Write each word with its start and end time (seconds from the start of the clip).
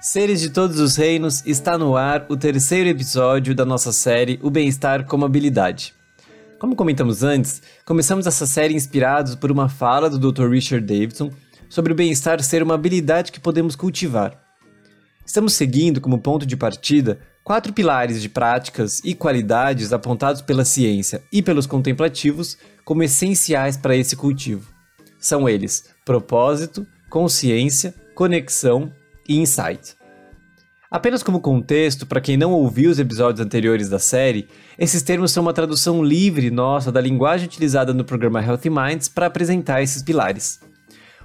Seres 0.00 0.40
de 0.40 0.50
todos 0.50 0.80
os 0.80 0.96
reinos, 0.96 1.44
está 1.46 1.76
no 1.76 1.96
ar 1.96 2.26
o 2.28 2.36
terceiro 2.36 2.88
episódio 2.88 3.54
da 3.54 3.64
nossa 3.64 3.92
série 3.92 4.38
O 4.42 4.50
Bem-Estar 4.50 5.04
como 5.04 5.24
Habilidade. 5.24 5.94
Como 6.58 6.74
comentamos 6.74 7.22
antes, 7.22 7.62
começamos 7.84 8.26
essa 8.26 8.46
série 8.46 8.74
inspirados 8.74 9.36
por 9.36 9.52
uma 9.52 9.68
fala 9.68 10.10
do 10.10 10.18
Dr. 10.18 10.50
Richard 10.50 10.84
Davidson 10.84 11.30
sobre 11.68 11.92
o 11.92 11.94
bem-estar 11.94 12.42
ser 12.42 12.62
uma 12.62 12.74
habilidade 12.74 13.30
que 13.30 13.38
podemos 13.38 13.76
cultivar. 13.76 14.42
Estamos 15.24 15.52
seguindo 15.52 16.00
como 16.00 16.18
ponto 16.18 16.46
de 16.46 16.56
partida 16.56 17.20
quatro 17.44 17.72
pilares 17.72 18.20
de 18.20 18.28
práticas 18.28 19.00
e 19.04 19.14
qualidades 19.14 19.92
apontados 19.92 20.42
pela 20.42 20.64
ciência 20.64 21.22
e 21.32 21.42
pelos 21.42 21.66
contemplativos 21.66 22.58
como 22.88 23.02
essenciais 23.02 23.76
para 23.76 23.94
esse 23.94 24.16
cultivo. 24.16 24.72
São 25.18 25.46
eles 25.46 25.94
propósito, 26.06 26.86
consciência, 27.10 27.94
conexão 28.14 28.90
e 29.28 29.36
insight. 29.36 29.94
Apenas 30.90 31.22
como 31.22 31.38
contexto, 31.38 32.06
para 32.06 32.22
quem 32.22 32.38
não 32.38 32.50
ouviu 32.50 32.90
os 32.90 32.98
episódios 32.98 33.44
anteriores 33.44 33.90
da 33.90 33.98
série, 33.98 34.48
esses 34.78 35.02
termos 35.02 35.32
são 35.32 35.42
uma 35.42 35.52
tradução 35.52 36.02
livre 36.02 36.50
nossa 36.50 36.90
da 36.90 36.98
linguagem 36.98 37.46
utilizada 37.46 37.92
no 37.92 38.06
programa 38.06 38.42
Healthy 38.42 38.70
Minds 38.70 39.06
para 39.06 39.26
apresentar 39.26 39.82
esses 39.82 40.02
pilares. 40.02 40.58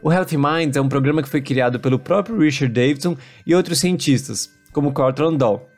O 0.01 0.11
Healthy 0.11 0.35
Minds 0.35 0.75
é 0.75 0.81
um 0.81 0.89
programa 0.89 1.23
que 1.23 1.29
foi 1.29 1.41
criado 1.41 1.79
pelo 1.79 1.97
próprio 1.97 2.39
Richard 2.39 2.73
Davidson 2.73 3.15
e 3.47 3.55
outros 3.55 3.79
cientistas, 3.79 4.49
como 4.73 4.91
Cortland 4.91 5.37
Doll, 5.37 5.69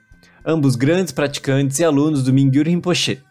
ambos 0.44 0.76
grandes 0.76 1.14
praticantes 1.14 1.78
e 1.78 1.84
alunos 1.84 2.24
do 2.24 2.34
Mingyur 2.34 2.66
Rinpoche. 2.66 3.22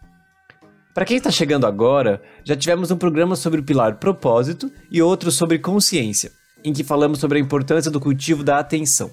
Para 0.95 1.03
quem 1.03 1.17
está 1.17 1.29
chegando 1.29 1.67
agora, 1.67 2.21
já 2.45 2.55
tivemos 2.55 2.89
um 2.89 2.95
programa 2.95 3.35
sobre 3.35 3.59
o 3.59 3.63
pilar 3.63 3.97
propósito 3.97 4.71
e 4.89 5.01
outro 5.01 5.29
sobre 5.29 5.59
consciência, 5.59 6.31
em 6.63 6.71
que 6.71 6.85
falamos 6.85 7.19
sobre 7.19 7.37
a 7.37 7.41
importância 7.41 7.91
do 7.91 7.99
cultivo 7.99 8.45
da 8.45 8.59
atenção. 8.59 9.11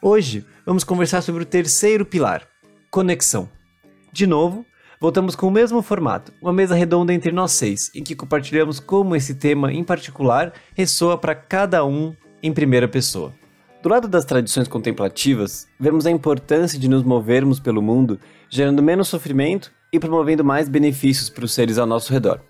Hoje 0.00 0.46
vamos 0.64 0.84
conversar 0.84 1.20
sobre 1.20 1.42
o 1.42 1.44
terceiro 1.44 2.06
pilar, 2.06 2.46
conexão. 2.88 3.48
De 4.12 4.28
novo, 4.28 4.64
voltamos 5.00 5.34
com 5.34 5.48
o 5.48 5.50
mesmo 5.50 5.82
formato, 5.82 6.32
uma 6.40 6.52
mesa 6.52 6.76
redonda 6.76 7.12
entre 7.12 7.32
nós 7.32 7.50
seis, 7.50 7.90
em 7.96 8.04
que 8.04 8.14
compartilhamos 8.14 8.78
como 8.78 9.16
esse 9.16 9.34
tema 9.34 9.72
em 9.72 9.82
particular 9.82 10.52
ressoa 10.72 11.18
para 11.18 11.34
cada 11.34 11.84
um 11.84 12.14
em 12.40 12.52
primeira 12.52 12.86
pessoa. 12.86 13.34
Do 13.82 13.88
lado 13.88 14.06
das 14.06 14.24
tradições 14.24 14.68
contemplativas, 14.68 15.66
vemos 15.80 16.06
a 16.06 16.12
importância 16.12 16.78
de 16.78 16.86
nos 16.86 17.02
movermos 17.02 17.58
pelo 17.58 17.82
mundo, 17.82 18.20
gerando 18.48 18.80
menos 18.80 19.08
sofrimento 19.08 19.72
e 19.92 20.00
promovendo 20.00 20.44
mais 20.44 20.68
benefícios 20.68 21.28
para 21.28 21.44
os 21.44 21.52
seres 21.52 21.76
ao 21.76 21.86
nosso 21.86 22.12
redor. 22.12 22.40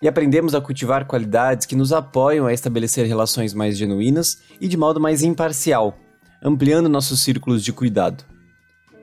E 0.00 0.08
aprendemos 0.08 0.54
a 0.54 0.60
cultivar 0.60 1.04
qualidades 1.04 1.66
que 1.66 1.76
nos 1.76 1.92
apoiam 1.92 2.46
a 2.46 2.54
estabelecer 2.54 3.06
relações 3.06 3.52
mais 3.52 3.76
genuínas 3.76 4.38
e 4.60 4.68
de 4.68 4.76
modo 4.76 5.00
mais 5.00 5.22
imparcial, 5.22 5.98
ampliando 6.42 6.88
nossos 6.88 7.22
círculos 7.22 7.62
de 7.62 7.72
cuidado. 7.72 8.24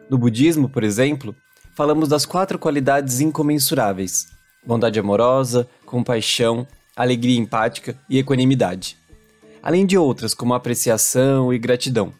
No 0.10 0.18
budismo, 0.18 0.70
por 0.70 0.84
exemplo, 0.84 1.36
falamos 1.76 2.10
das 2.10 2.26
quatro 2.26 2.58
qualidades 2.58 3.20
incomensuráveis: 3.20 4.28
bondade 4.66 5.00
amorosa, 5.00 5.68
compaixão, 5.86 6.66
alegria 6.96 7.38
empática 7.38 7.96
e 8.10 8.18
equanimidade. 8.18 8.98
Além 9.62 9.86
de 9.86 9.98
outras 9.98 10.34
como 10.34 10.54
apreciação 10.54 11.54
e 11.54 11.60
gratidão. 11.60 12.14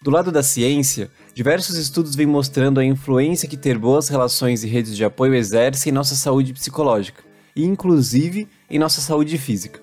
Do 0.00 0.10
lado 0.12 0.30
da 0.30 0.44
ciência, 0.44 1.10
diversos 1.38 1.76
estudos 1.76 2.16
vêm 2.16 2.26
mostrando 2.26 2.80
a 2.80 2.84
influência 2.84 3.48
que 3.48 3.56
ter 3.56 3.78
boas 3.78 4.08
relações 4.08 4.64
e 4.64 4.66
redes 4.66 4.96
de 4.96 5.04
apoio 5.04 5.36
exerce 5.36 5.88
em 5.88 5.92
nossa 5.92 6.16
saúde 6.16 6.52
psicológica, 6.52 7.22
e 7.54 7.64
inclusive 7.64 8.48
em 8.68 8.76
nossa 8.76 9.00
saúde 9.00 9.38
física. 9.38 9.80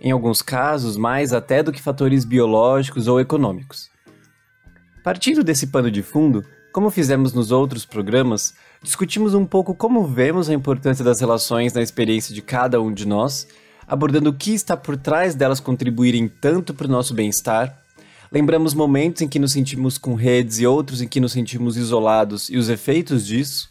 Em 0.00 0.12
alguns 0.12 0.40
casos, 0.40 0.96
mais 0.96 1.34
até 1.34 1.62
do 1.62 1.70
que 1.70 1.82
fatores 1.82 2.24
biológicos 2.24 3.06
ou 3.06 3.20
econômicos. 3.20 3.90
Partindo 5.02 5.44
desse 5.44 5.66
pano 5.66 5.90
de 5.90 6.00
fundo, 6.02 6.42
como 6.72 6.90
fizemos 6.90 7.34
nos 7.34 7.52
outros 7.52 7.84
programas, 7.84 8.54
discutimos 8.82 9.34
um 9.34 9.44
pouco 9.44 9.74
como 9.74 10.06
vemos 10.06 10.48
a 10.48 10.54
importância 10.54 11.04
das 11.04 11.20
relações 11.20 11.74
na 11.74 11.82
experiência 11.82 12.34
de 12.34 12.40
cada 12.40 12.80
um 12.80 12.90
de 12.90 13.06
nós, 13.06 13.46
abordando 13.86 14.30
o 14.30 14.34
que 14.34 14.54
está 14.54 14.74
por 14.74 14.96
trás 14.96 15.34
delas 15.34 15.60
contribuírem 15.60 16.28
tanto 16.28 16.72
para 16.72 16.86
o 16.86 16.90
nosso 16.90 17.12
bem-estar. 17.12 17.83
Lembramos 18.34 18.74
momentos 18.74 19.22
em 19.22 19.28
que 19.28 19.38
nos 19.38 19.52
sentimos 19.52 19.96
com 19.96 20.14
redes 20.14 20.58
e 20.58 20.66
outros 20.66 21.00
em 21.00 21.06
que 21.06 21.20
nos 21.20 21.30
sentimos 21.30 21.76
isolados 21.76 22.48
e 22.50 22.56
os 22.56 22.68
efeitos 22.68 23.24
disso. 23.24 23.70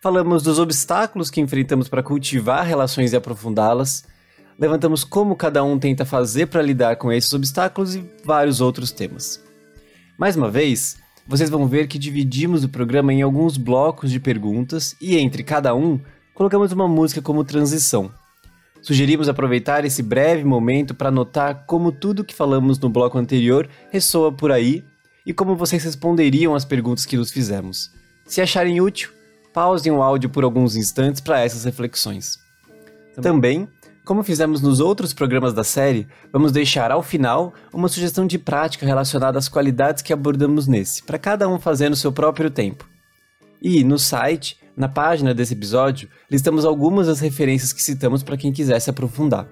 Falamos 0.00 0.44
dos 0.44 0.60
obstáculos 0.60 1.30
que 1.30 1.40
enfrentamos 1.40 1.88
para 1.88 2.00
cultivar 2.00 2.64
relações 2.64 3.12
e 3.12 3.16
aprofundá-las. 3.16 4.04
Levantamos 4.56 5.02
como 5.02 5.34
cada 5.34 5.64
um 5.64 5.80
tenta 5.80 6.04
fazer 6.04 6.46
para 6.46 6.62
lidar 6.62 6.94
com 6.94 7.10
esses 7.10 7.32
obstáculos 7.32 7.96
e 7.96 8.08
vários 8.24 8.60
outros 8.60 8.92
temas. 8.92 9.42
Mais 10.16 10.36
uma 10.36 10.48
vez, 10.48 10.96
vocês 11.26 11.50
vão 11.50 11.66
ver 11.66 11.88
que 11.88 11.98
dividimos 11.98 12.62
o 12.62 12.68
programa 12.68 13.12
em 13.12 13.22
alguns 13.22 13.56
blocos 13.56 14.12
de 14.12 14.20
perguntas 14.20 14.94
e 15.00 15.18
entre 15.18 15.42
cada 15.42 15.74
um 15.74 15.98
colocamos 16.34 16.70
uma 16.70 16.86
música 16.86 17.20
como 17.20 17.42
transição. 17.42 18.12
Sugerimos 18.80 19.28
aproveitar 19.28 19.84
esse 19.84 20.02
breve 20.02 20.44
momento 20.44 20.94
para 20.94 21.10
notar 21.10 21.64
como 21.66 21.92
tudo 21.92 22.24
que 22.24 22.34
falamos 22.34 22.78
no 22.78 22.88
bloco 22.88 23.18
anterior 23.18 23.68
ressoa 23.90 24.32
por 24.32 24.52
aí 24.52 24.84
e 25.26 25.32
como 25.32 25.56
vocês 25.56 25.82
responderiam 25.84 26.54
às 26.54 26.64
perguntas 26.64 27.04
que 27.04 27.16
nos 27.16 27.30
fizemos. 27.30 27.90
Se 28.24 28.40
acharem 28.40 28.80
útil, 28.80 29.10
pausem 29.52 29.92
o 29.92 30.02
áudio 30.02 30.30
por 30.30 30.44
alguns 30.44 30.76
instantes 30.76 31.20
para 31.20 31.40
essas 31.40 31.64
reflexões. 31.64 32.38
Também 33.20 33.68
como 34.08 34.24
fizemos 34.24 34.62
nos 34.62 34.80
outros 34.80 35.12
programas 35.12 35.52
da 35.52 35.62
série, 35.62 36.08
vamos 36.32 36.50
deixar 36.50 36.90
ao 36.90 37.02
final 37.02 37.52
uma 37.70 37.88
sugestão 37.88 38.26
de 38.26 38.38
prática 38.38 38.86
relacionada 38.86 39.38
às 39.38 39.50
qualidades 39.50 40.00
que 40.00 40.14
abordamos 40.14 40.66
nesse, 40.66 41.02
para 41.02 41.18
cada 41.18 41.46
um 41.46 41.58
fazer 41.58 41.90
no 41.90 41.94
seu 41.94 42.10
próprio 42.10 42.48
tempo. 42.48 42.88
E 43.60 43.82
no 43.82 43.98
site, 43.98 44.58
na 44.76 44.88
página 44.88 45.34
desse 45.34 45.54
episódio, 45.54 46.08
listamos 46.30 46.64
algumas 46.64 47.08
das 47.08 47.20
referências 47.20 47.72
que 47.72 47.82
citamos 47.82 48.22
para 48.22 48.36
quem 48.36 48.52
quiser 48.52 48.78
se 48.80 48.90
aprofundar. 48.90 49.48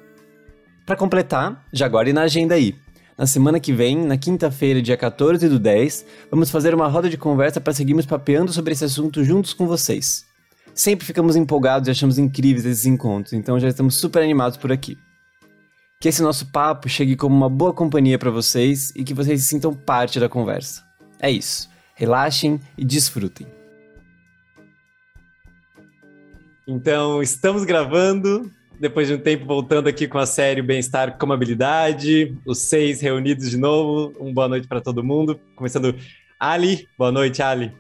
Para 0.85 0.97
completar, 0.97 1.67
já 1.73 1.89
guarde 1.89 2.13
na 2.13 2.23
agenda 2.23 2.55
aí. 2.55 2.77
Na 3.19 3.27
semana 3.27 3.59
que 3.59 3.73
vem, 3.73 3.97
na 3.97 4.17
quinta-feira, 4.17 4.81
dia 4.81 4.97
14 4.97 5.49
do 5.49 5.59
10, 5.59 6.07
vamos 6.31 6.51
fazer 6.51 6.75
uma 6.75 6.87
roda 6.87 7.09
de 7.09 7.17
conversa 7.17 7.61
para 7.61 7.73
seguirmos 7.73 8.07
papeando 8.07 8.53
sobre 8.53 8.73
esse 8.73 8.85
assunto 8.85 9.25
juntos 9.25 9.53
com 9.53 9.67
vocês. 9.67 10.25
Sempre 10.75 11.07
ficamos 11.07 11.35
empolgados 11.35 11.89
e 11.89 11.91
achamos 11.91 12.19
incríveis 12.19 12.67
esses 12.67 12.85
encontros, 12.85 13.33
então 13.33 13.59
já 13.59 13.67
estamos 13.67 13.97
super 13.97 14.23
animados 14.23 14.59
por 14.59 14.71
aqui. 14.71 14.99
Que 15.99 16.11
esse 16.11 16.23
nosso 16.23 16.53
papo 16.53 16.89
chegue 16.89 17.17
como 17.17 17.35
uma 17.35 17.49
boa 17.49 17.73
companhia 17.73 18.19
para 18.19 18.31
vocês 18.31 18.93
e 18.95 19.03
que 19.03 19.15
vocês 19.15 19.41
se 19.41 19.49
sintam 19.49 19.73
parte 19.73 20.21
da 20.21 20.29
conversa. 20.29 20.85
É 21.19 21.31
isso. 21.31 21.71
Relaxem 21.95 22.61
e 22.77 22.85
desfrutem. 22.85 23.56
Então, 26.67 27.23
estamos 27.23 27.65
gravando, 27.65 28.51
depois 28.81 29.07
de 29.07 29.15
um 29.15 29.19
tempo 29.19 29.47
voltando 29.47 29.89
aqui 29.89 30.09
com 30.09 30.19
a 30.19 30.27
série 30.27 30.61
Bem-Estar 30.61 31.17
como 31.17 31.33
Habilidade, 31.33 32.37
os 32.45 32.59
seis 32.59 33.01
reunidos 33.01 33.51
de 33.51 33.57
novo. 33.57 34.13
Um 34.19 34.35
boa 34.35 34.49
noite 34.49 34.67
para 34.67 34.81
todo 34.81 35.05
mundo. 35.05 35.39
Começando, 35.55 35.95
Ali. 36.41 36.89
Boa 36.99 37.13
noite, 37.13 37.41
Ali. 37.41 37.73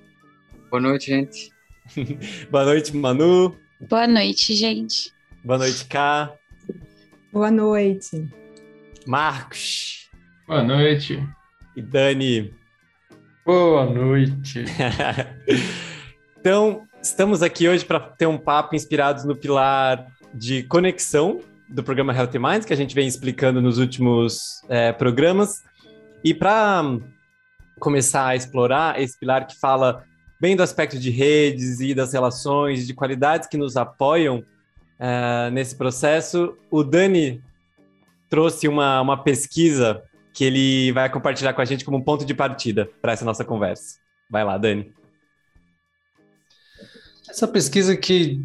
Boa 0.70 0.80
noite, 0.80 1.06
gente. 1.06 1.50
Boa 2.48 2.64
noite, 2.64 2.96
Manu. 2.96 3.56
Boa 3.88 4.06
noite, 4.06 4.54
gente. 4.54 5.12
Boa 5.44 5.58
noite, 5.58 5.84
Ká. 5.86 6.32
Boa 7.32 7.50
noite. 7.50 8.28
Marcos. 9.04 10.08
Boa 10.46 10.62
noite. 10.62 11.20
E 11.74 11.82
Dani. 11.82 12.54
Boa 13.44 13.84
noite. 13.84 14.64
então, 16.38 16.85
estamos 17.06 17.40
aqui 17.40 17.68
hoje 17.68 17.84
para 17.84 18.00
ter 18.00 18.26
um 18.26 18.36
papo 18.36 18.74
inspirados 18.74 19.24
no 19.24 19.36
pilar 19.36 20.08
de 20.34 20.64
conexão 20.64 21.40
do 21.68 21.82
programa 21.82 22.12
Healthy 22.12 22.38
Minds, 22.38 22.64
que 22.64 22.72
a 22.72 22.76
gente 22.76 22.94
vem 22.94 23.06
explicando 23.06 23.62
nos 23.62 23.78
últimos 23.78 24.60
é, 24.68 24.92
programas. 24.92 25.62
E 26.24 26.34
para 26.34 26.82
começar 27.78 28.26
a 28.26 28.36
explorar 28.36 29.00
esse 29.00 29.16
pilar 29.18 29.46
que 29.46 29.56
fala 29.58 30.04
bem 30.40 30.56
do 30.56 30.64
aspecto 30.64 30.98
de 30.98 31.10
redes 31.10 31.78
e 31.78 31.94
das 31.94 32.12
relações, 32.12 32.86
de 32.86 32.92
qualidades 32.92 33.48
que 33.48 33.56
nos 33.56 33.76
apoiam 33.76 34.38
uh, 34.38 35.50
nesse 35.52 35.76
processo. 35.76 36.56
O 36.70 36.82
Dani 36.82 37.40
trouxe 38.28 38.66
uma, 38.66 39.00
uma 39.00 39.22
pesquisa 39.22 40.02
que 40.34 40.44
ele 40.44 40.92
vai 40.92 41.08
compartilhar 41.08 41.52
com 41.54 41.62
a 41.62 41.64
gente 41.64 41.84
como 41.84 42.04
ponto 42.04 42.24
de 42.24 42.34
partida 42.34 42.90
para 43.00 43.12
essa 43.12 43.24
nossa 43.24 43.44
conversa. 43.44 43.98
Vai 44.28 44.44
lá, 44.44 44.58
Dani. 44.58 44.92
Essa 47.36 47.46
pesquisa 47.46 47.94
que 47.94 48.40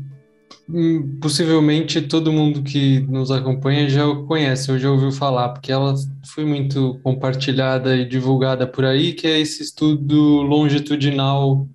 hum, 0.67 1.17
possivelmente 1.21 2.01
todo 2.01 2.33
mundo 2.33 2.61
que 2.61 2.99
nos 2.99 3.31
acompanha 3.31 3.89
já 3.89 4.03
conhece 4.27 4.69
ou 4.69 4.77
já 4.77 4.91
ouviu 4.91 5.13
falar, 5.13 5.47
porque 5.47 5.71
ela 5.71 5.95
foi 6.25 6.43
muito 6.43 6.99
compartilhada 7.01 7.95
e 7.95 8.05
divulgada 8.05 8.67
por 8.67 8.83
aí, 8.83 9.13
que 9.13 9.25
é 9.25 9.39
esse 9.39 9.63
estudo 9.63 10.41
longitudinal 10.41 11.69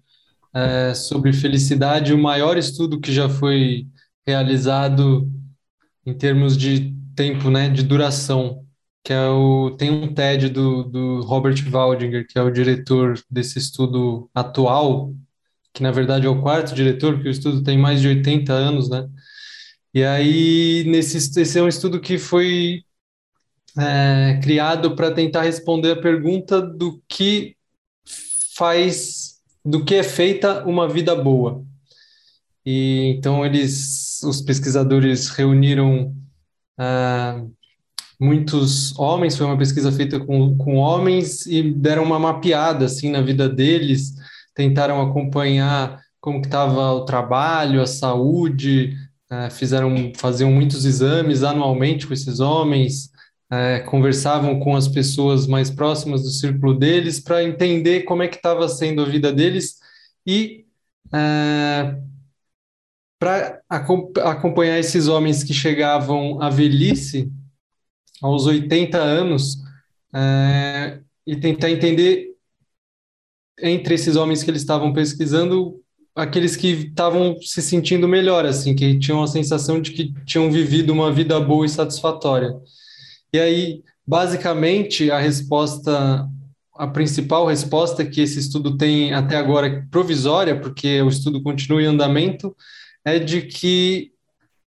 é, 0.52 0.92
sobre 0.92 1.32
felicidade, 1.32 2.12
o 2.12 2.18
maior 2.18 2.58
estudo 2.58 3.00
que 3.00 3.10
já 3.10 3.30
foi 3.30 3.86
realizado 4.26 5.26
em 6.04 6.12
termos 6.12 6.54
de 6.54 6.94
tempo, 7.14 7.48
né, 7.48 7.70
de 7.70 7.82
duração, 7.82 8.62
que 9.02 9.14
é 9.14 9.26
o 9.26 9.70
tem 9.70 9.90
um 9.90 10.12
TED 10.12 10.50
do, 10.50 10.84
do 10.84 11.22
Robert 11.22 11.56
Waldinger, 11.70 12.26
que 12.28 12.38
é 12.38 12.42
o 12.42 12.52
diretor 12.52 13.18
desse 13.30 13.58
estudo 13.58 14.28
atual, 14.34 15.14
que 15.76 15.82
na 15.82 15.90
verdade 15.90 16.26
é 16.26 16.28
o 16.30 16.40
quarto 16.40 16.74
diretor, 16.74 17.12
porque 17.14 17.28
o 17.28 17.30
estudo 17.30 17.62
tem 17.62 17.76
mais 17.76 18.00
de 18.00 18.08
80 18.08 18.50
anos, 18.50 18.88
né? 18.88 19.06
E 19.92 20.02
aí 20.02 20.84
nesse 20.86 21.18
esse 21.38 21.58
é 21.58 21.62
um 21.62 21.68
estudo 21.68 22.00
que 22.00 22.16
foi 22.16 22.82
é, 23.78 24.40
criado 24.42 24.96
para 24.96 25.12
tentar 25.12 25.42
responder 25.42 25.90
a 25.90 26.00
pergunta 26.00 26.62
do 26.62 27.02
que 27.06 27.56
faz, 28.56 29.34
do 29.62 29.84
que 29.84 29.96
é 29.96 30.02
feita 30.02 30.64
uma 30.64 30.88
vida 30.88 31.14
boa. 31.14 31.62
E 32.64 33.14
então 33.18 33.44
eles, 33.44 34.22
os 34.24 34.40
pesquisadores 34.40 35.28
reuniram 35.28 36.16
ah, 36.78 37.44
muitos 38.18 38.98
homens, 38.98 39.36
foi 39.36 39.44
uma 39.44 39.58
pesquisa 39.58 39.92
feita 39.92 40.18
com, 40.18 40.56
com 40.56 40.76
homens 40.76 41.44
e 41.44 41.62
deram 41.62 42.02
uma 42.02 42.18
mapeada 42.18 42.86
assim 42.86 43.10
na 43.10 43.20
vida 43.20 43.46
deles, 43.46 44.14
tentaram 44.56 45.00
acompanhar 45.02 46.00
como 46.18 46.40
que 46.40 46.48
estava 46.48 46.92
o 46.92 47.04
trabalho, 47.04 47.80
a 47.80 47.86
saúde, 47.86 48.96
ah, 49.30 49.50
fizeram, 49.50 50.12
faziam 50.16 50.50
muitos 50.50 50.84
exames 50.84 51.44
anualmente 51.44 52.06
com 52.06 52.14
esses 52.14 52.40
homens, 52.40 53.10
é, 53.50 53.80
conversavam 53.80 54.58
com 54.58 54.74
as 54.74 54.88
pessoas 54.88 55.46
mais 55.46 55.70
próximas 55.70 56.22
do 56.22 56.30
círculo 56.30 56.74
deles 56.74 57.20
para 57.20 57.44
entender 57.44 58.02
como 58.02 58.22
é 58.22 58.28
que 58.28 58.36
estava 58.36 58.68
sendo 58.68 59.02
a 59.02 59.04
vida 59.04 59.32
deles 59.32 59.76
e 60.26 60.64
é, 61.14 61.96
para 63.18 63.60
acompanhar 63.68 64.78
esses 64.78 65.06
homens 65.06 65.44
que 65.44 65.54
chegavam 65.54 66.42
à 66.42 66.50
velhice, 66.50 67.30
aos 68.20 68.46
80 68.46 68.98
anos, 68.98 69.58
é, 70.14 71.00
e 71.26 71.36
tentar 71.36 71.70
entender 71.70 72.35
entre 73.60 73.94
esses 73.94 74.16
homens 74.16 74.42
que 74.42 74.50
eles 74.50 74.62
estavam 74.62 74.92
pesquisando 74.92 75.80
aqueles 76.16 76.56
que 76.56 76.68
estavam 76.68 77.36
se 77.42 77.60
sentindo 77.60 78.08
melhor, 78.08 78.46
assim, 78.46 78.74
que 78.74 78.98
tinham 78.98 79.22
a 79.22 79.26
sensação 79.26 79.80
de 79.80 79.92
que 79.92 80.14
tinham 80.24 80.50
vivido 80.50 80.90
uma 80.92 81.12
vida 81.12 81.38
boa 81.38 81.66
e 81.66 81.68
satisfatória. 81.68 82.56
E 83.32 83.38
aí, 83.38 83.82
basicamente, 84.06 85.10
a 85.10 85.18
resposta, 85.18 86.26
a 86.74 86.86
principal 86.86 87.46
resposta 87.46 88.04
que 88.04 88.22
esse 88.22 88.38
estudo 88.38 88.78
tem 88.78 89.12
até 89.12 89.36
agora, 89.36 89.86
provisória, 89.90 90.58
porque 90.58 91.02
o 91.02 91.08
estudo 91.08 91.42
continua 91.42 91.82
em 91.82 91.86
andamento, 91.86 92.56
é 93.04 93.18
de 93.18 93.42
que 93.42 94.12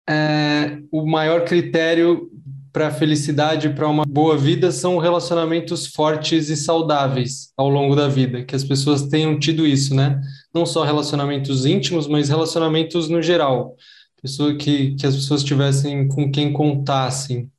é, 0.07 0.79
o 0.93 1.07
maior 1.07 1.45
critério 1.47 2.31
para 2.73 2.89
a 2.89 2.91
felicidade, 2.91 3.71
para 3.71 3.89
uma 3.89 4.05
boa 4.05 4.37
vida, 4.37 4.71
são 4.71 4.99
relacionamentos 4.99 5.87
fortes 5.87 6.49
e 6.49 6.57
saudáveis 6.57 7.53
ao 7.57 7.69
longo 7.69 7.95
da 7.95 8.09
vida, 8.09 8.45
que 8.45 8.55
as 8.55 8.65
pessoas 8.65 9.03
tenham 9.09 9.39
tido 9.39 9.67
isso, 9.67 9.95
né? 9.95 10.21
Não 10.55 10.67
só 10.67 10.85
relacionamentos 10.85 11.65
íntimos, 11.65 12.07
mas 12.07 12.29
relacionamentos 12.29 13.09
no 13.09 13.23
geral. 13.23 13.77
Pessoa 14.21 14.55
que, 14.57 14.95
que 14.97 15.07
as 15.07 15.15
pessoas 15.15 15.45
tivessem 15.45 16.09
com 16.09 16.31
quem 16.31 16.53
contassem. 16.53 17.51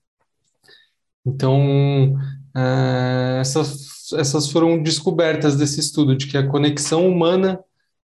Então, 1.26 2.14
uh, 2.56 3.40
essas, 3.40 4.12
essas 4.14 4.50
foram 4.52 4.82
descobertas 4.82 5.56
desse 5.56 5.80
estudo, 5.80 6.16
de 6.16 6.28
que 6.28 6.38
a 6.38 6.48
conexão 6.48 7.08
humana 7.08 7.60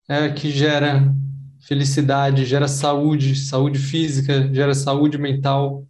é 0.08 0.30
que 0.30 0.52
gera 0.52 1.14
felicidade, 1.62 2.46
gera 2.46 2.68
saúde, 2.68 3.36
saúde 3.36 3.80
física, 3.80 4.54
gera 4.54 4.74
saúde 4.76 5.18
mental, 5.18 5.86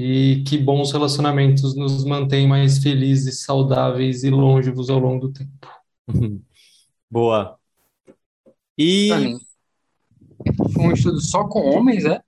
e 0.00 0.44
que 0.44 0.56
bons 0.56 0.92
relacionamentos 0.92 1.74
nos 1.74 2.04
mantêm 2.04 2.46
mais 2.46 2.78
felizes, 2.78 3.40
saudáveis 3.40 4.22
e 4.22 4.30
longevos 4.30 4.88
ao 4.90 5.00
longo 5.00 5.26
do 5.26 5.32
tempo. 5.32 5.68
Boa. 7.10 7.58
E. 8.78 9.10
Um 10.78 10.92
estudo 10.92 11.20
só 11.20 11.48
com 11.48 11.68
homens, 11.70 12.04
é? 12.04 12.22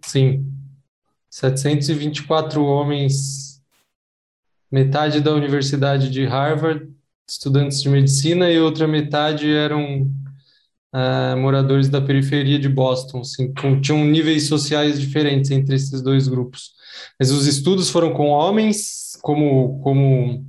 Sim. 0.00 0.48
724 1.28 2.64
homens, 2.64 3.60
metade 4.70 5.20
da 5.20 5.34
Universidade 5.34 6.08
de 6.08 6.24
Harvard, 6.24 6.88
estudantes 7.28 7.82
de 7.82 7.88
medicina, 7.88 8.48
e 8.48 8.60
outra 8.60 8.86
metade 8.86 9.52
eram 9.52 10.08
uh, 10.96 11.36
moradores 11.36 11.88
da 11.88 12.00
periferia 12.00 12.58
de 12.58 12.68
Boston, 12.68 13.20
assim, 13.20 13.52
com, 13.52 13.80
tinham 13.80 14.02
níveis 14.04 14.46
sociais 14.48 14.98
diferentes 14.98 15.50
entre 15.50 15.74
esses 15.74 16.00
dois 16.00 16.26
grupos. 16.26 16.72
Mas 17.20 17.30
os 17.30 17.46
estudos 17.46 17.90
foram 17.90 18.14
com 18.14 18.28
homens, 18.28 19.18
como, 19.20 19.80
como 19.80 20.46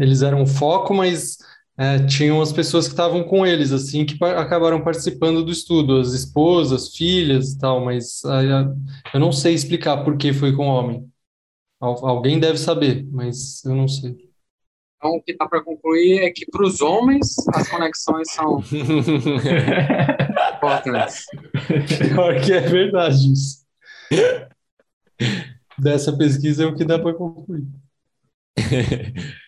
eles 0.00 0.22
eram 0.22 0.42
o 0.42 0.46
foco, 0.46 0.94
mas 0.94 1.36
é, 1.76 1.98
tinham 2.06 2.40
as 2.40 2.52
pessoas 2.52 2.86
que 2.86 2.92
estavam 2.92 3.24
com 3.24 3.46
eles, 3.46 3.72
assim, 3.72 4.04
que 4.06 4.22
acabaram 4.24 4.82
participando 4.82 5.44
do 5.44 5.52
estudo, 5.52 5.98
as 5.98 6.12
esposas, 6.12 6.94
filhas 6.94 7.52
e 7.52 7.58
tal, 7.58 7.84
mas 7.84 8.22
eu 9.12 9.20
não 9.20 9.32
sei 9.32 9.54
explicar 9.54 10.04
por 10.04 10.16
que 10.16 10.32
foi 10.32 10.54
com 10.54 10.66
homem. 10.66 11.08
Alguém 11.80 12.38
deve 12.38 12.58
saber, 12.58 13.04
mas 13.10 13.64
eu 13.64 13.74
não 13.74 13.88
sei. 13.88 14.31
Então, 15.02 15.16
o 15.16 15.20
que 15.20 15.36
dá 15.36 15.48
para 15.48 15.64
concluir 15.64 16.20
é 16.20 16.30
que 16.30 16.46
para 16.46 16.62
os 16.62 16.80
homens 16.80 17.34
as 17.52 17.68
conexões 17.68 18.30
são 18.30 18.62
importantes. 20.56 21.26
Pior 21.98 22.40
que 22.40 22.52
é 22.52 22.60
verdade 22.60 23.32
isso. 23.32 23.66
Dessa 25.76 26.16
pesquisa 26.16 26.62
é 26.62 26.66
o 26.66 26.76
que 26.76 26.84
dá 26.84 27.00
para 27.00 27.14
concluir. 27.14 27.66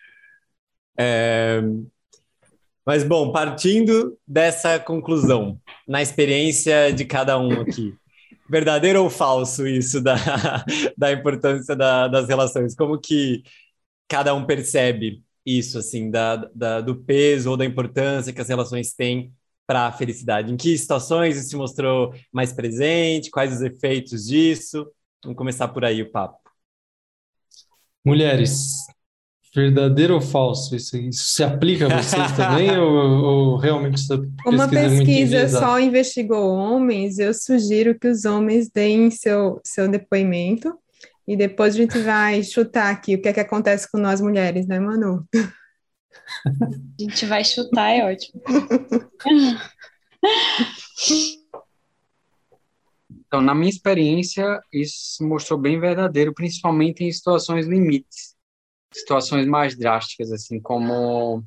É, 0.97 1.61
mas, 2.85 3.03
bom, 3.03 3.33
partindo 3.33 4.17
dessa 4.25 4.79
conclusão, 4.79 5.59
na 5.85 6.01
experiência 6.01 6.93
de 6.93 7.03
cada 7.03 7.37
um 7.37 7.59
aqui, 7.59 7.93
verdadeiro 8.49 9.03
ou 9.03 9.09
falso 9.09 9.67
isso 9.67 10.01
da, 10.01 10.15
da 10.97 11.11
importância 11.11 11.75
da, 11.75 12.07
das 12.07 12.29
relações? 12.29 12.73
Como 12.73 12.97
que 12.97 13.43
cada 14.07 14.33
um 14.33 14.45
percebe 14.45 15.21
isso, 15.45 15.77
assim, 15.77 16.09
da, 16.09 16.37
da, 16.53 16.81
do 16.81 16.95
peso 16.95 17.51
ou 17.51 17.57
da 17.57 17.65
importância 17.65 18.33
que 18.33 18.41
as 18.41 18.49
relações 18.49 18.93
têm 18.93 19.31
para 19.67 19.87
a 19.87 19.91
felicidade? 19.91 20.51
Em 20.51 20.57
que 20.57 20.77
situações 20.77 21.37
isso 21.37 21.49
se 21.49 21.55
mostrou 21.55 22.13
mais 22.31 22.51
presente? 22.51 23.29
Quais 23.29 23.53
os 23.53 23.61
efeitos 23.61 24.25
disso? 24.25 24.87
Vamos 25.23 25.37
começar 25.37 25.67
por 25.67 25.85
aí 25.85 26.01
o 26.01 26.11
papo. 26.11 26.39
Mulheres, 28.03 28.85
Verdadeiro 29.55 30.15
ou 30.15 30.21
falso? 30.21 30.75
Isso, 30.75 30.97
isso 30.97 31.23
se 31.23 31.41
aplica 31.41 31.85
a 31.85 32.01
vocês 32.01 32.31
também 32.35 32.77
ou, 32.77 32.91
ou, 32.91 33.57
realmente 33.57 33.95
essa 33.95 34.17
pesquisa 34.17 34.49
Uma 34.49 34.67
pesquisa 34.67 35.37
é 35.37 35.47
só 35.47 35.79
investigou 35.79 36.53
homens, 36.53 37.19
eu 37.19 37.33
sugiro 37.33 37.97
que 37.97 38.09
os 38.09 38.25
homens 38.25 38.69
deem 38.69 39.09
seu, 39.09 39.61
seu 39.63 39.87
depoimento 39.87 40.77
e 41.27 41.35
depois 41.35 41.75
a 41.75 41.77
gente 41.77 41.97
vai 41.99 42.43
chutar 42.43 42.91
aqui 42.91 43.15
o 43.15 43.21
que 43.21 43.29
é 43.29 43.33
que 43.33 43.39
acontece 43.39 43.89
com 43.91 43.97
nós 43.97 44.21
mulheres, 44.21 44.67
né, 44.67 44.79
Manu? 44.79 45.27
A 46.45 47.01
gente 47.01 47.25
vai 47.25 47.43
chutar, 47.43 47.89
é 47.89 48.05
ótimo. 48.05 48.41
Então, 53.27 53.41
na 53.41 53.53
minha 53.53 53.69
experiência, 53.69 54.61
isso 54.71 55.27
mostrou 55.27 55.59
bem 55.59 55.79
verdadeiro, 55.79 56.33
principalmente 56.33 57.03
em 57.03 57.11
situações 57.11 57.67
limites 57.67 58.35
situações 58.99 59.45
mais 59.45 59.75
drásticas, 59.77 60.31
assim, 60.31 60.59
como, 60.59 61.43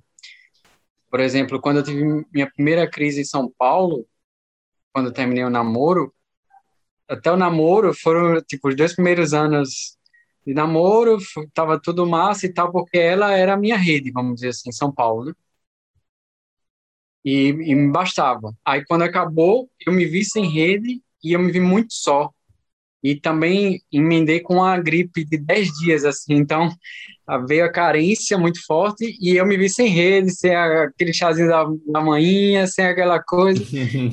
por 1.11 1.21
exemplo, 1.21 1.61
quando 1.61 1.79
eu 1.79 1.83
tive 1.83 2.27
minha 2.33 2.51
primeira 2.51 2.89
crise 2.89 3.23
em 3.23 3.25
São 3.25 3.51
Paulo, 3.59 4.07
quando 4.93 5.07
eu 5.07 5.13
terminei 5.13 5.45
o 5.45 5.51
namoro, 5.51 6.15
até 7.09 7.33
o 7.33 7.37
namoro 7.37 7.95
foram, 7.95 8.41
tipo, 8.43 8.69
os 8.69 8.77
dois 8.77 8.95
primeiros 8.95 9.33
anos 9.33 9.97
de 10.47 10.55
namoro, 10.55 11.19
tava 11.55 11.81
tudo 11.81 12.07
massa 12.07 12.47
e 12.47 12.53
tal, 12.53 12.71
porque 12.73 12.99
ela 12.99 13.33
era 13.33 13.55
a 13.55 13.57
minha 13.57 13.77
rede, 13.77 14.11
vamos 14.11 14.37
dizer 14.37 14.49
assim, 14.49 14.71
em 14.71 14.73
São 14.73 14.93
Paulo, 14.93 15.27
né? 15.27 15.33
E, 17.25 17.49
e 17.49 17.75
me 17.75 17.91
bastava. 17.91 18.55
Aí, 18.65 18.85
quando 18.87 19.03
acabou, 19.03 19.69
eu 19.87 19.93
me 19.93 20.07
vi 20.07 20.25
sem 20.25 20.49
rede 20.49 21.03
e 21.23 21.33
eu 21.33 21.41
me 21.41 21.53
vi 21.53 21.61
muito 21.61 21.93
só 21.93 22.31
e 23.03 23.15
também 23.15 23.81
emendei 23.93 24.41
com 24.41 24.63
a 24.63 24.77
gripe 24.79 25.25
de 25.25 25.39
10 25.39 25.69
dias, 25.81 26.05
assim, 26.05 26.35
então 26.35 26.69
veio 27.47 27.65
a 27.65 27.73
carência 27.73 28.37
muito 28.39 28.65
forte 28.67 29.17
e 29.21 29.37
eu 29.37 29.47
me 29.47 29.57
vi 29.57 29.69
sem 29.69 29.89
rede, 29.89 30.31
sem 30.31 30.55
aquele 30.55 31.13
chazinho 31.13 31.49
da, 31.49 31.65
da 31.87 32.01
manhã, 32.01 32.67
sem 32.67 32.85
aquela 32.87 33.23
coisa, 33.23 33.63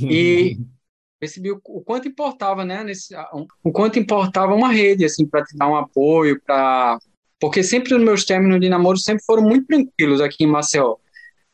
e 0.10 0.58
percebi 1.26 1.52
o, 1.52 1.60
o, 1.66 1.82
quanto 1.82 2.08
importava, 2.08 2.64
né, 2.64 2.84
nesse, 2.84 3.16
o 3.64 3.72
quanto 3.72 3.98
importava 4.00 4.54
uma 4.54 4.72
rede, 4.72 5.04
assim, 5.04 5.26
para 5.26 5.44
te 5.44 5.58
dar 5.58 5.68
um 5.68 5.76
apoio, 5.76 6.40
para... 6.46 7.00
Porque 7.40 7.64
sempre 7.64 7.94
os 7.94 8.02
meus 8.02 8.24
términos 8.24 8.62
de 8.62 8.70
namoro 8.70 8.98
sempre 8.98 9.24
foram 9.26 9.44
muito 9.44 9.68
tranquilos 9.68 10.22
aqui 10.22 10.46
em 10.46 10.48
Maceió. 10.48 10.96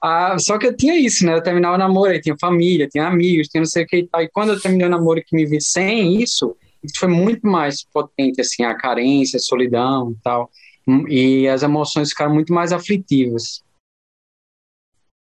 Ah, 0.03 0.37
só 0.37 0.57
que 0.57 0.67
eu 0.67 0.75
tinha 0.75 0.95
isso, 0.95 1.25
né? 1.25 1.35
Eu 1.35 1.43
terminava 1.43 1.75
o 1.75 1.79
namoro, 1.79 2.11
aí 2.11 2.21
tinha 2.21 2.35
família, 2.39 2.87
tinha 2.87 3.07
amigos, 3.07 3.47
tinha 3.47 3.61
não 3.61 3.67
sei 3.67 3.83
o 3.83 3.87
que 3.87 3.97
e 3.97 4.07
tal. 4.07 4.21
E 4.21 4.29
quando 4.29 4.49
eu 4.51 4.59
terminei 4.59 4.87
o 4.87 4.89
namoro 4.89 5.21
que 5.25 5.35
me 5.35 5.45
vi 5.45 5.61
sem 5.61 6.21
isso, 6.21 6.55
isso 6.83 6.99
foi 6.99 7.09
muito 7.09 7.47
mais 7.47 7.83
potente, 7.83 8.41
assim, 8.41 8.63
a 8.63 8.75
carência, 8.75 9.37
a 9.37 9.39
solidão 9.39 10.11
e 10.11 10.23
tal. 10.23 10.49
E 11.07 11.47
as 11.47 11.63
emoções 11.63 12.09
ficaram 12.09 12.33
muito 12.33 12.53
mais 12.53 12.71
aflitivas. 12.71 13.63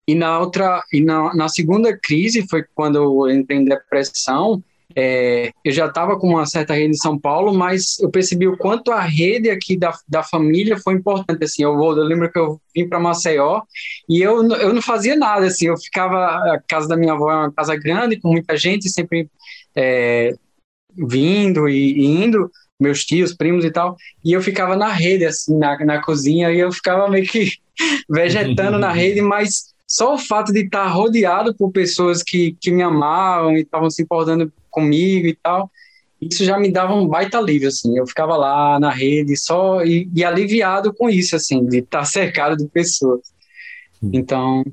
E 0.07 0.15
na 0.15 0.39
outra, 0.39 0.83
e 0.93 1.01
na, 1.01 1.35
na 1.35 1.49
segunda 1.49 1.97
crise 1.97 2.47
foi 2.49 2.65
quando 2.75 2.97
eu 2.97 3.31
entrei 3.31 3.59
em 3.59 3.65
depressão. 3.65 4.63
É, 4.95 5.51
eu 5.65 5.73
já 5.73 5.87
estava 5.87 6.19
com 6.19 6.29
uma 6.29 6.47
certa 6.47 6.73
rede 6.73 6.95
em 6.95 6.97
São 6.97 7.19
Paulo, 7.19 7.53
mas 7.53 7.99
eu 7.99 8.09
percebi 8.09 8.47
o 8.47 8.57
quanto 8.57 8.93
a 8.93 9.01
rede 9.01 9.51
aqui 9.51 9.77
da, 9.77 9.93
da 10.09 10.23
família 10.23 10.79
foi 10.79 10.95
importante. 10.95 11.45
Assim, 11.45 11.65
eu, 11.65 11.77
vou, 11.77 11.97
eu 11.97 12.05
lembro 12.05 12.31
que 12.31 12.39
eu 12.39 12.61
vim 12.75 12.89
para 12.89 13.01
Maceió 13.01 13.63
e 14.09 14.23
eu, 14.23 14.49
eu 14.53 14.73
não 14.73 14.81
fazia 14.81 15.17
nada. 15.17 15.47
Assim, 15.47 15.67
eu 15.67 15.77
ficava 15.77 16.55
a 16.55 16.61
casa 16.67 16.89
da 16.89 16.97
minha 16.97 17.13
avó 17.13 17.31
é 17.31 17.37
uma 17.37 17.53
casa 17.53 17.77
grande 17.77 18.19
com 18.19 18.29
muita 18.29 18.57
gente, 18.57 18.89
sempre 18.89 19.29
é, 19.75 20.35
vindo 20.97 21.69
e, 21.69 21.93
e 21.93 22.07
indo 22.25 22.51
meus 22.79 23.05
tios, 23.05 23.35
primos 23.35 23.65
e 23.65 23.71
tal, 23.71 23.97
e 24.25 24.33
eu 24.33 24.43
ficava 24.43 24.77
na 24.77 24.93
rede, 24.93 25.25
assim, 25.25 25.57
na, 25.59 25.79
na 25.85 26.03
cozinha, 26.03 26.51
e 26.51 26.61
eu 26.61 26.71
ficava 26.71 27.09
meio 27.09 27.27
que 27.27 27.53
vegetando 28.09 28.79
na 28.79 28.93
rede, 28.93 29.21
mas 29.23 29.75
só 29.87 30.15
o 30.15 30.19
fato 30.19 30.53
de 30.53 30.65
estar 30.65 30.87
rodeado 30.89 31.55
por 31.55 31.71
pessoas 31.71 32.23
que, 32.23 32.57
que 32.61 32.71
me 32.71 32.83
amavam 32.83 33.57
e 33.57 33.61
estavam 33.61 33.89
se 33.89 34.03
importando 34.03 34.53
comigo 34.71 35.27
e 35.27 35.35
tal, 35.35 35.71
isso 36.21 36.45
já 36.45 36.59
me 36.59 36.71
dava 36.71 36.95
um 36.95 37.07
baita 37.07 37.39
alívio, 37.39 37.69
assim, 37.69 37.97
eu 37.97 38.07
ficava 38.07 38.37
lá 38.37 38.79
na 38.81 38.91
rede 38.91 39.37
só 39.37 39.85
e, 39.85 40.11
e 40.15 40.25
aliviado 40.25 40.93
com 40.93 41.09
isso, 41.09 41.37
assim, 41.37 41.65
de 41.67 41.79
estar 41.79 42.05
cercado 42.05 42.57
de 42.57 42.67
pessoas. 42.67 43.21
Hum. 44.03 44.11
Então, 44.13 44.65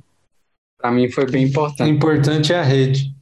para 0.77 0.91
mim 0.91 1.09
foi 1.09 1.25
bem 1.25 1.45
importante. 1.45 1.89
O 1.89 1.93
importante 1.93 2.51
é 2.53 2.59
a 2.59 2.63
rede. 2.63 3.13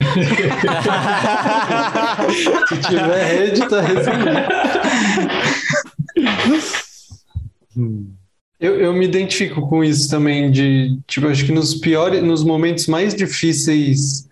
Se 2.68 2.80
tiver 2.80 3.24
rede, 3.24 3.68
tá 3.68 3.80
resumindo. 3.80 4.30
Eu, 8.60 8.78
eu 8.78 8.92
me 8.92 9.06
identifico 9.06 9.66
com 9.66 9.82
isso 9.82 10.08
também, 10.08 10.50
de, 10.50 10.98
tipo, 11.06 11.26
acho 11.26 11.46
que 11.46 11.52
nos 11.52 11.74
piores, 11.74 12.22
nos 12.22 12.44
momentos 12.44 12.86
mais 12.86 13.14
difíceis 13.14 14.28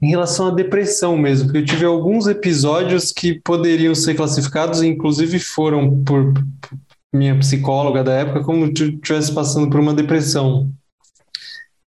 em 0.00 0.10
relação 0.10 0.48
à 0.48 0.50
depressão 0.50 1.16
mesmo, 1.16 1.46
porque 1.46 1.60
eu 1.60 1.64
tive 1.64 1.86
alguns 1.86 2.26
episódios 2.26 3.10
que 3.10 3.40
poderiam 3.40 3.94
ser 3.94 4.14
classificados, 4.14 4.82
inclusive 4.82 5.38
foram 5.38 6.04
por, 6.04 6.34
por 6.34 6.78
minha 7.14 7.38
psicóloga 7.38 8.04
da 8.04 8.12
época, 8.12 8.44
como 8.44 8.66
se 8.66 8.90
estivesse 8.90 9.32
passando 9.32 9.70
por 9.70 9.80
uma 9.80 9.94
depressão. 9.94 10.70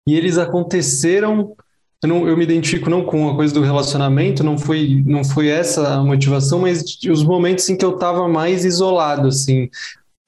E 0.08 0.16
eles 0.16 0.38
aconteceram 0.38 1.56
eu, 2.04 2.10
não, 2.10 2.28
eu 2.28 2.38
me 2.38 2.44
identifico 2.44 2.90
não 2.90 3.04
com 3.04 3.30
a 3.30 3.36
coisa 3.36 3.54
do 3.54 3.62
relacionamento, 3.62 4.44
não 4.44 4.58
foi, 4.58 5.04
não 5.06 5.24
foi 5.24 5.48
essa 5.48 5.96
a 5.96 6.04
motivação, 6.04 6.60
mas 6.60 6.84
os 7.10 7.24
momentos 7.24 7.68
em 7.68 7.76
que 7.76 7.84
eu 7.84 7.96
estava 7.96 8.28
mais 8.28 8.64
isolado, 8.64 9.28
assim, 9.28 9.70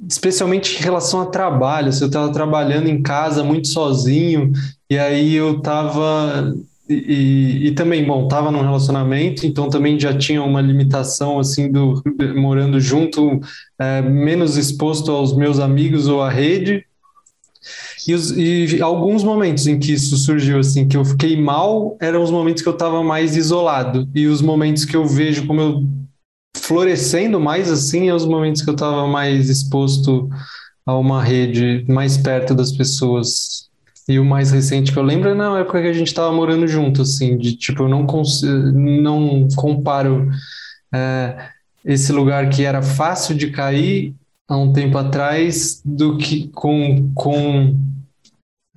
especialmente 0.06 0.78
em 0.78 0.84
relação 0.84 1.22
a 1.22 1.26
trabalho, 1.26 1.92
se 1.92 2.04
eu 2.04 2.08
estava 2.08 2.32
trabalhando 2.32 2.88
em 2.88 3.02
casa 3.02 3.44
muito 3.44 3.68
sozinho, 3.68 4.52
e 4.90 4.98
aí 4.98 5.36
eu 5.36 5.58
estava 5.58 6.54
e, 6.90 7.68
e, 7.68 7.72
também, 7.72 8.06
bom, 8.06 8.24
estava 8.24 8.50
num 8.50 8.62
relacionamento, 8.62 9.46
então 9.46 9.70
também 9.70 10.00
já 10.00 10.18
tinha 10.18 10.42
uma 10.42 10.62
limitação, 10.62 11.38
assim, 11.38 11.70
do 11.70 12.02
morando 12.36 12.80
junto, 12.80 13.42
é, 13.78 14.02
menos 14.02 14.56
exposto 14.56 15.12
aos 15.12 15.36
meus 15.36 15.60
amigos 15.60 16.08
ou 16.08 16.22
à 16.22 16.30
rede, 16.30 16.86
e, 18.08 18.14
os, 18.14 18.32
e, 18.32 18.82
alguns 18.82 19.22
momentos 19.22 19.68
em 19.68 19.78
que 19.78 19.92
isso 19.92 20.16
surgiu, 20.16 20.60
assim, 20.60 20.88
que 20.88 20.96
eu 20.96 21.04
fiquei 21.04 21.36
mal, 21.36 21.98
eram 22.00 22.24
os 22.24 22.32
momentos 22.32 22.64
que 22.64 22.70
eu 22.70 22.74
estava 22.74 23.04
mais 23.04 23.36
isolado. 23.36 24.08
E 24.16 24.28
os 24.28 24.42
momentos 24.42 24.86
que 24.86 24.96
eu 24.96 25.06
vejo 25.06 25.46
como 25.46 25.60
eu 25.60 25.84
florescendo 26.58 27.40
mais, 27.40 27.72
assim, 27.72 28.10
é 28.10 28.14
os 28.14 28.26
momentos 28.26 28.62
que 28.62 28.70
eu 28.70 28.74
estava 28.74 29.08
mais 29.08 29.50
exposto 29.50 30.30
a 30.86 30.98
uma 30.98 31.24
rede, 31.24 31.86
mais 31.88 32.18
perto 32.18 32.56
das 32.56 32.72
pessoas. 32.72 33.68
E 34.08 34.20
o 34.20 34.26
mais 34.26 34.52
recente 34.52 34.92
que 34.92 34.98
eu 34.98 35.04
lembro 35.04 35.30
é 35.30 35.34
na 35.34 35.60
época 35.60 35.82
que 35.82 35.88
a 35.88 35.94
gente 35.94 36.08
estava 36.08 36.32
morando 36.32 36.68
junto, 36.68 37.02
assim, 37.02 37.38
de 37.38 37.56
tipo, 37.56 37.84
eu 37.84 37.90
não, 37.90 38.08
não 38.74 39.48
comparo 39.56 40.30
é, 40.94 41.50
esse 41.84 42.12
lugar 42.12 42.50
que 42.50 42.64
era 42.64 42.82
fácil 42.82 43.36
de 43.36 43.52
cair 43.52 44.16
há 44.48 44.58
um 44.58 44.72
tempo 44.72 44.98
atrás 44.98 45.82
do 45.84 46.18
que 46.18 46.48
com, 46.50 47.12
com 47.14 47.76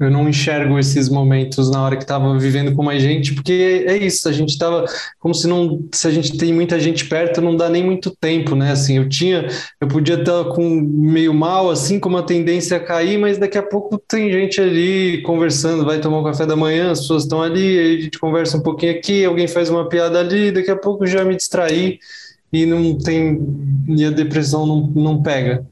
eu 0.00 0.10
não 0.10 0.26
enxergo 0.26 0.78
esses 0.78 1.10
momentos 1.10 1.70
na 1.70 1.82
hora 1.82 1.94
que 1.94 2.04
estava 2.04 2.36
vivendo 2.38 2.74
com 2.74 2.82
mais 2.82 3.02
gente, 3.02 3.34
porque 3.34 3.84
é 3.86 3.98
isso, 3.98 4.26
a 4.26 4.32
gente 4.32 4.48
estava 4.48 4.86
como 5.18 5.34
se 5.34 5.46
não, 5.46 5.86
se 5.92 6.08
a 6.08 6.10
gente 6.10 6.38
tem 6.38 6.54
muita 6.54 6.80
gente 6.80 7.04
perto, 7.04 7.42
não 7.42 7.54
dá 7.54 7.68
nem 7.68 7.84
muito 7.84 8.10
tempo, 8.18 8.56
né? 8.56 8.72
Assim, 8.72 8.96
eu 8.96 9.06
tinha, 9.06 9.46
eu 9.78 9.86
podia 9.86 10.14
estar 10.14 10.44
com 10.44 10.64
meio 10.64 11.34
mal, 11.34 11.68
assim, 11.68 12.00
com 12.00 12.08
uma 12.08 12.22
tendência 12.22 12.78
a 12.78 12.80
cair, 12.80 13.18
mas 13.18 13.36
daqui 13.36 13.58
a 13.58 13.62
pouco 13.62 13.98
tem 14.08 14.32
gente 14.32 14.58
ali 14.58 15.20
conversando, 15.22 15.84
vai 15.84 16.00
tomar 16.00 16.20
um 16.20 16.24
café 16.24 16.46
da 16.46 16.56
manhã, 16.56 16.90
as 16.92 17.00
pessoas 17.00 17.24
estão 17.24 17.42
ali, 17.42 17.78
aí 17.78 17.96
a 17.98 18.00
gente 18.00 18.18
conversa 18.18 18.56
um 18.56 18.62
pouquinho 18.62 18.92
aqui, 18.92 19.22
alguém 19.26 19.46
faz 19.46 19.68
uma 19.68 19.86
piada 19.86 20.18
ali, 20.18 20.50
daqui 20.50 20.70
a 20.70 20.76
pouco 20.76 21.06
já 21.06 21.22
me 21.24 21.36
distraí 21.36 21.98
e 22.50 22.64
não 22.64 22.96
tem, 22.96 23.38
e 23.86 24.02
a 24.04 24.10
depressão 24.10 24.66
não, 24.66 24.86
não 24.86 25.22
pega. 25.22 25.66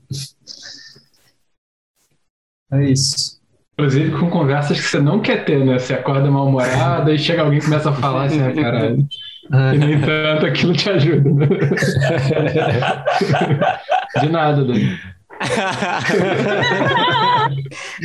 É 2.71 2.91
isso. 2.91 3.38
Inclusive 3.79 4.11
com 4.19 4.29
conversas 4.29 4.81
que 4.81 4.87
você 4.87 4.99
não 4.99 5.21
quer 5.21 5.45
ter, 5.45 5.65
né? 5.65 5.79
Você 5.79 5.95
acorda 5.95 6.29
mal-humorado 6.29 7.13
e 7.13 7.19
chega 7.19 7.43
alguém 7.43 7.61
e 7.61 7.63
começa 7.63 7.91
a 7.91 7.93
falar 7.93 8.25
assim, 8.25 8.43
ah, 8.43 8.53
caralho. 8.53 9.07
É. 9.53 9.75
E, 9.75 9.79
no 9.79 9.93
entanto, 9.93 10.47
aquilo 10.47 10.73
te 10.73 10.91
ajuda. 10.91 11.31
Né? 11.31 11.47
De 14.21 14.29
nada, 14.29 14.65
Dani. 14.65 14.99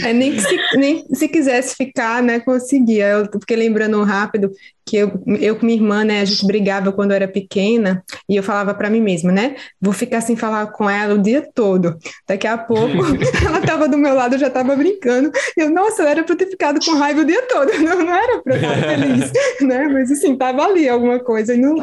É, 0.04 0.14
nem, 0.14 0.40
se, 0.40 0.60
nem 0.76 1.06
se 1.14 1.28
quisesse 1.28 1.76
ficar, 1.76 2.22
né, 2.22 2.40
conseguia. 2.40 3.08
Eu 3.08 3.26
fiquei 3.40 3.58
lembrando 3.58 4.02
rápido 4.04 4.52
que 4.86 4.98
eu, 4.98 5.24
eu 5.40 5.56
com 5.56 5.66
minha 5.66 5.78
irmã, 5.78 6.04
né, 6.04 6.22
a 6.22 6.26
gente 6.26 6.46
brigava 6.46 6.92
quando 6.92 7.12
eu 7.12 7.16
era 7.16 7.28
pequena 7.28 8.04
e 8.28 8.36
eu 8.36 8.44
falava 8.44 8.74
para 8.74 8.90
mim 8.90 9.00
mesma, 9.02 9.32
né, 9.32 9.56
vou 9.80 9.94
ficar 9.94 10.20
sem 10.22 10.36
falar 10.36 10.68
com 10.68 10.90
ela 10.90 11.16
o 11.16 11.22
dia 11.22 11.48
todo. 11.54 11.98
Daqui 12.28 12.48
a 12.48 12.58
pouco 12.58 12.98
ela 13.46 13.60
estava 13.60 13.88
do 13.88 13.98
meu 13.98 14.14
lado, 14.14 14.36
eu 14.36 14.40
já 14.40 14.48
estava 14.48 14.76
brincando. 14.76 15.32
Eu, 15.56 15.70
nossa, 15.70 16.04
era 16.04 16.24
para 16.24 16.36
ter 16.36 16.48
ficado 16.48 16.84
com 16.84 16.98
raiva 16.98 17.22
o 17.22 17.26
dia 17.26 17.42
todo, 17.48 17.72
não, 17.80 18.04
não 18.04 18.14
era 18.14 18.42
para 18.42 18.56
estar 18.56 18.76
feliz, 18.76 19.32
né, 19.62 19.88
mas 19.88 20.12
assim, 20.12 20.36
tava 20.36 20.64
ali 20.64 20.88
alguma 20.90 21.20
coisa 21.20 21.54
e 21.54 21.58
não 21.58 21.76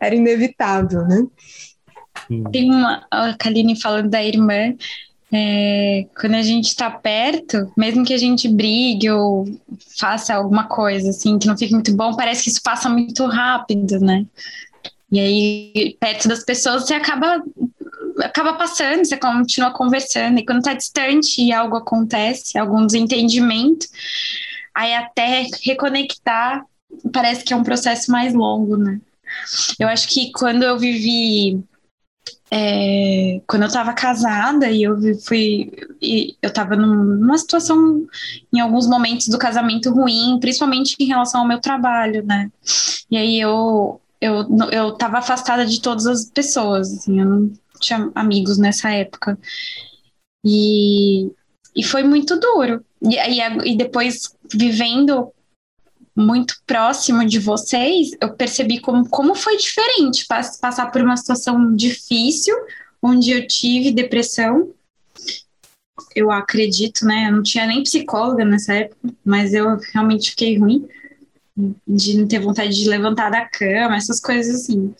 era 0.00 0.14
inevitável, 0.14 1.02
né. 1.02 1.26
Tem 2.50 2.70
uma, 2.70 3.06
a 3.10 3.34
Kaline 3.34 3.80
falando 3.80 4.10
da 4.10 4.22
irmã, 4.22 4.74
é, 5.32 6.06
quando 6.18 6.34
a 6.34 6.42
gente 6.42 6.66
está 6.66 6.90
perto, 6.90 7.72
mesmo 7.76 8.04
que 8.04 8.14
a 8.14 8.18
gente 8.18 8.48
brigue 8.48 9.10
ou 9.10 9.44
faça 9.98 10.34
alguma 10.34 10.64
coisa 10.64 11.10
assim 11.10 11.38
que 11.38 11.46
não 11.46 11.56
fique 11.56 11.72
muito 11.72 11.94
bom, 11.94 12.14
parece 12.14 12.44
que 12.44 12.50
isso 12.50 12.62
passa 12.62 12.88
muito 12.88 13.26
rápido, 13.26 13.98
né? 13.98 14.24
E 15.10 15.20
aí, 15.20 15.96
perto 16.00 16.28
das 16.28 16.44
pessoas, 16.44 16.86
você 16.86 16.94
acaba 16.94 17.42
acaba 18.20 18.54
passando, 18.54 19.04
você 19.04 19.16
continua 19.16 19.72
conversando, 19.72 20.38
e 20.38 20.44
quando 20.44 20.58
está 20.58 20.72
distante 20.72 21.42
e 21.42 21.52
algo 21.52 21.76
acontece, 21.76 22.58
algum 22.58 22.86
desentendimento, 22.86 23.86
aí 24.74 24.94
até 24.94 25.46
reconectar 25.62 26.64
parece 27.12 27.44
que 27.44 27.52
é 27.52 27.56
um 27.56 27.62
processo 27.62 28.10
mais 28.10 28.32
longo, 28.32 28.76
né? 28.76 29.00
Eu 29.78 29.88
acho 29.88 30.08
que 30.08 30.32
quando 30.32 30.62
eu 30.62 30.78
vivi 30.78 31.62
é, 32.50 33.40
quando 33.46 33.62
eu 33.62 33.68
estava 33.68 33.92
casada 33.92 34.70
e 34.70 34.82
eu 34.82 34.96
fui 35.20 35.72
e 36.00 36.36
eu 36.40 36.48
estava 36.48 36.76
numa 36.76 37.36
situação 37.36 38.06
em 38.52 38.60
alguns 38.60 38.86
momentos 38.88 39.28
do 39.28 39.38
casamento 39.38 39.90
ruim, 39.90 40.38
principalmente 40.40 40.94
em 41.00 41.06
relação 41.06 41.40
ao 41.40 41.48
meu 41.48 41.60
trabalho, 41.60 42.24
né? 42.24 42.50
E 43.10 43.16
aí 43.16 43.40
eu 43.40 44.00
eu 44.20 44.46
eu 44.70 44.88
estava 44.90 45.18
afastada 45.18 45.66
de 45.66 45.80
todas 45.80 46.06
as 46.06 46.30
pessoas, 46.30 46.92
assim, 46.92 47.20
eu 47.20 47.26
não 47.26 47.52
tinha 47.80 48.10
amigos 48.14 48.58
nessa 48.58 48.90
época. 48.90 49.38
E 50.44 51.30
e 51.74 51.82
foi 51.82 52.02
muito 52.02 52.38
duro. 52.38 52.84
E, 53.02 53.16
e, 53.16 53.72
e 53.72 53.76
depois 53.76 54.34
vivendo 54.54 55.32
muito 56.16 56.56
próximo 56.66 57.24
de 57.26 57.38
vocês, 57.38 58.10
eu 58.20 58.32
percebi 58.32 58.80
como, 58.80 59.06
como 59.08 59.34
foi 59.34 59.58
diferente 59.58 60.26
passar 60.26 60.90
por 60.90 61.02
uma 61.02 61.16
situação 61.16 61.76
difícil, 61.76 62.56
onde 63.02 63.30
eu 63.30 63.46
tive 63.46 63.92
depressão. 63.92 64.72
Eu 66.14 66.30
acredito, 66.30 67.04
né? 67.04 67.28
Eu 67.28 67.36
não 67.36 67.42
tinha 67.42 67.66
nem 67.66 67.82
psicóloga 67.82 68.44
nessa 68.44 68.72
época, 68.72 69.12
mas 69.22 69.52
eu 69.52 69.76
realmente 69.92 70.30
fiquei 70.30 70.58
ruim 70.58 70.88
de 71.86 72.18
não 72.18 72.26
ter 72.26 72.38
vontade 72.38 72.74
de 72.74 72.88
levantar 72.88 73.30
da 73.30 73.46
cama, 73.46 73.96
essas 73.96 74.20
coisas 74.20 74.62
assim. 74.62 74.94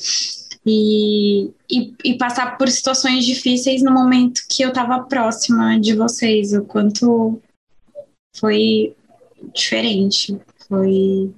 E, 0.64 1.50
e, 1.70 1.94
e, 2.04 2.18
passar 2.18 2.58
por 2.58 2.68
situações 2.68 3.24
difíceis 3.24 3.82
no 3.82 3.92
momento 3.92 4.42
que 4.48 4.62
eu 4.62 4.70
estava 4.70 5.04
próxima 5.04 5.78
de 5.78 5.94
vocês, 5.94 6.52
o 6.52 6.64
quanto 6.64 7.40
foi 8.34 8.94
diferente. 9.54 10.36
Foi. 10.68 11.32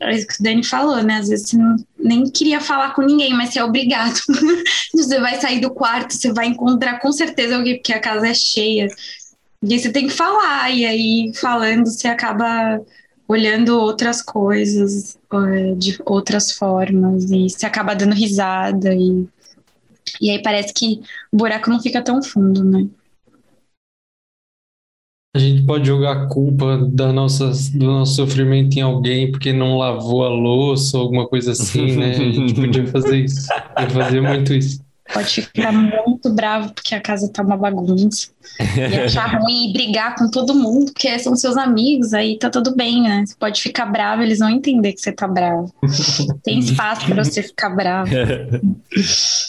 É 0.00 0.16
isso 0.16 0.26
que 0.26 0.40
o 0.40 0.42
Dani 0.42 0.64
falou, 0.64 1.02
né? 1.02 1.18
Às 1.18 1.28
vezes 1.28 1.48
você 1.48 1.56
não, 1.56 1.76
nem 1.96 2.28
queria 2.28 2.60
falar 2.60 2.92
com 2.92 3.02
ninguém, 3.02 3.32
mas 3.34 3.50
você 3.50 3.60
é 3.60 3.64
obrigado. 3.64 4.18
você 4.92 5.20
vai 5.20 5.40
sair 5.40 5.60
do 5.60 5.70
quarto, 5.70 6.14
você 6.14 6.32
vai 6.32 6.46
encontrar 6.46 6.98
com 6.98 7.12
certeza 7.12 7.56
alguém, 7.56 7.76
porque 7.76 7.92
a 7.92 8.00
casa 8.00 8.26
é 8.26 8.34
cheia. 8.34 8.88
E 9.62 9.72
aí 9.72 9.78
você 9.78 9.92
tem 9.92 10.08
que 10.08 10.12
falar, 10.12 10.70
e 10.70 10.84
aí 10.84 11.32
falando 11.34 11.86
você 11.86 12.08
acaba 12.08 12.80
olhando 13.28 13.78
outras 13.78 14.20
coisas 14.20 15.16
é, 15.32 15.74
de 15.76 15.98
outras 16.04 16.50
formas, 16.50 17.30
e 17.30 17.48
você 17.48 17.64
acaba 17.64 17.94
dando 17.94 18.12
risada, 18.12 18.92
e, 18.92 19.28
e 20.20 20.30
aí 20.30 20.42
parece 20.42 20.74
que 20.74 21.00
o 21.30 21.36
buraco 21.36 21.70
não 21.70 21.80
fica 21.80 22.02
tão 22.02 22.20
fundo, 22.20 22.64
né? 22.64 22.88
A 25.34 25.38
gente 25.38 25.62
pode 25.64 25.86
jogar 25.86 26.12
a 26.12 26.26
culpa 26.28 26.76
da 26.92 27.10
nossa, 27.10 27.50
do 27.72 27.86
nosso 27.86 28.16
sofrimento 28.16 28.76
em 28.76 28.82
alguém 28.82 29.30
porque 29.30 29.50
não 29.50 29.78
lavou 29.78 30.26
a 30.26 30.28
louça 30.28 30.98
ou 30.98 31.04
alguma 31.04 31.26
coisa 31.26 31.52
assim, 31.52 31.96
né? 31.96 32.10
A 32.10 32.14
gente 32.14 32.52
podia 32.60 32.86
fazer 32.86 33.24
isso. 33.24 33.48
Podia 33.74 33.90
fazer 33.90 34.20
muito 34.20 34.52
isso. 34.52 34.82
Pode 35.12 35.42
ficar 35.42 35.72
muito 35.72 36.30
bravo 36.30 36.72
porque 36.74 36.94
a 36.94 37.00
casa 37.00 37.30
tá 37.30 37.42
uma 37.42 37.56
bagunça. 37.56 38.28
E 38.76 38.96
achar 38.96 39.40
ruim 39.40 39.70
e 39.70 39.72
brigar 39.72 40.14
com 40.16 40.30
todo 40.30 40.54
mundo, 40.54 40.92
porque 40.92 41.18
são 41.18 41.34
seus 41.34 41.56
amigos, 41.56 42.14
aí 42.14 42.38
tá 42.38 42.48
tudo 42.48 42.74
bem, 42.74 43.02
né? 43.02 43.24
Você 43.26 43.34
pode 43.38 43.60
ficar 43.60 43.86
bravo, 43.86 44.22
eles 44.22 44.38
vão 44.38 44.50
entender 44.50 44.92
que 44.92 45.00
você 45.00 45.12
tá 45.12 45.26
bravo. 45.26 45.72
Tem 46.42 46.58
espaço 46.58 47.06
para 47.06 47.24
você 47.24 47.42
ficar 47.42 47.70
bravo. 47.70 48.10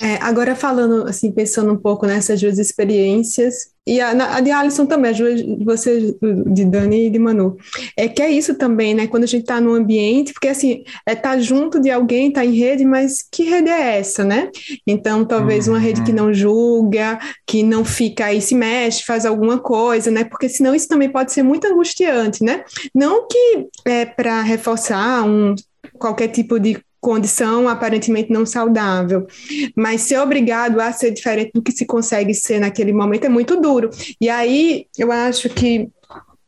É, 0.02 0.16
agora 0.22 0.56
falando, 0.56 1.08
assim, 1.08 1.32
pensando 1.32 1.72
um 1.72 1.78
pouco 1.78 2.06
nessas 2.06 2.40
duas 2.40 2.58
experiências, 2.58 3.73
e 3.86 4.00
a, 4.00 4.12
a, 4.36 4.40
de 4.40 4.50
Alisson 4.50 4.86
também, 4.86 5.12
a 5.12 5.13
de 5.13 5.63
você, 5.63 6.16
de 6.48 6.63
Dani 6.66 7.08
e 7.08 7.10
de 7.10 7.20
Manu. 7.20 7.58
É 7.98 8.08
que 8.08 8.22
é 8.22 8.32
isso 8.32 8.56
também, 8.56 8.94
né? 8.94 9.08
Quando 9.08 9.24
a 9.24 9.28
gente 9.28 9.42
está 9.42 9.60
no 9.60 9.74
ambiente, 9.74 10.32
porque 10.32 10.48
assim, 10.48 10.84
é 11.06 11.12
estar 11.12 11.32
tá 11.32 11.40
junto 11.40 11.82
de 11.82 11.92
alguém, 11.92 12.30
estar 12.30 12.42
tá 12.42 12.46
em 12.46 12.56
rede, 12.56 12.86
mas 12.86 13.25
que 13.30 13.44
rede 13.44 13.70
é 13.70 13.98
essa, 13.98 14.24
né? 14.24 14.50
Então, 14.88 15.25
talvez 15.25 15.68
uma 15.68 15.80
rede 15.80 16.02
que 16.04 16.12
uhum. 16.12 16.18
não 16.18 16.34
julga, 16.34 17.20
que 17.46 17.62
não 17.62 17.84
fica 17.84 18.25
aí, 18.25 18.42
se 18.42 18.56
mexe, 18.56 19.04
faz 19.04 19.25
alguma 19.25 19.60
coisa, 19.60 20.10
né? 20.10 20.24
Porque 20.24 20.48
senão 20.48 20.74
isso 20.74 20.88
também 20.88 21.10
pode 21.10 21.34
ser 21.34 21.44
muito 21.44 21.68
angustiante, 21.68 22.42
né? 22.42 22.63
Não 22.96 23.28
que 23.28 23.68
é 23.86 24.06
para 24.06 24.42
reforçar 24.42 25.25
um 25.25 25.56
qualquer 26.00 26.30
tipo 26.30 26.60
de 26.60 26.78
condição 27.03 27.67
aparentemente 27.67 28.31
não 28.31 28.45
saudável. 28.45 29.27
Mas 29.75 30.01
ser 30.01 30.17
obrigado 30.19 30.79
a 30.79 30.91
ser 30.91 31.12
diferente 31.12 31.51
do 31.53 31.62
que 31.62 31.74
se 31.74 31.86
consegue 31.86 32.33
ser 32.33 32.60
naquele 32.60 32.93
momento 32.93 33.25
é 33.25 33.29
muito 33.29 33.60
duro. 33.60 33.89
E 34.19 34.29
aí 34.29 34.88
eu 34.98 35.12
acho 35.12 35.50
que 35.50 35.89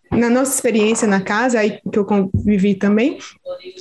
na 0.10 0.30
nossa 0.30 0.56
experiência 0.56 1.08
na 1.08 1.20
casa, 1.20 1.60
aí 1.60 1.80
que 1.92 2.00
eu 2.00 2.06
convivi 2.06 2.74
também, 2.74 3.20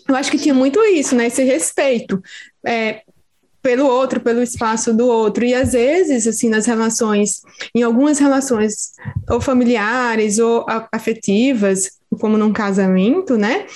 eu 0.09 0.17
acho 0.17 0.31
que 0.31 0.39
tinha 0.39 0.55
muito 0.55 0.83
isso, 0.83 1.15
né? 1.15 1.29
Esse 1.29 1.45
respeito. 1.45 2.21
É, 2.67 3.03
pelo 3.63 3.87
outro, 3.87 4.21
pelo 4.21 4.43
espaço 4.43 4.93
do 4.93 5.07
outro. 5.07 5.45
E 5.45 5.55
às 5.55 5.73
vezes, 5.73 6.27
assim, 6.27 6.49
nas 6.49 6.67
relações, 6.67 7.41
em 7.75 7.83
algumas 7.83 8.19
relações, 8.19 8.93
ou 9.31 9.41
familiares 9.41 10.39
ou 10.39 10.67
afetivas, 10.93 11.93
como 12.21 12.37
num 12.37 12.53
casamento, 12.53 13.39
né? 13.39 13.67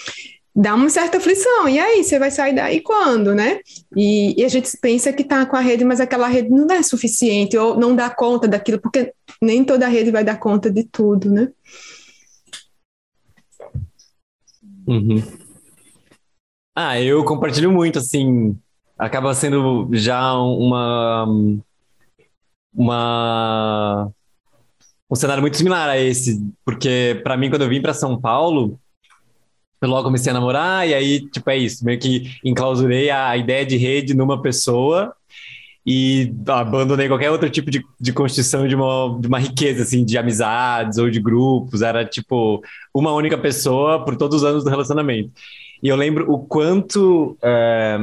Dá 0.58 0.74
uma 0.74 0.90
certa 0.90 1.18
aflição. 1.18 1.68
E 1.68 1.78
aí, 1.78 2.02
você 2.02 2.18
vai 2.18 2.32
sair 2.32 2.52
daí 2.52 2.80
quando, 2.80 3.32
né? 3.32 3.60
E, 3.96 4.40
e 4.40 4.44
a 4.44 4.48
gente 4.48 4.68
pensa 4.78 5.12
que 5.12 5.22
está 5.22 5.46
com 5.46 5.54
a 5.54 5.60
rede, 5.60 5.84
mas 5.84 6.00
aquela 6.00 6.26
rede 6.26 6.50
não 6.50 6.66
é 6.74 6.82
suficiente, 6.82 7.56
ou 7.56 7.78
não 7.78 7.94
dá 7.94 8.10
conta 8.10 8.48
daquilo, 8.48 8.80
porque 8.80 9.14
nem 9.40 9.62
toda 9.64 9.86
rede 9.86 10.10
vai 10.10 10.24
dar 10.24 10.36
conta 10.40 10.68
de 10.68 10.82
tudo, 10.82 11.30
né? 11.30 11.48
Uhum. 14.84 15.22
Ah, 16.74 17.00
eu 17.00 17.24
compartilho 17.24 17.70
muito, 17.70 18.00
assim, 18.00 18.58
acaba 18.98 19.32
sendo 19.34 19.88
já 19.92 20.34
uma 20.34 21.26
uma 22.74 24.10
um 25.10 25.14
cenário 25.14 25.40
muito 25.40 25.56
similar 25.56 25.88
a 25.88 25.98
esse, 25.98 26.44
porque 26.64 27.20
para 27.22 27.36
mim 27.36 27.48
quando 27.48 27.62
eu 27.62 27.68
vim 27.68 27.80
para 27.80 27.94
São 27.94 28.20
Paulo, 28.20 28.78
eu 29.80 29.88
logo 29.88 30.04
comecei 30.04 30.30
a 30.30 30.34
namorar, 30.34 30.88
e 30.88 30.94
aí, 30.94 31.28
tipo, 31.30 31.48
é 31.50 31.56
isso, 31.56 31.84
meio 31.84 31.98
que 31.98 32.30
enclausurei 32.44 33.10
a 33.10 33.36
ideia 33.36 33.64
de 33.64 33.76
rede 33.76 34.14
numa 34.14 34.40
pessoa 34.40 35.14
e 35.90 36.34
abandonei 36.46 37.08
qualquer 37.08 37.30
outro 37.30 37.48
tipo 37.48 37.70
de, 37.70 37.82
de 37.98 38.12
constituição 38.12 38.68
de 38.68 38.74
uma, 38.74 39.18
de 39.18 39.26
uma 39.26 39.38
riqueza, 39.38 39.84
assim, 39.84 40.04
de 40.04 40.18
amizades 40.18 40.98
ou 40.98 41.08
de 41.08 41.18
grupos. 41.18 41.80
Era, 41.80 42.04
tipo, 42.04 42.62
uma 42.92 43.10
única 43.12 43.38
pessoa 43.38 44.04
por 44.04 44.14
todos 44.14 44.42
os 44.42 44.44
anos 44.44 44.64
do 44.64 44.68
relacionamento. 44.68 45.30
E 45.82 45.88
eu 45.88 45.96
lembro 45.96 46.30
o 46.30 46.40
quanto, 46.40 47.38
é, 47.40 47.98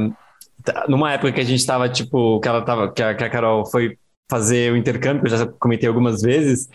numa 0.88 1.12
época 1.12 1.30
que 1.30 1.40
a 1.40 1.44
gente 1.44 1.60
estava, 1.60 1.88
tipo, 1.88 2.40
que 2.40 2.48
ela 2.48 2.62
tava, 2.62 2.92
que 2.92 3.00
a, 3.00 3.14
que 3.14 3.22
a 3.22 3.30
Carol 3.30 3.64
foi 3.64 3.96
fazer 4.28 4.72
o 4.72 4.76
intercâmbio, 4.76 5.22
que 5.22 5.32
eu 5.32 5.38
já 5.38 5.46
comentei 5.46 5.88
algumas 5.88 6.22
vezes, 6.22 6.68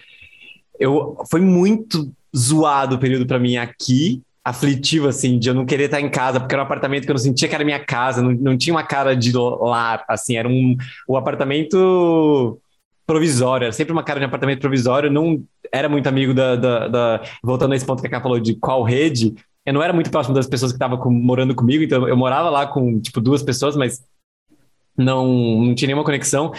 eu, 0.80 1.18
foi 1.30 1.42
muito 1.42 2.10
zoado 2.34 2.96
o 2.96 3.00
período 3.00 3.26
para 3.26 3.38
mim 3.38 3.58
aqui, 3.58 4.22
aflitivo, 4.44 5.08
assim, 5.08 5.38
de 5.38 5.50
eu 5.50 5.54
não 5.54 5.66
querer 5.66 5.86
estar 5.86 6.02
em 6.02 6.10
casa, 6.10 6.40
porque 6.40 6.54
era 6.56 6.64
um 6.64 6.66
apartamento 6.66 7.06
que 7.06 7.12
eu 7.12 7.14
não 7.14 7.20
sentia 7.20 7.48
que 7.48 7.54
era 7.54 7.64
minha 7.64 7.84
casa, 7.84 8.22
não, 8.22 8.32
não 8.32 8.58
tinha 8.58 8.74
uma 8.74 8.84
cara 8.84 9.16
de 9.16 9.32
lar, 9.34 10.04
assim, 10.08 10.36
era 10.36 10.48
um, 10.48 10.76
um 11.08 11.16
apartamento 11.16 12.60
provisório, 13.06 13.66
era 13.66 13.74
sempre 13.74 13.94
uma 13.94 14.04
cara 14.04 14.20
de 14.20 14.26
apartamento 14.26 14.60
provisório, 14.60 15.12
não 15.12 15.44
era 15.72 15.88
muito 15.88 16.08
amigo 16.08 16.34
da, 16.34 16.56
da, 16.56 16.88
da 16.88 17.22
voltando 17.44 17.74
a 17.74 17.76
esse 17.76 17.86
ponto 17.86 18.02
que 18.02 18.08
a 18.08 18.12
Ká 18.12 18.22
falou 18.22 18.40
de 18.40 18.56
qual 18.56 18.84
rede, 18.84 19.36
eu 19.64 19.74
não 19.74 19.84
era 19.84 19.94
muito 19.94 20.10
próximo 20.10 20.34
das 20.34 20.48
pessoas 20.48 20.72
que 20.72 20.76
estavam 20.76 21.00
morando 21.12 21.54
comigo, 21.54 21.84
então 21.84 22.08
eu 22.08 22.18
morava 22.18 22.50
lá 22.50 22.66
com, 22.66 23.00
tipo, 23.00 23.22
duas 23.22 23.44
pessoas, 23.44 23.76
mas 23.76 24.04
não, 24.98 25.28
não 25.66 25.76
tinha 25.76 25.88
nenhuma 25.88 26.04
conexão, 26.04 26.52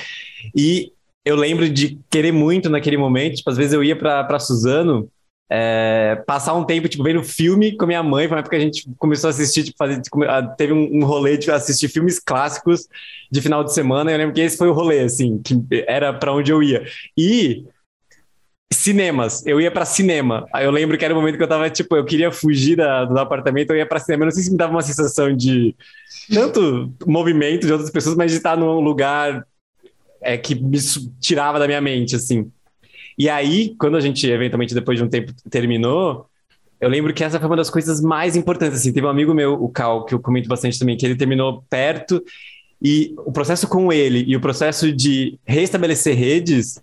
e 0.54 0.92
eu 1.24 1.34
lembro 1.34 1.68
de 1.68 1.98
querer 2.08 2.32
muito 2.32 2.70
naquele 2.70 2.96
momento, 2.96 3.36
tipo, 3.36 3.50
às 3.50 3.56
vezes 3.56 3.72
eu 3.72 3.82
ia 3.82 3.96
para 3.96 4.38
Suzano, 4.38 5.08
é, 5.54 6.16
passar 6.26 6.54
um 6.54 6.64
tempo, 6.64 6.88
tipo, 6.88 7.04
vendo 7.04 7.22
filme 7.22 7.76
com 7.76 7.84
minha 7.84 8.02
mãe, 8.02 8.26
foi 8.26 8.34
uma 8.34 8.40
época 8.40 8.56
que 8.56 8.62
a 8.62 8.64
gente 8.64 8.88
começou 8.96 9.28
a 9.28 9.30
assistir, 9.30 9.64
tipo, 9.64 9.76
fazer, 9.76 10.00
tipo, 10.00 10.20
teve 10.56 10.72
um, 10.72 10.88
um, 10.96 11.04
rolê 11.04 11.36
de 11.36 11.50
assistir 11.50 11.88
filmes 11.88 12.18
clássicos 12.18 12.88
de 13.30 13.42
final 13.42 13.62
de 13.62 13.74
semana, 13.74 14.10
eu 14.10 14.16
lembro 14.16 14.34
que 14.34 14.40
esse 14.40 14.56
foi 14.56 14.68
o 14.68 14.72
rolê, 14.72 15.00
assim, 15.00 15.42
que 15.42 15.62
era 15.86 16.10
para 16.10 16.32
onde 16.32 16.50
eu 16.50 16.62
ia. 16.62 16.86
E 17.18 17.66
cinemas, 18.72 19.44
eu 19.44 19.60
ia 19.60 19.70
para 19.70 19.84
cinema. 19.84 20.46
Eu 20.54 20.70
lembro 20.70 20.96
que 20.96 21.04
era 21.04 21.12
o 21.12 21.16
momento 21.18 21.36
que 21.36 21.42
eu 21.42 21.48
tava, 21.48 21.68
tipo, 21.68 21.94
eu 21.94 22.04
queria 22.06 22.32
fugir 22.32 22.76
da, 22.76 23.04
do 23.04 23.18
apartamento, 23.18 23.72
eu 23.72 23.76
ia 23.76 23.84
para 23.84 24.00
cinema. 24.00 24.22
Eu 24.22 24.26
não 24.26 24.32
sei 24.32 24.44
se 24.44 24.50
me 24.50 24.56
dava 24.56 24.72
uma 24.72 24.80
sensação 24.80 25.36
de 25.36 25.76
tanto 26.32 26.90
movimento 27.06 27.66
de 27.66 27.72
outras 27.72 27.90
pessoas, 27.90 28.16
mas 28.16 28.30
de 28.30 28.38
estar 28.38 28.56
num 28.56 28.80
lugar 28.80 29.46
é, 30.22 30.38
que 30.38 30.54
me 30.54 30.78
tirava 31.20 31.58
da 31.58 31.66
minha 31.66 31.80
mente, 31.82 32.16
assim. 32.16 32.50
E 33.22 33.28
aí, 33.28 33.76
quando 33.78 33.96
a 33.96 34.00
gente, 34.00 34.28
eventualmente, 34.28 34.74
depois 34.74 34.98
de 34.98 35.04
um 35.04 35.08
tempo, 35.08 35.32
terminou, 35.48 36.26
eu 36.80 36.88
lembro 36.88 37.14
que 37.14 37.22
essa 37.22 37.38
foi 37.38 37.48
uma 37.48 37.56
das 37.56 37.70
coisas 37.70 38.00
mais 38.00 38.34
importantes. 38.34 38.80
Assim, 38.80 38.92
teve 38.92 39.06
um 39.06 39.10
amigo 39.10 39.32
meu, 39.32 39.52
o 39.62 39.68
Cal, 39.68 40.04
que 40.04 40.12
eu 40.12 40.18
comento 40.18 40.48
bastante 40.48 40.76
também, 40.76 40.96
que 40.96 41.06
ele 41.06 41.14
terminou 41.14 41.64
perto, 41.70 42.20
e 42.82 43.14
o 43.18 43.30
processo 43.30 43.68
com 43.68 43.92
ele 43.92 44.24
e 44.26 44.34
o 44.34 44.40
processo 44.40 44.92
de 44.92 45.38
restabelecer 45.46 46.16
redes, 46.16 46.82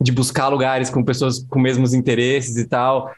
de 0.00 0.10
buscar 0.10 0.48
lugares 0.48 0.88
com 0.88 1.04
pessoas 1.04 1.44
com 1.50 1.60
mesmos 1.60 1.92
interesses 1.92 2.56
e 2.56 2.66
tal, 2.66 3.12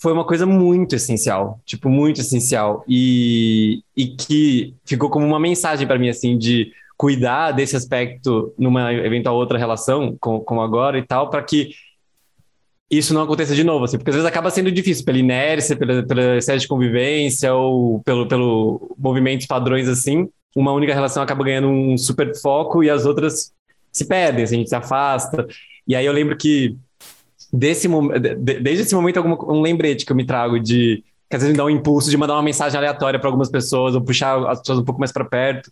foi 0.00 0.12
uma 0.12 0.24
coisa 0.24 0.46
muito 0.46 0.96
essencial, 0.96 1.60
tipo, 1.64 1.88
muito 1.88 2.20
essencial. 2.22 2.84
E, 2.88 3.84
e 3.96 4.08
que 4.08 4.74
ficou 4.84 5.10
como 5.10 5.24
uma 5.24 5.38
mensagem 5.38 5.86
para 5.86 5.96
mim, 5.96 6.08
assim, 6.08 6.36
de 6.36 6.72
cuidar 6.96 7.52
desse 7.52 7.76
aspecto 7.76 8.54
numa 8.58 8.92
eventual 8.92 9.36
outra 9.36 9.58
relação, 9.58 10.16
como, 10.18 10.40
como 10.40 10.62
agora 10.62 10.98
e 10.98 11.02
tal, 11.02 11.28
para 11.28 11.42
que 11.42 11.70
isso 12.90 13.12
não 13.12 13.22
aconteça 13.22 13.54
de 13.54 13.64
novo, 13.64 13.84
assim, 13.84 13.98
porque 13.98 14.10
às 14.10 14.16
vezes 14.16 14.28
acaba 14.28 14.50
sendo 14.50 14.70
difícil 14.70 15.04
pela 15.04 15.18
inércia, 15.18 15.76
pela, 15.76 16.02
pela 16.04 16.36
excesso 16.36 16.60
de 16.60 16.68
convivência 16.68 17.52
ou 17.52 18.00
pelo, 18.02 18.26
pelo 18.26 18.94
movimentos 18.96 19.46
padrões 19.46 19.88
assim, 19.88 20.28
uma 20.54 20.72
única 20.72 20.94
relação 20.94 21.22
acaba 21.22 21.44
ganhando 21.44 21.68
um 21.68 21.98
super 21.98 22.34
foco 22.36 22.82
e 22.82 22.88
as 22.88 23.04
outras 23.04 23.52
se 23.92 24.06
perdem, 24.06 24.44
assim, 24.44 24.54
a 24.54 24.58
gente 24.58 24.68
se 24.70 24.76
afasta. 24.76 25.46
E 25.86 25.94
aí 25.94 26.06
eu 26.06 26.12
lembro 26.12 26.36
que 26.36 26.76
desse 27.52 27.88
desde 28.38 28.82
esse 28.82 28.94
momento 28.94 29.18
algum 29.18 29.52
um 29.52 29.62
lembrete 29.62 30.04
que 30.04 30.12
eu 30.12 30.16
me 30.16 30.24
trago 30.24 30.58
de 30.58 31.04
que 31.28 31.36
às 31.36 31.42
vezes 31.42 31.52
me 31.52 31.58
dá 31.58 31.64
um 31.64 31.70
impulso 31.70 32.10
de 32.10 32.16
mandar 32.16 32.34
uma 32.34 32.42
mensagem 32.42 32.76
aleatória 32.76 33.18
para 33.18 33.28
algumas 33.28 33.50
pessoas 33.50 33.94
ou 33.94 34.00
puxar 34.00 34.38
as 34.48 34.60
pessoas 34.60 34.78
um 34.78 34.84
pouco 34.84 35.00
mais 35.00 35.12
para 35.12 35.24
perto 35.24 35.70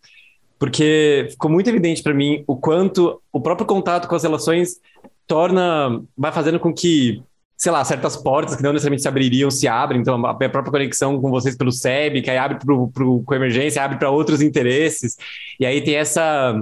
porque 0.65 1.27
ficou 1.29 1.51
muito 1.51 1.69
evidente 1.69 2.03
para 2.03 2.15
mim 2.15 2.43
o 2.47 2.57
quanto 2.57 3.21
o 3.31 3.39
próprio 3.39 3.67
contato 3.67 4.09
com 4.09 4.15
as 4.15 4.23
relações 4.23 4.81
torna, 5.27 6.03
vai 6.17 6.33
fazendo 6.33 6.59
com 6.59 6.73
que, 6.73 7.23
sei 7.55 7.71
lá, 7.71 7.85
certas 7.85 8.17
portas 8.17 8.57
que 8.57 8.63
não 8.63 8.73
necessariamente 8.73 9.03
se 9.03 9.09
abririam 9.09 9.51
se 9.51 9.69
abrem. 9.69 10.01
Então, 10.01 10.25
a 10.25 10.35
própria 10.35 10.71
conexão 10.71 11.21
com 11.21 11.29
vocês 11.29 11.55
pelo 11.55 11.71
SEB, 11.71 12.23
que 12.23 12.31
aí 12.31 12.39
abre 12.39 12.59
para 12.59 12.75
o 12.75 13.23
com 13.23 13.35
emergência, 13.35 13.85
abre 13.85 13.99
para 13.99 14.09
outros 14.09 14.41
interesses. 14.41 15.19
E 15.61 15.67
aí 15.67 15.83
tem 15.83 15.97
essa 15.97 16.59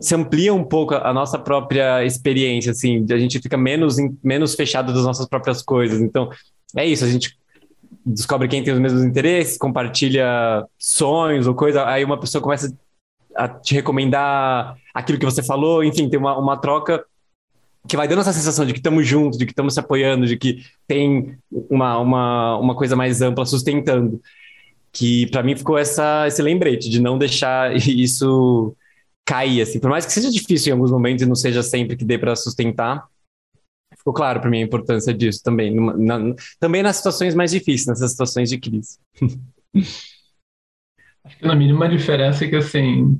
se 0.00 0.14
amplia 0.14 0.54
um 0.54 0.64
pouco 0.64 0.94
a 0.94 1.12
nossa 1.12 1.38
própria 1.38 2.06
experiência, 2.06 2.72
assim, 2.72 3.04
a 3.10 3.18
gente 3.18 3.38
fica 3.38 3.58
menos, 3.58 3.96
menos 4.22 4.54
fechado 4.54 4.94
das 4.94 5.04
nossas 5.04 5.28
próprias 5.28 5.60
coisas. 5.60 6.00
Então, 6.00 6.30
é 6.74 6.86
isso, 6.86 7.04
a 7.04 7.08
gente 7.08 7.36
descobre 8.04 8.48
quem 8.48 8.62
tem 8.62 8.72
os 8.72 8.80
mesmos 8.80 9.04
interesses, 9.04 9.58
compartilha 9.58 10.66
sonhos 10.78 11.46
ou 11.46 11.54
coisa, 11.54 11.86
aí 11.86 12.04
uma 12.04 12.18
pessoa 12.18 12.42
começa 12.42 12.76
a 13.34 13.48
te 13.48 13.74
recomendar 13.74 14.76
aquilo 14.94 15.18
que 15.18 15.24
você 15.24 15.42
falou, 15.42 15.82
enfim, 15.82 16.08
tem 16.08 16.18
uma, 16.18 16.38
uma 16.38 16.56
troca 16.56 17.04
que 17.86 17.96
vai 17.96 18.08
dando 18.08 18.20
essa 18.20 18.32
sensação 18.32 18.64
de 18.64 18.72
que 18.72 18.78
estamos 18.78 19.06
juntos, 19.06 19.38
de 19.38 19.44
que 19.44 19.52
estamos 19.52 19.74
se 19.74 19.80
apoiando, 19.80 20.26
de 20.26 20.36
que 20.36 20.64
tem 20.86 21.36
uma, 21.50 21.98
uma, 21.98 22.58
uma 22.58 22.74
coisa 22.74 22.96
mais 22.96 23.20
ampla 23.20 23.44
sustentando. 23.44 24.20
Que 24.92 25.26
para 25.26 25.42
mim 25.42 25.56
ficou 25.56 25.76
essa, 25.76 26.26
esse 26.26 26.40
lembrete 26.40 26.88
de 26.88 27.00
não 27.00 27.18
deixar 27.18 27.74
isso 27.76 28.74
cair, 29.24 29.62
assim. 29.62 29.78
Por 29.78 29.90
mais 29.90 30.06
que 30.06 30.12
seja 30.12 30.30
difícil 30.30 30.70
em 30.70 30.72
alguns 30.72 30.90
momentos 30.90 31.22
e 31.22 31.26
não 31.26 31.34
seja 31.34 31.62
sempre 31.62 31.96
que 31.96 32.04
dê 32.04 32.16
para 32.16 32.34
sustentar, 32.36 33.06
ficou 34.04 34.12
claro 34.12 34.38
para 34.40 34.50
mim 34.50 34.58
a 34.58 34.66
importância 34.66 35.14
disso 35.14 35.40
também. 35.42 35.74
Na, 35.74 36.20
também 36.60 36.82
nas 36.82 36.96
situações 36.96 37.34
mais 37.34 37.50
difíceis, 37.50 37.86
nessas 37.86 38.10
situações 38.10 38.50
de 38.50 38.58
crise. 38.58 38.98
Acho 41.24 41.38
que 41.38 41.46
na 41.46 41.54
mínima 41.54 41.88
diferença 41.88 42.44
é 42.44 42.48
que, 42.48 42.56
assim, 42.56 43.18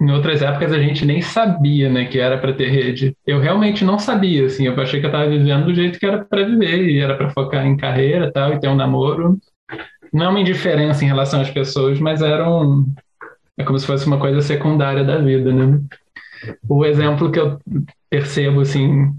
em 0.00 0.10
outras 0.10 0.40
épocas 0.40 0.72
a 0.72 0.78
gente 0.78 1.04
nem 1.04 1.20
sabia, 1.20 1.90
né, 1.90 2.06
que 2.06 2.18
era 2.18 2.38
para 2.38 2.54
ter 2.54 2.70
rede. 2.70 3.14
Eu 3.26 3.38
realmente 3.38 3.84
não 3.84 3.98
sabia, 3.98 4.46
assim, 4.46 4.66
eu 4.66 4.80
achei 4.80 4.98
que 4.98 5.04
eu 5.04 5.10
estava 5.10 5.28
vivendo 5.28 5.66
do 5.66 5.74
jeito 5.74 5.98
que 5.98 6.06
era 6.06 6.24
para 6.24 6.42
viver, 6.42 6.88
e 6.88 7.00
era 7.00 7.14
para 7.14 7.28
focar 7.28 7.66
em 7.66 7.76
carreira 7.76 8.32
tal, 8.32 8.54
e 8.54 8.60
ter 8.60 8.68
um 8.68 8.74
namoro. 8.74 9.38
Não 10.10 10.24
é 10.24 10.28
uma 10.30 10.40
indiferença 10.40 11.04
em 11.04 11.08
relação 11.08 11.42
às 11.42 11.50
pessoas, 11.50 12.00
mas 12.00 12.22
era 12.22 12.48
um, 12.50 12.86
é 13.58 13.64
como 13.64 13.78
se 13.78 13.86
fosse 13.86 14.06
uma 14.06 14.18
coisa 14.18 14.40
secundária 14.40 15.04
da 15.04 15.18
vida, 15.18 15.52
né? 15.52 15.80
O 16.66 16.84
exemplo 16.84 17.30
que 17.30 17.38
eu 17.38 17.58
percebo, 18.08 18.60
assim, 18.60 19.14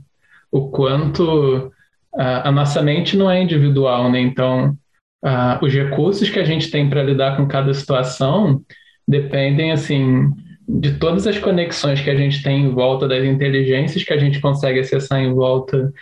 o 0.58 0.70
quanto 0.70 1.72
a, 2.16 2.50
a 2.50 2.52
nossa 2.52 2.82
mente 2.82 3.18
não 3.18 3.30
é 3.30 3.42
individual, 3.42 4.12
né? 4.12 4.20
Então, 4.20 4.76
a, 5.24 5.60
os 5.62 5.74
recursos 5.74 6.30
que 6.30 6.40
a 6.40 6.46
gente 6.46 6.70
tem 6.70 6.90
para 6.90 7.04
lidar 7.04 7.38
com 7.38 7.48
cada 7.48 7.74
situação 7.74 8.62
dependem, 9.08 9.72
assim, 9.72 10.30
de 10.68 10.94
todas 10.94 11.28
as 11.28 11.38
conexões 11.38 12.02
que 12.02 12.10
a 12.10 12.16
gente 12.16 12.42
tem 12.42 12.64
em 12.64 12.70
volta, 12.70 13.08
das 13.08 13.24
inteligências 13.24 14.04
que 14.04 14.14
a 14.14 14.18
gente 14.18 14.40
consegue 14.40 14.80
acessar 14.80 15.20
em 15.20 15.34
volta, 15.34 15.94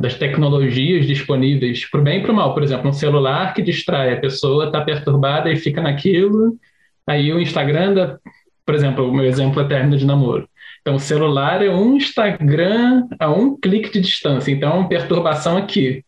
das 0.00 0.14
tecnologias 0.14 1.06
disponíveis, 1.06 1.84
para 1.90 2.00
o 2.00 2.02
bem 2.02 2.20
e 2.20 2.22
para 2.22 2.32
o 2.32 2.34
mal. 2.34 2.54
Por 2.54 2.62
exemplo, 2.62 2.88
um 2.88 2.94
celular 2.94 3.52
que 3.52 3.60
distrai, 3.60 4.14
a 4.14 4.20
pessoa 4.20 4.66
está 4.66 4.80
perturbada 4.80 5.52
e 5.52 5.56
fica 5.56 5.82
naquilo, 5.82 6.58
Aí 7.06 7.32
o 7.32 7.40
Instagram, 7.40 7.94
da, 7.94 8.18
por 8.64 8.74
exemplo, 8.74 9.08
o 9.08 9.14
meu 9.14 9.24
exemplo 9.24 9.62
eterno 9.62 9.96
de 9.96 10.04
namoro. 10.04 10.48
Então, 10.86 10.94
o 10.94 11.00
celular 11.00 11.64
é 11.64 11.68
um 11.68 11.96
Instagram 11.96 13.08
a 13.18 13.28
um 13.28 13.58
clique 13.58 13.90
de 13.90 14.00
distância, 14.00 14.52
então 14.52 14.70
é 14.70 14.74
uma 14.74 14.88
perturbação 14.88 15.56
aqui. 15.56 16.04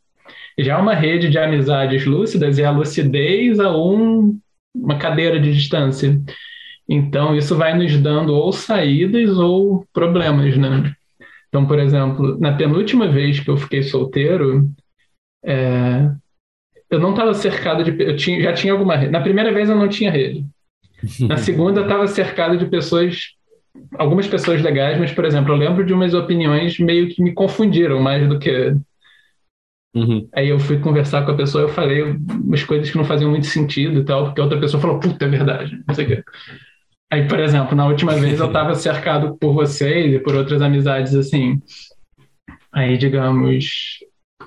Já 0.57 0.79
uma 0.79 0.95
rede 0.95 1.29
de 1.29 1.37
amizades 1.37 2.07
lúcidas 2.07 2.61
é 2.61 2.65
a 2.65 2.71
lucidez 2.71 3.59
a 3.59 3.77
um, 3.77 4.39
uma 4.73 4.97
cadeira 4.97 5.41
de 5.41 5.53
distância. 5.53 6.17
Então, 6.89 7.35
isso 7.35 7.57
vai 7.57 7.77
nos 7.77 7.99
dando 7.99 8.33
ou 8.33 8.53
saídas 8.53 9.37
ou 9.37 9.85
problemas, 9.93 10.57
né? 10.57 10.95
Então, 11.49 11.67
por 11.67 11.81
exemplo, 11.81 12.39
na 12.39 12.53
penúltima 12.53 13.09
vez 13.09 13.41
que 13.41 13.51
eu 13.51 13.57
fiquei 13.57 13.83
solteiro, 13.83 14.71
é, 15.45 16.09
eu 16.89 17.01
não 17.01 17.11
estava 17.11 17.35
cercado 17.35 17.83
de. 17.83 18.01
Eu 18.01 18.15
tinha, 18.15 18.41
já 18.43 18.53
tinha 18.53 18.75
alguma 18.75 18.95
rede. 18.95 19.11
Na 19.11 19.21
primeira 19.21 19.53
vez 19.53 19.69
eu 19.69 19.75
não 19.75 19.89
tinha 19.89 20.13
rede. 20.13 20.47
Na 21.27 21.37
segunda, 21.37 21.81
estava 21.81 22.07
cercado 22.07 22.57
de 22.57 22.67
pessoas, 22.67 23.37
algumas 23.97 24.27
pessoas 24.27 24.63
legais, 24.63 24.99
mas, 24.99 25.13
por 25.13 25.25
exemplo, 25.25 25.53
eu 25.53 25.57
lembro 25.57 25.85
de 25.85 25.93
umas 25.93 26.15
opiniões 26.15 26.79
meio 26.79 27.09
que 27.09 27.23
me 27.23 27.33
confundiram 27.33 28.01
mais 28.01 28.29
do 28.29 28.39
que. 28.39 28.75
Uhum. 29.95 30.29
Aí 30.35 30.49
eu 30.49 30.59
fui 30.59 30.79
conversar 30.79 31.25
com 31.25 31.33
a 31.33 31.37
pessoa, 31.37 31.65
eu 31.65 31.69
falei 31.69 32.03
umas 32.03 32.63
coisas 32.63 32.91
que 32.91 32.97
não 32.97 33.05
faziam 33.05 33.31
muito 33.31 33.47
sentido 33.47 34.01
e 34.01 34.05
tal, 34.05 34.27
porque 34.27 34.41
a 34.41 34.45
outra 34.45 34.61
pessoa 34.61 34.81
falou, 34.81 35.01
puta, 35.01 35.25
é 35.25 35.29
verdade, 35.29 35.83
não 35.87 35.95
sei 35.95 36.05
o 36.05 36.09
quê. 36.09 36.25
Aí, 37.11 37.27
por 37.27 37.41
exemplo, 37.41 37.75
na 37.75 37.87
última 37.87 38.15
vez 38.17 38.39
eu 38.39 38.47
estava 38.47 38.75
cercado 38.75 39.37
por 39.39 39.53
vocês 39.55 40.15
e 40.15 40.19
por 40.19 40.35
outras 40.35 40.61
amizades 40.61 41.15
assim. 41.15 41.61
Aí, 42.73 42.99
digamos, 42.99 43.99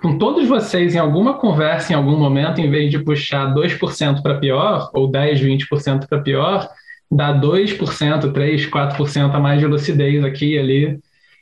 com 0.01 0.17
todos 0.17 0.47
vocês 0.47 0.95
em 0.95 0.99
alguma 0.99 1.35
conversa, 1.35 1.91
em 1.91 1.95
algum 1.95 2.17
momento, 2.17 2.61
em 2.61 2.69
vez 2.69 2.91
de 2.91 3.03
puxar 3.03 3.53
2% 3.53 4.21
para 4.21 4.39
pior, 4.39 4.89
ou 4.93 5.09
10, 5.09 5.41
20% 5.41 6.07
para 6.07 6.21
pior, 6.21 6.69
dá 7.11 7.33
2%, 7.33 8.31
3, 8.31 8.69
4% 8.69 9.35
a 9.35 9.39
mais 9.39 9.59
de 9.59 9.67
lucidez 9.67 10.23
aqui 10.23 10.53
e 10.53 10.59
ali. 10.59 10.99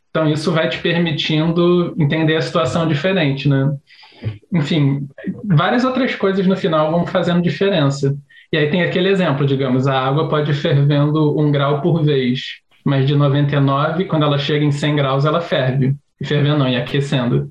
Então, 0.10 0.28
isso 0.28 0.52
vai 0.52 0.68
te 0.68 0.80
permitindo 0.80 1.94
entender 1.98 2.36
a 2.36 2.42
situação 2.42 2.88
diferente, 2.88 3.48
né? 3.48 3.72
Enfim, 4.52 5.08
várias 5.46 5.86
outras 5.86 6.16
coisas 6.16 6.46
no 6.48 6.58
final 6.58 6.92
vão 6.92 7.06
fazendo 7.06 7.42
diferença. 7.42 8.18
E 8.52 8.58
aí 8.58 8.70
tem 8.70 8.82
aquele 8.82 9.10
exemplo, 9.10 9.46
digamos, 9.46 9.88
a 9.88 10.00
água 10.00 10.28
pode 10.28 10.52
ir 10.52 10.56
fervendo 10.56 11.40
um 11.40 11.52
grau 11.52 11.82
por 11.82 12.04
vez, 12.04 12.42
mas 12.84 13.06
de 13.06 13.16
99, 13.16 14.06
quando 14.06 14.24
ela 14.24 14.40
chega 14.40 14.66
em 14.66 14.72
100 14.72 14.96
graus, 14.96 15.26
ela 15.26 15.40
ferve. 15.40 15.96
E 16.20 16.26
fervendo 16.26 16.58
não, 16.58 16.68
e 16.68 16.76
aquecendo. 16.76 17.50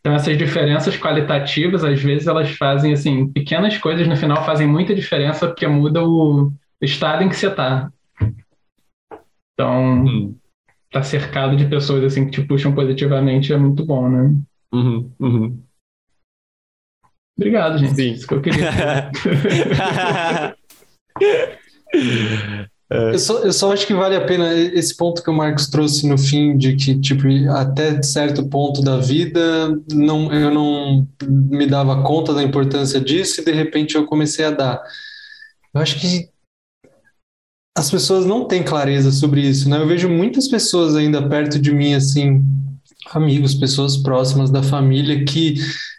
Então 0.00 0.14
essas 0.14 0.38
diferenças 0.38 0.96
qualitativas, 0.96 1.82
às 1.84 2.00
vezes 2.00 2.28
elas 2.28 2.50
fazem 2.52 2.92
assim, 2.92 3.26
pequenas 3.32 3.76
coisas 3.76 4.06
no 4.06 4.16
final 4.16 4.44
fazem 4.46 4.66
muita 4.66 4.94
diferença 4.94 5.48
porque 5.48 5.66
muda 5.66 6.00
o 6.04 6.52
estado 6.80 7.22
em 7.22 7.28
que 7.28 7.36
você 7.36 7.48
está. 7.48 7.90
Então, 9.52 10.04
hum. 10.04 10.36
tá 10.90 11.02
cercado 11.02 11.56
de 11.56 11.66
pessoas 11.66 12.04
assim 12.04 12.26
que 12.26 12.32
te 12.32 12.46
puxam 12.46 12.74
positivamente 12.74 13.52
é 13.52 13.56
muito 13.56 13.84
bom, 13.84 14.08
né? 14.08 14.36
Uhum, 14.72 15.12
uhum. 15.18 15.62
Obrigado, 17.36 17.78
gente. 17.78 17.94
Sim. 17.94 18.12
Isso 18.12 18.26
que 18.26 18.34
eu 18.34 18.42
queria. 18.42 18.70
É. 22.88 23.14
Eu, 23.14 23.18
só, 23.18 23.38
eu 23.40 23.52
só 23.52 23.72
acho 23.72 23.84
que 23.84 23.94
vale 23.94 24.14
a 24.14 24.24
pena 24.24 24.54
esse 24.54 24.96
ponto 24.96 25.22
que 25.22 25.28
o 25.28 25.34
Marcos 25.34 25.68
trouxe 25.68 26.08
no 26.08 26.16
fim, 26.16 26.56
de 26.56 26.76
que, 26.76 26.98
tipo, 27.00 27.26
até 27.50 28.00
certo 28.02 28.48
ponto 28.48 28.80
da 28.80 28.98
vida, 28.98 29.40
não, 29.92 30.32
eu 30.32 30.54
não 30.54 31.06
me 31.22 31.66
dava 31.66 32.02
conta 32.04 32.32
da 32.32 32.42
importância 32.42 33.00
disso 33.00 33.40
e 33.40 33.44
de 33.44 33.50
repente 33.50 33.96
eu 33.96 34.06
comecei 34.06 34.44
a 34.44 34.52
dar. 34.52 34.80
Eu 35.74 35.80
acho 35.80 35.98
que 35.98 36.28
as 37.76 37.90
pessoas 37.90 38.24
não 38.24 38.46
têm 38.46 38.62
clareza 38.62 39.12
sobre 39.12 39.42
isso, 39.42 39.68
né? 39.68 39.76
Eu 39.76 39.86
vejo 39.86 40.08
muitas 40.08 40.48
pessoas 40.48 40.96
ainda 40.96 41.28
perto 41.28 41.58
de 41.58 41.72
mim, 41.72 41.92
assim, 41.92 42.42
amigos, 43.12 43.54
pessoas 43.54 43.98
próximas 43.98 44.50
da 44.50 44.62
família, 44.62 45.24
que 45.24 45.56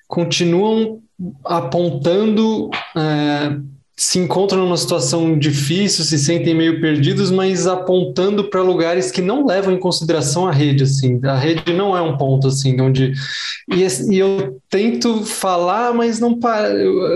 continuam 0.08 1.00
apontando. 1.46 2.72
É, 2.96 3.58
se 4.00 4.20
encontram 4.20 4.60
numa 4.60 4.78
situação 4.78 5.38
difícil, 5.40 6.06
se 6.06 6.20
sentem 6.20 6.54
meio 6.54 6.80
perdidos, 6.80 7.32
mas 7.32 7.66
apontando 7.66 8.44
para 8.44 8.62
lugares 8.62 9.10
que 9.10 9.24
não 9.24 9.44
levam 9.44 9.74
em 9.74 9.80
consideração 9.80 10.48
a 10.48 10.52
rede, 10.52 10.84
assim. 10.84 11.20
A 11.24 11.36
rede 11.36 11.74
não 11.74 11.98
é 11.98 12.02
um 12.02 12.16
ponto, 12.16 12.48
assim, 12.48 12.80
onde... 12.80 13.14
E, 13.74 13.82
e 14.14 14.20
eu 14.20 14.62
tento 14.70 15.26
falar, 15.26 15.96
mas 15.96 16.20
não 16.20 16.40
para... 16.40 16.70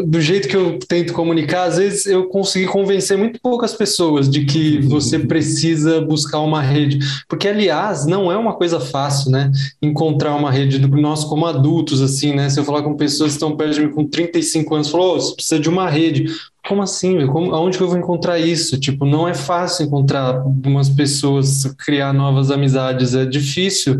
do 0.07 0.19
jeito 0.19 0.47
que 0.47 0.57
eu 0.57 0.79
tento 0.79 1.13
comunicar, 1.13 1.65
às 1.65 1.77
vezes 1.77 2.07
eu 2.07 2.27
consegui 2.29 2.65
convencer 2.65 3.15
muito 3.15 3.39
poucas 3.39 3.75
pessoas 3.75 4.27
de 4.27 4.45
que 4.45 4.79
você 4.79 5.19
precisa 5.19 6.01
buscar 6.01 6.39
uma 6.39 6.63
rede. 6.63 6.97
Porque, 7.29 7.47
aliás, 7.47 8.07
não 8.07 8.31
é 8.31 8.37
uma 8.37 8.53
coisa 8.53 8.79
fácil, 8.79 9.29
né? 9.29 9.51
Encontrar 9.83 10.33
uma 10.35 10.51
rede, 10.51 10.79
nós 10.79 11.23
como 11.25 11.45
adultos, 11.45 12.01
assim, 12.01 12.33
né? 12.33 12.49
Se 12.49 12.59
eu 12.59 12.63
falar 12.63 12.81
com 12.81 12.95
pessoas 12.95 13.33
que 13.33 13.35
estão 13.35 13.55
perto 13.55 13.75
de 13.75 13.81
mim 13.81 13.91
com 13.91 14.07
35 14.07 14.73
anos, 14.73 14.89
falou, 14.89 15.15
oh, 15.15 15.19
você 15.19 15.35
precisa 15.35 15.59
de 15.59 15.69
uma 15.69 15.87
rede 15.87 16.25
como 16.67 16.81
assim? 16.81 17.25
Como, 17.27 17.53
aonde 17.53 17.77
que 17.77 17.83
eu 17.83 17.87
vou 17.87 17.97
encontrar 17.97 18.39
isso? 18.39 18.79
Tipo, 18.79 19.05
não 19.05 19.27
é 19.27 19.33
fácil 19.33 19.85
encontrar 19.85 20.43
umas 20.45 20.89
pessoas, 20.89 21.65
criar 21.79 22.13
novas 22.13 22.51
amizades, 22.51 23.15
é 23.15 23.25
difícil. 23.25 23.97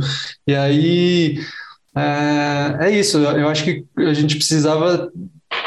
E 0.48 0.56
aí 0.56 1.40
é, 1.96 2.88
é 2.88 2.92
isso. 2.92 3.18
Eu 3.18 3.48
acho 3.50 3.64
que 3.64 3.86
a 3.98 4.14
gente 4.14 4.36
precisava 4.36 5.12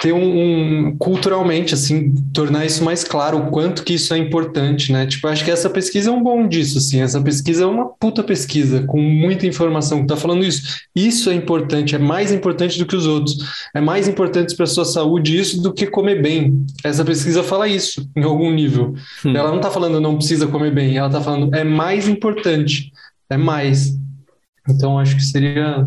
ter 0.00 0.12
um, 0.12 0.88
um, 0.88 0.96
culturalmente 0.98 1.72
assim 1.72 2.14
tornar 2.32 2.66
isso 2.66 2.84
mais 2.84 3.04
claro 3.04 3.38
o 3.38 3.50
quanto 3.50 3.82
que 3.82 3.94
isso 3.94 4.12
é 4.12 4.18
importante, 4.18 4.92
né? 4.92 5.06
Tipo, 5.06 5.28
acho 5.28 5.44
que 5.44 5.50
essa 5.50 5.70
pesquisa 5.70 6.10
é 6.10 6.12
um 6.12 6.22
bom 6.22 6.46
disso, 6.46 6.76
assim. 6.76 7.00
Essa 7.00 7.20
pesquisa 7.22 7.64
é 7.64 7.66
uma 7.66 7.88
puta 7.88 8.22
pesquisa 8.22 8.82
com 8.82 9.00
muita 9.00 9.46
informação 9.46 10.02
que 10.02 10.08
tá 10.08 10.16
falando 10.16 10.44
isso. 10.44 10.80
Isso 10.94 11.30
é 11.30 11.34
importante, 11.34 11.94
é 11.94 11.98
mais 11.98 12.32
importante 12.32 12.78
do 12.78 12.84
que 12.86 12.96
os 12.96 13.06
outros. 13.06 13.38
É 13.74 13.80
mais 13.80 14.06
importante 14.06 14.54
para 14.54 14.66
sua 14.66 14.84
saúde 14.84 15.38
isso 15.38 15.62
do 15.62 15.72
que 15.72 15.86
comer 15.86 16.20
bem. 16.20 16.66
Essa 16.84 17.04
pesquisa 17.04 17.42
fala 17.42 17.66
isso 17.66 18.06
em 18.14 18.24
algum 18.24 18.52
nível. 18.52 18.94
Hum. 19.24 19.34
Ela 19.34 19.50
não 19.50 19.60
tá 19.60 19.70
falando 19.70 20.00
não 20.00 20.16
precisa 20.16 20.46
comer 20.46 20.72
bem, 20.72 20.98
ela 20.98 21.08
tá 21.08 21.20
falando 21.20 21.54
é 21.54 21.64
mais 21.64 22.08
importante, 22.08 22.92
é 23.30 23.36
mais. 23.36 23.96
Então 24.68 24.98
acho 24.98 25.16
que 25.16 25.24
seria 25.24 25.86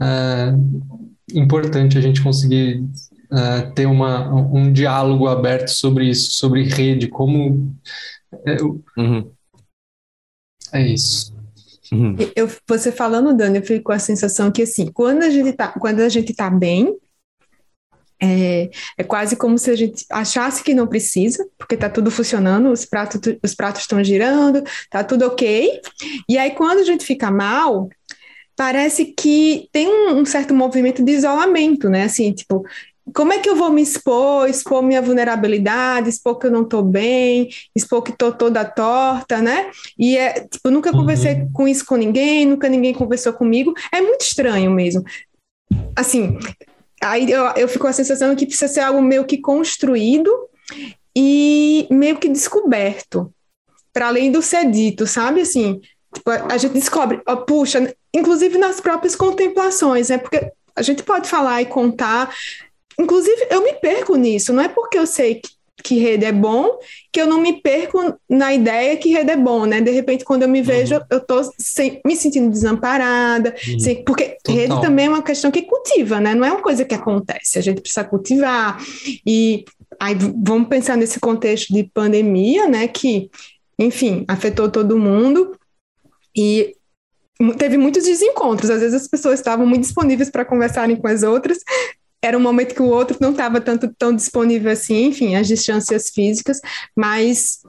é, 0.00 0.54
importante 1.34 1.98
a 1.98 2.00
gente 2.00 2.22
conseguir 2.22 2.82
uh, 3.32 3.72
ter 3.74 3.86
uma, 3.86 4.28
um 4.32 4.72
diálogo 4.72 5.28
aberto 5.28 5.68
sobre 5.68 6.08
isso, 6.08 6.32
sobre 6.32 6.62
rede, 6.64 7.08
como. 7.08 7.74
É, 8.46 8.56
uhum. 8.96 9.30
É 10.72 10.86
isso. 10.86 11.36
Uhum. 11.92 12.16
Eu, 12.36 12.50
você 12.66 12.92
falando, 12.92 13.34
Dani, 13.34 13.58
eu 13.58 13.64
fico 13.64 13.84
com 13.84 13.92
a 13.92 13.98
sensação 13.98 14.50
que, 14.50 14.62
assim, 14.62 14.90
quando 14.92 15.22
a 15.22 15.30
gente 15.30 15.52
tá, 15.52 15.68
quando 15.68 16.00
a 16.00 16.08
gente 16.08 16.34
tá 16.34 16.50
bem, 16.50 16.94
é, 18.20 18.68
é 18.96 19.04
quase 19.04 19.36
como 19.36 19.56
se 19.56 19.70
a 19.70 19.76
gente 19.76 20.04
achasse 20.10 20.62
que 20.62 20.74
não 20.74 20.86
precisa, 20.86 21.48
porque 21.56 21.76
tá 21.76 21.88
tudo 21.88 22.10
funcionando, 22.10 22.70
os 22.70 22.84
pratos 22.84 23.20
os 23.42 23.54
pratos 23.54 23.82
estão 23.82 24.02
girando, 24.02 24.62
tá 24.90 25.04
tudo 25.04 25.26
ok. 25.26 25.80
E 26.28 26.36
aí, 26.36 26.50
quando 26.50 26.80
a 26.80 26.84
gente 26.84 27.04
fica 27.04 27.30
mal, 27.30 27.88
parece 28.56 29.06
que 29.06 29.68
tem 29.72 29.88
um, 29.88 30.18
um 30.18 30.24
certo 30.24 30.52
movimento 30.52 31.02
de 31.04 31.12
isolamento, 31.12 31.88
né? 31.88 32.02
Assim, 32.04 32.32
tipo, 32.32 32.64
como 33.14 33.32
é 33.32 33.38
que 33.38 33.48
eu 33.48 33.56
vou 33.56 33.70
me 33.70 33.82
expor, 33.82 34.48
expor 34.48 34.82
minha 34.82 35.02
vulnerabilidade, 35.02 36.08
expor 36.08 36.38
que 36.38 36.46
eu 36.46 36.50
não 36.50 36.62
estou 36.62 36.82
bem, 36.82 37.48
expor 37.74 38.02
que 38.02 38.10
estou 38.10 38.32
toda 38.32 38.64
torta, 38.64 39.40
né? 39.40 39.70
E 39.98 40.16
é, 40.16 40.46
tipo, 40.46 40.70
nunca 40.70 40.92
conversei 40.92 41.34
uhum. 41.34 41.52
com 41.52 41.68
isso 41.68 41.84
com 41.84 41.96
ninguém, 41.96 42.46
nunca 42.46 42.68
ninguém 42.68 42.94
conversou 42.94 43.32
comigo. 43.32 43.74
É 43.92 44.00
muito 44.00 44.22
estranho 44.22 44.70
mesmo. 44.70 45.02
Assim, 45.94 46.38
aí 47.02 47.30
eu, 47.30 47.44
eu 47.56 47.68
fico 47.68 47.82
com 47.82 47.90
a 47.90 47.92
sensação 47.92 48.34
que 48.34 48.46
precisa 48.46 48.72
ser 48.72 48.80
algo 48.80 49.00
meio 49.00 49.24
que 49.24 49.38
construído 49.38 50.30
e 51.16 51.86
meio 51.90 52.18
que 52.18 52.28
descoberto, 52.28 53.32
para 53.92 54.08
além 54.08 54.30
do 54.30 54.42
ser 54.42 54.70
dito, 54.70 55.06
sabe? 55.06 55.40
Assim, 55.40 55.80
tipo, 56.14 56.30
a 56.30 56.56
gente 56.56 56.74
descobre, 56.74 57.20
ó, 57.26 57.36
puxa, 57.36 57.94
inclusive 58.14 58.58
nas 58.58 58.80
próprias 58.80 59.16
contemplações, 59.16 60.08
né? 60.08 60.18
Porque 60.18 60.52
a 60.76 60.82
gente 60.82 61.02
pode 61.02 61.28
falar 61.28 61.60
e 61.60 61.66
contar 61.66 62.32
Inclusive, 62.98 63.46
eu 63.50 63.62
me 63.62 63.74
perco 63.74 64.16
nisso, 64.16 64.52
não 64.52 64.62
é 64.62 64.68
porque 64.68 64.98
eu 64.98 65.06
sei 65.06 65.36
que, 65.36 65.50
que 65.82 65.98
rede 65.98 66.24
é 66.24 66.32
bom 66.32 66.78
que 67.12 67.20
eu 67.20 67.26
não 67.26 67.40
me 67.40 67.60
perco 67.60 68.14
na 68.28 68.52
ideia 68.52 68.96
que 68.96 69.10
rede 69.10 69.30
é 69.30 69.36
bom, 69.36 69.64
né? 69.64 69.80
De 69.80 69.90
repente, 69.90 70.24
quando 70.24 70.42
eu 70.42 70.48
me 70.48 70.60
vejo, 70.60 70.96
uhum. 70.96 71.00
eu 71.10 71.20
tô 71.20 71.40
sem, 71.58 72.00
me 72.04 72.16
sentindo 72.16 72.50
desamparada, 72.50 73.54
uhum. 73.66 73.78
sem, 73.78 74.04
porque 74.04 74.36
Total. 74.42 74.54
rede 74.54 74.80
também 74.80 75.06
é 75.06 75.08
uma 75.08 75.22
questão 75.22 75.50
que 75.50 75.62
cultiva, 75.62 76.20
né? 76.20 76.34
Não 76.34 76.44
é 76.44 76.50
uma 76.50 76.62
coisa 76.62 76.84
que 76.84 76.94
acontece, 76.94 77.58
a 77.58 77.62
gente 77.62 77.80
precisa 77.80 78.04
cultivar. 78.04 78.78
E 79.26 79.64
aí 80.00 80.16
vamos 80.44 80.68
pensar 80.68 80.96
nesse 80.96 81.20
contexto 81.20 81.72
de 81.72 81.84
pandemia, 81.84 82.68
né? 82.68 82.88
Que, 82.88 83.30
enfim, 83.78 84.24
afetou 84.28 84.68
todo 84.70 84.98
mundo. 84.98 85.56
E 86.36 86.74
teve 87.56 87.76
muitos 87.76 88.04
desencontros. 88.04 88.70
Às 88.70 88.80
vezes 88.80 89.02
as 89.02 89.08
pessoas 89.08 89.38
estavam 89.38 89.66
muito 89.66 89.82
disponíveis 89.82 90.30
para 90.30 90.44
conversarem 90.44 90.96
com 90.96 91.06
as 91.06 91.22
outras, 91.22 91.58
era 92.22 92.36
um 92.36 92.40
momento 92.40 92.74
que 92.74 92.82
o 92.82 92.88
outro 92.88 93.16
não 93.20 93.30
estava 93.30 93.60
tanto 93.60 93.92
tão 93.96 94.14
disponível 94.14 94.72
assim, 94.72 95.06
enfim, 95.06 95.36
as 95.36 95.46
distâncias 95.46 96.10
físicas, 96.10 96.60
mas 96.96 97.60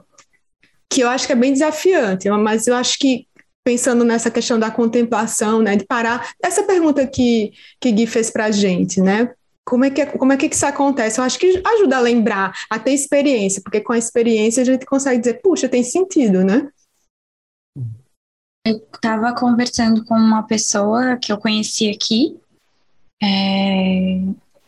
que 0.88 1.02
eu 1.02 1.08
acho 1.08 1.26
que 1.26 1.32
é 1.32 1.36
bem 1.36 1.52
desafiante, 1.52 2.28
mas 2.30 2.66
eu 2.66 2.74
acho 2.74 2.98
que 2.98 3.26
pensando 3.64 4.04
nessa 4.04 4.30
questão 4.30 4.58
da 4.58 4.70
contemplação, 4.70 5.62
né, 5.62 5.76
de 5.76 5.86
parar, 5.86 6.32
essa 6.42 6.62
pergunta 6.64 7.06
que 7.06 7.52
que 7.80 7.92
Gui 7.92 8.06
fez 8.06 8.30
para 8.30 8.46
a 8.46 8.50
gente, 8.50 9.00
né, 9.00 9.32
como 9.70 9.84
é, 9.84 9.90
que, 9.90 10.04
como 10.06 10.32
é 10.32 10.36
que 10.36 10.46
isso 10.46 10.66
acontece? 10.66 11.20
Eu 11.20 11.24
acho 11.24 11.38
que 11.38 11.62
ajuda 11.64 11.98
a 11.98 12.00
lembrar, 12.00 12.52
a 12.68 12.76
ter 12.76 12.92
experiência, 12.92 13.62
porque 13.62 13.80
com 13.80 13.92
a 13.92 13.98
experiência 13.98 14.62
a 14.62 14.66
gente 14.66 14.84
consegue 14.84 15.20
dizer, 15.20 15.40
puxa, 15.40 15.68
tem 15.68 15.84
sentido, 15.84 16.42
né? 16.42 16.68
Eu 18.66 18.78
estava 18.92 19.32
conversando 19.32 20.04
com 20.04 20.14
uma 20.14 20.42
pessoa 20.42 21.16
que 21.16 21.30
eu 21.32 21.38
conheci 21.38 21.88
aqui, 21.88 22.39
é, 23.22 24.20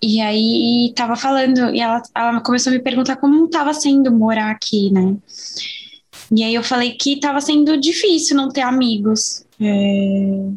e 0.02 0.20
aí 0.20 0.92
tava 0.96 1.14
falando, 1.16 1.74
e 1.74 1.80
ela, 1.80 2.02
ela 2.14 2.40
começou 2.40 2.72
a 2.72 2.74
me 2.76 2.82
perguntar 2.82 3.16
como 3.16 3.46
estava 3.46 3.72
sendo 3.72 4.10
morar 4.10 4.50
aqui, 4.50 4.90
né? 4.90 5.16
E 6.34 6.42
aí 6.42 6.54
eu 6.54 6.62
falei 6.62 6.92
que 6.92 7.14
estava 7.14 7.40
sendo 7.40 7.78
difícil 7.78 8.36
não 8.36 8.48
ter 8.48 8.62
amigos. 8.62 9.44
É, 9.60 10.50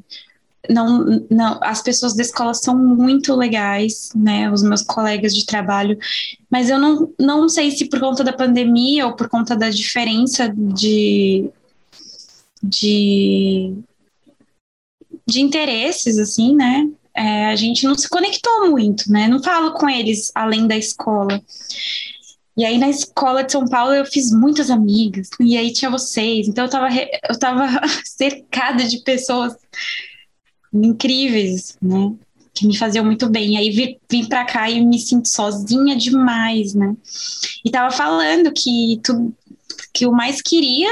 não, 0.70 1.26
não, 1.30 1.60
as 1.62 1.82
pessoas 1.82 2.16
da 2.16 2.24
escola 2.24 2.54
são 2.54 2.76
muito 2.78 3.36
legais, 3.36 4.12
né? 4.16 4.52
Os 4.52 4.64
meus 4.64 4.82
colegas 4.82 5.36
de 5.36 5.46
trabalho, 5.46 5.98
mas 6.50 6.70
eu 6.70 6.80
não, 6.80 7.14
não 7.20 7.48
sei 7.48 7.72
se 7.72 7.88
por 7.88 8.00
conta 8.00 8.24
da 8.24 8.34
pandemia 8.34 9.06
ou 9.06 9.16
por 9.16 9.30
conta 9.30 9.56
da 9.56 9.70
diferença 9.70 10.50
de, 10.50 11.50
de, 12.64 13.76
de 15.28 15.42
interesses, 15.42 16.18
assim, 16.18 16.56
né? 16.56 16.90
É, 17.16 17.46
a 17.48 17.56
gente 17.56 17.86
não 17.86 17.96
se 17.96 18.10
conectou 18.10 18.70
muito, 18.70 19.10
né? 19.12 19.28
Não 19.28 19.42
falo 19.42 19.74
com 19.74 19.90
eles 19.90 20.32
além 20.36 20.68
da 20.68 20.76
escola. 20.76 21.42
E 22.58 22.66
aí 22.66 22.78
na 22.78 22.90
escola 22.90 23.44
de 23.44 23.52
São 23.52 23.66
Paulo 23.66 23.94
eu 23.94 24.06
fiz 24.06 24.32
muitas 24.32 24.70
amigas, 24.70 25.30
e 25.40 25.58
aí 25.58 25.74
tinha 25.74 25.92
vocês, 25.92 26.48
então 26.48 26.66
eu 26.66 26.70
tava, 26.70 26.88
eu 27.30 27.40
tava 27.40 27.68
cercada 28.06 28.84
de 28.86 29.00
pessoas 29.04 29.56
incríveis, 30.74 31.78
né? 31.82 32.14
Que 32.54 32.68
me 32.68 32.78
faziam 32.78 33.04
muito 33.04 33.30
bem. 33.30 33.54
E 33.54 33.58
aí 33.58 33.70
vim, 33.70 33.98
vim 34.10 34.26
pra 34.28 34.46
cá 34.46 34.70
e 34.70 34.84
me 34.86 35.00
sinto 35.00 35.28
sozinha 35.28 35.96
demais, 35.96 36.74
né? 36.74 36.96
E 37.64 37.70
tava 37.70 37.94
falando 37.94 38.52
que, 38.54 39.00
tu, 39.04 39.34
que 39.94 40.06
o 40.06 40.12
mais 40.12 40.42
queria 40.42 40.90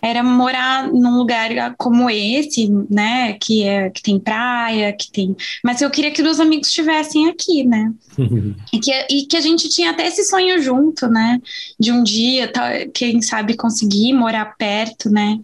era 0.00 0.22
morar 0.22 0.92
num 0.92 1.16
lugar 1.16 1.74
como 1.76 2.08
esse, 2.08 2.68
né, 2.90 3.34
que 3.34 3.64
é 3.64 3.90
que 3.90 4.02
tem 4.02 4.18
praia, 4.18 4.92
que 4.92 5.10
tem, 5.10 5.36
mas 5.64 5.80
eu 5.80 5.90
queria 5.90 6.10
que 6.10 6.22
os 6.22 6.40
amigos 6.40 6.68
estivessem 6.68 7.28
aqui, 7.28 7.64
né? 7.64 7.92
e, 8.72 8.78
que, 8.78 9.06
e 9.10 9.26
que 9.26 9.36
a 9.36 9.40
gente 9.40 9.68
tinha 9.68 9.90
até 9.90 10.06
esse 10.06 10.24
sonho 10.24 10.60
junto, 10.60 11.08
né? 11.08 11.40
De 11.78 11.92
um 11.92 12.02
dia, 12.02 12.50
tá, 12.52 12.86
quem 12.94 13.20
sabe 13.22 13.56
conseguir 13.56 14.12
morar 14.12 14.56
perto, 14.56 15.10
né? 15.10 15.38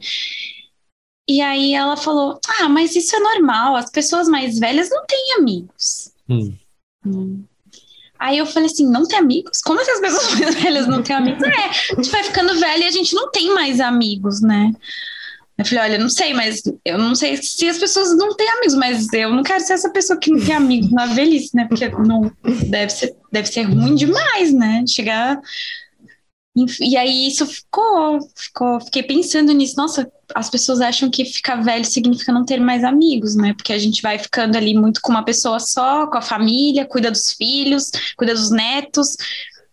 E 1.28 1.40
aí 1.40 1.74
ela 1.74 1.96
falou: 1.96 2.38
Ah, 2.60 2.68
mas 2.68 2.94
isso 2.96 3.14
é 3.16 3.20
normal, 3.20 3.76
as 3.76 3.90
pessoas 3.90 4.28
mais 4.28 4.58
velhas 4.58 4.90
não 4.90 5.04
têm 5.06 5.34
amigos. 5.38 6.12
Hum. 6.28 6.54
Hum. 7.06 7.44
Aí 8.22 8.38
eu 8.38 8.46
falei 8.46 8.70
assim, 8.70 8.88
não 8.88 9.04
tem 9.04 9.18
amigos? 9.18 9.60
Como 9.60 9.80
essas 9.80 10.00
pessoas 10.00 10.34
mais 10.38 10.54
velhas 10.54 10.86
não 10.86 11.02
têm 11.02 11.16
amigos? 11.16 11.42
É, 11.42 11.92
a 11.92 11.94
gente 11.96 12.10
vai 12.10 12.22
ficando 12.22 12.58
velha 12.58 12.84
e 12.84 12.86
a 12.86 12.90
gente 12.90 13.14
não 13.14 13.28
tem 13.32 13.52
mais 13.52 13.80
amigos, 13.80 14.40
né? 14.40 14.70
Eu 15.58 15.64
falei, 15.66 15.84
olha, 15.84 15.98
não 15.98 16.08
sei, 16.08 16.32
mas 16.32 16.62
eu 16.84 16.98
não 16.98 17.16
sei 17.16 17.36
se 17.36 17.68
as 17.68 17.78
pessoas 17.78 18.16
não 18.16 18.34
têm 18.36 18.48
amigos, 18.48 18.74
mas 18.74 19.12
eu 19.12 19.30
não 19.30 19.42
quero 19.42 19.64
ser 19.64 19.72
essa 19.72 19.90
pessoa 19.90 20.18
que 20.18 20.30
não 20.30 20.40
tem 20.40 20.54
amigos 20.54 20.90
na 20.92 21.06
velhice, 21.06 21.50
né? 21.54 21.66
Porque 21.68 21.88
não 21.88 22.30
deve 22.68 22.92
ser, 22.92 23.14
deve 23.30 23.48
ser 23.48 23.62
ruim 23.62 23.96
demais, 23.96 24.52
né? 24.52 24.84
Chegar 24.86 25.40
e 26.54 26.96
aí 26.98 27.28
isso 27.28 27.46
ficou, 27.46 28.18
ficou, 28.36 28.78
fiquei 28.80 29.02
pensando 29.02 29.52
nisso. 29.52 29.74
Nossa, 29.76 30.10
as 30.34 30.50
pessoas 30.50 30.80
acham 30.80 31.10
que 31.10 31.24
ficar 31.24 31.56
velho 31.56 31.84
significa 31.84 32.32
não 32.32 32.44
ter 32.44 32.60
mais 32.60 32.84
amigos, 32.84 33.34
né? 33.34 33.54
Porque 33.54 33.72
a 33.72 33.78
gente 33.78 34.02
vai 34.02 34.18
ficando 34.18 34.56
ali 34.56 34.74
muito 34.74 35.00
com 35.00 35.12
uma 35.12 35.24
pessoa 35.24 35.58
só, 35.60 36.06
com 36.06 36.18
a 36.18 36.22
família, 36.22 36.86
cuida 36.86 37.10
dos 37.10 37.32
filhos, 37.32 37.90
cuida 38.16 38.34
dos 38.34 38.50
netos, 38.50 39.16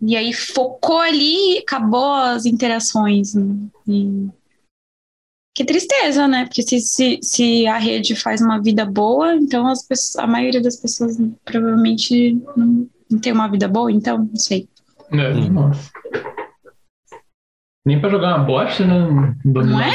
e 0.02 0.16
aí 0.16 0.34
focou 0.34 1.00
ali 1.00 1.56
e 1.56 1.58
acabou 1.60 2.14
as 2.14 2.46
interações. 2.46 3.34
Né? 3.34 3.56
E... 3.88 4.28
Que 5.54 5.66
tristeza, 5.66 6.28
né? 6.28 6.46
Porque 6.46 6.62
se, 6.62 6.80
se, 6.80 7.20
se, 7.22 7.68
a 7.68 7.78
rede 7.78 8.16
faz 8.16 8.42
uma 8.42 8.62
vida 8.62 8.86
boa, 8.86 9.36
então 9.36 9.68
as 9.68 9.86
pessoas, 9.86 10.24
a 10.24 10.28
maioria 10.28 10.62
das 10.62 10.78
pessoas 10.78 11.18
provavelmente 11.44 12.38
não, 12.56 12.88
não 13.10 13.20
tem 13.20 13.34
uma 13.34 13.48
vida 13.48 13.68
boa, 13.68 13.92
então, 13.92 14.20
não 14.20 14.36
sei. 14.36 14.70
É, 15.12 15.50
nossa. 15.50 15.92
Nem 17.90 18.00
pra 18.00 18.08
jogar 18.08 18.38
uma 18.38 18.46
bosta, 18.46 18.86
né? 18.86 19.36
Não 19.44 19.82
é? 19.82 19.90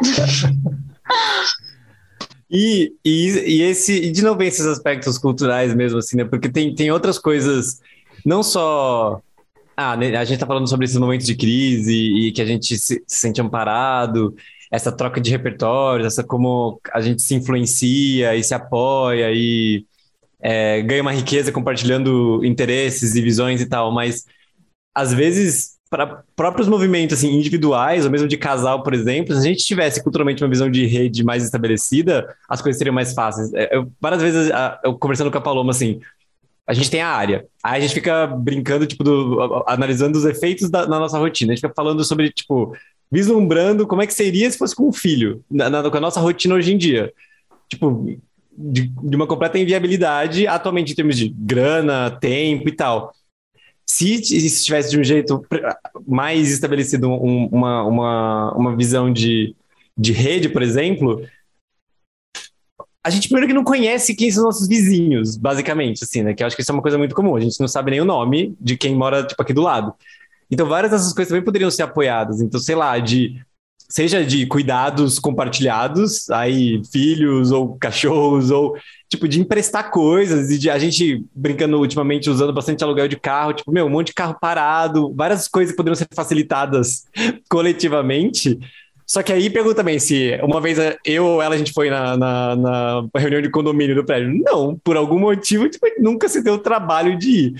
e, 2.48 2.94
e, 3.04 3.56
e 3.56 3.62
esse, 3.62 3.94
e 3.94 4.12
de 4.12 4.22
novo, 4.22 4.40
esses 4.44 4.64
aspectos 4.64 5.18
culturais 5.18 5.74
mesmo, 5.74 5.98
assim, 5.98 6.18
né? 6.18 6.24
Porque 6.24 6.48
tem, 6.48 6.72
tem 6.72 6.92
outras 6.92 7.18
coisas, 7.18 7.80
não 8.24 8.44
só. 8.44 9.20
Ah, 9.76 9.96
né, 9.96 10.14
a 10.14 10.24
gente 10.24 10.38
tá 10.38 10.46
falando 10.46 10.68
sobre 10.68 10.84
esses 10.84 10.98
momentos 10.98 11.26
de 11.26 11.34
crise 11.34 11.96
e 11.96 12.30
que 12.30 12.40
a 12.40 12.46
gente 12.46 12.78
se, 12.78 13.02
se 13.04 13.18
sente 13.18 13.40
amparado, 13.40 14.32
essa 14.70 14.92
troca 14.92 15.20
de 15.20 15.32
repertórios, 15.32 16.06
essa 16.06 16.22
como 16.22 16.80
a 16.92 17.00
gente 17.00 17.22
se 17.22 17.34
influencia 17.34 18.36
e 18.36 18.44
se 18.44 18.54
apoia 18.54 19.32
e 19.32 19.84
é, 20.40 20.80
ganha 20.82 21.02
uma 21.02 21.10
riqueza 21.10 21.50
compartilhando 21.50 22.40
interesses 22.44 23.16
e 23.16 23.20
visões 23.20 23.60
e 23.60 23.66
tal, 23.66 23.90
mas 23.90 24.26
às 24.94 25.12
vezes 25.12 25.79
para 25.90 26.22
próprios 26.36 26.68
movimentos 26.68 27.18
assim, 27.18 27.34
individuais, 27.34 28.04
ou 28.04 28.10
mesmo 28.12 28.28
de 28.28 28.36
casal, 28.36 28.84
por 28.84 28.94
exemplo, 28.94 29.34
se 29.34 29.40
a 29.40 29.44
gente 29.44 29.64
tivesse 29.64 30.00
culturalmente 30.00 30.42
uma 30.42 30.48
visão 30.48 30.70
de 30.70 30.86
rede 30.86 31.24
mais 31.24 31.42
estabelecida, 31.42 32.32
as 32.48 32.62
coisas 32.62 32.78
seriam 32.78 32.94
mais 32.94 33.12
fáceis. 33.12 33.52
É, 33.52 33.76
eu, 33.76 33.90
várias 34.00 34.22
vezes, 34.22 34.52
eu 34.84 34.96
conversando 34.96 35.32
com 35.32 35.38
a 35.38 35.40
Paloma, 35.40 35.72
assim, 35.72 36.00
a 36.64 36.72
gente 36.72 36.88
tem 36.88 37.02
a 37.02 37.08
área, 37.08 37.44
aí 37.60 37.78
a 37.78 37.80
gente 37.80 37.94
fica 37.94 38.28
brincando, 38.28 38.86
tipo, 38.86 39.02
do, 39.02 39.64
analisando 39.66 40.16
os 40.16 40.24
efeitos 40.24 40.70
da, 40.70 40.86
na 40.86 41.00
nossa 41.00 41.18
rotina, 41.18 41.52
a 41.52 41.54
gente 41.56 41.62
fica 41.62 41.74
falando 41.74 42.04
sobre, 42.04 42.30
tipo, 42.30 42.72
vislumbrando 43.10 43.84
como 43.84 44.00
é 44.00 44.06
que 44.06 44.14
seria 44.14 44.48
se 44.48 44.56
fosse 44.56 44.76
com 44.76 44.88
um 44.88 44.92
filho, 44.92 45.42
na, 45.50 45.68
na, 45.68 45.90
com 45.90 45.96
a 45.96 46.00
nossa 46.00 46.20
rotina 46.20 46.54
hoje 46.54 46.72
em 46.72 46.78
dia. 46.78 47.12
Tipo, 47.68 48.16
de, 48.56 48.86
de 48.86 49.16
uma 49.16 49.26
completa 49.26 49.58
inviabilidade 49.58 50.46
atualmente 50.46 50.92
em 50.92 50.94
termos 50.94 51.16
de 51.16 51.28
grana, 51.28 52.12
tempo 52.12 52.68
e 52.68 52.72
tal 52.72 53.12
se 53.90 54.14
estivesse 54.14 54.90
de 54.90 55.00
um 55.00 55.04
jeito 55.04 55.44
mais 56.06 56.50
estabelecido 56.52 57.08
um, 57.08 57.46
uma, 57.46 57.82
uma, 57.84 58.54
uma 58.54 58.76
visão 58.76 59.12
de, 59.12 59.54
de 59.98 60.12
rede, 60.12 60.48
por 60.48 60.62
exemplo, 60.62 61.26
a 63.04 63.10
gente 63.10 63.28
primeiro 63.28 63.48
que 63.48 63.54
não 63.54 63.64
conhece 63.64 64.14
quem 64.14 64.30
são 64.30 64.44
nossos 64.44 64.68
vizinhos, 64.68 65.36
basicamente, 65.36 66.04
assim, 66.04 66.22
né? 66.22 66.34
Que 66.34 66.42
eu 66.42 66.46
acho 66.46 66.54
que 66.54 66.62
isso 66.62 66.70
é 66.70 66.74
uma 66.74 66.82
coisa 66.82 66.98
muito 66.98 67.14
comum. 67.14 67.34
A 67.34 67.40
gente 67.40 67.58
não 67.58 67.66
sabe 67.66 67.90
nem 67.90 68.00
o 68.00 68.04
nome 68.04 68.54
de 68.60 68.76
quem 68.76 68.94
mora, 68.94 69.26
tipo, 69.26 69.42
aqui 69.42 69.52
do 69.52 69.62
lado. 69.62 69.92
Então, 70.48 70.68
várias 70.68 70.92
dessas 70.92 71.12
coisas 71.12 71.28
também 71.28 71.44
poderiam 71.44 71.70
ser 71.70 71.82
apoiadas. 71.82 72.40
Então, 72.40 72.60
sei 72.60 72.76
lá, 72.76 72.96
de 72.98 73.42
seja 73.90 74.24
de 74.24 74.46
cuidados 74.46 75.18
compartilhados, 75.18 76.30
aí 76.30 76.80
filhos 76.92 77.50
ou 77.50 77.76
cachorros, 77.76 78.50
ou 78.50 78.76
tipo 79.08 79.26
de 79.26 79.40
emprestar 79.40 79.90
coisas, 79.90 80.50
e 80.50 80.58
de 80.58 80.70
a 80.70 80.78
gente 80.78 81.24
brincando 81.34 81.78
ultimamente 81.78 82.30
usando 82.30 82.52
bastante 82.52 82.84
aluguel 82.84 83.08
de 83.08 83.18
carro, 83.18 83.52
tipo, 83.52 83.72
meu, 83.72 83.86
um 83.86 83.90
monte 83.90 84.08
de 84.08 84.14
carro 84.14 84.36
parado, 84.40 85.12
várias 85.14 85.48
coisas 85.48 85.74
poderiam 85.74 85.96
ser 85.96 86.06
facilitadas 86.14 87.04
coletivamente. 87.50 88.56
Só 89.04 89.24
que 89.24 89.32
aí 89.32 89.50
pergunta 89.50 89.74
também 89.74 89.98
se 89.98 90.38
uma 90.40 90.60
vez 90.60 90.78
eu 91.04 91.26
ou 91.26 91.42
ela 91.42 91.56
a 91.56 91.58
gente 91.58 91.72
foi 91.72 91.90
na, 91.90 92.16
na, 92.16 92.54
na 92.54 93.02
reunião 93.16 93.42
de 93.42 93.50
condomínio 93.50 93.96
do 93.96 94.04
prédio. 94.04 94.32
Não, 94.32 94.78
por 94.84 94.96
algum 94.96 95.18
motivo, 95.18 95.68
tipo, 95.68 95.84
nunca 95.98 96.28
se 96.28 96.40
deu 96.40 96.54
o 96.54 96.58
trabalho 96.58 97.18
de 97.18 97.28
ir. 97.28 97.54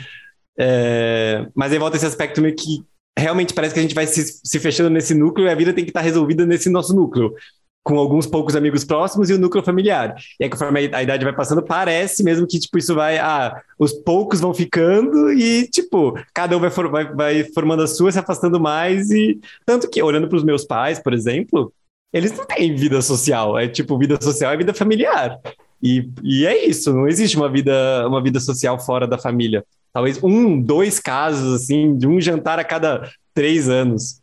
É, 0.57 1.47
mas 1.53 1.73
aí 1.73 1.79
volta 1.79 1.97
esse 1.97 2.07
aspecto 2.07 2.40
meio 2.40 2.55
que 2.55 2.85
realmente 3.18 3.55
parece 3.55 3.75
que 3.75 3.81
a 3.81 3.83
gente 3.83 3.94
vai 3.94 4.07
se, 4.07 4.40
se 4.44 4.59
fechando 4.59 4.90
nesse 4.90 5.14
núcleo 5.14 5.46
e 5.46 5.51
a 5.51 5.55
vida 5.55 5.73
tem 5.73 5.85
que 5.85 5.90
estar 5.90 6.01
resolvida 6.01 6.46
nesse 6.46 6.70
nosso 6.70 6.94
núcleo 6.94 7.35
com 7.83 7.99
alguns 7.99 8.27
poucos 8.27 8.55
amigos 8.55 8.85
próximos 8.85 9.31
e 9.31 9.35
o 9.35 9.38
núcleo 9.38 9.64
familiar. 9.64 10.14
E 10.38 10.44
aí, 10.44 10.51
conforme 10.51 10.90
a 10.92 11.03
idade 11.03 11.25
vai 11.25 11.35
passando, 11.35 11.62
parece 11.62 12.23
mesmo 12.23 12.46
que, 12.46 12.59
tipo, 12.59 12.79
isso 12.79 12.94
vai... 12.94 13.18
Ah, 13.18 13.62
os 13.79 13.92
poucos 13.92 14.40
vão 14.40 14.53
ficando 14.53 15.33
e, 15.33 15.66
tipo, 15.68 16.14
cada 16.35 16.57
um 16.57 16.61
vai, 16.61 16.70
for, 16.70 16.90
vai, 16.90 17.12
vai 17.12 17.44
formando 17.55 17.83
a 17.83 17.87
sua, 17.87 18.12
se 18.12 18.18
afastando 18.18 18.61
mais 18.61 19.11
e... 19.11 19.40
Tanto 19.64 19.88
que, 19.88 20.03
olhando 20.03 20.29
para 20.29 20.37
os 20.37 20.44
meus 20.44 20.64
pais, 20.64 20.99
por 20.99 21.14
exemplo, 21.14 21.73
eles 22.12 22.37
não 22.37 22.44
têm 22.44 22.75
vida 22.75 23.01
social. 23.01 23.59
É, 23.59 23.66
tipo, 23.66 23.99
vida 23.99 24.20
social 24.20 24.53
é 24.53 24.57
vida 24.57 24.75
familiar. 24.75 25.38
E, 25.83 26.11
e 26.23 26.46
é 26.46 26.66
isso, 26.66 26.92
não 26.92 27.09
existe 27.09 27.37
uma 27.38 27.49
vida, 27.51 28.07
uma 28.07 28.23
vida 28.23 28.38
social 28.38 28.79
fora 28.79 29.07
da 29.07 29.16
família 29.16 29.64
talvez 29.92 30.22
um, 30.22 30.61
dois 30.61 30.98
casos, 30.98 31.62
assim, 31.62 31.96
de 31.96 32.07
um 32.07 32.20
jantar 32.20 32.59
a 32.59 32.64
cada 32.64 33.11
três 33.35 33.68
anos. 33.68 34.20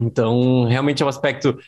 Então, 0.00 0.64
realmente 0.64 1.02
é 1.02 1.06
um 1.06 1.08
aspecto 1.08 1.58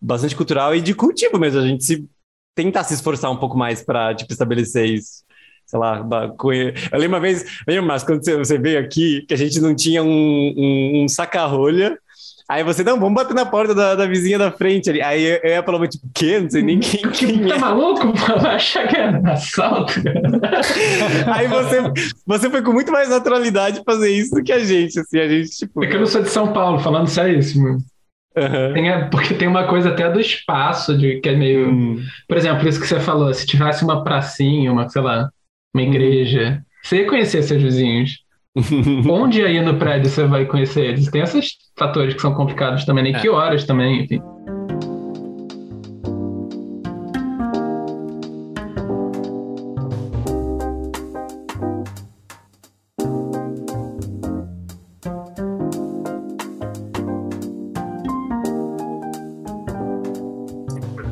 bastante 0.00 0.34
cultural 0.34 0.74
e 0.74 0.80
de 0.80 0.94
cultivo 0.94 1.38
mesmo. 1.38 1.60
A 1.60 1.66
gente 1.66 1.84
se 1.84 2.08
tentar 2.54 2.84
se 2.84 2.94
esforçar 2.94 3.30
um 3.30 3.36
pouco 3.36 3.56
mais 3.56 3.82
para 3.82 4.14
tipo, 4.14 4.32
estabelecer 4.32 4.86
isso. 4.86 5.24
Sei 5.66 5.78
lá, 5.78 5.98
eu 6.00 6.98
lembro 6.98 7.16
uma 7.16 7.20
vez, 7.20 7.44
lembra, 7.66 7.86
mas 7.86 8.02
quando 8.02 8.24
você 8.24 8.58
veio 8.58 8.80
aqui, 8.80 9.24
que 9.26 9.34
a 9.34 9.36
gente 9.36 9.60
não 9.60 9.74
tinha 9.74 10.02
um, 10.02 10.08
um, 10.56 11.04
um 11.04 11.08
saca-rolha 11.08 11.96
Aí 12.50 12.64
você, 12.64 12.82
não, 12.82 12.98
vamos 12.98 13.14
bater 13.14 13.32
na 13.32 13.46
porta 13.46 13.72
da, 13.72 13.94
da 13.94 14.06
vizinha 14.06 14.36
da 14.36 14.50
frente 14.50 14.90
ali. 14.90 15.00
Aí 15.00 15.22
eu, 15.22 15.40
eu 15.44 15.50
ia 15.50 15.62
falar, 15.62 15.86
tipo, 15.86 16.04
quê? 16.12 16.40
Não 16.40 16.50
sei 16.50 16.62
nem 16.64 16.80
quem, 16.80 17.08
quem 17.12 17.46
Tá 17.46 17.54
é. 17.54 17.58
maluco? 17.60 18.12
Vai 18.42 18.56
achar 18.56 18.88
que 18.88 18.96
é 18.96 19.06
assalto? 19.30 19.92
Aí 21.32 21.46
você, 21.46 21.80
você 22.26 22.50
foi 22.50 22.60
com 22.60 22.72
muito 22.72 22.90
mais 22.90 23.08
naturalidade 23.08 23.82
fazer 23.86 24.10
isso 24.10 24.34
do 24.34 24.42
que 24.42 24.50
a 24.50 24.58
gente, 24.58 24.98
assim, 24.98 25.20
a 25.20 25.28
gente, 25.28 25.48
tipo... 25.50 25.84
É 25.84 25.86
que 25.86 25.94
eu 25.94 26.00
não 26.00 26.06
sou 26.06 26.24
de 26.24 26.28
São 26.28 26.52
Paulo, 26.52 26.80
falando 26.80 27.06
seríssimo. 27.06 27.78
Uhum. 28.36 28.74
Tem, 28.74 29.10
porque 29.10 29.34
tem 29.34 29.46
uma 29.46 29.68
coisa 29.68 29.90
até 29.90 30.10
do 30.10 30.18
espaço, 30.18 30.98
de, 30.98 31.20
que 31.20 31.28
é 31.28 31.36
meio... 31.36 31.70
Hum. 31.70 32.02
Por 32.26 32.36
exemplo, 32.36 32.68
isso 32.68 32.80
que 32.80 32.88
você 32.88 32.98
falou, 32.98 33.32
se 33.32 33.46
tivesse 33.46 33.84
uma 33.84 34.02
pracinha, 34.02 34.72
uma, 34.72 34.88
sei 34.88 35.02
lá, 35.02 35.30
uma 35.72 35.84
igreja, 35.84 36.58
hum. 36.60 36.64
você 36.82 36.96
ia 36.96 37.08
conhecer 37.08 37.44
seus 37.44 37.62
vizinhos. 37.62 38.28
Onde 39.08 39.44
aí 39.44 39.60
no 39.60 39.78
prédio 39.78 40.10
você 40.10 40.26
vai 40.26 40.44
conhecer 40.44 40.86
eles? 40.86 41.08
Tem 41.08 41.22
esses 41.22 41.56
fatores 41.78 42.14
que 42.14 42.20
são 42.20 42.34
complicados 42.34 42.84
também, 42.84 43.04
nem 43.04 43.12
né? 43.12 43.18
é. 43.18 43.22
que 43.22 43.28
horas 43.28 43.64
também, 43.64 44.02
enfim. 44.02 44.20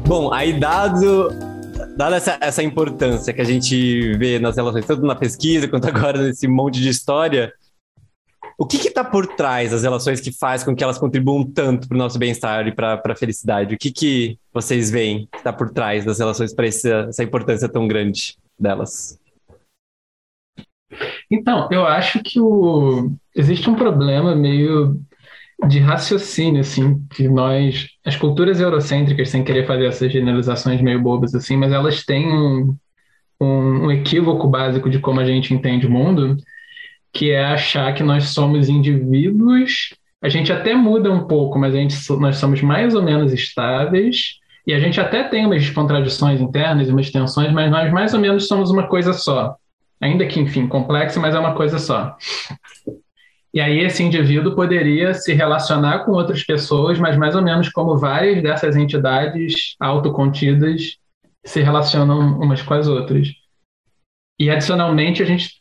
Bom, 0.09 0.33
aí 0.33 0.59
dado 0.59 1.48
dada 1.99 2.15
essa, 2.15 2.39
essa 2.41 2.63
importância 2.63 3.35
que 3.35 3.41
a 3.41 3.45
gente 3.45 4.17
vê 4.17 4.39
nas 4.39 4.55
relações, 4.55 4.87
tanto 4.87 5.03
na 5.03 5.17
pesquisa 5.17 5.67
quanto 5.67 5.89
agora 5.91 6.23
nesse 6.23 6.47
monte 6.47 6.81
de 6.81 6.89
história, 6.89 7.53
o 8.57 8.65
que 8.65 8.77
está 8.77 9.03
por 9.03 9.27
trás 9.27 9.73
das 9.73 9.83
relações 9.83 10.21
que 10.21 10.31
faz 10.31 10.63
com 10.63 10.77
que 10.77 10.85
elas 10.85 10.97
contribuam 10.97 11.45
tanto 11.45 11.89
para 11.89 11.97
o 11.97 11.99
nosso 11.99 12.17
bem-estar 12.17 12.69
e 12.69 12.73
para 12.73 13.03
a 13.05 13.17
felicidade? 13.17 13.75
O 13.75 13.79
que, 13.79 13.91
que 13.91 14.39
vocês 14.55 14.93
veem 14.93 15.29
que 15.33 15.39
está 15.39 15.53
por 15.53 15.71
trás 15.71 16.05
das 16.05 16.21
relações 16.21 16.55
para 16.55 16.67
essa 16.69 17.23
importância 17.23 17.69
tão 17.69 17.89
grande 17.89 18.37
delas? 18.57 19.19
Então, 21.29 21.69
eu 21.73 21.85
acho 21.85 22.23
que 22.23 22.41
o... 22.41 23.11
existe 23.35 23.69
um 23.69 23.75
problema 23.75 24.37
meio 24.37 25.01
de 25.67 25.81
raciocínio, 25.81 26.61
assim, 26.61 27.03
que 27.11 27.29
nós, 27.29 27.89
as 28.05 28.17
culturas 28.17 28.61
eurocêntricas, 28.61 29.29
sem 29.31 29.43
querer 29.43 29.67
fazer 29.67 29.87
essas 29.87 30.13
generalizações 30.13 30.81
meio 30.81 31.01
bobas, 31.01 31.35
assim, 31.35 31.57
mas 31.57 31.73
elas 31.73 32.05
têm 32.05 32.33
um, 32.33 32.77
um, 33.41 33.87
um 33.87 33.91
equívoco 33.91 34.47
básico 34.47 34.89
de 34.89 34.99
como 34.99 35.21
a 35.21 35.25
gente 35.25 35.53
entende 35.53 35.87
o 35.87 35.91
mundo, 35.91 36.37
que 37.13 37.31
é 37.31 37.45
achar 37.45 37.93
que 37.95 38.03
nós 38.03 38.29
somos 38.31 38.69
indivíduos, 38.69 39.95
a 40.23 40.29
gente 40.29 40.53
até 40.53 40.75
muda 40.75 41.11
um 41.11 41.27
pouco, 41.27 41.59
mas 41.59 41.75
a 41.75 41.79
gente, 41.79 41.97
nós 42.19 42.37
somos 42.37 42.61
mais 42.63 42.95
ou 42.95 43.03
menos 43.03 43.33
estáveis, 43.33 44.39
e 44.67 44.75
a 44.75 44.79
gente 44.79 45.01
até 45.01 45.25
tem 45.25 45.47
umas 45.47 45.69
contradições 45.71 46.41
internas 46.41 46.89
umas 46.89 47.11
tensões, 47.11 47.53
mas 47.53 47.71
nós 47.71 47.93
mais 47.93 48.15
ou 48.15 48.21
menos 48.21 48.47
somos 48.47 48.71
uma 48.71 48.87
coisa 48.87 49.13
só. 49.13 49.57
Ainda 50.01 50.27
que, 50.27 50.39
enfim, 50.39 50.67
complexa, 50.67 51.19
mas 51.19 51.35
é 51.35 51.39
uma 51.39 51.55
coisa 51.55 51.79
só. 51.79 52.17
E 53.53 53.61
aí 53.61 53.81
esse 53.81 54.03
indivíduo 54.03 54.55
poderia 54.55 55.15
se 55.15 55.33
relacionar 55.33 56.01
com 56.01 56.13
outras 56.13 56.45
pessoas, 56.45 56.99
mas 56.99 57.17
mais 57.17 57.35
ou 57.35 57.43
menos 57.43 57.69
como 57.71 57.97
várias 57.97 58.43
dessas 58.43 58.77
entidades 58.77 59.75
autocontidas 59.81 60.97
se 61.45 61.63
relacionam 61.63 62.39
umas 62.39 62.63
com 62.63 62.75
as 62.75 62.87
outras. 62.87 63.29
E 64.39 64.51
adicionalmente 64.51 65.23
a 65.23 65.27
gente 65.27 65.59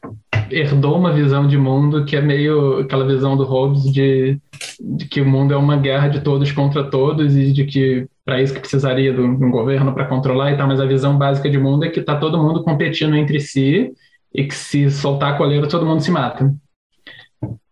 herdou 0.51 0.97
uma 0.97 1.11
visão 1.11 1.47
de 1.47 1.57
mundo 1.57 2.05
que 2.05 2.15
é 2.15 2.21
meio 2.21 2.79
aquela 2.79 3.05
visão 3.05 3.35
do 3.35 3.43
Hobbes 3.43 3.91
de, 3.91 4.39
de 4.79 5.05
que 5.05 5.21
o 5.21 5.25
mundo 5.25 5.53
é 5.53 5.57
uma 5.57 5.77
guerra 5.77 6.07
de 6.07 6.21
todos 6.21 6.51
contra 6.51 6.83
todos 6.89 7.35
e 7.35 7.51
de 7.51 7.65
que 7.65 8.07
para 8.23 8.41
isso 8.41 8.53
que 8.53 8.59
precisaria 8.59 9.13
de 9.13 9.21
um 9.21 9.49
governo 9.49 9.93
para 9.93 10.05
controlar 10.05 10.51
e 10.51 10.57
tal, 10.57 10.67
mas 10.67 10.79
a 10.79 10.85
visão 10.85 11.17
básica 11.17 11.49
de 11.49 11.57
mundo 11.57 11.85
é 11.85 11.89
que 11.89 12.01
está 12.01 12.17
todo 12.17 12.37
mundo 12.37 12.63
competindo 12.63 13.15
entre 13.15 13.39
si 13.39 13.93
e 14.33 14.43
que 14.43 14.53
se 14.53 14.91
soltar 14.91 15.33
a 15.33 15.37
coleira 15.37 15.67
todo 15.67 15.85
mundo 15.85 16.01
se 16.01 16.11
mata. 16.11 16.53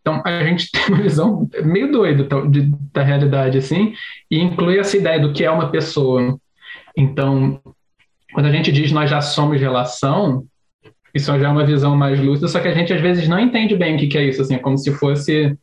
Então, 0.05 0.21
a 0.23 0.43
gente 0.43 0.69
tem 0.69 0.85
uma 0.89 1.01
visão 1.01 1.49
meio 1.63 1.91
doida 1.91 2.27
da 2.93 3.01
realidade, 3.01 3.57
assim, 3.57 3.95
e 4.29 4.39
inclui 4.39 4.77
essa 4.77 4.95
ideia 4.95 5.19
do 5.19 5.33
que 5.33 5.43
é 5.43 5.49
uma 5.49 5.71
pessoa. 5.71 6.37
Então, 6.95 7.59
quando 8.31 8.45
a 8.45 8.51
gente 8.51 8.71
diz 8.71 8.91
nós 8.91 9.09
já 9.09 9.19
somos 9.19 9.59
relação, 9.59 10.45
isso 11.11 11.37
já 11.39 11.47
é 11.47 11.51
uma 11.51 11.65
visão 11.65 11.97
mais 11.97 12.19
lúcida, 12.19 12.47
só 12.47 12.59
que 12.59 12.67
a 12.67 12.73
gente 12.73 12.93
às 12.93 13.01
vezes 13.01 13.27
não 13.27 13.39
entende 13.39 13.75
bem 13.75 13.95
o 13.95 13.97
que, 13.97 14.07
que 14.07 14.17
é 14.17 14.25
isso, 14.25 14.41
assim, 14.41 14.55
é 14.55 14.59
como 14.59 14.77
se 14.77 14.93
fosse 14.93 15.57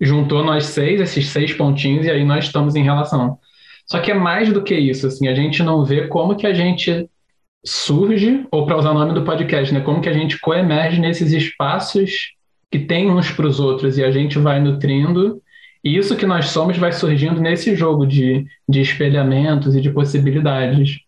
juntou 0.00 0.42
nós 0.42 0.64
seis, 0.66 1.00
esses 1.00 1.28
seis 1.28 1.52
pontinhos, 1.52 2.06
e 2.06 2.10
aí 2.10 2.24
nós 2.24 2.46
estamos 2.46 2.74
em 2.74 2.82
relação. 2.82 3.38
Só 3.86 4.00
que 4.00 4.10
é 4.10 4.14
mais 4.14 4.52
do 4.52 4.62
que 4.62 4.74
isso, 4.74 5.06
assim, 5.06 5.28
a 5.28 5.34
gente 5.34 5.62
não 5.62 5.84
vê 5.84 6.08
como 6.08 6.36
que 6.36 6.46
a 6.46 6.54
gente 6.54 7.08
surge, 7.64 8.46
ou 8.50 8.64
para 8.64 8.78
usar 8.78 8.90
o 8.90 8.94
nome 8.94 9.12
do 9.12 9.24
podcast, 9.24 9.72
né, 9.72 9.80
como 9.80 10.00
que 10.00 10.08
a 10.08 10.12
gente 10.12 10.38
coemerge 10.40 11.00
nesses 11.00 11.32
espaços 11.32 12.33
que 12.74 12.78
tem 12.80 13.08
uns 13.08 13.30
para 13.30 13.46
os 13.46 13.60
outros 13.60 13.98
e 13.98 14.02
a 14.02 14.10
gente 14.10 14.36
vai 14.36 14.60
nutrindo. 14.60 15.40
E 15.84 15.96
isso 15.96 16.16
que 16.16 16.26
nós 16.26 16.46
somos 16.46 16.76
vai 16.76 16.90
surgindo 16.90 17.40
nesse 17.40 17.76
jogo 17.76 18.04
de, 18.04 18.44
de 18.68 18.80
espelhamentos 18.80 19.76
e 19.76 19.80
de 19.80 19.92
possibilidades. 19.92 20.98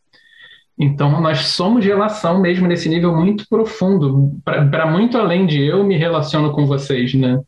Então, 0.79 1.21
nós 1.21 1.41
somos 1.47 1.85
relação 1.85 2.41
mesmo 2.41 2.69
nesse 2.69 2.89
nível 2.89 3.17
muito 3.17 3.49
profundo, 3.49 4.41
para 4.45 4.87
muito 4.87 5.19
além 5.19 5.45
de 5.45 5.61
eu 5.61 5.83
me 5.83 5.97
relaciono 5.97 6.53
com 6.53 6.67
vocês, 6.67 7.13
né? 7.15 7.41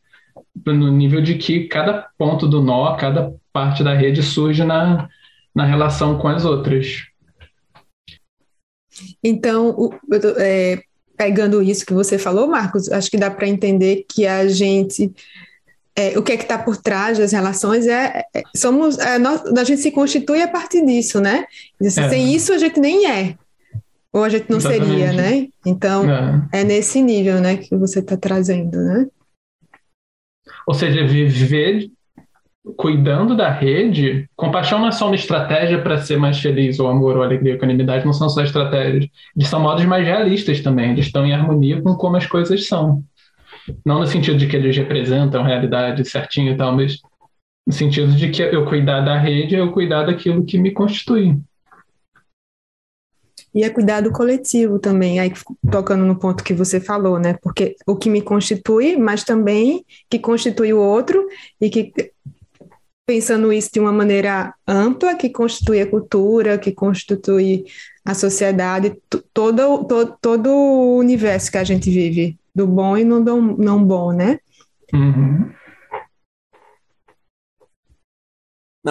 No 0.66 0.90
nível 0.90 1.22
de 1.22 1.36
que 1.36 1.68
cada 1.68 2.09
ponto 2.18 2.49
do 2.49 2.61
nó, 2.61 2.97
cada 2.97 3.32
parte 3.53 3.84
da 3.84 3.95
rede 3.95 4.20
surge 4.20 4.64
na, 4.64 5.09
na 5.55 5.64
relação 5.64 6.18
com 6.18 6.26
as 6.26 6.45
outras. 6.45 7.05
Então, 9.22 9.70
o, 9.78 9.95
é, 10.38 10.82
pegando 11.19 11.61
isso 11.61 11.85
que 11.85 11.93
você 11.93 12.16
falou, 12.16 12.47
Marcos, 12.47 12.91
acho 12.91 13.11
que 13.11 13.19
dá 13.19 13.29
para 13.31 13.49
entender 13.49 14.07
que 14.09 14.27
a 14.27 14.47
gente 14.47 15.12
é, 15.97 16.16
o 16.16 16.23
que 16.23 16.31
é 16.31 16.37
que 16.37 16.45
está 16.45 16.57
por 16.57 16.77
trás 16.77 17.19
das 17.19 17.33
relações 17.33 17.89
é, 17.89 18.25
é 18.33 18.43
somos 18.57 18.99
é, 18.99 19.19
nós, 19.19 19.45
a 19.45 19.64
gente 19.64 19.83
se 19.83 19.91
constitui 19.91 20.41
a 20.41 20.49
partir 20.49 20.87
disso, 20.87 21.21
né? 21.21 21.45
É. 21.83 21.91
Sem 21.91 22.33
isso 22.33 22.53
a 22.53 22.59
gente 22.59 22.79
nem 22.79 23.11
é 23.11 23.35
ou 24.12 24.23
a 24.23 24.29
gente 24.29 24.49
não 24.49 24.59
Exatamente. 24.59 24.87
seria, 24.87 25.12
né? 25.12 25.49
Então 25.66 26.09
é. 26.09 26.61
é 26.61 26.64
nesse 26.64 27.03
nível, 27.03 27.41
né, 27.41 27.57
que 27.57 27.77
você 27.77 27.99
está 27.99 28.16
trazendo, 28.16 28.79
né? 28.79 29.07
Ou 30.66 30.75
seja, 30.75 31.07
viver 31.07 31.91
cuidando 32.77 33.37
da 33.37 33.51
rede, 33.51 34.29
compaixão 34.37 34.79
não 34.79 34.89
é 34.89 34.93
só 34.93 35.07
uma 35.07 35.14
estratégia 35.14 35.81
para 35.81 35.99
ser 35.99 36.19
mais 36.19 36.39
feliz, 36.39 36.79
ou 36.79 36.89
amor, 36.89 37.16
ou 37.16 37.23
alegria, 37.23 37.55
equanimidade, 37.55 38.05
não 38.05 38.12
são 38.12 38.29
só 38.29 38.43
estratégias. 38.43 39.09
Eles 39.37 39.49
são 39.49 39.61
modos 39.61 39.85
mais 39.85 40.05
realistas 40.07 40.61
também, 40.61 40.93
eles 40.93 41.07
estão 41.07 41.27
em 41.27 41.33
harmonia 41.33 41.81
com 41.83 41.95
como 41.95 42.16
as 42.16 42.27
coisas 42.27 42.66
são. 42.66 43.03
Não 43.85 43.99
no 43.99 44.07
sentido 44.07 44.39
de 44.39 44.47
que 44.47 44.57
eles 44.57 44.77
representam 44.77 45.43
a 45.43 45.47
realidade 45.47 46.05
certinho 46.09 46.53
e 46.53 46.57
tal, 46.57 46.75
mas 46.75 46.99
no 47.66 47.73
sentido 47.73 48.12
de 48.12 48.31
que 48.31 48.43
eu 48.43 48.64
cuidar 48.66 49.01
da 49.01 49.19
rede 49.19 49.55
é 49.55 49.61
eu 49.61 49.73
cuidar 49.73 50.05
daquilo 50.05 50.45
que 50.45 50.59
me 50.59 50.71
constitui. 50.71 51.37
E 53.55 53.64
é 53.64 53.71
cuidado 53.71 54.12
coletivo 54.12 54.79
também, 54.79 55.19
aí 55.19 55.33
tocando 55.71 56.05
no 56.05 56.19
ponto 56.19 56.45
que 56.45 56.53
você 56.53 56.81
falou, 56.81 57.19
né? 57.19 57.37
Porque 57.43 57.77
o 57.87 57.97
que 57.97 58.11
me 58.11 58.21
constitui, 58.21 58.97
mas 58.97 59.25
também 59.25 59.85
que 60.09 60.19
constitui 60.19 60.73
o 60.73 60.81
outro 60.81 61.27
e 61.61 61.71
que 61.71 61.93
pensando 63.09 63.50
isso 63.50 63.70
de 63.72 63.80
uma 63.80 63.90
maneira 63.90 64.52
ampla, 64.66 65.14
que 65.14 65.30
constitui 65.30 65.80
a 65.80 65.86
cultura, 65.86 66.59
que 66.59 66.72
constitui 66.72 67.64
a 68.04 68.12
sociedade, 68.12 69.00
todo, 69.32 69.86
todo, 69.86 70.18
todo 70.20 70.50
o 70.50 70.98
universo 70.98 71.50
que 71.50 71.56
a 71.56 71.64
gente 71.64 71.88
vive, 71.90 72.38
do 72.54 72.66
bom 72.66 72.98
e 72.98 73.04
no 73.04 73.20
não 73.20 73.82
bom, 73.82 74.12
né? 74.12 74.38
Uhum. 74.92 75.50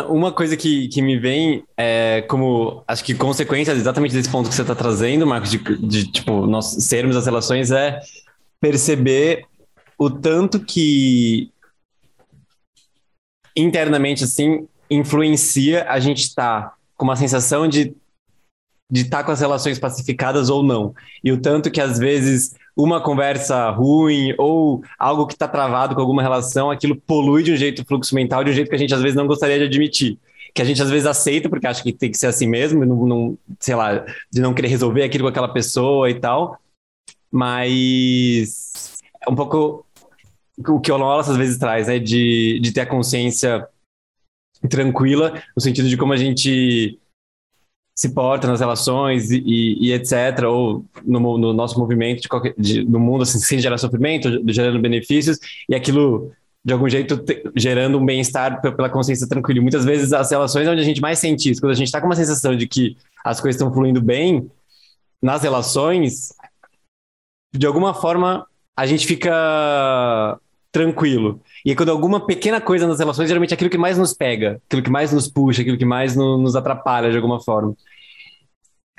Uma 0.09 0.31
coisa 0.31 0.57
que, 0.57 0.87
que 0.87 0.99
me 0.99 1.19
vem 1.19 1.63
é 1.77 2.23
como, 2.23 2.83
acho 2.87 3.03
que 3.03 3.13
consequência 3.13 3.71
exatamente 3.71 4.15
desse 4.15 4.31
ponto 4.31 4.49
que 4.49 4.55
você 4.55 4.63
está 4.63 4.73
trazendo, 4.73 5.27
Marcos, 5.27 5.51
de, 5.51 5.59
de, 5.77 6.11
tipo, 6.11 6.47
nós 6.47 6.65
sermos 6.85 7.15
as 7.15 7.27
relações, 7.27 7.69
é 7.69 7.99
perceber 8.59 9.45
o 9.95 10.09
tanto 10.09 10.59
que 10.59 11.51
internamente, 13.57 14.23
assim, 14.23 14.67
influencia 14.89 15.85
a 15.89 15.99
gente 15.99 16.19
estar 16.19 16.61
tá 16.61 16.73
com 16.95 17.05
uma 17.05 17.15
sensação 17.15 17.67
de 17.67 17.95
de 18.89 19.01
estar 19.01 19.17
tá 19.17 19.23
com 19.25 19.31
as 19.31 19.41
relações 19.41 19.77
pacificadas 19.77 20.49
ou 20.49 20.63
não. 20.63 20.95
E 21.23 21.31
o 21.31 21.41
tanto 21.41 21.69
que 21.69 21.81
às 21.81 21.99
vezes 21.99 22.55
uma 22.75 23.01
conversa 23.01 23.69
ruim 23.69 24.33
ou 24.37 24.83
algo 24.97 25.27
que 25.27 25.33
está 25.33 25.47
travado 25.47 25.95
com 25.95 26.01
alguma 26.01 26.21
relação, 26.21 26.71
aquilo 26.71 26.95
polui 26.95 27.43
de 27.43 27.51
um 27.51 27.57
jeito 27.57 27.81
o 27.81 27.85
fluxo 27.85 28.15
mental, 28.15 28.43
de 28.43 28.51
um 28.51 28.53
jeito 28.53 28.69
que 28.69 28.75
a 28.75 28.79
gente 28.79 28.93
às 28.93 29.01
vezes 29.01 29.15
não 29.15 29.27
gostaria 29.27 29.57
de 29.57 29.65
admitir. 29.65 30.17
Que 30.53 30.61
a 30.61 30.65
gente 30.65 30.81
às 30.81 30.89
vezes 30.89 31.05
aceita 31.05 31.49
porque 31.49 31.67
acha 31.67 31.83
que 31.83 31.91
tem 31.91 32.09
que 32.09 32.17
ser 32.17 32.27
assim 32.27 32.47
mesmo, 32.47 32.85
não, 32.85 33.05
não 33.05 33.37
sei 33.59 33.75
lá, 33.75 34.05
de 34.31 34.41
não 34.41 34.53
querer 34.53 34.69
resolver 34.69 35.03
aquilo 35.03 35.25
com 35.25 35.29
aquela 35.29 35.49
pessoa 35.49 36.09
e 36.09 36.15
tal. 36.19 36.57
Mas 37.31 38.99
é 39.25 39.29
um 39.29 39.35
pouco 39.35 39.85
o 40.57 40.79
que 40.79 40.91
o 40.91 40.97
Lola 40.97 41.21
às 41.21 41.37
vezes 41.37 41.57
traz, 41.57 41.87
né? 41.87 41.99
De, 41.99 42.59
de 42.59 42.71
ter 42.71 42.81
a 42.81 42.85
consciência 42.85 43.67
tranquila, 44.69 45.41
no 45.55 45.61
sentido 45.61 45.87
de 45.87 45.97
como 45.97 46.13
a 46.13 46.17
gente 46.17 46.99
se 47.95 48.09
porta 48.09 48.47
nas 48.47 48.59
relações 48.59 49.31
e, 49.31 49.39
e, 49.39 49.87
e 49.87 49.93
etc., 49.93 50.43
ou 50.47 50.85
no, 51.03 51.37
no, 51.37 51.53
nosso 51.53 51.79
movimento 51.79 52.21
de 52.21 52.27
qualquer, 52.27 52.53
de, 52.57 52.83
no 52.83 52.99
mundo, 52.99 53.23
assim, 53.23 53.39
sem 53.39 53.59
gerar 53.59 53.77
sofrimento, 53.79 54.29
gerando 54.47 54.79
benefícios, 54.79 55.39
e 55.67 55.73
aquilo, 55.73 56.31
de 56.63 56.73
algum 56.73 56.87
jeito, 56.87 57.17
te, 57.17 57.43
gerando 57.55 57.97
um 57.97 58.05
bem-estar 58.05 58.61
pela 58.61 58.89
consciência 58.89 59.27
tranquila. 59.27 59.57
E 59.57 59.61
muitas 59.61 59.83
vezes 59.83 60.13
as 60.13 60.29
relações 60.29 60.67
onde 60.67 60.81
a 60.81 60.83
gente 60.83 61.01
mais 61.01 61.17
sente 61.17 61.49
isso, 61.49 61.59
quando 61.59 61.71
a 61.71 61.75
gente 61.75 61.87
está 61.87 61.99
com 61.99 62.05
uma 62.05 62.15
sensação 62.15 62.55
de 62.55 62.67
que 62.67 62.95
as 63.25 63.41
coisas 63.41 63.59
estão 63.59 63.73
fluindo 63.73 64.01
bem, 64.01 64.47
nas 65.19 65.41
relações, 65.41 66.31
de 67.55 67.65
alguma 67.65 67.95
forma, 67.95 68.45
a 68.77 68.85
gente 68.85 69.07
fica 69.07 70.39
tranquilo. 70.77 71.41
E 71.65 71.75
quando 71.75 71.89
alguma 71.89 72.23
pequena 72.23 72.61
coisa 72.61 72.85
nas 72.85 72.99
relações, 72.99 73.27
geralmente 73.27 73.51
é 73.51 73.55
aquilo 73.55 73.69
que 73.69 73.77
mais 73.77 73.97
nos 73.97 74.13
pega, 74.13 74.61
aquilo 74.67 74.83
que 74.83 74.91
mais 74.91 75.11
nos 75.11 75.27
puxa, 75.27 75.61
aquilo 75.61 75.77
que 75.77 75.85
mais 75.85 76.15
no, 76.15 76.37
nos 76.37 76.55
atrapalha 76.55 77.09
de 77.09 77.15
alguma 77.15 77.39
forma. 77.41 77.75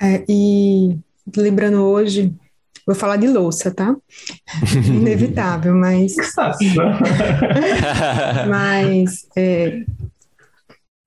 É, 0.01 0.23
e 0.27 0.97
lembrando 1.37 1.81
hoje, 1.83 2.33
vou 2.85 2.95
falar 2.95 3.15
de 3.15 3.27
louça, 3.27 3.71
tá? 3.71 3.95
Inevitável, 4.85 5.73
mas. 5.73 6.15
mas. 8.49 9.25
É, 9.37 9.83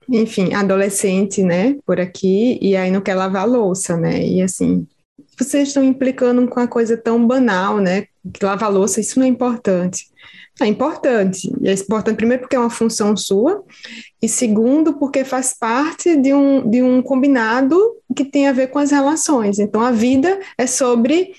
enfim, 0.09 0.55
adolescente, 0.55 1.43
né, 1.43 1.77
por 1.87 2.01
aqui, 2.01 2.59
e 2.61 2.77
aí 2.77 2.91
não 2.91 3.01
quer 3.01 3.15
lavar 3.15 3.47
louça, 3.47 3.97
né? 3.97 4.27
E 4.27 4.43
assim, 4.43 4.87
vocês 5.39 5.69
estão 5.69 5.85
implicando 5.85 6.47
com 6.49 6.61
uma 6.61 6.69
coisa 6.69 6.97
tão 6.97 7.27
banal, 7.27 7.79
né? 7.79 8.07
Que 8.33 8.45
lavar 8.45 8.71
louça, 8.71 9.01
isso 9.01 9.19
não 9.19 9.27
é 9.27 9.29
importante. 9.29 10.12
É 10.63 10.67
importante. 10.67 11.51
É 11.65 11.73
importante, 11.73 12.17
primeiro, 12.17 12.43
porque 12.43 12.57
é 12.57 12.59
uma 12.59 12.71
função 12.71 13.17
sua, 13.17 13.65
e 14.21 14.29
segundo, 14.29 14.95
porque 14.95 15.25
faz 15.25 15.55
parte 15.59 16.17
de 16.17 16.33
um, 16.33 16.69
de 16.69 16.83
um 16.83 17.03
combinado 17.03 17.79
que 18.15 18.25
tem 18.25 18.49
a 18.49 18.53
ver 18.53 18.69
com 18.69 18.79
as 18.79 18.91
relações. 18.91 19.59
Então, 19.59 19.81
a 19.81 19.91
vida 19.91 20.39
é 20.57 20.67
sobre 20.67 21.35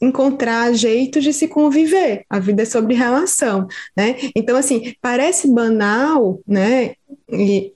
encontrar 0.00 0.72
jeitos 0.74 1.22
de 1.22 1.32
se 1.32 1.48
conviver. 1.48 2.24
A 2.28 2.38
vida 2.38 2.62
é 2.62 2.66
sobre 2.66 2.94
relação, 2.94 3.66
né? 3.96 4.16
Então, 4.34 4.56
assim, 4.56 4.94
parece 5.00 5.48
banal, 5.48 6.40
né? 6.46 6.94
E 7.30 7.72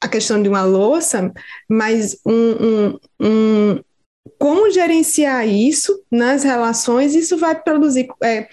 a 0.00 0.08
questão 0.08 0.42
de 0.42 0.48
uma 0.48 0.64
louça, 0.64 1.32
mas 1.68 2.18
um, 2.24 2.32
um, 2.32 2.98
um 3.20 3.80
como 4.38 4.70
gerenciar 4.70 5.48
isso 5.48 6.02
nas 6.10 6.44
relações, 6.44 7.14
isso 7.14 7.36
vai 7.36 7.60
produzir 7.60 8.08
é, 8.22 8.48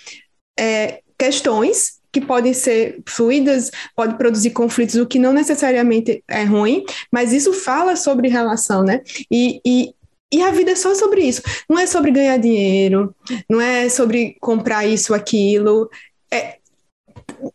é, 0.57 1.02
questões 1.23 2.01
que 2.11 2.19
podem 2.19 2.53
ser 2.53 3.01
fluidas, 3.07 3.71
pode 3.95 4.17
produzir 4.17 4.49
conflitos, 4.49 4.95
o 4.95 5.05
que 5.05 5.17
não 5.17 5.31
necessariamente 5.31 6.21
é 6.27 6.43
ruim, 6.43 6.83
mas 7.09 7.31
isso 7.31 7.53
fala 7.53 7.95
sobre 7.95 8.27
relação, 8.27 8.83
né? 8.83 9.01
E, 9.31 9.61
e, 9.65 9.95
e 10.31 10.41
a 10.41 10.51
vida 10.51 10.71
é 10.71 10.75
só 10.75 10.93
sobre 10.93 11.21
isso. 11.21 11.41
Não 11.69 11.79
é 11.79 11.87
sobre 11.87 12.11
ganhar 12.11 12.37
dinheiro, 12.37 13.15
não 13.49 13.61
é 13.61 13.87
sobre 13.87 14.35
comprar 14.41 14.85
isso, 14.85 15.13
aquilo. 15.13 15.89
É, 16.31 16.57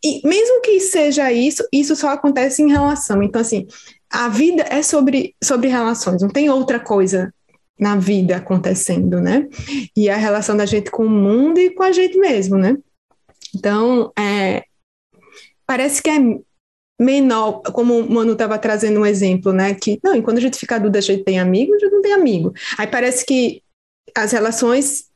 e 0.03 0.27
mesmo 0.27 0.61
que 0.61 0.79
seja 0.79 1.31
isso, 1.31 1.63
isso 1.71 1.95
só 1.95 2.09
acontece 2.09 2.63
em 2.63 2.71
relação. 2.71 3.21
Então, 3.21 3.39
assim, 3.39 3.67
a 4.09 4.27
vida 4.29 4.65
é 4.67 4.81
sobre, 4.81 5.35
sobre 5.43 5.69
relações, 5.69 6.23
não 6.23 6.29
tem 6.29 6.49
outra 6.49 6.79
coisa 6.79 7.31
na 7.79 7.95
vida 7.95 8.35
acontecendo, 8.35 9.21
né? 9.21 9.47
E 9.95 10.09
a 10.09 10.17
relação 10.17 10.57
da 10.57 10.65
gente 10.65 10.91
com 10.91 11.05
o 11.05 11.09
mundo 11.09 11.59
e 11.59 11.69
com 11.69 11.83
a 11.83 11.93
gente 11.93 12.17
mesmo, 12.17 12.57
né? 12.57 12.75
Então, 13.55 14.11
é, 14.17 14.63
parece 15.65 16.01
que 16.01 16.09
é 16.09 16.19
menor, 16.99 17.61
como 17.73 17.99
o 17.99 18.11
Manu 18.11 18.33
estava 18.33 18.57
trazendo 18.59 18.99
um 18.99 19.05
exemplo, 19.05 19.53
né? 19.53 19.73
Que, 19.73 19.99
não, 20.03 20.21
quando 20.21 20.37
a 20.37 20.41
gente 20.41 20.57
fica 20.57 20.75
adulto, 20.75 20.97
a 20.97 21.01
gente 21.01 21.23
tem 21.23 21.39
amigo, 21.39 21.73
a 21.73 21.79
gente 21.79 21.91
não 21.91 22.01
tem 22.01 22.13
amigo. 22.13 22.53
Aí 22.77 22.87
parece 22.87 23.25
que 23.25 23.63
as 24.15 24.31
relações 24.31 25.08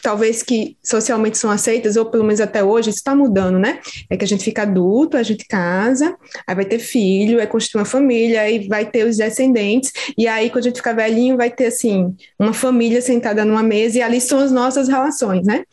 talvez 0.00 0.42
que 0.42 0.76
socialmente 0.82 1.36
são 1.36 1.50
aceitas, 1.50 1.96
ou 1.96 2.06
pelo 2.06 2.24
menos 2.24 2.40
até 2.40 2.62
hoje, 2.64 2.90
isso 2.90 2.98
está 2.98 3.14
mudando, 3.14 3.58
né? 3.58 3.80
É 4.08 4.16
que 4.16 4.24
a 4.24 4.28
gente 4.28 4.44
fica 4.44 4.62
adulto, 4.62 5.16
a 5.16 5.22
gente 5.22 5.46
casa, 5.46 6.16
aí 6.46 6.54
vai 6.54 6.64
ter 6.64 6.78
filho, 6.78 7.40
aí 7.40 7.46
constitui 7.46 7.80
uma 7.80 7.84
família, 7.84 8.42
aí 8.42 8.66
vai 8.68 8.86
ter 8.86 9.06
os 9.06 9.16
descendentes, 9.16 9.92
e 10.16 10.26
aí 10.26 10.48
quando 10.48 10.64
a 10.64 10.68
gente 10.68 10.76
ficar 10.76 10.94
velhinho, 10.94 11.36
vai 11.36 11.50
ter, 11.50 11.66
assim, 11.66 12.14
uma 12.38 12.52
família 12.52 13.02
sentada 13.02 13.44
numa 13.44 13.62
mesa, 13.62 13.98
e 13.98 14.02
ali 14.02 14.20
são 14.20 14.38
as 14.38 14.50
nossas 14.50 14.88
relações, 14.88 15.46
né? 15.46 15.64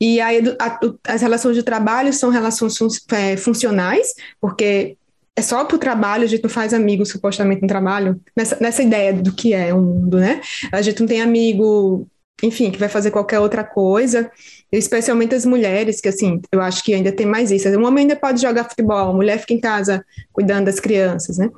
E 0.00 0.20
aí 0.20 0.42
a, 0.58 0.80
as 1.06 1.22
relações 1.22 1.56
de 1.56 1.62
trabalho 1.62 2.12
são 2.12 2.30
relações 2.30 2.76
é, 3.12 3.36
funcionais, 3.36 4.14
porque 4.40 4.96
é 5.36 5.42
só 5.42 5.64
para 5.64 5.76
o 5.76 5.78
trabalho, 5.78 6.24
a 6.24 6.26
gente 6.26 6.42
não 6.42 6.50
faz 6.50 6.74
amigos 6.74 7.08
supostamente 7.08 7.62
no 7.62 7.68
trabalho, 7.68 8.20
nessa, 8.36 8.58
nessa 8.60 8.82
ideia 8.82 9.12
do 9.12 9.32
que 9.32 9.54
é 9.54 9.72
o 9.72 9.80
mundo, 9.80 10.18
né? 10.18 10.40
A 10.72 10.82
gente 10.82 11.00
não 11.00 11.06
tem 11.06 11.22
amigo 11.22 12.06
enfim, 12.42 12.70
que 12.70 12.78
vai 12.78 12.88
fazer 12.88 13.10
qualquer 13.10 13.38
outra 13.38 13.64
coisa, 13.64 14.30
especialmente 14.72 15.34
as 15.34 15.44
mulheres, 15.44 16.00
que 16.00 16.08
assim, 16.08 16.40
eu 16.50 16.60
acho 16.60 16.82
que 16.82 16.94
ainda 16.94 17.12
tem 17.12 17.26
mais 17.26 17.50
isso. 17.50 17.68
Um 17.68 17.86
homem 17.86 18.02
ainda 18.02 18.16
pode 18.16 18.40
jogar 18.40 18.68
futebol, 18.68 19.10
a 19.10 19.12
mulher 19.12 19.38
fica 19.38 19.54
em 19.54 19.60
casa 19.60 20.04
cuidando 20.32 20.66
das 20.66 20.80
crianças, 20.80 21.38
né? 21.38 21.50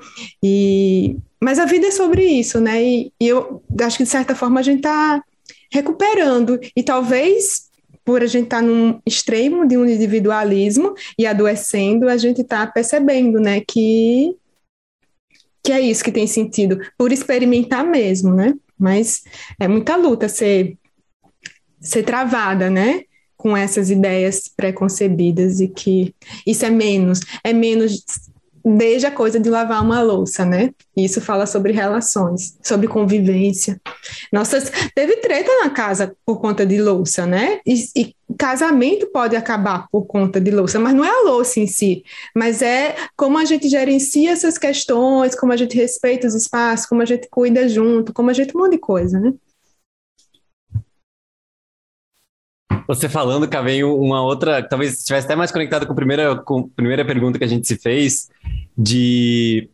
E, 0.42 1.16
mas 1.40 1.58
a 1.58 1.64
vida 1.64 1.86
é 1.86 1.90
sobre 1.90 2.24
isso, 2.24 2.60
né? 2.60 2.82
E, 2.82 3.12
e 3.20 3.28
eu 3.28 3.62
acho 3.80 3.98
que 3.98 4.04
de 4.04 4.10
certa 4.10 4.34
forma 4.34 4.60
a 4.60 4.62
gente 4.62 4.78
está 4.78 5.22
recuperando, 5.70 6.60
e 6.76 6.82
talvez 6.82 7.70
por 8.04 8.22
a 8.22 8.26
gente 8.26 8.44
estar 8.44 8.60
tá 8.60 8.62
num 8.62 9.00
extremo 9.06 9.66
de 9.66 9.76
um 9.76 9.86
individualismo 9.86 10.94
e 11.18 11.26
adoecendo, 11.26 12.08
a 12.08 12.16
gente 12.16 12.40
está 12.40 12.66
percebendo, 12.66 13.38
né, 13.40 13.60
que 13.66 14.36
que 15.64 15.70
é 15.70 15.80
isso 15.80 16.02
que 16.02 16.10
tem 16.10 16.26
sentido, 16.26 16.80
por 16.98 17.12
experimentar 17.12 17.84
mesmo, 17.84 18.34
né? 18.34 18.52
Mas 18.82 19.22
é 19.60 19.68
muita 19.68 19.94
luta 19.94 20.28
ser, 20.28 20.76
ser 21.80 22.02
travada, 22.02 22.68
né? 22.68 23.04
Com 23.36 23.56
essas 23.56 23.90
ideias 23.90 24.48
preconcebidas 24.48 25.60
e 25.60 25.68
que 25.68 26.12
isso 26.44 26.66
é 26.66 26.70
menos, 26.70 27.20
é 27.44 27.52
menos 27.52 28.04
desde 28.64 29.06
a 29.06 29.10
coisa 29.10 29.40
de 29.40 29.48
lavar 29.48 29.82
uma 29.82 30.02
louça, 30.02 30.44
né? 30.44 30.70
Isso 30.96 31.20
fala 31.20 31.46
sobre 31.46 31.72
relações, 31.72 32.56
sobre 32.62 32.86
convivência. 32.86 33.80
Nossas, 34.32 34.70
teve 34.94 35.16
treta 35.16 35.50
na 35.62 35.70
casa 35.70 36.14
por 36.24 36.40
conta 36.40 36.64
de 36.64 36.80
louça, 36.80 37.26
né? 37.26 37.60
E, 37.66 37.74
e 37.96 38.14
casamento 38.38 39.06
pode 39.08 39.36
acabar 39.36 39.86
por 39.90 40.06
conta 40.06 40.40
de 40.40 40.50
louça, 40.50 40.78
mas 40.78 40.94
não 40.94 41.04
é 41.04 41.10
a 41.10 41.22
louça 41.22 41.60
em 41.60 41.66
si, 41.66 42.02
mas 42.34 42.62
é 42.62 42.96
como 43.16 43.38
a 43.38 43.44
gente 43.44 43.68
gerencia 43.68 44.30
essas 44.30 44.58
questões, 44.58 45.34
como 45.34 45.52
a 45.52 45.56
gente 45.56 45.76
respeita 45.76 46.26
os 46.26 46.34
espaços, 46.34 46.86
como 46.86 47.02
a 47.02 47.04
gente 47.04 47.28
cuida 47.30 47.68
junto, 47.68 48.12
como 48.12 48.30
a 48.30 48.32
gente 48.32 48.56
um 48.56 48.60
monte 48.60 48.72
de 48.72 48.78
coisa, 48.78 49.20
né? 49.20 49.32
Você 52.86 53.08
falando, 53.08 53.48
cá 53.48 53.60
vem 53.60 53.84
uma 53.84 54.22
outra, 54.22 54.62
talvez 54.62 54.98
estivesse 54.98 55.26
até 55.26 55.36
mais 55.36 55.50
conectado 55.50 55.86
com 55.86 55.92
a 55.92 55.96
primeira, 55.96 56.36
com 56.36 56.60
a 56.60 56.76
primeira 56.76 57.04
pergunta 57.04 57.38
que 57.38 57.44
a 57.44 57.48
gente 57.48 57.66
se 57.66 57.76
fez, 57.76 58.28
de 58.76 59.70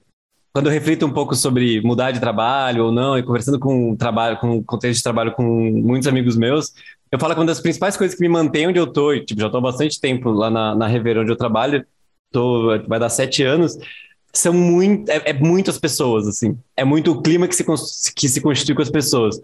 quando 0.52 0.66
eu 0.66 0.72
reflito 0.72 1.06
um 1.06 1.12
pouco 1.12 1.34
sobre 1.34 1.80
mudar 1.82 2.10
de 2.10 2.20
trabalho 2.20 2.86
ou 2.86 2.92
não, 2.92 3.16
e 3.16 3.22
conversando 3.22 3.58
com 3.58 3.94
trabalho, 3.96 4.36
com 4.38 4.62
contexto 4.62 4.98
de 4.98 5.02
trabalho 5.02 5.32
com 5.32 5.42
muitos 5.42 6.08
amigos 6.08 6.36
meus, 6.36 6.72
eu 7.10 7.18
falo 7.18 7.34
que 7.34 7.40
uma 7.40 7.46
das 7.46 7.60
principais 7.60 7.96
coisas 7.96 8.16
que 8.16 8.22
me 8.22 8.28
mantém 8.28 8.66
onde 8.66 8.78
eu 8.78 8.86
tô, 8.86 9.12
e, 9.12 9.24
tipo, 9.24 9.40
já 9.40 9.46
estou 9.46 9.58
há 9.58 9.62
bastante 9.62 10.00
tempo 10.00 10.30
lá 10.30 10.50
na, 10.50 10.74
na 10.74 10.86
Revera 10.86 11.20
onde 11.20 11.30
eu 11.30 11.36
trabalho, 11.36 11.84
tô, 12.30 12.78
vai 12.86 12.98
dar 12.98 13.08
sete 13.08 13.42
anos, 13.42 13.78
são 14.32 14.52
muito, 14.52 15.10
é, 15.10 15.30
é, 15.30 15.32
muitas 15.32 15.78
pessoas, 15.78 16.26
assim. 16.26 16.58
É 16.76 16.84
muito 16.84 17.12
o 17.12 17.22
clima 17.22 17.48
que 17.48 17.56
se, 17.56 17.64
que 18.14 18.28
se 18.28 18.40
constitui 18.40 18.74
com 18.74 18.82
as 18.82 18.90
pessoas. 18.90 19.40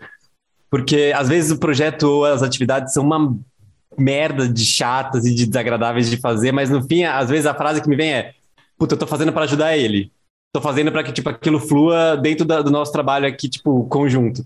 Porque 0.70 1.12
às 1.14 1.28
vezes 1.28 1.50
o 1.50 1.58
projeto 1.58 2.04
ou 2.04 2.24
as 2.24 2.42
atividades 2.42 2.92
são 2.92 3.04
uma 3.04 3.34
merda 3.98 4.48
de 4.48 4.64
chatas 4.64 5.24
e 5.24 5.34
de 5.34 5.46
desagradáveis 5.46 6.10
de 6.10 6.16
fazer, 6.16 6.52
mas 6.52 6.70
no 6.70 6.82
fim, 6.82 7.04
às 7.04 7.28
vezes 7.28 7.46
a 7.46 7.54
frase 7.54 7.82
que 7.82 7.88
me 7.88 7.96
vem 7.96 8.12
é: 8.12 8.34
Puta, 8.78 8.94
eu 8.94 8.98
tô 8.98 9.06
fazendo 9.06 9.32
para 9.32 9.44
ajudar 9.44 9.76
ele. 9.76 10.12
Tô 10.52 10.60
fazendo 10.60 10.92
para 10.92 11.02
que 11.02 11.12
tipo, 11.12 11.28
aquilo 11.28 11.58
flua 11.58 12.16
dentro 12.16 12.44
da, 12.44 12.62
do 12.62 12.70
nosso 12.70 12.92
trabalho 12.92 13.26
aqui, 13.26 13.48
tipo, 13.48 13.84
conjunto. 13.88 14.44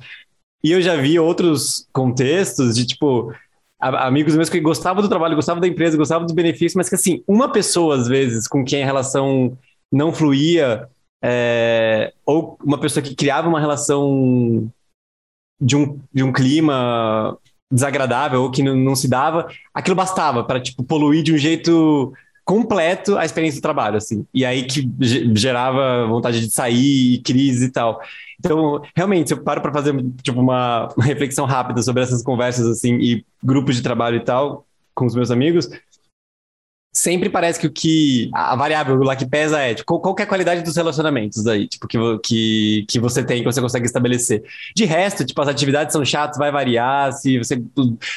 E 0.63 0.73
eu 0.73 0.83
já 0.83 0.97
vi 0.97 1.19
outros 1.19 1.87
contextos 1.93 2.75
de, 2.75 2.87
tipo, 2.87 3.33
amigos 3.79 4.35
meus 4.35 4.49
que 4.49 4.61
gostavam 4.61 5.03
do 5.03 5.09
trabalho, 5.09 5.37
gostavam 5.37 5.61
da 5.61 5.69
empresa, 5.69 5.97
gostavam 5.97 6.27
dos 6.27 6.35
benefícios, 6.35 6.75
mas 6.75 6.89
que, 6.89 6.95
assim, 6.95 7.23
uma 7.29 7.51
pessoa, 7.53 7.97
às 7.97 8.09
vezes, 8.09 8.49
com 8.49 8.65
quem 8.65 8.83
a 8.83 8.87
relação 8.87 9.57
não 9.91 10.13
fluía, 10.13 10.89
é, 11.23 12.13
ou 12.25 12.59
uma 12.65 12.79
pessoa 12.79 13.03
que 13.03 13.15
criava 13.15 13.49
uma 13.49 13.61
relação 13.61 14.71
de 15.61 15.77
um, 15.77 16.01
de 16.13 16.23
um 16.23 16.33
clima 16.33 17.37
desagradável 17.71 18.43
ou 18.43 18.51
que 18.51 18.63
não, 18.63 18.75
não 18.75 18.97
se 18.97 19.09
dava, 19.09 19.49
aquilo 19.75 19.97
bastava 19.97 20.43
para 20.43 20.61
tipo 20.61 20.83
poluir 20.83 21.23
de 21.23 21.33
um 21.33 21.39
jeito 21.39 22.13
completo 22.45 23.19
a 23.19 23.27
experiência 23.27 23.61
do 23.61 23.63
trabalho, 23.63 23.99
assim. 23.99 24.27
E 24.33 24.43
aí 24.43 24.65
que 24.65 24.91
gerava 25.35 26.07
vontade 26.07 26.41
de 26.41 26.51
sair, 26.51 27.21
crise 27.23 27.67
e 27.67 27.71
tal. 27.71 28.01
Então, 28.41 28.81
realmente, 28.97 29.29
se 29.29 29.35
eu 29.35 29.43
paro 29.43 29.61
para 29.61 29.73
fazer 29.73 29.95
tipo 30.23 30.41
uma 30.41 30.89
reflexão 30.99 31.45
rápida 31.45 31.83
sobre 31.83 32.03
essas 32.03 32.23
conversas 32.23 32.67
assim 32.67 32.95
e 32.95 33.25
grupos 33.43 33.77
de 33.77 33.83
trabalho 33.83 34.17
e 34.17 34.25
tal 34.25 34.65
com 34.95 35.07
os 35.07 35.15
meus 35.15 35.31
amigos, 35.31 35.69
sempre 36.99 37.31
parece 37.31 37.61
que 37.61 37.67
o 37.67 37.71
que 37.71 38.31
a 38.35 38.57
variável 38.57 38.97
lá 39.03 39.15
que 39.15 39.25
pesa 39.27 39.61
é 39.61 39.75
tipo, 39.75 40.01
qual, 40.01 40.17
é 40.19 40.23
a 40.23 40.27
qualidade 40.27 40.63
dos 40.63 40.77
relacionamentos 40.77 41.47
aí, 41.47 41.69
tipo, 41.69 41.87
que, 41.87 41.99
que, 42.25 42.85
que 42.89 42.99
você 42.99 43.23
tem, 43.23 43.39
que 43.39 43.45
você 43.45 43.61
consegue 43.61 43.87
estabelecer. 43.87 44.43
De 44.75 44.85
resto, 44.85 45.25
tipo, 45.25 45.41
as 45.41 45.49
atividades 45.49 45.93
são 45.93 46.05
chatas, 46.05 46.39
vai 46.39 46.51
variar, 46.51 47.13
se 47.13 47.39
você 47.39 47.63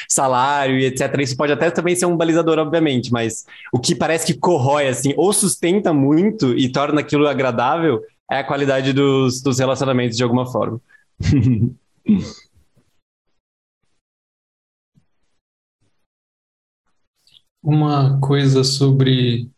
salário 0.08 0.78
e 0.78 0.86
etc. 0.86 1.16
Isso 1.20 1.36
pode 1.36 1.52
até 1.52 1.70
também 1.70 1.94
ser 1.94 2.06
um 2.06 2.16
balizador, 2.16 2.58
obviamente, 2.58 3.12
mas 3.12 3.46
o 3.72 3.78
que 3.78 3.94
parece 3.94 4.26
que 4.26 4.34
corrói 4.38 4.88
assim, 4.88 5.14
ou 5.16 5.32
sustenta 5.32 5.92
muito 5.92 6.52
e 6.58 6.68
torna 6.70 7.00
aquilo 7.00 7.28
agradável 7.28 8.00
é 8.30 8.38
a 8.38 8.44
qualidade 8.44 8.92
dos, 8.92 9.40
dos 9.42 9.58
relacionamentos 9.58 10.16
de 10.16 10.24
alguma 10.24 10.50
forma. 10.50 10.80
uma 17.62 18.18
coisa 18.20 18.64
sobre 18.64 19.48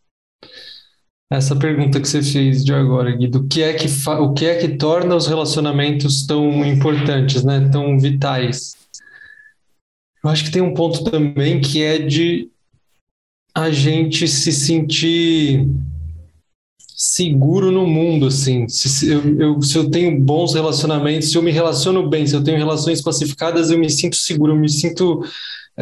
essa 1.31 1.55
pergunta 1.55 1.99
que 1.99 2.07
você 2.07 2.21
fez 2.21 2.63
de 2.63 2.73
agora, 2.73 3.15
Gui, 3.15 3.27
do 3.27 3.47
que 3.47 3.63
é 3.63 3.73
que 3.73 3.87
o 4.09 4.33
que 4.33 4.45
é 4.45 4.57
que 4.57 4.77
torna 4.77 5.15
os 5.15 5.27
relacionamentos 5.27 6.25
tão 6.25 6.63
importantes, 6.65 7.43
né, 7.43 7.69
tão 7.71 7.97
vitais. 7.97 8.75
Eu 10.23 10.29
acho 10.29 10.43
que 10.43 10.51
tem 10.51 10.61
um 10.61 10.73
ponto 10.73 11.03
também 11.03 11.59
que 11.59 11.81
é 11.81 11.97
de 11.97 12.49
a 13.53 13.71
gente 13.71 14.27
se 14.27 14.51
sentir 14.51 15.67
seguro 16.79 17.71
no 17.71 17.85
mundo, 17.85 18.27
assim. 18.27 18.67
Se, 18.67 19.09
eu, 19.09 19.39
eu, 19.39 19.61
se 19.61 19.77
eu 19.77 19.89
tenho 19.89 20.19
bons 20.19 20.53
relacionamentos, 20.53 21.31
se 21.31 21.37
eu 21.37 21.43
me 21.43 21.51
relaciono 21.51 22.09
bem, 22.09 22.25
se 22.25 22.35
eu 22.35 22.43
tenho 22.43 22.57
relações 22.57 23.01
pacificadas, 23.01 23.69
eu 23.69 23.77
me 23.77 23.89
sinto 23.89 24.15
seguro, 24.15 24.53
eu 24.53 24.59
me 24.59 24.69
sinto 24.69 25.23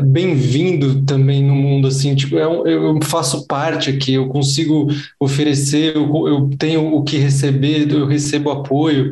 bem-vindo 0.01 1.03
também 1.03 1.43
no 1.43 1.53
mundo, 1.53 1.87
assim, 1.87 2.15
tipo, 2.15 2.35
eu, 2.35 2.65
é 2.65 2.73
eu 2.73 2.99
faço 3.03 3.45
parte 3.45 3.91
aqui, 3.91 4.13
eu 4.15 4.27
consigo 4.27 4.87
oferecer, 5.19 5.95
eu, 5.95 6.27
eu 6.27 6.49
tenho 6.57 6.95
o 6.95 7.03
que 7.03 7.17
receber, 7.17 7.91
eu 7.91 8.07
recebo 8.07 8.49
apoio, 8.49 9.11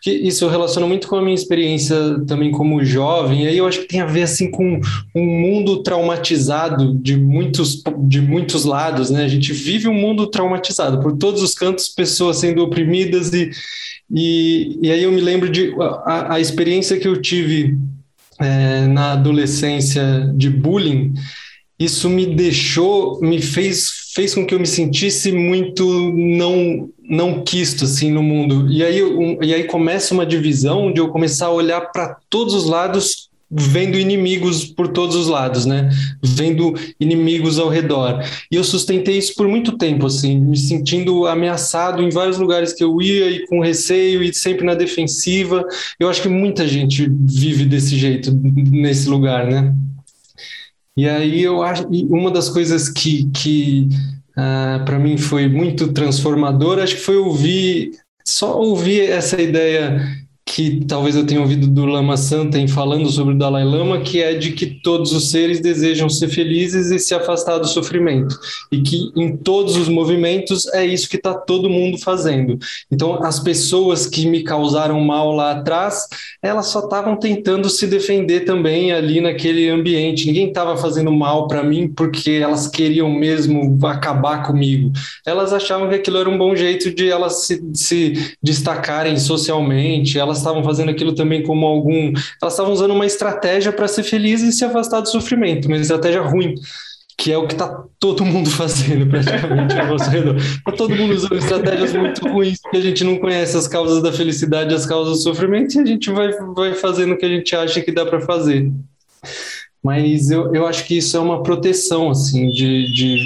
que 0.00 0.10
isso 0.10 0.44
eu 0.44 0.48
relaciono 0.48 0.88
muito 0.88 1.08
com 1.08 1.16
a 1.16 1.22
minha 1.22 1.34
experiência 1.34 1.96
também 2.26 2.50
como 2.50 2.82
jovem, 2.82 3.44
e 3.44 3.48
aí 3.48 3.58
eu 3.58 3.66
acho 3.66 3.80
que 3.80 3.88
tem 3.88 4.00
a 4.00 4.06
ver, 4.06 4.22
assim, 4.22 4.50
com 4.50 4.80
um 5.14 5.26
mundo 5.26 5.82
traumatizado 5.82 6.94
de 6.94 7.18
muitos, 7.18 7.82
de 7.98 8.22
muitos 8.22 8.64
lados, 8.64 9.10
né, 9.10 9.24
a 9.24 9.28
gente 9.28 9.52
vive 9.52 9.88
um 9.88 9.94
mundo 9.94 10.26
traumatizado, 10.28 11.00
por 11.00 11.18
todos 11.18 11.42
os 11.42 11.52
cantos, 11.52 11.88
pessoas 11.88 12.38
sendo 12.38 12.62
oprimidas, 12.62 13.30
e, 13.34 13.50
e, 14.10 14.78
e 14.80 14.90
aí 14.90 15.02
eu 15.02 15.12
me 15.12 15.20
lembro 15.20 15.50
de 15.50 15.74
a, 15.78 16.36
a 16.36 16.40
experiência 16.40 16.98
que 16.98 17.06
eu 17.06 17.20
tive 17.20 17.76
é, 18.40 18.86
na 18.86 19.12
adolescência 19.12 20.30
de 20.34 20.50
bullying, 20.50 21.14
isso 21.78 22.08
me 22.08 22.26
deixou, 22.26 23.20
me 23.20 23.40
fez, 23.42 23.90
fez 24.14 24.34
com 24.34 24.46
que 24.46 24.54
eu 24.54 24.60
me 24.60 24.66
sentisse 24.66 25.32
muito 25.32 26.12
não 26.12 26.88
não 27.06 27.44
quisto 27.44 27.84
assim 27.84 28.10
no 28.10 28.22
mundo. 28.22 28.66
E 28.70 28.82
aí, 28.82 29.02
um, 29.02 29.42
e 29.42 29.52
aí 29.52 29.64
começa 29.64 30.14
uma 30.14 30.24
divisão 30.24 30.90
de 30.90 31.00
eu 31.00 31.08
começar 31.08 31.46
a 31.46 31.52
olhar 31.52 31.92
para 31.92 32.16
todos 32.30 32.54
os 32.54 32.64
lados 32.64 33.28
vendo 33.56 33.96
inimigos 33.96 34.64
por 34.64 34.88
todos 34.88 35.14
os 35.14 35.28
lados, 35.28 35.64
né? 35.64 35.88
Vendo 36.22 36.74
inimigos 36.98 37.58
ao 37.58 37.68
redor. 37.68 38.22
E 38.50 38.56
eu 38.56 38.64
sustentei 38.64 39.18
isso 39.18 39.34
por 39.34 39.46
muito 39.46 39.78
tempo, 39.78 40.06
assim, 40.06 40.38
me 40.38 40.56
sentindo 40.56 41.26
ameaçado 41.26 42.02
em 42.02 42.10
vários 42.10 42.38
lugares 42.38 42.72
que 42.72 42.82
eu 42.82 43.00
ia 43.00 43.30
e 43.30 43.46
com 43.46 43.60
receio 43.60 44.22
e 44.22 44.34
sempre 44.34 44.66
na 44.66 44.74
defensiva. 44.74 45.64
Eu 46.00 46.08
acho 46.08 46.22
que 46.22 46.28
muita 46.28 46.66
gente 46.66 47.08
vive 47.08 47.64
desse 47.64 47.96
jeito 47.96 48.32
nesse 48.32 49.08
lugar, 49.08 49.46
né? 49.46 49.72
E 50.96 51.08
aí 51.08 51.42
eu 51.42 51.62
acho 51.62 51.86
uma 52.08 52.30
das 52.30 52.48
coisas 52.48 52.88
que, 52.88 53.28
que 53.30 53.88
uh, 54.36 54.40
ah, 54.40 54.82
para 54.84 54.98
mim 54.98 55.16
foi 55.16 55.48
muito 55.48 55.92
transformadora, 55.92 56.84
acho 56.84 56.96
que 56.96 57.00
foi 57.00 57.16
ouvir 57.16 57.92
só 58.24 58.58
ouvir 58.58 59.10
essa 59.10 59.40
ideia 59.40 60.00
que 60.46 60.84
talvez 60.86 61.16
eu 61.16 61.24
tenha 61.24 61.40
ouvido 61.40 61.66
do 61.66 61.86
Lama 61.86 62.16
Santen 62.16 62.68
falando 62.68 63.08
sobre 63.10 63.34
o 63.34 63.38
Dalai 63.38 63.64
Lama, 63.64 64.00
que 64.00 64.22
é 64.22 64.34
de 64.34 64.52
que 64.52 64.66
todos 64.66 65.12
os 65.12 65.30
seres 65.30 65.60
desejam 65.60 66.08
ser 66.08 66.28
felizes 66.28 66.90
e 66.90 66.98
se 66.98 67.14
afastar 67.14 67.58
do 67.58 67.66
sofrimento, 67.66 68.38
e 68.70 68.82
que 68.82 69.10
em 69.16 69.36
todos 69.36 69.74
os 69.76 69.88
movimentos 69.88 70.66
é 70.74 70.84
isso 70.84 71.08
que 71.08 71.16
está 71.16 71.32
todo 71.32 71.70
mundo 71.70 71.98
fazendo. 71.98 72.58
Então, 72.90 73.24
as 73.24 73.40
pessoas 73.40 74.06
que 74.06 74.26
me 74.26 74.42
causaram 74.42 75.00
mal 75.00 75.32
lá 75.32 75.52
atrás, 75.52 76.06
elas 76.42 76.66
só 76.66 76.80
estavam 76.80 77.16
tentando 77.16 77.70
se 77.70 77.86
defender 77.86 78.40
também 78.40 78.92
ali 78.92 79.20
naquele 79.20 79.68
ambiente. 79.70 80.26
Ninguém 80.26 80.48
estava 80.48 80.76
fazendo 80.76 81.10
mal 81.10 81.48
para 81.48 81.62
mim 81.62 81.88
porque 81.88 82.32
elas 82.32 82.68
queriam 82.68 83.10
mesmo 83.10 83.78
acabar 83.86 84.42
comigo. 84.46 84.92
Elas 85.24 85.52
achavam 85.52 85.88
que 85.88 85.94
aquilo 85.94 86.18
era 86.18 86.28
um 86.28 86.36
bom 86.36 86.54
jeito 86.54 86.94
de 86.94 87.08
elas 87.08 87.46
se, 87.46 87.62
se 87.72 88.34
destacarem 88.42 89.16
socialmente. 89.16 90.18
Elas 90.18 90.33
elas 90.34 90.38
estavam 90.38 90.64
fazendo 90.64 90.90
aquilo 90.90 91.14
também 91.14 91.42
como 91.42 91.64
algum. 91.66 92.12
Elas 92.42 92.52
estavam 92.54 92.72
usando 92.72 92.92
uma 92.92 93.06
estratégia 93.06 93.72
para 93.72 93.88
ser 93.88 94.02
feliz 94.02 94.42
e 94.42 94.52
se 94.52 94.64
afastar 94.64 95.00
do 95.00 95.08
sofrimento, 95.08 95.66
uma 95.66 95.76
estratégia 95.76 96.22
ruim 96.22 96.54
que 97.16 97.32
é 97.32 97.38
o 97.38 97.46
que 97.46 97.54
está 97.54 97.84
todo 98.00 98.24
mundo 98.24 98.50
fazendo 98.50 99.06
praticamente 99.06 99.78
ao 99.78 99.86
nosso 99.86 100.10
redor. 100.10 100.36
Está 100.36 100.72
todo 100.72 100.94
mundo 100.96 101.14
usando 101.14 101.36
estratégias 101.36 101.92
muito 101.92 102.28
ruins, 102.28 102.60
porque 102.60 102.76
a 102.76 102.80
gente 102.80 103.04
não 103.04 103.18
conhece 103.18 103.56
as 103.56 103.68
causas 103.68 104.02
da 104.02 104.12
felicidade, 104.12 104.74
as 104.74 104.84
causas 104.84 105.18
do 105.18 105.22
sofrimento, 105.22 105.76
e 105.76 105.80
a 105.80 105.86
gente 105.86 106.10
vai, 106.10 106.32
vai 106.54 106.74
fazendo 106.74 107.14
o 107.14 107.16
que 107.16 107.24
a 107.24 107.28
gente 107.28 107.54
acha 107.54 107.80
que 107.80 107.92
dá 107.92 108.04
para 108.04 108.20
fazer. 108.20 108.70
Mas 109.84 110.30
eu, 110.30 110.54
eu 110.54 110.66
acho 110.66 110.86
que 110.86 110.96
isso 110.96 111.14
é 111.14 111.20
uma 111.20 111.42
proteção, 111.42 112.10
assim, 112.10 112.48
de, 112.48 112.90
de 112.94 113.18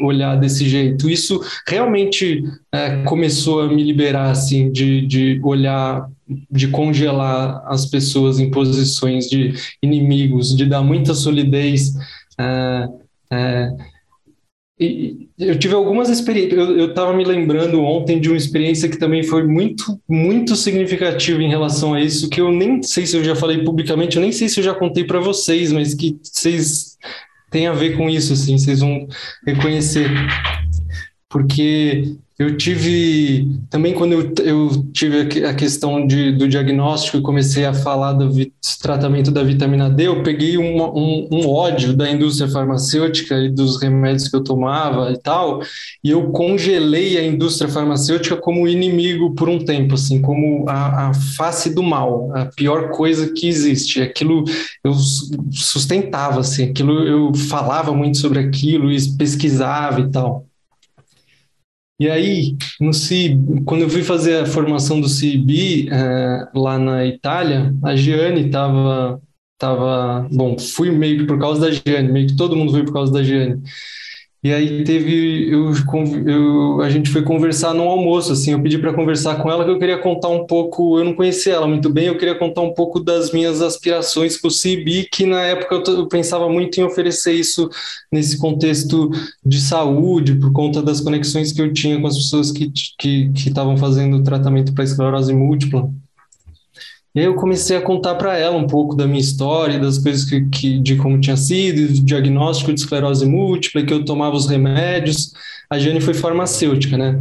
olhar 0.00 0.36
desse 0.36 0.68
jeito. 0.68 1.10
Isso 1.10 1.40
realmente 1.66 2.44
é, 2.70 3.02
começou 3.02 3.62
a 3.62 3.68
me 3.68 3.82
liberar, 3.82 4.30
assim, 4.30 4.70
de, 4.70 5.04
de 5.04 5.40
olhar 5.42 6.08
de 6.50 6.68
congelar 6.68 7.62
as 7.66 7.86
pessoas 7.86 8.38
em 8.40 8.50
posições 8.50 9.28
de 9.28 9.54
inimigos, 9.82 10.56
de 10.56 10.64
dar 10.66 10.82
muita 10.82 11.14
solidez. 11.14 11.92
É, 12.38 12.88
é, 13.32 13.70
e 14.78 15.28
eu 15.38 15.58
tive 15.58 15.74
algumas 15.74 16.10
experiências. 16.10 16.52
Eu 16.52 16.90
estava 16.90 17.14
me 17.14 17.24
lembrando 17.24 17.80
ontem 17.82 18.20
de 18.20 18.28
uma 18.28 18.36
experiência 18.36 18.88
que 18.88 18.98
também 18.98 19.22
foi 19.22 19.42
muito, 19.46 19.98
muito 20.06 20.54
significativa 20.54 21.42
em 21.42 21.48
relação 21.48 21.94
a 21.94 22.00
isso, 22.00 22.28
que 22.28 22.40
eu 22.40 22.52
nem 22.52 22.82
sei 22.82 23.06
se 23.06 23.16
eu 23.16 23.24
já 23.24 23.34
falei 23.34 23.64
publicamente, 23.64 24.16
eu 24.16 24.22
nem 24.22 24.32
sei 24.32 24.48
se 24.48 24.60
eu 24.60 24.64
já 24.64 24.74
contei 24.74 25.04
para 25.04 25.18
vocês, 25.18 25.72
mas 25.72 25.94
que 25.94 26.18
vocês 26.22 26.98
tem 27.50 27.66
a 27.66 27.72
ver 27.72 27.96
com 27.96 28.10
isso, 28.10 28.34
assim, 28.34 28.58
vocês 28.58 28.80
vão 28.80 29.08
reconhecer. 29.46 30.10
Porque 31.28 32.16
eu 32.38 32.54
tive 32.56 33.48
também 33.70 33.94
quando 33.94 34.12
eu, 34.12 34.32
eu 34.44 34.84
tive 34.92 35.44
a 35.46 35.54
questão 35.54 36.06
de, 36.06 36.32
do 36.32 36.46
diagnóstico 36.46 37.16
e 37.16 37.22
comecei 37.22 37.64
a 37.64 37.72
falar 37.72 38.12
do 38.12 38.30
tratamento 38.82 39.30
da 39.30 39.42
vitamina 39.42 39.88
D, 39.88 40.06
eu 40.06 40.22
peguei 40.22 40.58
um, 40.58 40.82
um, 40.82 41.28
um, 41.32 41.48
ódio 41.48 41.96
da 41.96 42.10
indústria 42.10 42.48
farmacêutica 42.48 43.36
e 43.38 43.48
dos 43.48 43.80
remédios 43.80 44.28
que 44.28 44.36
eu 44.36 44.44
tomava 44.44 45.10
e 45.10 45.16
tal, 45.16 45.62
e 46.04 46.10
eu 46.10 46.30
congelei 46.30 47.16
a 47.16 47.24
indústria 47.24 47.70
farmacêutica 47.70 48.36
como 48.36 48.68
inimigo 48.68 49.34
por 49.34 49.48
um 49.48 49.58
tempo, 49.58 49.94
assim, 49.94 50.20
como 50.20 50.68
a, 50.68 51.08
a 51.08 51.14
face 51.14 51.74
do 51.74 51.82
mal, 51.82 52.30
a 52.36 52.46
pior 52.46 52.90
coisa 52.90 53.32
que 53.32 53.48
existe. 53.48 54.02
Aquilo 54.02 54.44
eu 54.84 54.92
sustentava, 55.50 56.40
assim, 56.40 56.70
aquilo 56.70 57.02
eu 57.02 57.34
falava 57.34 57.92
muito 57.94 58.18
sobre 58.18 58.38
aquilo 58.40 58.92
e 58.92 59.16
pesquisava 59.16 60.00
e 60.00 60.10
tal. 60.10 60.45
E 61.98 62.10
aí, 62.10 62.56
no 62.78 62.92
CIB, 62.92 63.62
quando 63.64 63.82
eu 63.82 63.88
fui 63.88 64.02
fazer 64.02 64.36
a 64.42 64.46
formação 64.46 65.00
do 65.00 65.08
CIB 65.08 65.88
é, 65.90 66.48
lá 66.54 66.78
na 66.78 67.06
Itália, 67.06 67.74
a 67.82 67.96
Giane 67.96 68.46
estava, 68.46 69.20
tava, 69.58 70.28
bom, 70.30 70.58
fui 70.58 70.90
meio 70.90 71.20
que 71.20 71.24
por 71.26 71.38
causa 71.38 71.62
da 71.62 71.70
Giane, 71.70 72.12
meio 72.12 72.26
que 72.28 72.36
todo 72.36 72.54
mundo 72.54 72.72
foi 72.72 72.84
por 72.84 72.92
causa 72.92 73.10
da 73.12 73.22
Giane. 73.22 73.62
E 74.46 74.54
aí 74.54 74.84
teve, 74.84 75.52
eu, 75.52 75.72
eu, 76.24 76.80
a 76.80 76.88
gente 76.88 77.10
foi 77.10 77.20
conversar 77.22 77.74
no 77.74 77.82
almoço, 77.82 78.30
assim, 78.30 78.52
eu 78.52 78.62
pedi 78.62 78.78
para 78.78 78.94
conversar 78.94 79.42
com 79.42 79.50
ela 79.50 79.64
que 79.64 79.70
eu 79.72 79.78
queria 79.78 79.98
contar 79.98 80.28
um 80.28 80.46
pouco, 80.46 81.00
eu 81.00 81.04
não 81.04 81.14
conhecia 81.14 81.54
ela 81.54 81.66
muito 81.66 81.90
bem, 81.90 82.06
eu 82.06 82.16
queria 82.16 82.38
contar 82.38 82.60
um 82.60 82.72
pouco 82.72 83.00
das 83.00 83.32
minhas 83.32 83.60
aspirações 83.60 84.36
com 84.36 84.46
o 84.46 84.50
CIB, 84.50 85.08
que 85.10 85.26
na 85.26 85.42
época 85.42 85.74
eu, 85.74 85.96
eu 85.96 86.06
pensava 86.06 86.48
muito 86.48 86.78
em 86.78 86.84
oferecer 86.84 87.32
isso 87.32 87.68
nesse 88.12 88.38
contexto 88.38 89.10
de 89.44 89.60
saúde, 89.60 90.36
por 90.36 90.52
conta 90.52 90.80
das 90.80 91.00
conexões 91.00 91.50
que 91.50 91.60
eu 91.60 91.72
tinha 91.72 92.00
com 92.00 92.06
as 92.06 92.16
pessoas 92.16 92.52
que 92.52 92.70
estavam 92.72 93.74
que, 93.74 93.80
que 93.80 93.80
fazendo 93.80 94.22
tratamento 94.22 94.72
para 94.72 94.84
esclerose 94.84 95.34
múltipla. 95.34 95.90
E 97.16 97.20
aí 97.20 97.24
eu 97.24 97.34
comecei 97.34 97.74
a 97.74 97.80
contar 97.80 98.16
para 98.16 98.36
ela 98.36 98.58
um 98.58 98.66
pouco 98.66 98.94
da 98.94 99.06
minha 99.06 99.18
história, 99.18 99.78
das 99.78 99.96
coisas 99.96 100.26
que, 100.26 100.50
que 100.50 100.78
de 100.78 100.96
como 100.96 101.18
tinha 101.18 101.34
sido, 101.34 101.94
do 101.94 102.04
diagnóstico 102.04 102.74
de 102.74 102.78
esclerose 102.78 103.24
múltipla, 103.24 103.82
que 103.82 103.94
eu 103.94 104.04
tomava 104.04 104.36
os 104.36 104.46
remédios. 104.46 105.32
A 105.70 105.78
Jane 105.78 106.02
foi 106.02 106.12
farmacêutica, 106.12 106.98
né? 106.98 107.18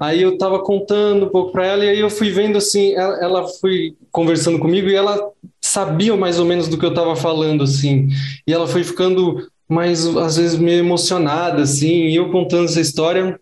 Aí 0.00 0.20
eu 0.20 0.32
estava 0.32 0.58
contando 0.58 1.26
um 1.26 1.28
pouco 1.28 1.52
para 1.52 1.64
ela 1.64 1.84
e 1.84 1.90
aí 1.90 2.00
eu 2.00 2.10
fui 2.10 2.30
vendo 2.30 2.58
assim, 2.58 2.94
ela, 2.94 3.16
ela 3.22 3.48
foi 3.60 3.94
conversando 4.10 4.58
comigo 4.58 4.88
e 4.88 4.94
ela 4.96 5.30
sabia 5.60 6.16
mais 6.16 6.40
ou 6.40 6.44
menos 6.44 6.66
do 6.66 6.76
que 6.76 6.84
eu 6.84 6.90
estava 6.90 7.14
falando 7.14 7.62
assim. 7.62 8.08
E 8.44 8.52
ela 8.52 8.66
foi 8.66 8.82
ficando 8.82 9.46
mais 9.68 10.04
às 10.16 10.36
vezes 10.36 10.58
meio 10.58 10.80
emocionada 10.80 11.62
assim, 11.62 12.06
e 12.08 12.16
eu 12.16 12.28
contando 12.32 12.64
essa 12.64 12.80
história. 12.80 13.38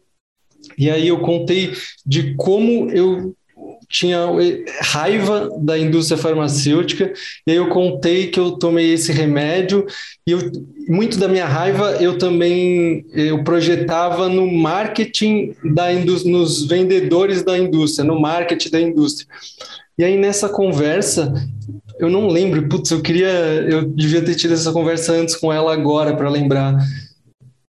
E 0.77 0.91
aí 0.91 1.09
eu 1.09 1.21
contei 1.21 1.73
de 2.05 2.35
como 2.35 2.91
eu 2.91 3.35
tinha 3.91 4.21
raiva 4.83 5.51
da 5.59 5.77
indústria 5.77 6.17
farmacêutica, 6.17 7.13
e 7.45 7.51
aí 7.51 7.57
eu 7.57 7.69
contei 7.69 8.29
que 8.29 8.39
eu 8.39 8.53
tomei 8.53 8.93
esse 8.93 9.11
remédio, 9.11 9.85
e 10.25 10.31
eu, 10.31 10.39
muito 10.89 11.19
da 11.19 11.27
minha 11.27 11.45
raiva 11.45 11.97
eu 12.01 12.17
também 12.17 13.05
eu 13.13 13.43
projetava 13.43 14.29
no 14.29 14.47
marketing 14.51 15.57
da 15.75 15.93
indústria, 15.93 16.33
nos 16.33 16.69
vendedores 16.69 17.43
da 17.43 17.59
indústria, 17.59 18.05
no 18.05 18.21
marketing 18.21 18.71
da 18.71 18.81
indústria. 18.81 19.27
E 19.99 20.05
aí 20.05 20.17
nessa 20.17 20.49
conversa, 20.49 21.35
eu 21.99 22.09
não 22.09 22.29
lembro, 22.29 22.69
putz, 22.69 22.93
eu 22.93 23.03
queria, 23.03 23.29
eu 23.29 23.83
devia 23.83 24.23
ter 24.23 24.37
tido 24.37 24.55
essa 24.55 24.73
conversa 24.73 25.13
antes 25.15 25.35
com 25.35 25.53
ela 25.53 25.73
agora 25.73 26.17
para 26.17 26.31
lembrar. 26.31 26.79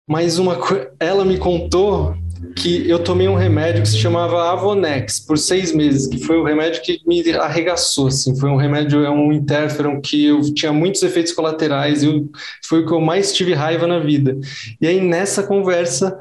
Mas 0.09 0.39
uma 0.39 0.57
ela 1.01 1.25
me 1.25 1.39
contou 1.39 2.15
que 2.57 2.89
eu 2.89 2.99
tomei 2.99 3.28
um 3.28 3.35
remédio 3.35 3.82
que 3.82 3.89
se 3.89 3.99
chamava 3.99 4.51
Avonex 4.51 5.20
por 5.20 5.39
seis 5.39 5.72
meses, 5.72 6.07
que 6.07 6.18
foi 6.18 6.37
o 6.37 6.45
remédio 6.45 6.82
que 6.82 7.01
me 7.07 7.22
arregaçou, 7.32 8.09
assim, 8.09 8.39
foi 8.39 8.51
um 8.51 8.57
remédio, 8.57 9.05
é 9.05 9.11
um 9.11 9.32
interferon 9.32 10.01
que 10.01 10.26
eu 10.26 10.41
tinha 10.55 10.72
muitos 10.72 11.03
efeitos 11.03 11.32
colaterais, 11.32 12.03
e 12.03 12.26
foi 12.64 12.80
o 12.80 12.87
que 12.87 12.93
eu 12.93 13.01
mais 13.01 13.32
tive 13.32 13.55
raiva 13.55 13.87
na 13.87 13.99
vida. 13.99 14.37
E 14.80 14.87
aí 14.87 15.01
nessa 15.01 15.43
conversa 15.43 16.18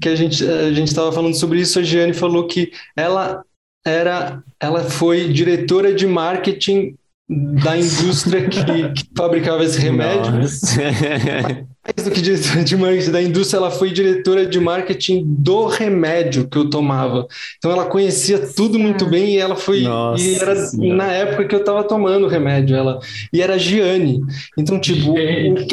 que 0.00 0.08
a 0.08 0.14
gente 0.14 0.44
a 0.46 0.72
gente 0.72 0.88
estava 0.88 1.12
falando 1.12 1.34
sobre 1.34 1.60
isso, 1.60 1.78
a 1.78 1.82
Giane 1.82 2.14
falou 2.14 2.46
que 2.46 2.72
ela 2.96 3.42
era, 3.84 4.42
ela 4.60 4.84
foi 4.84 5.28
diretora 5.28 5.94
de 5.94 6.06
marketing 6.06 6.94
da 7.30 7.78
indústria 7.78 8.48
que, 8.48 8.64
que 8.64 9.04
fabricava 9.16 9.62
esse 9.62 9.78
remédio. 9.78 10.32
Mais 10.32 12.04
do 12.04 12.10
que 12.10 12.20
diretora 12.20 12.64
de 12.64 12.76
marketing 12.76 13.10
da 13.10 13.22
indústria, 13.22 13.58
ela 13.58 13.70
foi 13.70 13.90
diretora 13.92 14.44
de 14.44 14.58
marketing 14.58 15.22
do 15.24 15.66
remédio 15.66 16.48
que 16.48 16.58
eu 16.58 16.68
tomava. 16.68 17.26
Então 17.58 17.70
ela 17.70 17.86
conhecia 17.86 18.38
tudo 18.38 18.78
muito 18.80 19.06
bem 19.06 19.36
e 19.36 19.38
ela 19.38 19.54
foi 19.54 19.82
Nossa 19.82 20.22
e 20.22 20.34
era 20.34 20.56
senhora. 20.56 20.96
na 20.96 21.12
época 21.12 21.44
que 21.44 21.54
eu 21.54 21.60
estava 21.60 21.84
tomando 21.84 22.26
o 22.26 22.28
remédio, 22.28 22.76
ela 22.76 22.98
e 23.32 23.40
era 23.40 23.56
Giane. 23.56 24.20
Então 24.58 24.80
tipo, 24.80 25.14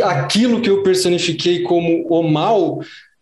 aquilo 0.03 0.61
que 0.61 0.69
eu 0.69 0.83
personifiquei 0.83 1.63
como 1.63 2.05
o 2.07 2.21
mal 2.21 2.81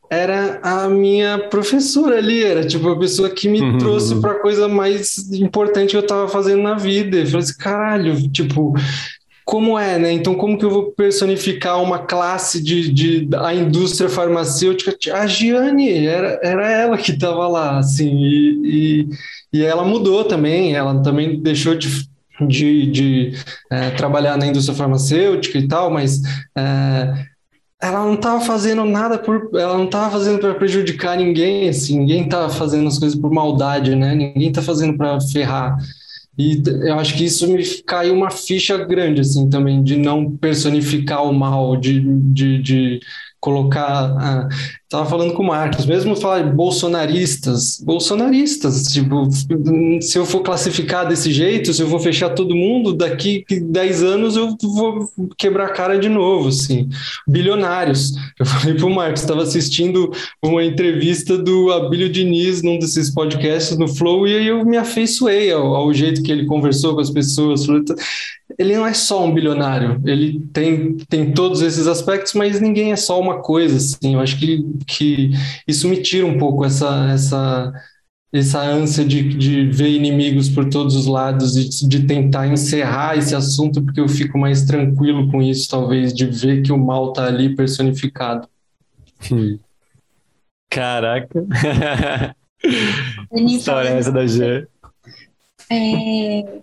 era 0.10 0.60
a 0.62 0.88
minha 0.89 1.39
professora 1.49 2.18
ali, 2.18 2.43
era 2.43 2.66
tipo 2.66 2.89
a 2.89 2.99
pessoa 2.99 3.30
que 3.30 3.47
me 3.47 3.62
uhum. 3.62 3.78
trouxe 3.78 4.16
para 4.20 4.32
a 4.32 4.39
coisa 4.39 4.68
mais 4.68 5.32
importante 5.32 5.91
que 5.91 5.97
eu 5.97 6.01
estava 6.01 6.28
fazendo 6.28 6.62
na 6.62 6.76
vida. 6.76 7.18
Eu 7.18 7.26
falei 7.26 7.39
assim, 7.39 7.58
caralho, 7.58 8.30
tipo, 8.30 8.74
como 9.45 9.78
é, 9.78 9.99
né? 9.99 10.12
Então, 10.12 10.34
como 10.34 10.58
que 10.58 10.66
eu 10.66 10.72
vou 10.72 10.91
personificar 10.91 11.82
uma 11.82 11.99
classe 11.99 12.62
de, 12.62 12.91
de 12.91 13.30
a 13.38 13.53
indústria 13.53 14.10
farmacêutica? 14.10 14.97
A 15.14 15.28
Giane, 15.28 16.06
era, 16.06 16.39
era 16.43 16.72
ela 16.72 16.97
que 16.97 17.12
estava 17.12 17.47
lá, 17.47 17.78
assim, 17.78 18.10
e, 18.10 18.62
e, 18.64 19.60
e, 19.60 19.64
ela 19.64 19.84
mudou 19.84 20.24
também, 20.24 20.76
ela 20.76 20.99
também 21.03 21.39
deixou 21.39 21.76
de, 21.76 21.88
de, 22.41 22.91
de 22.91 23.34
é, 23.72 23.91
trabalhar 23.91 24.36
na 24.36 24.47
indústria 24.47 24.76
farmacêutica 24.76 25.60
e 25.60 25.68
tal, 25.68 25.91
mas 25.91 26.22
é, 26.58 27.26
ela 27.86 28.05
não 28.05 28.15
estava 28.15 28.41
fazendo 28.41 28.83
nada 28.86 29.17
por, 29.17 29.49
ela 29.53 29.77
não 29.77 29.86
estava 29.86 30.11
fazendo 30.11 30.39
para 30.39 30.55
prejudicar 30.55 31.17
ninguém, 31.17 31.69
assim, 31.69 31.99
ninguém 31.99 32.23
está 32.23 32.49
fazendo 32.49 32.88
as 32.88 32.97
coisas 32.97 33.17
por 33.17 33.31
maldade, 33.31 33.95
né? 33.95 34.15
Ninguém 34.15 34.49
está 34.49 34.61
fazendo 34.61 34.97
para 34.97 35.19
ferrar. 35.21 35.77
E 36.38 36.61
eu 36.83 36.99
acho 36.99 37.15
que 37.15 37.23
isso 37.23 37.47
me 37.47 37.63
caiu 37.83 38.13
uma 38.13 38.29
ficha 38.29 38.77
grande, 38.77 39.21
assim, 39.21 39.49
também, 39.49 39.81
de 39.81 39.95
não 39.95 40.29
personificar 40.36 41.23
o 41.23 41.33
mal, 41.33 41.77
de, 41.77 42.01
de, 42.01 42.61
de 42.61 42.99
colocar. 43.46 44.50
Estava 44.84 45.08
falando 45.08 45.34
com 45.34 45.43
o 45.43 45.48
Marcos, 45.48 45.86
mesmo 45.86 46.16
falar 46.16 46.41
de 46.41 46.52
bolsonaristas, 46.52 47.80
bolsonaristas, 47.84 48.84
tipo, 48.84 49.28
se 50.02 50.18
eu 50.18 50.26
for 50.26 50.41
classificar 50.41 51.08
desse 51.08 51.32
jeito, 51.32 51.74
se 51.74 51.82
eu 51.82 51.88
vou 51.88 52.00
fechar 52.00 52.30
todo 52.30 52.56
mundo, 52.56 52.93
daqui 52.93 53.46
10 53.50 54.04
anos 54.04 54.36
eu 54.36 54.56
vou 54.62 55.10
quebrar 55.38 55.66
a 55.66 55.74
cara 55.74 56.00
de 56.00 56.10
novo, 56.10 56.50
assim. 56.50 56.89
Bilionários. 57.28 58.14
Eu 58.39 58.46
falei 58.48 58.74
para 58.74 58.86
o 58.86 58.89
Marcos, 58.93 59.22
estava 59.22 59.43
assistindo 59.43 60.12
uma 60.41 60.64
entrevista 60.64 61.38
do 61.38 61.72
Abílio 61.72 62.10
Diniz 62.10 62.64
num 62.64 62.80
desses 62.80 63.10
podcasts 63.12 63.78
no 63.78 63.88
Flow, 63.88 64.28
e 64.28 64.36
aí 64.36 64.48
eu 64.48 64.66
me 64.66 64.78
afeiçoei 64.78 65.52
ao, 65.52 65.76
ao 65.76 65.93
jeito 65.93 66.24
que 66.24 66.32
ele 66.32 66.46
conversou 66.46 66.96
com 66.96 67.02
as 67.02 67.12
pessoas. 67.12 67.68
Ele 68.58 68.76
não 68.76 68.86
é 68.86 68.93
só 68.93 69.26
um 69.26 69.34
bilionário, 69.34 70.01
ele 70.06 70.39
tem, 70.53 70.95
tem 71.10 71.34
todos 71.34 71.62
esses 71.62 71.88
aspectos, 71.88 72.34
mas 72.34 72.62
ninguém 72.62 72.91
é 72.91 72.95
só 72.95 73.20
uma 73.20 73.41
coisa, 73.41 73.76
assim. 73.76 74.14
Eu 74.14 74.20
acho 74.22 74.39
que 74.39 74.64
que 74.88 75.32
isso 75.68 75.89
me 75.89 76.01
tira 76.01 76.26
um 76.26 76.38
pouco 76.38 76.64
essa, 76.64 77.10
essa, 77.12 77.74
essa 78.32 78.62
ânsia 78.62 79.03
de, 79.03 79.24
de 79.24 79.66
ver 79.66 79.89
inimigos 79.89 80.49
por 80.49 80.70
todos 80.70 80.95
os 80.95 81.06
lados 81.06 81.56
e 81.58 81.88
de 81.88 82.06
tentar 82.06 82.47
encerrar 82.47 83.18
esse 83.18 83.36
assunto, 83.36 83.82
porque 83.82 83.99
eu 83.99 84.08
fico 84.08 84.38
mais 84.38 84.64
tranquilo 84.64 85.30
com 85.30 85.41
isso, 85.41 85.70
talvez, 85.70 86.14
de 86.14 86.26
ver 86.26 86.62
que 86.62 86.72
o 86.72 86.78
mal 86.78 87.10
está 87.10 87.26
ali 87.26 87.56
personificado. 87.56 88.47
Hum. 89.32 89.60
Caraca! 90.70 91.30
História 93.36 93.89
essa 93.89 94.12
da 94.12 94.26
G. 94.26 94.68
É, 95.72 96.62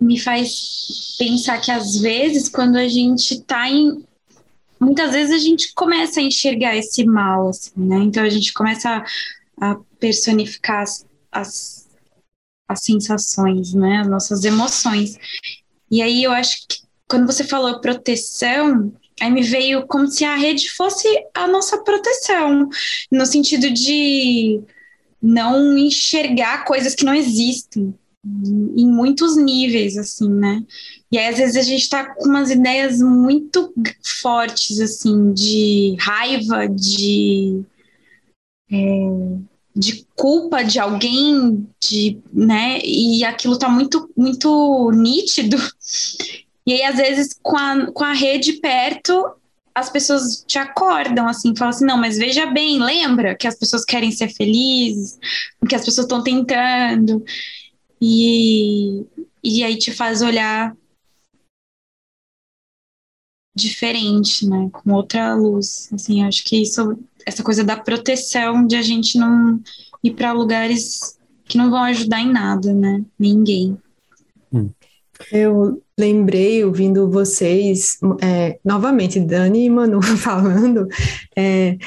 me 0.00 0.18
faz 0.20 1.16
pensar 1.18 1.60
que 1.60 1.70
às 1.70 1.96
vezes, 1.96 2.48
quando 2.48 2.76
a 2.76 2.88
gente 2.88 3.34
está 3.34 3.68
em 3.68 4.04
muitas 4.78 5.12
vezes 5.12 5.34
a 5.34 5.38
gente 5.38 5.72
começa 5.74 6.20
a 6.20 6.22
enxergar 6.22 6.76
esse 6.76 7.04
mal, 7.04 7.48
assim, 7.48 7.72
né? 7.76 7.96
Então 7.96 8.22
a 8.22 8.28
gente 8.28 8.52
começa 8.52 9.04
a, 9.60 9.70
a 9.70 9.76
personificar 9.98 10.82
as, 10.82 11.06
as, 11.32 11.88
as, 12.68 12.84
sensações, 12.84 13.74
né? 13.74 13.98
As 13.98 14.08
nossas 14.08 14.44
emoções. 14.44 15.16
E 15.90 16.02
aí 16.02 16.22
eu 16.22 16.32
acho 16.32 16.66
que 16.68 16.78
quando 17.08 17.26
você 17.26 17.44
falou 17.44 17.80
proteção, 17.80 18.92
aí 19.20 19.30
me 19.30 19.42
veio 19.42 19.86
como 19.86 20.08
se 20.08 20.24
a 20.24 20.36
rede 20.36 20.68
fosse 20.70 21.08
a 21.32 21.46
nossa 21.46 21.82
proteção, 21.82 22.68
no 23.10 23.24
sentido 23.24 23.70
de 23.70 24.60
não 25.22 25.78
enxergar 25.78 26.64
coisas 26.64 26.94
que 26.94 27.04
não 27.04 27.14
existem, 27.14 27.94
em 28.76 28.86
muitos 28.86 29.36
níveis, 29.36 29.96
assim, 29.96 30.28
né? 30.28 30.62
E 31.10 31.18
aí, 31.18 31.28
às 31.28 31.36
vezes, 31.36 31.56
a 31.56 31.62
gente 31.62 31.88
tá 31.88 32.14
com 32.14 32.28
umas 32.28 32.50
ideias 32.50 33.00
muito 33.00 33.72
fortes, 34.20 34.80
assim, 34.80 35.32
de 35.32 35.96
raiva, 36.00 36.66
de. 36.68 37.62
É, 38.70 38.76
de 39.74 40.06
culpa 40.16 40.64
de 40.64 40.78
alguém, 40.78 41.68
de, 41.80 42.18
né? 42.32 42.80
E 42.82 43.22
aquilo 43.24 43.58
tá 43.58 43.68
muito, 43.68 44.10
muito 44.16 44.90
nítido. 44.92 45.56
E 46.66 46.72
aí, 46.72 46.82
às 46.82 46.96
vezes, 46.96 47.38
com 47.42 47.56
a, 47.56 47.92
com 47.92 48.02
a 48.02 48.12
rede 48.12 48.54
perto, 48.54 49.36
as 49.76 49.90
pessoas 49.90 50.42
te 50.46 50.58
acordam, 50.58 51.28
assim, 51.28 51.54
falam 51.54 51.68
assim, 51.68 51.84
não, 51.84 51.98
mas 51.98 52.16
veja 52.16 52.46
bem, 52.46 52.82
lembra 52.82 53.36
que 53.36 53.46
as 53.46 53.54
pessoas 53.54 53.84
querem 53.84 54.10
ser 54.10 54.30
felizes, 54.30 55.18
que 55.68 55.74
as 55.74 55.84
pessoas 55.84 56.06
estão 56.06 56.22
tentando. 56.22 57.22
E, 58.00 59.04
e 59.42 59.64
aí 59.64 59.76
te 59.78 59.92
faz 59.92 60.22
olhar 60.22 60.76
diferente, 63.54 64.46
né? 64.46 64.68
Com 64.70 64.92
outra 64.92 65.34
luz. 65.34 65.88
Assim, 65.92 66.22
acho 66.22 66.44
que 66.44 66.60
isso, 66.60 66.98
essa 67.24 67.42
coisa 67.42 67.64
da 67.64 67.76
proteção 67.76 68.66
de 68.66 68.76
a 68.76 68.82
gente 68.82 69.18
não 69.18 69.60
ir 70.04 70.12
para 70.12 70.32
lugares 70.32 71.18
que 71.44 71.56
não 71.56 71.70
vão 71.70 71.82
ajudar 71.84 72.20
em 72.20 72.30
nada, 72.30 72.72
né? 72.74 73.02
Ninguém. 73.18 73.78
Hum. 74.52 74.70
Eu 75.32 75.82
lembrei, 75.98 76.62
ouvindo 76.62 77.10
vocês, 77.10 77.98
é, 78.20 78.58
novamente, 78.62 79.18
Dani 79.18 79.64
e 79.64 79.70
Manu 79.70 80.02
falando, 80.18 80.86
é, 81.34 81.78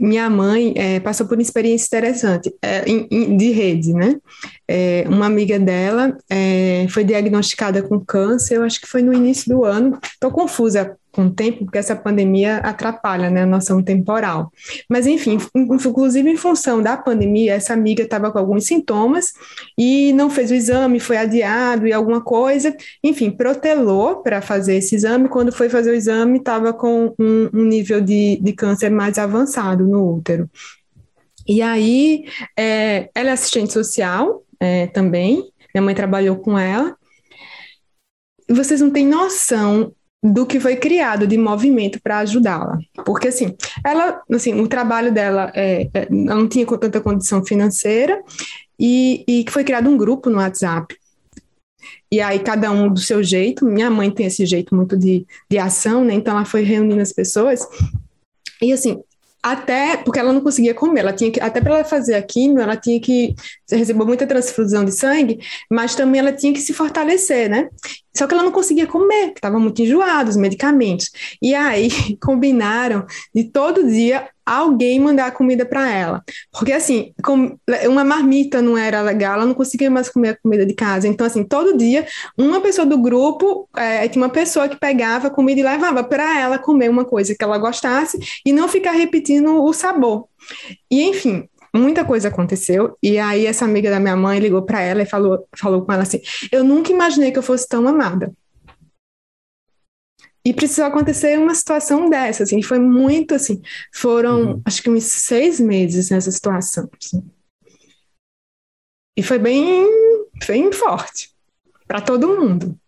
minha 0.00 0.28
mãe 0.30 0.72
é, 0.76 1.00
passou 1.00 1.26
por 1.26 1.36
uma 1.36 1.42
experiência 1.42 1.86
interessante 1.86 2.52
é, 2.62 2.82
de 2.82 3.50
rede, 3.50 3.92
né? 3.92 4.16
É, 4.66 5.04
uma 5.08 5.26
amiga 5.26 5.58
dela 5.58 6.16
é, 6.28 6.86
foi 6.88 7.04
diagnosticada 7.04 7.82
com 7.82 8.00
câncer, 8.00 8.56
eu 8.56 8.62
acho 8.62 8.80
que 8.80 8.86
foi 8.86 9.02
no 9.02 9.12
início 9.12 9.48
do 9.48 9.64
ano. 9.64 9.98
Estou 10.02 10.30
confusa 10.30 10.96
com 11.12 11.26
o 11.26 11.30
tempo, 11.30 11.64
porque 11.64 11.78
essa 11.78 11.96
pandemia 11.96 12.58
atrapalha 12.58 13.30
né, 13.30 13.42
a 13.42 13.46
noção 13.46 13.82
temporal. 13.82 14.52
Mas, 14.88 15.06
enfim, 15.06 15.38
inclusive 15.54 16.30
em 16.30 16.36
função 16.36 16.80
da 16.80 16.96
pandemia, 16.96 17.54
essa 17.54 17.72
amiga 17.72 18.02
estava 18.02 18.30
com 18.30 18.38
alguns 18.38 18.64
sintomas 18.64 19.32
e 19.76 20.12
não 20.12 20.30
fez 20.30 20.50
o 20.50 20.54
exame, 20.54 21.00
foi 21.00 21.16
adiado 21.16 21.86
e 21.86 21.92
alguma 21.92 22.20
coisa, 22.20 22.74
enfim, 23.02 23.30
protelou 23.30 24.22
para 24.22 24.40
fazer 24.40 24.76
esse 24.76 24.94
exame. 24.94 25.28
Quando 25.28 25.52
foi 25.52 25.68
fazer 25.68 25.90
o 25.90 25.94
exame, 25.94 26.38
estava 26.38 26.72
com 26.72 27.14
um, 27.18 27.50
um 27.52 27.64
nível 27.64 28.00
de, 28.00 28.38
de 28.40 28.52
câncer 28.52 28.90
mais 28.90 29.18
avançado 29.18 29.86
no 29.86 30.16
útero. 30.16 30.48
E 31.46 31.62
aí, 31.62 32.24
é, 32.56 33.10
ela 33.14 33.30
é 33.30 33.32
assistente 33.32 33.72
social 33.72 34.44
é, 34.60 34.86
também, 34.88 35.50
minha 35.74 35.82
mãe 35.82 35.94
trabalhou 35.94 36.36
com 36.36 36.58
ela. 36.58 36.96
Vocês 38.48 38.80
não 38.80 38.90
têm 38.90 39.06
noção 39.06 39.92
do 40.22 40.44
que 40.44 40.60
foi 40.60 40.76
criado 40.76 41.26
de 41.26 41.38
movimento 41.38 42.00
para 42.02 42.18
ajudá-la. 42.18 42.78
Porque, 43.06 43.28
assim, 43.28 43.56
ela, 43.84 44.22
assim, 44.30 44.60
o 44.60 44.68
trabalho 44.68 45.12
dela 45.12 45.50
é, 45.54 45.88
é, 45.94 46.08
não 46.10 46.46
tinha 46.46 46.66
tanta 46.66 47.00
condição 47.00 47.44
financeira 47.44 48.22
e, 48.78 49.24
e 49.26 49.44
foi 49.48 49.64
criado 49.64 49.88
um 49.88 49.96
grupo 49.96 50.28
no 50.28 50.36
WhatsApp. 50.36 50.94
E 52.12 52.20
aí, 52.20 52.38
cada 52.40 52.70
um 52.70 52.92
do 52.92 53.00
seu 53.00 53.22
jeito. 53.22 53.64
Minha 53.64 53.90
mãe 53.90 54.10
tem 54.10 54.26
esse 54.26 54.44
jeito 54.44 54.74
muito 54.74 54.96
de, 54.96 55.26
de 55.48 55.58
ação, 55.58 56.04
né? 56.04 56.14
Então, 56.14 56.34
ela 56.34 56.44
foi 56.44 56.62
reunindo 56.62 57.00
as 57.00 57.12
pessoas. 57.12 57.66
E, 58.60 58.72
assim, 58.72 59.02
até 59.42 59.96
porque 59.96 60.18
ela 60.18 60.32
não 60.32 60.40
conseguia 60.40 60.74
comer, 60.74 61.00
ela 61.00 61.12
tinha 61.12 61.30
que, 61.30 61.40
até 61.40 61.60
para 61.60 61.76
ela 61.76 61.84
fazer 61.84 62.14
a 62.14 62.22
quimio, 62.22 62.60
ela 62.60 62.76
tinha 62.76 63.00
que 63.00 63.34
recebeu 63.70 64.06
muita 64.06 64.26
transfusão 64.26 64.84
de 64.84 64.92
sangue, 64.92 65.38
mas 65.70 65.94
também 65.94 66.20
ela 66.20 66.32
tinha 66.32 66.52
que 66.52 66.60
se 66.60 66.74
fortalecer, 66.74 67.48
né? 67.48 67.68
Só 68.16 68.26
que 68.26 68.34
ela 68.34 68.42
não 68.42 68.52
conseguia 68.52 68.86
comer, 68.86 69.32
estava 69.34 69.58
muito 69.58 69.80
enjoada 69.80 70.28
os 70.28 70.36
medicamentos. 70.36 71.10
E 71.40 71.54
aí 71.54 71.90
combinaram 72.20 73.06
de 73.34 73.44
todo 73.44 73.86
dia 73.86 74.28
alguém 74.44 75.00
mandar 75.00 75.32
comida 75.32 75.64
para 75.64 75.90
ela. 75.90 76.22
Porque 76.52 76.72
assim, 76.72 77.12
uma 77.88 78.04
marmita 78.04 78.60
não 78.60 78.76
era 78.76 79.00
legal, 79.02 79.34
ela 79.34 79.46
não 79.46 79.54
conseguia 79.54 79.90
mais 79.90 80.08
comer 80.08 80.30
a 80.30 80.36
comida 80.36 80.66
de 80.66 80.74
casa. 80.74 81.06
Então, 81.08 81.26
assim, 81.26 81.44
todo 81.44 81.76
dia, 81.76 82.06
uma 82.36 82.60
pessoa 82.60 82.86
do 82.86 82.98
grupo, 82.98 83.68
é, 83.76 84.08
tinha 84.08 84.22
uma 84.22 84.30
pessoa 84.30 84.68
que 84.68 84.76
pegava 84.76 85.30
comida 85.30 85.60
e 85.60 85.64
levava 85.64 86.02
para 86.02 86.38
ela 86.40 86.58
comer 86.58 86.90
uma 86.90 87.04
coisa 87.04 87.34
que 87.34 87.44
ela 87.44 87.58
gostasse 87.58 88.18
e 88.44 88.52
não 88.52 88.68
ficar 88.68 88.92
repetindo 88.92 89.62
o 89.62 89.72
sabor. 89.72 90.26
E 90.90 91.02
enfim, 91.02 91.48
muita 91.74 92.04
coisa 92.04 92.28
aconteceu. 92.28 92.96
E 93.02 93.18
aí 93.18 93.46
essa 93.46 93.64
amiga 93.64 93.90
da 93.90 94.00
minha 94.00 94.16
mãe 94.16 94.38
ligou 94.38 94.62
para 94.62 94.80
ela 94.80 95.02
e 95.02 95.06
falou, 95.06 95.46
falou 95.56 95.82
com 95.82 95.92
ela 95.92 96.02
assim: 96.02 96.20
"Eu 96.50 96.64
nunca 96.64 96.92
imaginei 96.92 97.30
que 97.32 97.38
eu 97.38 97.42
fosse 97.42 97.68
tão 97.68 97.86
amada". 97.86 98.32
E 100.44 100.54
precisou 100.54 100.86
acontecer 100.86 101.38
uma 101.38 101.54
situação 101.54 102.08
dessa, 102.08 102.44
assim, 102.44 102.62
foi 102.62 102.78
muito 102.78 103.34
assim, 103.34 103.60
foram 103.92 104.52
uhum. 104.52 104.62
acho 104.64 104.82
que 104.82 104.88
uns 104.88 105.04
seis 105.04 105.60
meses 105.60 106.10
nessa 106.10 106.30
situação. 106.30 106.88
Assim. 106.98 107.22
E 109.16 109.22
foi 109.22 109.38
bem, 109.38 109.86
bem 110.46 110.72
forte 110.72 111.30
para 111.86 112.00
todo 112.00 112.28
mundo. 112.28 112.78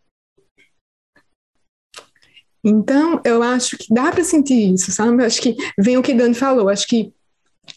Então, 2.65 3.21
eu 3.25 3.43
acho 3.43 3.77
que 3.77 3.93
dá 3.93 4.11
para 4.13 4.23
sentir 4.23 4.73
isso, 4.73 4.93
sabe? 4.93 5.23
Eu 5.23 5.27
acho 5.27 5.43
que 5.43 5.57
vem 5.77 5.97
o 5.97 6.03
que 6.03 6.15
Dani 6.15 6.35
falou, 6.35 6.69
acho 6.69 6.87
que 6.87 7.13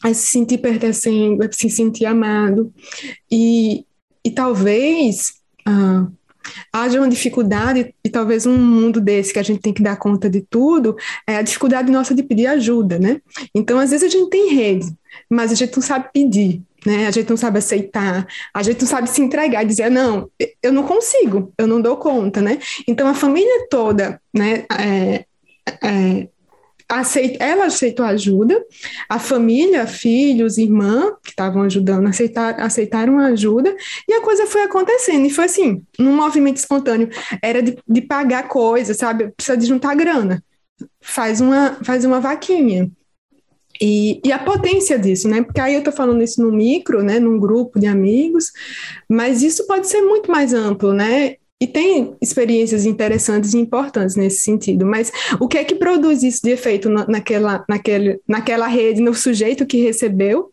a 0.03 0.13
se 0.13 0.29
sentir 0.29 0.59
pertencendo, 0.59 1.43
a 1.43 1.51
se 1.51 1.69
sentir 1.69 2.05
amado. 2.05 2.73
E, 3.31 3.85
e 4.23 4.31
talvez 4.31 5.41
ah, 5.67 6.07
haja 6.71 6.99
uma 6.99 7.09
dificuldade, 7.09 7.93
e 8.03 8.09
talvez 8.09 8.45
um 8.45 8.57
mundo 8.57 9.01
desse 9.01 9.33
que 9.33 9.39
a 9.39 9.43
gente 9.43 9.61
tem 9.61 9.73
que 9.73 9.83
dar 9.83 9.97
conta 9.97 10.29
de 10.29 10.41
tudo, 10.41 10.95
é 11.27 11.37
a 11.37 11.41
dificuldade 11.41 11.91
nossa 11.91 12.13
de 12.13 12.23
pedir 12.23 12.47
ajuda, 12.47 12.99
né? 12.99 13.21
Então, 13.53 13.79
às 13.79 13.91
vezes 13.91 14.05
a 14.05 14.09
gente 14.09 14.29
tem 14.29 14.53
rede, 14.53 14.93
mas 15.29 15.51
a 15.51 15.55
gente 15.55 15.75
não 15.75 15.83
sabe 15.83 16.09
pedir. 16.13 16.61
Né? 16.85 17.07
A 17.07 17.11
gente 17.11 17.27
não 17.27 17.37
sabe 17.37 17.57
aceitar, 17.57 18.27
a 18.53 18.61
gente 18.61 18.79
não 18.79 18.87
sabe 18.87 19.09
se 19.09 19.19
entregar 19.19 19.63
e 19.63 19.65
dizer, 19.65 19.89
não, 19.89 20.29
eu 20.61 20.71
não 20.71 20.83
consigo, 20.83 21.51
eu 21.57 21.65
não 21.65 21.81
dou 21.81 21.97
conta, 21.97 22.43
né? 22.43 22.59
Então, 22.87 23.07
a 23.07 23.15
família 23.15 23.67
toda, 23.71 24.21
né, 24.31 24.65
é, 24.71 25.25
é, 25.83 26.27
aceit, 26.87 27.37
ela 27.39 27.65
aceitou 27.65 28.05
ajuda, 28.05 28.63
a 29.09 29.19
família, 29.19 29.87
filhos, 29.87 30.57
irmã, 30.57 31.11
que 31.23 31.31
estavam 31.31 31.63
ajudando, 31.63 32.07
aceitar, 32.07 32.59
aceitaram 32.59 33.19
a 33.19 33.27
ajuda, 33.27 33.75
e 34.07 34.13
a 34.13 34.21
coisa 34.21 34.45
foi 34.45 34.61
acontecendo, 34.61 35.25
e 35.25 35.29
foi 35.29 35.45
assim, 35.45 35.83
num 35.97 36.15
movimento 36.15 36.57
espontâneo, 36.57 37.09
era 37.41 37.61
de, 37.61 37.77
de 37.87 38.01
pagar 38.01 38.47
coisas, 38.47 38.97
sabe, 38.97 39.29
precisa 39.29 39.57
de 39.57 39.65
juntar 39.65 39.95
grana, 39.95 40.43
faz 41.01 41.41
uma, 41.41 41.77
faz 41.83 42.05
uma 42.05 42.19
vaquinha, 42.19 42.89
e, 43.81 44.21
e, 44.23 44.31
a 44.31 44.39
potência 44.39 44.97
disso, 44.97 45.27
né? 45.27 45.43
Porque 45.43 45.59
aí 45.59 45.73
eu 45.73 45.79
estou 45.79 45.93
falando 45.93 46.23
isso 46.23 46.41
no 46.41 46.49
micro, 46.49 47.03
né? 47.03 47.19
Num 47.19 47.37
grupo 47.37 47.77
de 47.77 47.87
amigos, 47.87 48.53
mas 49.09 49.43
isso 49.43 49.67
pode 49.67 49.87
ser 49.87 50.01
muito 50.01 50.31
mais 50.31 50.53
amplo, 50.53 50.93
né? 50.93 51.35
E 51.61 51.65
tem 51.65 52.17
experiências 52.21 52.85
interessantes 52.85 53.53
e 53.53 53.57
importantes 53.57 54.17
nesse 54.17 54.39
sentido, 54.39 54.85
mas 54.85 55.11
o 55.39 55.47
que 55.47 55.57
é 55.57 55.63
que 55.63 55.75
produz 55.75 56.21
isso 56.21 56.41
de 56.43 56.49
efeito 56.49 56.89
naquela, 56.89 57.63
naquele, 57.69 58.19
naquela 58.27 58.67
rede, 58.67 59.01
no 59.01 59.13
sujeito 59.13 59.65
que 59.65 59.81
recebeu 59.81 60.51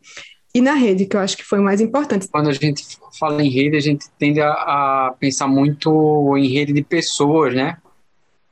e 0.55 0.61
na 0.61 0.75
rede, 0.75 1.07
que 1.07 1.17
eu 1.17 1.21
acho 1.21 1.37
que 1.37 1.45
foi 1.45 1.59
o 1.59 1.63
mais 1.63 1.81
importante. 1.81 2.29
Quando 2.29 2.51
a 2.51 2.53
gente 2.53 2.85
fala 3.19 3.43
em 3.43 3.49
rede, 3.49 3.77
a 3.77 3.81
gente 3.81 4.07
tende 4.17 4.41
a, 4.41 4.53
a 4.53 5.15
pensar 5.19 5.49
muito 5.49 6.37
em 6.37 6.47
rede 6.47 6.73
de 6.73 6.83
pessoas, 6.83 7.53
né? 7.53 7.79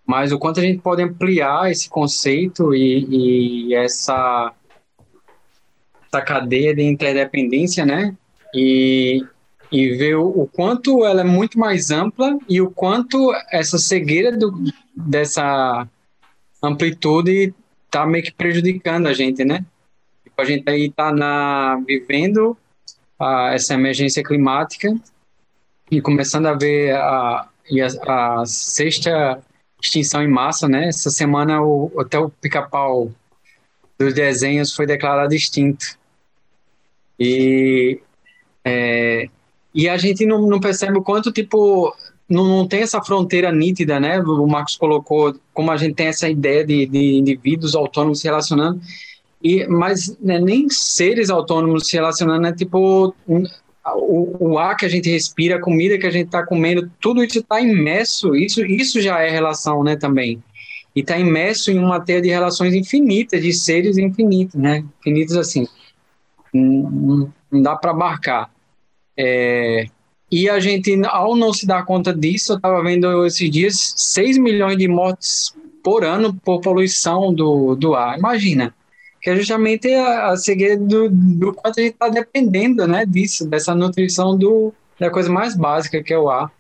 Mas 0.05 0.33
o 0.33 0.39
quanto 0.39 0.59
a 0.59 0.63
gente 0.63 0.81
pode 0.81 1.03
ampliar 1.03 1.71
esse 1.71 1.89
conceito 1.89 2.75
e, 2.75 3.69
e 3.69 3.75
essa, 3.75 4.53
essa 6.09 6.21
cadeia 6.21 6.75
de 6.75 6.83
interdependência, 6.83 7.87
né? 7.87 8.17
E, 8.53 9.25
e 9.71 9.97
ver 9.97 10.17
o, 10.17 10.49
quanto 10.53 11.05
ela 11.05 11.21
é 11.21 11.25
muito 11.25 11.59
mais 11.59 11.91
ampla 11.91 12.37
e 12.49 12.61
o 12.61 12.71
quanto 12.71 13.33
essa 13.51 13.79
cegueira 13.79 14.37
do, 14.37 14.53
dessa 14.95 15.87
amplitude 16.63 17.55
está 17.87 18.07
meio 18.07 18.25
que 18.25 18.33
prejudicando 18.33 19.07
a 19.07 19.13
gente, 19.13 19.45
né? 19.45 19.65
Tipo, 20.25 20.43
a 20.43 20.45
gente 20.45 20.69
aí 20.69 20.87
está 20.87 21.13
na, 21.13 21.81
vivendo 21.87 22.57
essa 23.53 23.75
emergência 23.75 24.23
climática 24.23 24.95
e 25.91 26.01
começando 26.01 26.47
a 26.47 26.55
ver 26.55 26.95
a, 26.95 27.49
a, 28.07 28.41
a 28.41 28.47
sexta 28.47 29.43
extinção 29.83 30.23
em 30.23 30.29
massa, 30.29 30.69
né? 30.69 30.89
Essa 30.89 31.11
semana 31.11 31.63
o, 31.63 31.93
até 31.99 32.19
o 32.19 32.29
pica-pau 32.29 33.13
dos 33.99 34.15
desenhos 34.15 34.75
foi 34.75 34.87
declarado 34.87 35.35
extinto. 35.35 35.99
E 37.19 38.01
é, 38.65 39.29
e 39.75 39.89
a 39.89 39.97
gente 39.97 40.27
não, 40.27 40.47
não 40.49 40.61
percebe 40.61 40.99
o 40.99 41.03
quanto, 41.03 41.33
tipo, 41.33 41.95
não, 42.29 42.45
não, 42.45 42.69
tem 42.69 42.83
essa 42.83 43.03
fronteira 43.03 43.53
nítida, 43.53 44.01
né? 44.01 44.21
O 44.21 44.47
Marcos 44.47 44.77
colocou 44.77 45.35
como 45.53 45.71
a 45.71 45.77
gente 45.77 45.95
tem 45.95 46.07
essa 46.09 46.29
ideia 46.29 46.65
de, 46.65 46.87
de 46.87 47.15
indivíduos 47.15 47.75
autônomos 47.75 48.21
se 48.21 48.27
relacionando, 48.27 48.81
e, 49.43 49.67
mas 49.67 50.17
né, 50.21 50.39
nem 50.39 50.69
seres 50.69 51.31
autônomos 51.31 51.87
se 51.87 51.97
relacionando, 51.97 52.43
né? 52.43 52.53
Tipo, 52.53 53.15
o, 53.87 54.51
o 54.51 54.59
ar 54.59 54.77
que 54.77 54.85
a 54.85 54.89
gente 54.89 55.11
respira, 55.11 55.57
a 55.57 55.61
comida 55.61 55.99
que 55.99 56.07
a 56.07 56.11
gente 56.11 56.27
está 56.27 56.45
comendo, 56.45 56.91
tudo 57.01 57.25
isso 57.25 57.39
está 57.39 57.61
imerso, 57.61 58.35
isso, 58.35 58.65
isso 58.65 59.01
já 59.01 59.21
é 59.21 59.31
relação, 59.31 59.83
né, 59.83 59.97
também. 59.97 60.43
E 60.95 61.01
está 61.01 61.19
imerso 61.19 61.71
em 61.71 61.79
uma 61.79 62.01
teia 62.01 62.21
de 62.21 62.29
relações 62.29 62.75
infinitas, 62.75 63.41
de 63.43 63.53
seres 63.53 63.97
infinitos, 63.97 64.55
né, 64.57 64.85
infinitos 65.01 65.37
assim, 65.37 65.67
não, 66.53 67.33
não 67.51 67.63
dá 67.63 67.77
para 67.77 67.93
abarcar. 67.93 68.51
É, 69.23 69.85
e 70.33 70.49
a 70.49 70.59
gente, 70.59 70.99
ao 71.05 71.37
não 71.37 71.53
se 71.53 71.67
dar 71.67 71.85
conta 71.85 72.15
disso, 72.15 72.53
eu 72.53 72.57
estava 72.57 72.83
vendo 72.83 73.27
esses 73.27 73.51
dias 73.51 73.93
6 73.97 74.39
milhões 74.39 74.79
de 74.79 74.89
mortes 74.89 75.55
por 75.85 76.05
ano 76.05 76.33
por 76.33 76.61
poluição 76.63 77.35
do, 77.35 77.75
do 77.75 77.95
ar. 77.95 78.19
Imagina, 78.19 78.75
que 79.21 79.29
é 79.29 79.37
justamente 79.37 79.93
a, 79.93 80.29
a 80.29 80.37
segredo 80.39 80.87
do, 80.87 81.11
do 81.11 81.53
quanto 81.53 81.81
a 81.81 81.83
gente 81.83 81.93
está 81.93 82.09
dependendo 82.09 82.87
né, 82.87 83.05
disso, 83.05 83.47
dessa 83.47 83.75
nutrição 83.75 84.39
do, 84.39 84.73
da 84.99 85.11
coisa 85.11 85.31
mais 85.31 85.55
básica 85.55 86.03
que 86.03 86.15
é 86.15 86.19
o 86.19 86.31
ar. 86.31 86.51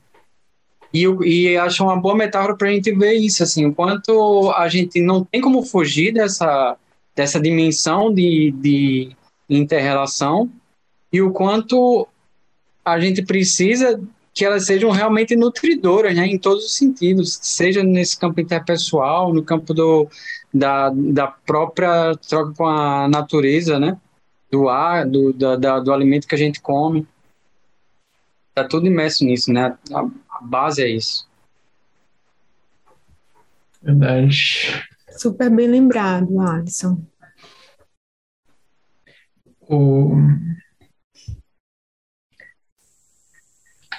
E, 0.93 1.05
e 1.25 1.57
acho 1.57 1.83
uma 1.83 1.97
boa 1.97 2.17
metáfora 2.17 2.57
para 2.57 2.69
a 2.69 2.73
gente 2.73 2.93
ver 2.93 3.15
isso, 3.15 3.43
assim, 3.43 3.65
o 3.65 3.73
quanto 3.73 4.51
a 4.51 4.69
gente 4.69 5.01
não 5.01 5.25
tem 5.25 5.41
como 5.41 5.63
fugir 5.63 6.13
dessa, 6.13 6.77
dessa 7.17 7.41
dimensão 7.41 8.13
de, 8.13 8.51
de 8.51 9.17
interrelação 9.49 10.51
e 11.13 11.23
o 11.23 11.31
quanto 11.31 12.07
a 12.85 12.99
gente 12.99 13.23
precisa 13.23 14.01
que 14.33 14.45
elas 14.45 14.65
sejam 14.65 14.91
realmente 14.91 15.35
nutridoras, 15.35 16.15
né, 16.15 16.27
em 16.27 16.39
todos 16.39 16.65
os 16.65 16.77
sentidos, 16.77 17.39
seja 17.43 17.83
nesse 17.83 18.19
campo 18.19 18.41
interpessoal, 18.41 19.35
no 19.35 19.43
campo 19.43 19.75
do, 19.75 20.09
da, 20.53 20.91
da 20.91 21.27
própria 21.27 22.15
troca 22.29 22.55
com 22.55 22.67
a 22.67 23.09
natureza, 23.09 23.79
né, 23.79 23.99
do 24.51 24.69
ar, 24.69 25.07
do, 25.07 25.33
da, 25.33 25.57
da, 25.57 25.81
do 25.81 25.93
alimento 25.93 26.27
que 26.27 26.35
a 26.35 26.39
gente 26.39 26.61
come. 26.61 27.07
Tá 28.55 28.65
tudo 28.65 28.87
imerso 28.87 29.25
nisso, 29.25 29.53
né, 29.53 29.77
a, 29.93 30.01
a 30.01 30.43
base 30.43 30.83
é 30.83 30.89
isso. 30.89 31.29
Verdade. 33.83 34.85
Super 35.19 35.51
bem 35.51 35.67
lembrado, 35.67 36.39
Alisson. 36.39 37.01
O... 39.69 40.15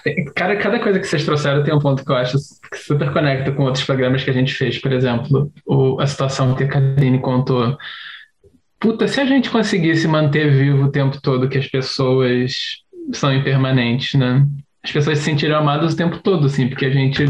Cada, 0.35 0.55
cada 0.55 0.79
coisa 0.79 0.99
que 0.99 1.05
vocês 1.05 1.25
trouxeram 1.25 1.63
tem 1.63 1.73
um 1.73 1.79
ponto 1.79 2.03
que 2.03 2.11
eu 2.11 2.15
acho 2.15 2.37
que 2.71 2.77
super 2.77 3.11
conecta 3.11 3.51
com 3.51 3.63
outros 3.63 3.83
programas 3.83 4.23
que 4.23 4.29
a 4.29 4.33
gente 4.33 4.53
fez. 4.53 4.79
Por 4.79 4.91
exemplo, 4.91 5.51
o, 5.65 5.99
a 5.99 6.07
situação 6.07 6.55
que 6.55 6.63
a 6.63 6.67
Karine 6.67 7.19
contou. 7.19 7.77
Puta, 8.79 9.07
se 9.07 9.21
a 9.21 9.25
gente 9.25 9.49
conseguisse 9.49 10.07
manter 10.07 10.51
vivo 10.51 10.85
o 10.85 10.91
tempo 10.91 11.21
todo 11.21 11.47
que 11.47 11.57
as 11.57 11.67
pessoas 11.67 12.81
são 13.13 13.33
impermanentes, 13.33 14.19
né? 14.19 14.45
As 14.83 14.91
pessoas 14.91 15.19
se 15.19 15.25
sentiriam 15.25 15.59
amadas 15.59 15.93
o 15.93 15.97
tempo 15.97 16.17
todo, 16.19 16.47
assim, 16.47 16.67
porque 16.67 16.85
a 16.85 16.91
gente 16.91 17.25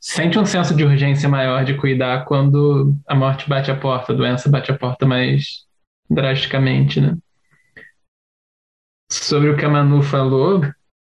sente 0.00 0.38
um 0.38 0.46
senso 0.46 0.74
de 0.74 0.84
urgência 0.84 1.28
maior 1.28 1.64
de 1.64 1.74
cuidar 1.74 2.24
quando 2.24 2.94
a 3.06 3.14
morte 3.14 3.48
bate 3.48 3.70
a 3.70 3.76
porta, 3.76 4.12
a 4.12 4.16
doença 4.16 4.50
bate 4.50 4.70
a 4.70 4.78
porta 4.78 5.04
mais 5.04 5.66
drasticamente, 6.08 7.00
né? 7.00 7.16
Sobre 9.10 9.50
o 9.50 9.56
que 9.56 9.64
a 9.64 9.68
Manu 9.68 10.02
falou, 10.02 10.62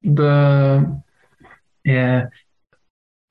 da. 0.03 0.85
É, 1.87 2.29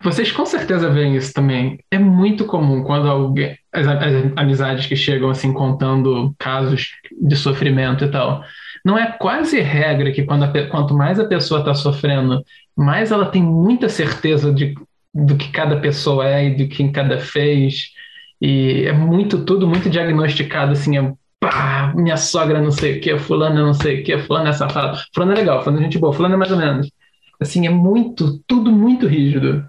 vocês 0.01 0.31
com 0.31 0.45
certeza 0.45 0.89
veem 0.89 1.15
isso 1.15 1.33
também. 1.33 1.79
É 1.89 1.97
muito 1.97 2.45
comum 2.45 2.83
quando 2.83 3.09
alguém, 3.09 3.57
as, 3.71 3.87
as, 3.87 4.31
amizades 4.35 4.85
que 4.85 4.95
chegam 4.95 5.29
assim 5.29 5.51
contando 5.51 6.35
casos 6.37 6.91
de 7.19 7.35
sofrimento 7.35 8.03
e 8.05 8.11
tal. 8.11 8.43
Não 8.85 8.97
é 8.97 9.11
quase 9.11 9.59
regra 9.59 10.11
que 10.11 10.23
quando 10.23 10.43
a, 10.43 10.67
quanto 10.69 10.93
mais 10.93 11.19
a 11.19 11.25
pessoa 11.25 11.61
está 11.61 11.73
sofrendo, 11.73 12.43
mais 12.75 13.11
ela 13.11 13.25
tem 13.25 13.41
muita 13.41 13.89
certeza 13.89 14.53
de, 14.53 14.75
do 15.13 15.35
que 15.35 15.51
cada 15.51 15.79
pessoa 15.79 16.27
é 16.27 16.45
e 16.45 16.55
do 16.55 16.67
que 16.67 16.89
cada 16.91 17.19
fez. 17.19 17.91
E 18.39 18.85
é 18.85 18.93
muito, 18.93 19.43
tudo 19.45 19.67
muito 19.67 19.89
diagnosticado, 19.89 20.73
assim, 20.73 20.95
é 20.95 21.13
pá, 21.39 21.93
minha 21.95 22.17
sogra 22.17 22.61
não 22.61 22.71
sei 22.71 22.97
o 22.97 23.01
que, 23.01 23.17
fulano 23.17 23.65
não 23.65 23.73
sei 23.73 24.01
o 24.01 24.03
que, 24.03 24.17
fulano 24.19 24.49
é 24.49 24.53
safado, 24.53 24.97
fulano 25.13 25.33
é 25.33 25.35
legal, 25.35 25.63
fulano 25.63 25.79
é 25.79 25.83
gente 25.83 25.99
boa, 25.99 26.13
fulano 26.13 26.35
é 26.35 26.37
mais 26.37 26.51
ou 26.51 26.57
menos. 26.57 26.91
Assim, 27.39 27.67
é 27.67 27.69
muito, 27.69 28.39
tudo 28.47 28.71
muito 28.71 29.07
rígido. 29.07 29.63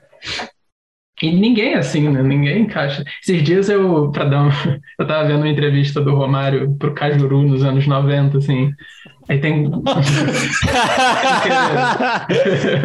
E 1.21 1.33
ninguém 1.33 1.73
é 1.75 1.79
assim, 1.79 2.09
né? 2.09 2.23
Ninguém 2.23 2.63
encaixa. 2.63 3.05
Esses 3.23 3.43
dias 3.43 3.69
eu, 3.69 4.11
pra 4.13 4.25
dar 4.25 4.45
um, 4.45 4.51
eu 4.99 5.07
tava 5.07 5.27
vendo 5.27 5.39
uma 5.41 5.49
entrevista 5.49 6.01
do 6.01 6.15
Romário 6.15 6.77
pro 6.79 6.95
Cajuru 6.95 7.43
nos 7.43 7.65
anos 7.65 7.87
90, 7.87 8.39
assim. 8.39 8.71
Aí 9.29 9.39
tem. 9.41 9.69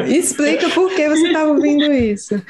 Explica 0.08 0.68
por 0.70 0.90
que 0.94 1.08
você 1.08 1.28
estava 1.28 1.52
ouvindo 1.52 1.94
isso. 1.94 2.42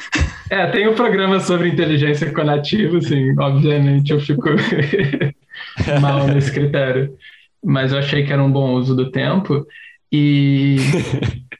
É, 0.49 0.67
tem 0.67 0.87
um 0.87 0.95
programa 0.95 1.39
sobre 1.39 1.69
inteligência 1.69 2.31
conativa, 2.31 2.97
assim, 2.97 3.35
obviamente 3.39 4.11
eu 4.11 4.19
fico 4.19 4.49
mal 6.01 6.27
nesse 6.27 6.51
critério. 6.51 7.15
Mas 7.63 7.91
eu 7.91 7.99
achei 7.99 8.25
que 8.25 8.33
era 8.33 8.43
um 8.43 8.51
bom 8.51 8.73
uso 8.73 8.95
do 8.95 9.11
tempo. 9.11 9.65
E. 10.11 10.77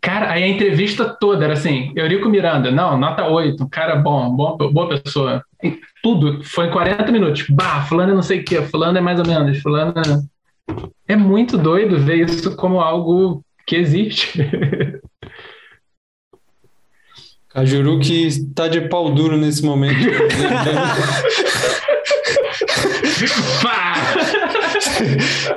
Cara, 0.00 0.32
aí 0.32 0.42
a 0.42 0.48
entrevista 0.48 1.16
toda 1.18 1.44
era 1.44 1.54
assim: 1.54 1.92
Eurico 1.96 2.28
Miranda, 2.28 2.70
não, 2.70 2.98
nota 2.98 3.26
8, 3.26 3.66
cara 3.70 3.96
bom, 3.96 4.28
bom 4.36 4.56
boa 4.70 5.00
pessoa. 5.00 5.42
E 5.62 5.80
tudo 6.02 6.44
foi 6.44 6.66
em 6.66 6.70
40 6.70 7.10
minutos. 7.10 7.46
Bah, 7.48 7.86
fulano 7.88 8.12
é 8.12 8.14
não 8.14 8.22
sei 8.22 8.40
o 8.40 8.44
quê, 8.44 8.60
fulano 8.60 8.98
é 8.98 9.00
mais 9.00 9.18
ou 9.18 9.26
menos, 9.26 9.62
fulano 9.62 9.94
é... 11.08 11.14
é 11.14 11.16
muito 11.16 11.56
doido 11.56 11.98
ver 11.98 12.28
isso 12.28 12.54
como 12.54 12.80
algo 12.80 13.42
que 13.66 13.76
existe. 13.76 14.38
Cajuru 17.48 17.98
que 18.00 18.26
está 18.26 18.68
de 18.68 18.82
pau 18.82 19.10
duro 19.10 19.38
nesse 19.38 19.64
momento. 19.64 20.04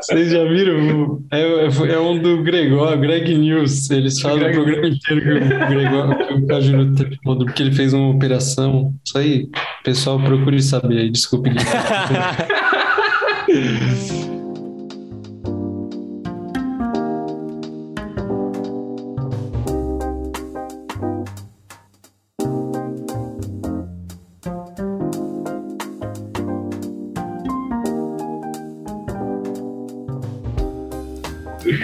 Vocês 0.02 0.32
já 0.32 0.44
viram? 0.44 1.24
É, 1.32 1.42
é, 1.42 1.70
é, 1.94 2.00
um 2.00 2.20
do 2.20 2.44
Gregor, 2.44 2.98
Greg 2.98 3.38
News. 3.38 3.90
Eles 3.90 4.20
falam 4.20 4.40
Greg... 4.40 4.58
o 4.58 4.64
programa 4.64 4.88
inteiro 4.88 5.22
que 5.22 5.32
o 5.32 5.68
Gregor, 5.68 6.28
que 6.28 6.34
o 6.34 6.48
Cajuru 6.48 6.94
teve 6.96 7.18
porque 7.24 7.64
ele 7.64 7.74
fez 7.74 7.94
uma 7.94 8.10
operação. 8.10 8.94
Isso 9.06 9.18
aí, 9.18 9.48
pessoal, 9.84 10.20
procure 10.20 10.62
saber 10.62 11.00
aí. 11.00 11.10
Desculpe. 11.10 11.52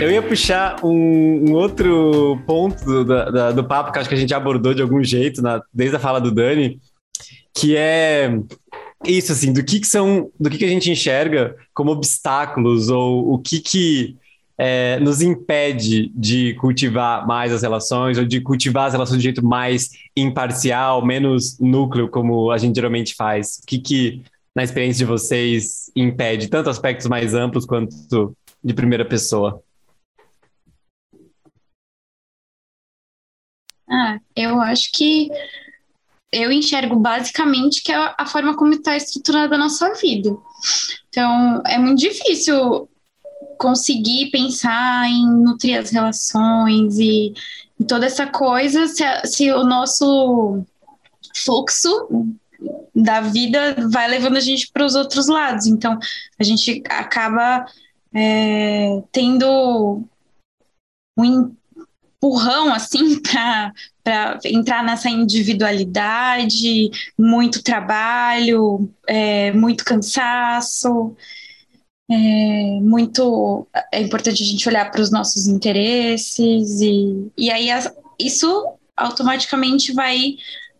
Eu 0.03 0.11
ia 0.11 0.21
puxar 0.21 0.83
um, 0.83 1.49
um 1.49 1.53
outro 1.53 2.37
ponto 2.45 2.83
do, 2.83 3.05
do, 3.05 3.53
do, 3.53 3.63
papo 3.63 3.89
que 3.89 3.99
acho 3.99 4.09
que 4.09 4.15
a 4.15 4.17
gente 4.17 4.33
abordou 4.33 4.73
de 4.73 4.81
algum 4.81 5.01
jeito, 5.01 5.41
na, 5.41 5.63
desde 5.73 5.95
a 5.95 5.99
fala 5.99 6.19
do 6.19 6.29
Dani, 6.29 6.77
que 7.55 7.77
é 7.77 8.37
isso, 9.05 9.31
assim, 9.31 9.53
do 9.53 9.63
que, 9.63 9.79
que 9.79 9.87
são, 9.87 10.29
do 10.37 10.49
que, 10.49 10.57
que 10.57 10.65
a 10.65 10.67
gente 10.67 10.91
enxerga 10.91 11.55
como 11.73 11.91
obstáculos 11.91 12.89
ou 12.89 13.33
o 13.33 13.39
que 13.39 13.61
que 13.61 14.17
é, 14.57 14.99
nos 14.99 15.21
impede 15.21 16.11
de 16.13 16.53
cultivar 16.55 17.25
mais 17.25 17.53
as 17.53 17.61
relações 17.61 18.17
ou 18.17 18.25
de 18.25 18.41
cultivar 18.41 18.87
as 18.87 18.93
relações 18.93 19.19
de 19.19 19.23
jeito 19.23 19.45
mais 19.45 19.89
imparcial, 20.17 21.05
menos 21.05 21.57
núcleo, 21.61 22.09
como 22.09 22.51
a 22.51 22.57
gente 22.57 22.75
geralmente 22.75 23.15
faz. 23.15 23.61
O 23.63 23.65
que 23.65 23.79
que, 23.79 24.21
na 24.53 24.65
experiência 24.65 25.05
de 25.05 25.09
vocês, 25.09 25.89
impede 25.95 26.49
tanto 26.49 26.69
aspectos 26.69 27.07
mais 27.07 27.33
amplos 27.33 27.65
quanto 27.65 28.35
de 28.61 28.73
primeira 28.73 29.05
pessoa? 29.05 29.63
Ah, 33.93 34.19
eu 34.35 34.59
acho 34.61 34.91
que 34.91 35.29
eu 36.31 36.51
enxergo 36.51 36.95
basicamente 36.95 37.83
que 37.83 37.91
é 37.91 38.13
a 38.17 38.25
forma 38.25 38.55
como 38.55 38.73
está 38.73 38.97
estruturada 38.97 39.55
a 39.55 39.57
nossa 39.57 39.93
vida. 39.93 40.35
Então, 41.09 41.61
é 41.67 41.77
muito 41.77 41.99
difícil 41.99 42.89
conseguir 43.59 44.31
pensar 44.31 45.07
em 45.07 45.27
nutrir 45.27 45.79
as 45.79 45.91
relações 45.91 46.97
e, 46.97 47.33
e 47.79 47.83
toda 47.85 48.07
essa 48.07 48.25
coisa 48.25 48.87
se, 48.87 49.03
se, 49.25 49.51
o 49.51 49.63
nosso 49.63 50.65
fluxo 51.35 52.35
da 52.95 53.21
vida 53.21 53.75
vai 53.91 54.07
levando 54.07 54.37
a 54.37 54.39
gente 54.39 54.71
para 54.71 54.85
os 54.85 54.95
outros 54.95 55.27
lados. 55.27 55.67
Então, 55.67 55.99
a 56.39 56.43
gente 56.43 56.81
acaba 56.89 57.65
é, 58.13 59.03
tendo 59.11 60.03
um 61.17 61.55
empurrão 62.23 62.73
assim 62.73 63.19
para 63.21 64.39
entrar 64.45 64.83
nessa 64.83 65.09
individualidade, 65.09 66.89
muito 67.17 67.61
trabalho, 67.61 68.89
é, 69.07 69.51
muito 69.51 69.83
cansaço. 69.83 71.15
é 72.09 72.79
muito 72.81 73.67
é 73.91 74.01
importante 74.01 74.43
a 74.43 74.45
gente 74.45 74.67
olhar 74.67 74.89
para 74.91 75.01
os 75.01 75.11
nossos 75.11 75.47
interesses 75.47 76.81
e, 76.81 77.31
e 77.37 77.51
aí 77.51 77.69
as, 77.71 77.91
isso 78.19 78.77
automaticamente 78.95 79.93
vai 79.93 80.35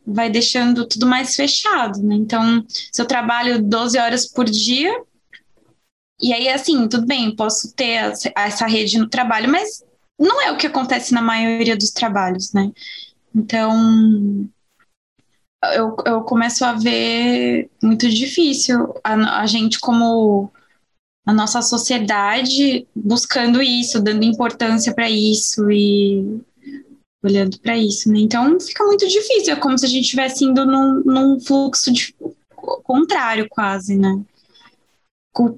vai 0.06 0.30
deixando 0.30 0.86
tudo 0.86 1.08
mais 1.08 1.34
fechado, 1.34 2.02
né? 2.04 2.16
Então, 2.16 2.66
se 2.68 3.02
eu 3.02 3.06
trabalho 3.06 3.64
12 3.64 3.98
horas 3.98 4.26
por 4.28 4.44
dia, 4.44 4.94
e 6.22 6.34
aí 6.34 6.50
assim, 6.50 6.90
tudo 6.90 7.06
bem, 7.08 7.34
posso 7.34 7.74
ter 7.74 8.14
essa 8.36 8.68
rede 8.68 9.00
no 9.00 9.08
trabalho, 9.08 9.50
mas 9.50 9.82
não 10.20 10.42
é 10.42 10.52
o 10.52 10.58
que 10.58 10.68
acontece 10.68 11.14
na 11.14 11.22
maioria 11.22 11.76
dos 11.76 11.92
trabalhos, 11.92 12.54
né? 12.54 12.72
Então, 13.36 14.48
eu, 15.74 15.96
eu 16.06 16.22
começo 16.22 16.64
a 16.66 16.74
ver 16.74 17.70
muito 17.82 18.10
difícil 18.10 18.94
a, 19.04 19.42
a 19.42 19.46
gente 19.46 19.80
como 19.80 20.52
a 21.26 21.34
nossa 21.34 21.62
sociedade 21.62 22.86
buscando 22.96 23.62
isso, 23.62 24.02
dando 24.02 24.26
importância 24.26 24.94
para 24.94 25.10
isso 25.10 25.72
e 25.72 26.42
olhando 27.24 27.58
para 27.60 27.78
isso, 27.78 28.12
né? 28.12 28.20
Então 28.20 28.60
fica 28.60 28.84
muito 28.84 29.08
difícil, 29.08 29.54
é 29.54 29.56
como 29.56 29.78
se 29.78 29.86
a 29.86 29.90
gente 29.90 30.04
estivesse 30.04 30.44
indo 30.44 30.66
num, 30.66 31.02
num 31.06 31.40
fluxo 31.40 31.92
de, 31.92 32.14
contrário 32.84 33.48
quase, 33.50 33.96
né? 33.96 34.22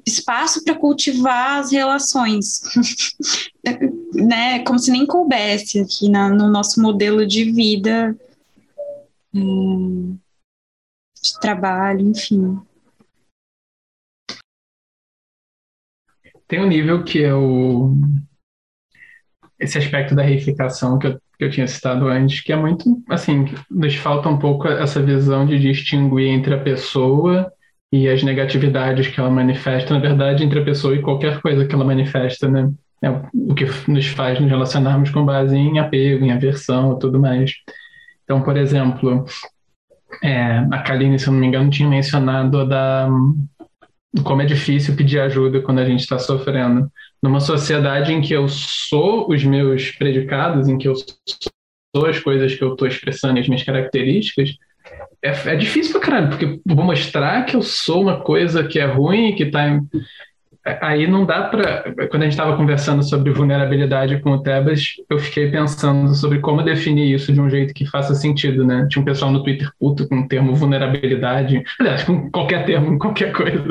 Espaço 0.06 0.64
para 0.64 0.76
cultivar 0.76 1.60
as 1.60 1.72
relações, 1.72 2.62
né? 4.14 4.64
Como 4.64 4.80
se 4.80 4.90
nem 4.90 5.06
coubesse 5.06 5.80
aqui 5.80 6.10
na, 6.10 6.30
no 6.30 6.50
nosso 6.50 6.82
modelo 6.82 7.28
de 7.28 7.52
vida, 7.52 8.16
hum, 9.34 10.18
de 11.22 11.40
trabalho, 11.40 12.08
enfim. 12.08 12.60
Tem 16.48 16.62
um 16.62 16.68
nível 16.68 17.04
que 17.04 17.24
é 17.24 17.34
o 17.34 17.96
esse 19.60 19.78
aspecto 19.78 20.14
da 20.14 20.22
reificação 20.22 21.00
que 21.00 21.08
eu, 21.08 21.20
que 21.38 21.46
eu 21.46 21.50
tinha 21.50 21.68
citado 21.68 22.08
antes, 22.08 22.42
que 22.42 22.52
é 22.52 22.56
muito, 22.56 23.02
assim, 23.10 23.46
nos 23.72 23.96
falta 23.96 24.30
um 24.30 24.38
pouco 24.38 24.68
essa 24.68 25.02
visão 25.02 25.46
de 25.46 25.58
distinguir 25.60 26.28
entre 26.28 26.54
a 26.54 26.62
pessoa 26.62 27.52
e 27.96 28.10
as 28.10 28.22
negatividades 28.24 29.08
que 29.08 29.18
ela 29.18 29.30
manifesta, 29.30 29.94
na 29.94 30.02
verdade, 30.02 30.44
entre 30.44 30.60
a 30.60 30.66
pessoa 30.66 30.94
e 30.94 31.02
qualquer 31.02 31.40
coisa 31.40 31.66
que 31.66 31.74
ela 31.74 31.86
manifesta, 31.86 32.46
né? 32.50 32.70
É 33.02 33.10
o 33.10 33.56
que 33.56 33.66
nos 33.90 34.08
faz 34.08 34.38
nos 34.38 34.50
relacionarmos 34.50 35.10
com 35.12 35.24
base 35.24 35.56
em 35.56 35.80
apego, 35.80 36.26
em 36.26 36.32
aversão 36.32 36.98
e 36.98 37.00
tudo 37.00 37.18
mais. 37.18 37.54
Então, 38.26 38.42
por 38.42 38.58
exemplo, 38.58 39.24
é, 40.22 40.58
a 40.72 40.80
Kaline, 40.80 41.18
se 41.18 41.28
eu 41.28 41.32
não 41.32 41.40
me 41.40 41.48
engano, 41.48 41.70
tinha 41.70 41.88
mencionado 41.88 42.68
da 42.68 43.08
como 44.24 44.42
é 44.42 44.46
difícil 44.46 44.96
pedir 44.96 45.20
ajuda 45.22 45.62
quando 45.62 45.80
a 45.80 45.86
gente 45.86 46.02
está 46.02 46.20
sofrendo. 46.20 46.92
Numa 47.24 47.40
sociedade 47.40 48.12
em 48.12 48.22
que 48.22 48.34
eu 48.34 48.50
sou 48.50 49.30
os 49.32 49.42
meus 49.46 49.92
predicados, 49.92 50.68
em 50.68 50.78
que 50.78 50.88
eu 50.90 50.96
sou 50.96 52.06
as 52.06 52.20
coisas 52.20 52.54
que 52.56 52.64
eu 52.64 52.74
estou 52.74 52.88
expressando, 52.90 53.40
as 53.40 53.48
minhas 53.48 53.64
características, 53.64 54.52
é, 55.26 55.54
é 55.54 55.56
difícil 55.56 55.92
pra 55.94 56.02
caralho, 56.02 56.30
porque 56.30 56.60
vou 56.64 56.86
mostrar 56.86 57.44
que 57.46 57.56
eu 57.56 57.62
sou 57.64 58.04
uma 58.04 58.22
coisa 58.22 58.64
que 58.64 58.80
é 58.80 58.86
ruim, 58.86 59.34
que 59.34 59.48
tá. 59.48 59.68
Em... 59.68 59.82
Aí 60.82 61.08
não 61.08 61.26
dá 61.26 61.44
para. 61.44 61.94
Quando 62.10 62.22
a 62.22 62.26
gente 62.26 62.34
estava 62.34 62.56
conversando 62.56 63.04
sobre 63.04 63.32
vulnerabilidade 63.32 64.20
com 64.20 64.32
o 64.32 64.44
Tebas, 64.44 64.96
eu 65.10 65.18
fiquei 65.18 65.50
pensando 65.50 66.14
sobre 66.14 66.40
como 66.40 66.62
definir 66.62 67.14
isso 67.14 67.34
de 67.34 67.42
um 67.42 67.50
jeito 67.50 67.74
que 67.74 67.86
faça 67.88 68.14
sentido, 68.14 68.64
né? 68.64 68.88
Tinha 68.90 69.02
um 69.02 69.06
pessoal 69.06 69.32
no 69.32 69.44
Twitter 69.44 69.70
puto 69.80 70.08
com 70.08 70.22
o 70.22 70.28
termo 70.28 70.54
vulnerabilidade. 70.54 71.64
Aliás, 71.80 72.04
com 72.04 72.30
qualquer 72.30 72.66
termo, 72.66 72.98
qualquer 73.00 73.32
coisa. 73.32 73.64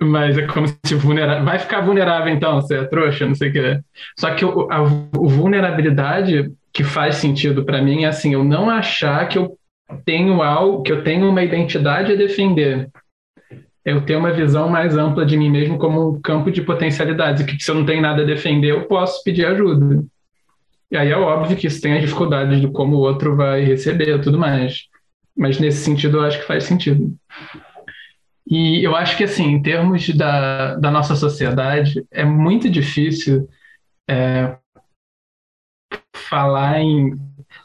Mas 0.00 0.36
é 0.36 0.46
como 0.46 0.66
se 0.68 0.94
vulnerável. 0.94 1.44
Vai 1.44 1.58
ficar 1.58 1.80
vulnerável 1.80 2.32
então, 2.32 2.60
você 2.60 2.78
é 2.78 2.84
trouxa, 2.84 3.26
não 3.26 3.34
sei 3.34 3.48
o 3.48 3.52
que. 3.52 3.80
Só 4.18 4.30
que 4.34 4.44
a, 4.44 4.78
a 4.78 4.82
vulnerabilidade 4.82 6.50
que 6.74 6.82
faz 6.82 7.16
sentido 7.16 7.64
para 7.64 7.80
mim 7.80 8.02
é 8.02 8.08
assim, 8.08 8.34
eu 8.34 8.42
não 8.42 8.68
achar 8.68 9.28
que 9.28 9.38
eu 9.38 9.56
tenho 10.04 10.42
algo, 10.42 10.82
que 10.82 10.90
eu 10.90 11.04
tenho 11.04 11.28
uma 11.28 11.42
identidade 11.42 12.12
a 12.12 12.16
defender. 12.16 12.90
Eu 13.84 14.04
tenho 14.04 14.18
uma 14.18 14.32
visão 14.32 14.68
mais 14.68 14.96
ampla 14.96 15.24
de 15.24 15.36
mim 15.36 15.50
mesmo 15.50 15.78
como 15.78 16.10
um 16.10 16.20
campo 16.20 16.50
de 16.50 16.62
potencialidades, 16.62 17.46
que 17.46 17.62
se 17.62 17.70
eu 17.70 17.76
não 17.76 17.86
tenho 17.86 18.02
nada 18.02 18.22
a 18.22 18.26
defender, 18.26 18.70
eu 18.70 18.86
posso 18.86 19.22
pedir 19.22 19.46
ajuda. 19.46 20.04
E 20.90 20.96
aí 20.96 21.12
é 21.12 21.16
óbvio 21.16 21.56
que 21.56 21.68
isso 21.68 21.80
tem 21.80 21.92
as 21.92 22.00
dificuldades 22.00 22.60
de 22.60 22.66
como 22.68 22.96
o 22.96 23.00
outro 23.00 23.36
vai 23.36 23.62
receber 23.62 24.20
tudo 24.20 24.38
mais. 24.38 24.88
Mas 25.36 25.60
nesse 25.60 25.84
sentido 25.84 26.18
eu 26.18 26.22
acho 26.22 26.40
que 26.40 26.46
faz 26.46 26.64
sentido. 26.64 27.14
E 28.46 28.82
eu 28.84 28.96
acho 28.96 29.16
que, 29.16 29.24
assim, 29.24 29.44
em 29.44 29.62
termos 29.62 30.08
da, 30.10 30.74
da 30.74 30.90
nossa 30.90 31.14
sociedade, 31.14 32.04
é 32.10 32.24
muito 32.24 32.68
difícil 32.68 33.48
é, 34.08 34.56
falar 36.34 36.80
em 36.80 37.16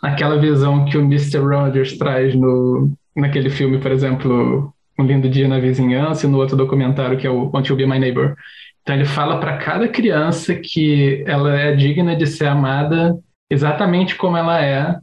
naquela 0.01 0.37
visão 0.37 0.85
que 0.85 0.95
o 0.95 1.01
Mr. 1.01 1.39
Rogers 1.39 1.97
traz 1.97 2.35
no, 2.35 2.93
naquele 3.15 3.49
filme, 3.49 3.79
por 3.79 3.91
exemplo, 3.91 4.71
Um 4.97 5.03
Lindo 5.03 5.27
Dia 5.27 5.47
na 5.47 5.59
Vizinhança, 5.59 6.27
e 6.27 6.29
no 6.29 6.37
outro 6.37 6.55
documentário 6.55 7.17
que 7.17 7.25
é 7.25 7.29
o 7.29 7.49
Want 7.51 7.67
You 7.67 7.75
Be 7.75 7.87
My 7.87 7.97
Neighbor. 7.97 8.35
Então 8.83 8.95
ele 8.95 9.05
fala 9.05 9.39
para 9.39 9.57
cada 9.57 9.87
criança 9.87 10.53
que 10.55 11.23
ela 11.25 11.59
é 11.59 11.75
digna 11.75 12.15
de 12.15 12.27
ser 12.27 12.45
amada 12.45 13.17
exatamente 13.49 14.15
como 14.15 14.37
ela 14.37 14.63
é, 14.63 14.95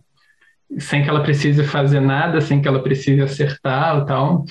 sem 0.79 1.03
que 1.03 1.09
ela 1.09 1.23
precise 1.23 1.65
fazer 1.65 2.01
nada, 2.01 2.41
sem 2.41 2.63
que 2.63 2.69
ela 2.69 2.83
precise 2.83 3.21
acertar 3.21 3.97
ou 3.99 4.05
tal. 4.05 4.45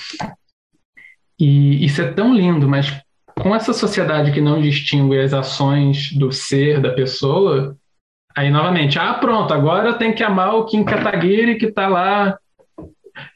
E 1.39 1.83
isso 1.85 2.01
é 2.01 2.11
tão 2.11 2.35
lindo, 2.35 2.67
mas 2.67 3.01
com 3.39 3.55
essa 3.55 3.73
sociedade 3.73 4.31
que 4.33 4.41
não 4.41 4.61
distingue 4.61 5.19
as 5.19 5.33
ações 5.33 6.11
do 6.13 6.31
ser 6.31 6.81
da 6.81 6.91
pessoa, 6.93 7.77
Aí, 8.35 8.49
novamente, 8.49 8.99
ah, 8.99 9.13
pronto, 9.13 9.53
agora 9.53 9.93
tem 9.93 10.13
que 10.13 10.23
amar 10.23 10.55
o 10.55 10.65
Kim 10.65 10.83
Kataguiri 10.83 11.57
que 11.57 11.67
está 11.67 11.87
lá. 11.87 12.37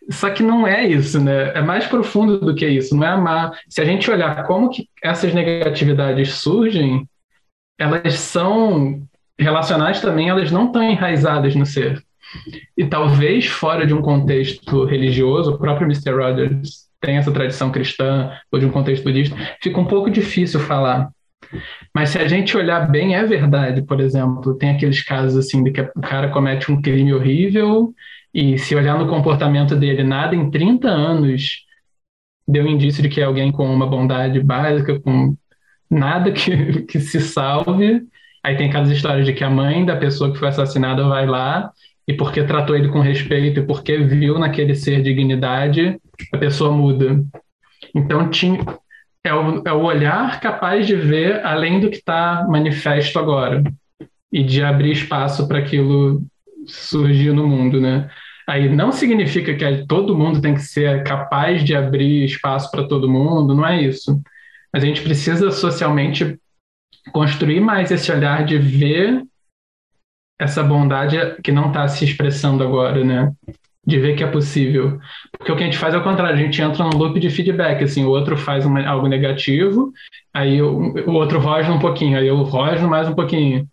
Só 0.09 0.29
que 0.29 0.43
não 0.43 0.67
é 0.67 0.85
isso, 0.85 1.21
né? 1.21 1.53
É 1.53 1.61
mais 1.61 1.87
profundo 1.87 2.39
do 2.39 2.53
que 2.53 2.67
isso, 2.67 2.95
não 2.95 3.05
é 3.05 3.07
amar. 3.07 3.57
Se 3.69 3.79
a 3.79 3.85
gente 3.85 4.11
olhar 4.11 4.43
como 4.45 4.69
que 4.69 4.89
essas 5.01 5.33
negatividades 5.33 6.33
surgem, 6.33 7.07
elas 7.77 8.13
são 8.15 9.01
relacionadas 9.39 10.01
também, 10.01 10.27
elas 10.27 10.51
não 10.51 10.65
estão 10.67 10.83
enraizadas 10.83 11.55
no 11.55 11.65
ser. 11.65 12.03
E 12.77 12.85
talvez 12.85 13.47
fora 13.47 13.87
de 13.87 13.93
um 13.93 14.01
contexto 14.01 14.83
religioso, 14.83 15.53
o 15.53 15.57
próprio 15.57 15.87
Mr. 15.87 16.11
Rogers 16.11 16.89
tem 16.99 17.15
essa 17.15 17.31
tradição 17.31 17.71
cristã, 17.71 18.31
ou 18.51 18.59
de 18.59 18.65
um 18.65 18.71
contexto 18.71 19.03
budista, 19.03 19.35
fica 19.61 19.79
um 19.79 19.85
pouco 19.85 20.09
difícil 20.09 20.59
falar. 20.59 21.09
Mas 21.93 22.09
se 22.09 22.19
a 22.19 22.27
gente 22.27 22.55
olhar 22.55 22.89
bem, 22.89 23.15
é 23.15 23.23
verdade. 23.25 23.81
Por 23.81 23.99
exemplo, 23.99 24.57
tem 24.57 24.71
aqueles 24.71 25.01
casos 25.03 25.37
assim 25.37 25.63
de 25.63 25.71
que 25.71 25.81
o 25.81 26.01
cara 26.01 26.29
comete 26.29 26.71
um 26.71 26.81
crime 26.81 27.13
horrível 27.13 27.93
e 28.33 28.57
se 28.57 28.75
olhar 28.75 28.97
no 28.97 29.07
comportamento 29.07 29.75
dele, 29.75 30.03
nada 30.03 30.35
em 30.35 30.51
30 30.51 30.87
anos 30.87 31.65
deu 32.47 32.65
indício 32.67 33.03
de 33.03 33.09
que 33.09 33.21
é 33.21 33.23
alguém 33.23 33.51
com 33.51 33.71
uma 33.71 33.85
bondade 33.85 34.39
básica, 34.41 34.99
com 34.99 35.35
nada 35.89 36.31
que, 36.31 36.83
que 36.85 36.99
se 36.99 37.19
salve. 37.19 38.01
Aí 38.43 38.55
tem 38.55 38.69
aquelas 38.69 38.89
histórias 38.89 39.25
de 39.25 39.33
que 39.33 39.43
a 39.43 39.49
mãe 39.49 39.85
da 39.85 39.95
pessoa 39.97 40.31
que 40.31 40.39
foi 40.39 40.47
assassinada 40.47 41.07
vai 41.07 41.25
lá 41.25 41.71
e 42.07 42.13
porque 42.13 42.43
tratou 42.43 42.75
ele 42.75 42.89
com 42.89 42.99
respeito 43.01 43.59
e 43.59 43.65
porque 43.65 43.97
viu 43.97 44.39
naquele 44.39 44.73
ser 44.75 45.01
dignidade, 45.03 45.99
a 46.33 46.37
pessoa 46.37 46.71
muda. 46.71 47.23
Então 47.93 48.29
tinha, 48.29 48.59
é 49.23 49.33
o, 49.33 49.63
é 49.65 49.73
o 49.73 49.83
olhar 49.83 50.39
capaz 50.39 50.87
de 50.87 50.95
ver 50.95 51.45
além 51.45 51.79
do 51.79 51.89
que 51.89 51.97
está 51.97 52.45
manifesto 52.49 53.19
agora 53.19 53.63
e 54.31 54.43
de 54.43 54.63
abrir 54.63 54.91
espaço 54.91 55.47
para 55.47 55.59
aquilo 55.59 56.23
surgir 56.65 57.33
no 57.33 57.47
mundo, 57.47 57.81
né? 57.81 58.09
Aí 58.47 58.67
não 58.67 58.91
significa 58.91 59.53
que 59.53 59.85
todo 59.85 60.17
mundo 60.17 60.41
tem 60.41 60.55
que 60.55 60.61
ser 60.61 61.03
capaz 61.03 61.63
de 61.63 61.75
abrir 61.75 62.25
espaço 62.25 62.71
para 62.71 62.87
todo 62.87 63.09
mundo, 63.09 63.55
não 63.55 63.65
é 63.65 63.81
isso. 63.81 64.19
Mas 64.73 64.83
a 64.83 64.85
gente 64.85 65.01
precisa 65.01 65.51
socialmente 65.51 66.39
construir 67.11 67.59
mais 67.59 67.91
esse 67.91 68.11
olhar 68.11 68.43
de 68.45 68.57
ver 68.57 69.23
essa 70.39 70.63
bondade 70.63 71.17
que 71.43 71.51
não 71.51 71.67
está 71.67 71.87
se 71.87 72.05
expressando 72.05 72.63
agora, 72.63 73.03
né? 73.03 73.31
De 73.89 73.99
ver 73.99 74.15
que 74.15 74.23
é 74.23 74.27
possível. 74.27 74.99
Porque 75.37 75.51
o 75.51 75.55
que 75.55 75.63
a 75.63 75.65
gente 75.65 75.77
faz 75.77 75.93
é 75.93 75.97
o 75.97 76.03
contrário, 76.03 76.35
a 76.35 76.41
gente 76.41 76.61
entra 76.61 76.83
num 76.83 76.97
loop 76.97 77.19
de 77.19 77.29
feedback, 77.29 77.83
assim, 77.83 78.05
o 78.05 78.09
outro 78.09 78.37
faz 78.37 78.65
uma, 78.65 78.85
algo 78.87 79.07
negativo, 79.07 79.91
aí 80.33 80.61
o, 80.61 80.93
o 81.07 81.13
outro 81.13 81.39
rosna 81.39 81.73
um 81.73 81.79
pouquinho, 81.79 82.17
aí 82.17 82.27
eu 82.27 82.37
rosno 82.43 82.87
mais 82.87 83.09
um 83.09 83.15
pouquinho. 83.15 83.67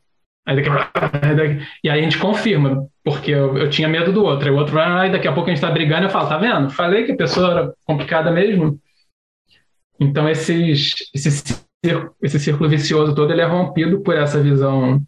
Aí 0.46 0.56
daqui, 0.56 1.66
e 1.82 1.90
aí 1.90 2.00
a 2.00 2.02
gente 2.02 2.18
confirma, 2.18 2.86
porque 3.04 3.32
eu, 3.32 3.58
eu 3.58 3.68
tinha 3.68 3.88
medo 3.88 4.12
do 4.12 4.24
outro, 4.24 4.48
aí 4.48 4.54
o 4.54 4.58
outro, 4.58 4.78
aí 4.78 5.10
daqui 5.10 5.26
a 5.26 5.32
pouco 5.32 5.50
a 5.50 5.52
gente 5.52 5.62
está 5.62 5.72
brigando, 5.72 6.06
eu 6.06 6.10
falo, 6.10 6.28
tá 6.28 6.38
vendo? 6.38 6.70
Falei 6.70 7.04
que 7.04 7.12
a 7.12 7.16
pessoa 7.16 7.50
era 7.50 7.72
complicada 7.84 8.30
mesmo. 8.30 8.78
Então 9.98 10.28
esses, 10.28 10.94
esse, 11.12 11.60
esse 12.22 12.38
círculo 12.38 12.68
vicioso 12.68 13.14
todo, 13.14 13.32
ele 13.32 13.40
é 13.40 13.46
rompido 13.46 14.00
por 14.00 14.14
essa 14.14 14.40
visão 14.40 15.02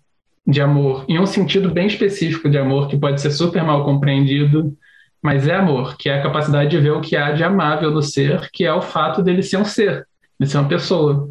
de 0.45 0.63
amor, 0.63 1.05
em 1.07 1.21
um 1.21 1.27
sentido 1.27 1.71
bem 1.71 1.87
específico 1.87 2.49
de 2.49 2.57
amor, 2.57 2.89
que 2.89 2.97
pode 2.97 3.21
ser 3.21 3.31
super 3.31 3.63
mal 3.63 3.85
compreendido, 3.85 4.75
mas 5.23 5.47
é 5.47 5.55
amor, 5.55 5.97
que 5.97 6.09
é 6.09 6.19
a 6.19 6.23
capacidade 6.23 6.71
de 6.71 6.79
ver 6.79 6.93
o 6.93 7.01
que 7.01 7.17
há 7.17 7.33
de 7.33 7.43
amável 7.43 7.91
no 7.91 8.03
ser, 8.03 8.51
que 8.53 8.65
é 8.65 8.73
o 8.73 8.83
fato 8.83 9.23
dele 9.23 9.43
ser 9.43 9.57
um 9.57 9.65
ser, 9.65 10.07
de 10.39 10.47
ser 10.47 10.59
uma 10.59 10.69
pessoa. 10.69 11.31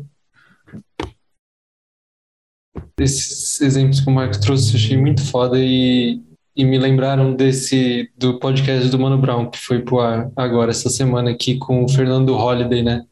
Esses 3.00 3.62
exemplos 3.62 4.00
que 4.00 4.10
o 4.10 4.14
Marcos 4.14 4.40
trouxe 4.40 4.74
eu 4.74 4.80
achei 4.80 4.98
muito 4.98 5.24
foda 5.24 5.58
e, 5.60 6.22
e 6.58 6.66
me 6.66 6.80
lembraram 6.80 7.36
desse 7.36 8.10
do 8.18 8.40
podcast 8.40 8.90
do 8.90 8.98
Mano 8.98 9.18
Brown, 9.20 9.52
que 9.52 9.60
foi 9.60 9.80
pro 9.80 10.00
ar 10.00 10.32
agora, 10.36 10.72
essa 10.72 10.90
semana 10.90 11.30
aqui 11.30 11.58
com 11.58 11.86
o 11.86 11.90
Fernando 11.90 12.34
Holliday, 12.34 12.82
né? 12.82 13.04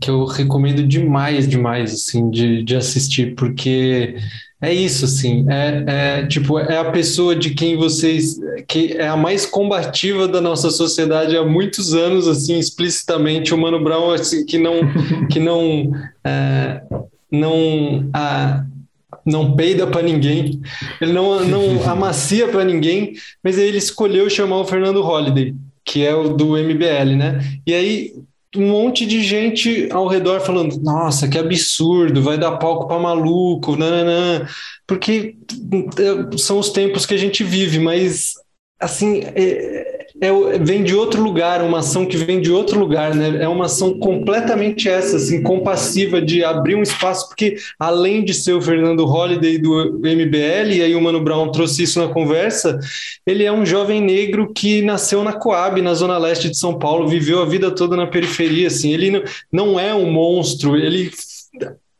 Que 0.00 0.10
eu 0.10 0.24
recomendo 0.24 0.82
demais, 0.82 1.48
demais, 1.48 1.94
assim, 1.94 2.28
de, 2.30 2.64
de 2.64 2.74
assistir, 2.74 3.36
porque 3.36 4.16
é 4.60 4.74
isso, 4.74 5.04
assim, 5.04 5.46
é, 5.48 5.84
é, 5.86 6.26
tipo, 6.26 6.58
é 6.58 6.78
a 6.78 6.90
pessoa 6.90 7.36
de 7.36 7.50
quem 7.50 7.76
vocês, 7.76 8.38
que 8.66 8.92
é 8.92 9.06
a 9.06 9.16
mais 9.16 9.46
combativa 9.46 10.26
da 10.26 10.40
nossa 10.40 10.70
sociedade 10.70 11.36
há 11.36 11.44
muitos 11.44 11.94
anos, 11.94 12.26
assim, 12.26 12.58
explicitamente, 12.58 13.54
o 13.54 13.58
Mano 13.58 13.82
Brown, 13.82 14.10
assim, 14.10 14.44
que 14.44 14.58
não, 14.58 14.80
que 15.30 15.38
não, 15.38 15.92
é, 16.24 16.82
não, 17.30 18.10
a, 18.12 18.64
não 19.24 19.54
peida 19.54 19.86
para 19.86 20.02
ninguém, 20.02 20.60
ele 21.00 21.12
não, 21.12 21.44
não 21.44 21.82
amacia 21.88 22.48
para 22.48 22.64
ninguém, 22.64 23.14
mas 23.42 23.58
aí 23.58 23.66
ele 23.66 23.78
escolheu 23.78 24.28
chamar 24.30 24.58
o 24.58 24.64
Fernando 24.64 25.02
Holliday, 25.02 25.54
que 25.84 26.04
é 26.04 26.14
o 26.14 26.30
do 26.30 26.56
MBL, 26.56 27.16
né? 27.16 27.40
E 27.66 27.74
aí 27.74 28.12
um 28.56 28.68
monte 28.68 29.06
de 29.06 29.22
gente 29.22 29.88
ao 29.92 30.08
redor 30.08 30.40
falando: 30.40 30.80
nossa, 30.82 31.28
que 31.28 31.38
absurdo, 31.38 32.22
vai 32.22 32.36
dar 32.36 32.56
palco 32.56 32.88
para 32.88 32.98
maluco, 32.98 33.76
nananã. 33.76 34.46
porque 34.86 35.36
é, 35.98 36.36
são 36.36 36.58
os 36.58 36.70
tempos 36.70 37.06
que 37.06 37.14
a 37.14 37.18
gente 37.18 37.44
vive, 37.44 37.78
mas 37.78 38.34
assim. 38.80 39.22
É, 39.34 39.89
é, 40.20 40.58
vem 40.58 40.84
de 40.84 40.94
outro 40.94 41.22
lugar, 41.22 41.62
uma 41.62 41.78
ação 41.78 42.04
que 42.04 42.16
vem 42.16 42.40
de 42.40 42.52
outro 42.52 42.78
lugar, 42.78 43.14
né? 43.14 43.42
É 43.42 43.48
uma 43.48 43.64
ação 43.64 43.98
completamente 43.98 44.88
essa, 44.88 45.16
assim, 45.16 45.42
compassiva 45.42 46.20
de 46.20 46.44
abrir 46.44 46.74
um 46.74 46.82
espaço, 46.82 47.28
porque 47.28 47.56
além 47.78 48.22
de 48.22 48.34
ser 48.34 48.52
o 48.52 48.60
Fernando 48.60 49.06
Holliday 49.06 49.56
do 49.56 49.98
MBL, 49.98 50.72
e 50.72 50.82
aí 50.82 50.94
o 50.94 51.00
Mano 51.00 51.22
Brown 51.22 51.50
trouxe 51.50 51.84
isso 51.84 51.98
na 51.98 52.12
conversa, 52.12 52.78
ele 53.26 53.44
é 53.44 53.52
um 53.52 53.64
jovem 53.64 54.00
negro 54.00 54.52
que 54.52 54.82
nasceu 54.82 55.24
na 55.24 55.32
Coab, 55.32 55.80
na 55.80 55.94
zona 55.94 56.18
leste 56.18 56.50
de 56.50 56.58
São 56.58 56.78
Paulo, 56.78 57.08
viveu 57.08 57.40
a 57.40 57.46
vida 57.46 57.70
toda 57.70 57.96
na 57.96 58.06
periferia, 58.06 58.66
assim, 58.66 58.92
ele 58.92 59.10
não, 59.10 59.22
não 59.50 59.80
é 59.80 59.94
um 59.94 60.10
monstro, 60.10 60.76
ele 60.76 61.10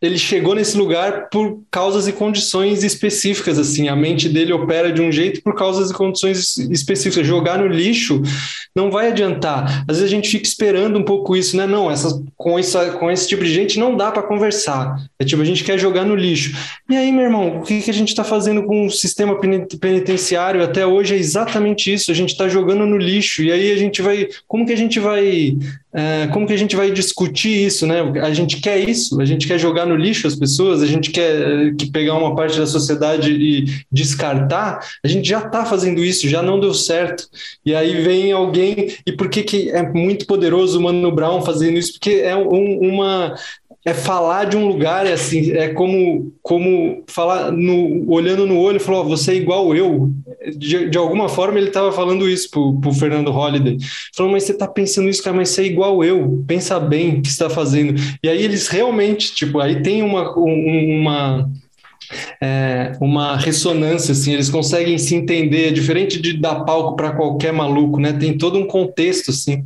ele 0.02 0.16
chegou 0.16 0.54
nesse 0.54 0.78
lugar 0.78 1.28
por 1.28 1.60
causas 1.70 2.08
e 2.08 2.12
condições 2.12 2.82
específicas, 2.82 3.58
assim, 3.58 3.88
a 3.88 3.94
mente 3.94 4.30
dele 4.30 4.52
opera 4.52 4.90
de 4.90 5.02
um 5.02 5.12
jeito 5.12 5.42
por 5.42 5.54
causas 5.54 5.90
e 5.90 5.94
condições 5.94 6.56
específicas. 6.56 7.26
Jogar 7.26 7.58
no 7.58 7.66
lixo 7.66 8.22
não 8.74 8.90
vai 8.90 9.08
adiantar. 9.08 9.84
Às 9.86 9.98
vezes 9.98 10.04
a 10.04 10.14
gente 10.14 10.30
fica 10.30 10.46
esperando 10.46 10.98
um 10.98 11.02
pouco 11.02 11.36
isso, 11.36 11.54
né? 11.54 11.66
Não, 11.66 11.90
essa, 11.90 12.18
com, 12.34 12.58
essa, 12.58 12.92
com 12.92 13.10
esse 13.10 13.28
tipo 13.28 13.44
de 13.44 13.52
gente 13.52 13.78
não 13.78 13.94
dá 13.94 14.10
para 14.10 14.22
conversar. 14.22 14.96
É 15.18 15.24
tipo, 15.24 15.42
a 15.42 15.44
gente 15.44 15.62
quer 15.62 15.78
jogar 15.78 16.06
no 16.06 16.14
lixo. 16.14 16.56
E 16.88 16.96
aí, 16.96 17.12
meu 17.12 17.24
irmão, 17.24 17.58
o 17.58 17.62
que, 17.62 17.82
que 17.82 17.90
a 17.90 17.94
gente 17.94 18.08
está 18.08 18.24
fazendo 18.24 18.64
com 18.64 18.86
o 18.86 18.90
sistema 18.90 19.38
penitenciário 19.80 20.64
até 20.64 20.86
hoje 20.86 21.14
é 21.14 21.18
exatamente 21.18 21.92
isso. 21.92 22.10
A 22.10 22.14
gente 22.14 22.30
está 22.30 22.48
jogando 22.48 22.86
no 22.86 22.96
lixo. 22.96 23.42
E 23.42 23.52
aí 23.52 23.70
a 23.70 23.76
gente 23.76 24.00
vai. 24.00 24.28
Como 24.48 24.64
que 24.64 24.72
a 24.72 24.76
gente 24.76 24.98
vai 24.98 25.58
é, 25.92 26.28
como 26.28 26.46
que 26.46 26.52
a 26.52 26.56
gente 26.56 26.76
vai 26.76 26.90
discutir 26.90 27.66
isso, 27.66 27.86
né? 27.86 28.00
A 28.22 28.32
gente 28.32 28.60
quer 28.60 28.78
isso, 28.78 29.20
a 29.20 29.24
gente 29.24 29.46
quer 29.48 29.58
jogar 29.58 29.86
no 29.86 29.96
lixo 29.96 30.26
as 30.26 30.36
pessoas, 30.36 30.82
a 30.82 30.86
gente 30.86 31.10
quer 31.10 31.42
é, 31.42 31.74
que 31.74 31.90
pegar 31.90 32.14
uma 32.14 32.34
parte 32.34 32.58
da 32.58 32.66
sociedade 32.66 33.32
e 33.32 33.64
descartar, 33.90 34.86
a 35.04 35.08
gente 35.08 35.28
já 35.28 35.40
está 35.40 35.64
fazendo 35.64 36.02
isso, 36.02 36.28
já 36.28 36.42
não 36.42 36.60
deu 36.60 36.72
certo. 36.72 37.28
E 37.64 37.74
aí 37.74 38.02
vem 38.02 38.30
alguém, 38.30 38.94
e 39.04 39.12
por 39.12 39.28
que, 39.28 39.42
que 39.42 39.70
é 39.70 39.82
muito 39.82 40.26
poderoso 40.26 40.78
o 40.78 40.82
Mano 40.82 41.10
Brown 41.10 41.42
fazendo 41.42 41.76
isso? 41.76 41.92
Porque 41.94 42.20
é 42.22 42.36
um, 42.36 42.78
uma, 42.80 43.34
é 43.84 43.94
falar 43.94 44.44
de 44.44 44.56
um 44.56 44.66
lugar, 44.66 45.06
é 45.06 45.12
assim, 45.12 45.52
é 45.52 45.68
como, 45.68 46.32
como 46.42 47.02
falar 47.06 47.50
no, 47.50 48.10
olhando 48.10 48.46
no 48.46 48.58
olho, 48.58 48.78
falou, 48.78 49.02
oh, 49.02 49.08
você 49.08 49.32
é 49.32 49.36
igual 49.36 49.74
eu. 49.74 50.12
De, 50.56 50.88
de 50.90 50.98
alguma 50.98 51.28
forma 51.28 51.58
ele 51.58 51.68
estava 51.68 51.90
falando 51.90 52.28
isso 52.28 52.50
pro, 52.50 52.78
pro 52.78 52.92
Fernando 52.92 53.30
Holliday. 53.30 53.78
Falou, 54.14 54.32
mas 54.32 54.44
você 54.44 54.52
está 54.52 54.68
pensando 54.68 55.08
isso, 55.08 55.22
cara, 55.22 55.36
mas 55.36 55.48
você 55.48 55.62
é 55.62 55.66
igual 55.66 56.04
eu. 56.04 56.44
Pensa 56.46 56.78
bem 56.78 57.18
o 57.18 57.22
que 57.22 57.28
está 57.28 57.48
fazendo. 57.48 57.98
E 58.22 58.28
aí 58.28 58.42
eles 58.42 58.68
realmente, 58.68 59.34
tipo, 59.34 59.58
aí 59.58 59.82
tem 59.82 60.02
uma, 60.02 60.30
uma 60.36 61.50
é, 62.40 62.92
uma 63.00 63.36
ressonância, 63.36 64.12
assim, 64.12 64.32
eles 64.32 64.50
conseguem 64.50 64.98
se 64.98 65.14
entender, 65.14 65.68
é 65.68 65.72
diferente 65.72 66.20
de 66.20 66.38
dar 66.38 66.64
palco 66.64 66.96
para 66.96 67.12
qualquer 67.12 67.52
maluco, 67.52 68.00
né? 68.00 68.12
Tem 68.12 68.36
todo 68.36 68.58
um 68.58 68.66
contexto, 68.66 69.30
assim. 69.30 69.62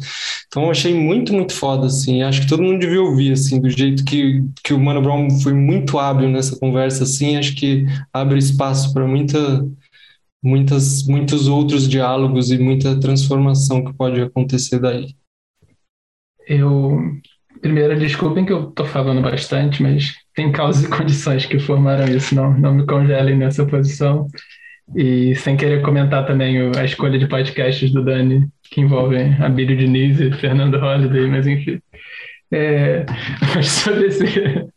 Então 0.47 0.65
eu 0.65 0.71
achei 0.71 0.95
muito, 0.95 1.33
muito 1.33 1.55
foda, 1.55 1.87
assim. 1.87 2.23
Acho 2.23 2.43
que 2.43 2.49
todo 2.49 2.63
mundo 2.63 2.81
devia 2.81 3.03
ouvir, 3.03 3.33
assim, 3.33 3.61
do 3.61 3.71
jeito 3.71 4.05
que, 4.05 4.43
que 4.63 4.75
o 4.75 4.81
Mano 4.81 5.03
Brown 5.03 5.31
foi 5.41 5.53
muito 5.53 5.99
hábil 5.99 6.29
nessa 6.29 6.59
conversa, 6.59 7.05
assim. 7.05 7.37
Acho 7.37 7.55
que 7.55 7.87
abre 8.13 8.39
espaço 8.39 8.93
para 8.93 9.07
muita, 9.07 9.67
muitas, 10.43 11.05
muitos 11.07 11.49
outros 11.49 11.89
diálogos 11.89 12.51
e 12.51 12.59
muita 12.59 12.99
transformação 13.01 13.85
que 13.85 13.93
pode 13.95 14.21
acontecer 14.21 14.79
daí. 14.79 15.15
Eu 16.47 16.99
Primeiro, 17.65 17.99
desculpem 17.99 18.45
que 18.45 18.53
eu 18.53 18.69
estou 18.69 18.85
falando 18.85 19.23
bastante, 19.23 19.83
mas 19.83 20.13
tem 20.35 20.53
causas 20.53 20.85
e 20.85 20.89
condições 20.91 21.47
que 21.47 21.59
formaram 21.59 22.05
isso, 22.15 22.35
não, 22.35 22.53
não 22.53 22.75
me 22.75 22.85
congelem 22.85 23.39
nessa 23.39 23.65
posição. 23.65 24.29
E 24.95 25.35
sem 25.37 25.57
querer 25.57 25.81
comentar 25.81 26.27
também 26.27 26.59
a 26.79 26.85
escolha 26.85 27.19
de 27.19 27.27
podcasts 27.27 27.91
do 27.91 28.05
Dani, 28.05 28.47
que 28.65 28.83
envolvem 28.83 29.35
Abílio 29.41 29.79
Diniz 29.79 30.21
e 30.21 30.31
Fernando 30.33 30.79
Holliday, 30.79 31.27
mas 31.27 31.47
enfim. 31.47 31.81
É, 32.53 33.07
mas 33.57 33.67
sobre, 33.67 34.09
esse, 34.09 34.27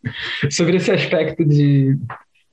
sobre 0.50 0.78
esse 0.78 0.90
aspecto 0.90 1.44
de. 1.44 1.94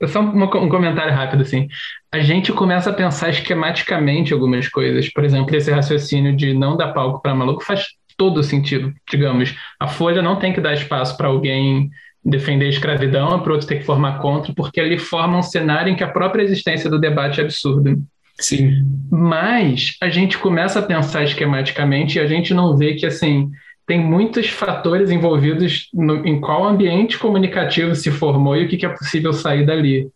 Só 0.09 0.21
um 0.21 0.69
comentário 0.69 1.15
rápido, 1.15 1.43
assim. 1.43 1.69
A 2.11 2.19
gente 2.19 2.53
começa 2.53 2.91
a 2.91 2.93
pensar 2.93 3.31
esquematicamente 3.31 4.33
algumas 4.33 4.69
coisas. 4.69 5.09
Por 5.13 5.25
exemplo, 5.25 5.55
esse 5.55 5.71
raciocínio 5.71 6.35
de 6.35 6.53
não 6.53 6.77
dar 6.77 6.93
palco 6.93 7.23
para 7.23 7.37
maluco 7.37 7.63
faz 7.63 7.85
todo 8.17 8.43
sentido, 8.43 8.93
digamos. 9.11 9.55
A 9.79 9.89
Folha 9.89 10.23
não 10.23 10.37
tem 10.37 10.53
que 10.53 10.61
dar 10.61 10.75
espaço 10.75 11.17
para 11.17 11.29
alguém 11.29 11.91
defender 12.25 12.67
a 12.67 12.71
escravidão, 12.71 13.41
para 13.41 13.53
outro 13.53 13.67
ter 13.67 13.77
que 13.77 13.85
formar 13.85 14.19
contra, 14.19 14.53
porque 14.55 14.81
ele 14.81 14.99
forma 14.99 15.39
um 15.39 15.43
cenário 15.43 15.93
em 15.93 15.97
que 15.97 16.05
a 16.05 16.09
própria 16.09 16.43
existência 16.43 16.89
do 16.89 16.99
debate 16.99 17.41
é 17.41 17.45
absurda. 17.45 17.97
Sim. 18.39 18.85
Mas 19.11 19.97
a 20.01 20.09
gente 20.09 20.39
começa 20.39 20.79
a 20.79 20.83
pensar 20.83 21.23
esquematicamente 21.23 22.19
e 22.19 22.21
a 22.21 22.27
gente 22.27 22.55
não 22.55 22.77
vê 22.77 22.95
que, 22.95 23.07
assim, 23.07 23.51
tem 23.87 24.01
muitos 24.01 24.49
fatores 24.49 25.11
envolvidos 25.11 25.89
no, 25.93 26.27
em 26.27 26.41
qual 26.41 26.67
ambiente 26.67 27.19
comunicativo 27.19 27.95
se 27.95 28.11
formou 28.11 28.57
e 28.57 28.65
o 28.65 28.69
que, 28.69 28.79
que 28.79 28.87
é 28.87 28.89
possível 28.89 29.33
sair 29.33 29.67
dali. 29.67 30.09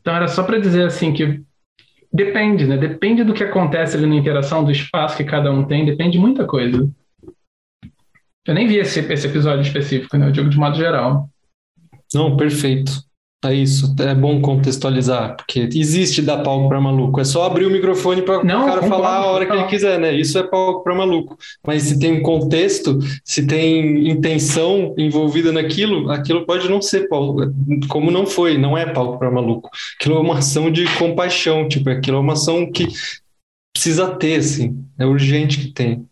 Então, 0.00 0.14
era 0.14 0.28
só 0.28 0.42
para 0.42 0.58
dizer, 0.58 0.86
assim, 0.86 1.12
que 1.12 1.40
depende, 2.12 2.66
né? 2.66 2.76
Depende 2.76 3.22
do 3.22 3.32
que 3.32 3.44
acontece 3.44 3.96
ali 3.96 4.06
na 4.06 4.16
interação, 4.16 4.64
do 4.64 4.70
espaço 4.70 5.16
que 5.16 5.24
cada 5.24 5.50
um 5.50 5.64
tem, 5.64 5.84
depende 5.84 6.12
de 6.12 6.18
muita 6.18 6.44
coisa. 6.44 6.88
Eu 8.46 8.54
nem 8.54 8.66
vi 8.66 8.76
esse, 8.76 9.00
esse 9.00 9.26
episódio 9.26 9.62
específico, 9.62 10.16
né? 10.16 10.28
Eu 10.28 10.32
digo 10.32 10.48
de 10.48 10.56
modo 10.56 10.76
geral. 10.76 11.28
Não, 12.14 12.36
perfeito. 12.36 13.06
É 13.44 13.54
isso, 13.54 13.94
é 14.00 14.14
bom 14.14 14.40
contextualizar, 14.40 15.36
porque 15.36 15.68
existe 15.74 16.22
dar 16.22 16.42
palco 16.42 16.68
para 16.68 16.80
maluco. 16.80 17.20
É 17.20 17.24
só 17.24 17.44
abrir 17.44 17.66
o 17.66 17.70
microfone 17.70 18.22
para 18.22 18.38
o 18.38 18.46
cara 18.46 18.82
falar 18.84 19.18
a 19.18 19.26
hora 19.26 19.46
que 19.46 19.52
ele 19.52 19.64
quiser, 19.66 20.00
né? 20.00 20.12
Isso 20.12 20.38
é 20.38 20.42
palco 20.42 20.82
para 20.82 20.94
maluco. 20.94 21.36
Mas 21.64 21.84
se 21.84 21.98
tem 21.98 22.22
contexto, 22.22 22.98
se 23.24 23.46
tem 23.46 24.08
intenção 24.08 24.94
envolvida 24.98 25.52
naquilo, 25.52 26.10
aquilo 26.10 26.46
pode 26.46 26.68
não 26.68 26.80
ser 26.80 27.08
palco, 27.08 27.42
como 27.88 28.10
não 28.10 28.26
foi, 28.26 28.58
não 28.58 28.76
é 28.76 28.86
palco 28.86 29.18
para 29.18 29.30
maluco. 29.30 29.70
Aquilo 30.00 30.16
é 30.16 30.20
uma 30.20 30.38
ação 30.38 30.70
de 30.70 30.84
compaixão, 30.96 31.68
tipo, 31.68 31.88
aquilo 31.90 32.16
é 32.16 32.20
uma 32.20 32.32
ação 32.32 32.72
que 32.72 32.88
precisa 33.72 34.08
ter, 34.16 34.36
assim, 34.36 34.82
é 34.98 35.06
urgente 35.06 35.58
que 35.58 35.72
tem. 35.72 36.06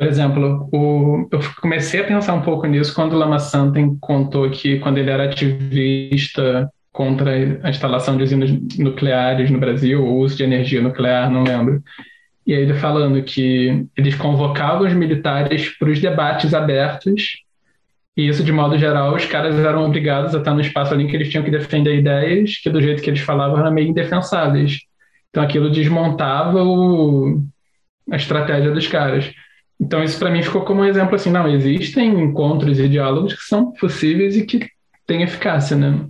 Por 0.00 0.06
exemplo, 0.06 0.66
o, 0.72 1.28
eu 1.30 1.40
comecei 1.60 2.00
a 2.00 2.04
pensar 2.04 2.32
um 2.32 2.40
pouco 2.40 2.66
nisso 2.66 2.94
quando 2.94 3.12
o 3.12 3.18
Lama 3.18 3.38
Santen 3.38 3.98
contou 4.00 4.48
que 4.50 4.78
quando 4.78 4.96
ele 4.96 5.10
era 5.10 5.24
ativista 5.24 6.70
contra 6.90 7.30
a 7.62 7.68
instalação 7.68 8.16
de 8.16 8.22
usinas 8.22 8.50
nucleares 8.78 9.50
no 9.50 9.58
Brasil, 9.58 10.02
o 10.02 10.16
uso 10.16 10.38
de 10.38 10.42
energia 10.42 10.80
nuclear, 10.80 11.30
não 11.30 11.44
lembro. 11.44 11.82
E 12.46 12.54
aí 12.54 12.62
ele 12.62 12.72
falando 12.72 13.22
que 13.22 13.84
eles 13.94 14.14
convocavam 14.14 14.86
os 14.86 14.94
militares 14.94 15.68
para 15.78 15.90
os 15.90 16.00
debates 16.00 16.54
abertos, 16.54 17.42
e 18.16 18.26
isso, 18.26 18.42
de 18.42 18.52
modo 18.52 18.78
geral, 18.78 19.14
os 19.14 19.26
caras 19.26 19.54
eram 19.54 19.84
obrigados 19.84 20.34
a 20.34 20.38
estar 20.38 20.54
no 20.54 20.62
espaço 20.62 20.94
ali 20.94 21.08
que 21.08 21.14
eles 21.14 21.28
tinham 21.28 21.44
que 21.44 21.50
defender 21.50 21.94
ideias 21.94 22.56
que, 22.56 22.70
do 22.70 22.80
jeito 22.80 23.02
que 23.02 23.10
eles 23.10 23.20
falavam, 23.20 23.58
eram 23.58 23.70
meio 23.70 23.88
indefensáveis. 23.88 24.78
Então 25.28 25.42
aquilo 25.42 25.70
desmontava 25.70 26.62
o, 26.64 27.44
a 28.10 28.16
estratégia 28.16 28.70
dos 28.70 28.86
caras. 28.86 29.30
Então, 29.80 30.04
isso 30.04 30.18
para 30.18 30.30
mim 30.30 30.42
ficou 30.42 30.64
como 30.64 30.82
um 30.82 30.84
exemplo 30.84 31.14
assim: 31.14 31.30
não, 31.30 31.48
existem 31.48 32.08
encontros 32.20 32.78
e 32.78 32.88
diálogos 32.88 33.34
que 33.34 33.42
são 33.42 33.72
possíveis 33.72 34.36
e 34.36 34.44
que 34.44 34.68
têm 35.06 35.22
eficácia, 35.22 35.76
né? 35.76 36.06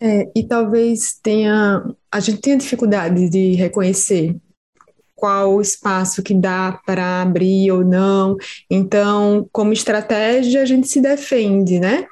É, 0.00 0.30
e 0.36 0.46
talvez 0.46 1.18
tenha. 1.22 1.82
A 2.12 2.20
gente 2.20 2.40
tenha 2.40 2.58
dificuldade 2.58 3.30
de 3.30 3.54
reconhecer 3.54 4.36
qual 5.14 5.54
o 5.54 5.62
espaço 5.62 6.22
que 6.22 6.34
dá 6.34 6.78
para 6.84 7.22
abrir 7.22 7.72
ou 7.72 7.82
não. 7.82 8.36
Então, 8.70 9.48
como 9.50 9.72
estratégia, 9.72 10.60
a 10.60 10.66
gente 10.66 10.86
se 10.86 11.00
defende, 11.00 11.80
né? 11.80 12.06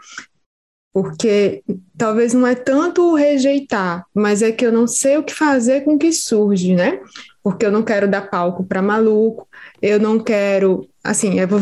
Porque 0.91 1.63
talvez 1.99 2.33
não 2.33 2.47
é 2.47 2.55
tanto 2.55 3.15
rejeitar, 3.15 4.07
mas 4.15 4.41
é 4.41 4.51
que 4.51 4.65
eu 4.65 4.73
não 4.73 4.87
sei 4.87 5.19
o 5.19 5.25
que 5.25 5.35
fazer 5.35 5.83
com 5.83 5.97
o 5.97 5.99
que 5.99 6.13
surge, 6.13 6.75
né? 6.75 7.01
Porque 7.45 7.67
eu 7.67 7.71
não 7.71 7.83
quero 7.83 8.09
dar 8.09 8.31
palco 8.31 8.65
para 8.65 8.81
maluco, 8.81 9.47
eu 9.83 10.01
não 10.01 10.19
quero, 10.19 10.89
assim, 11.05 11.39
eu 11.39 11.47
vou 11.47 11.61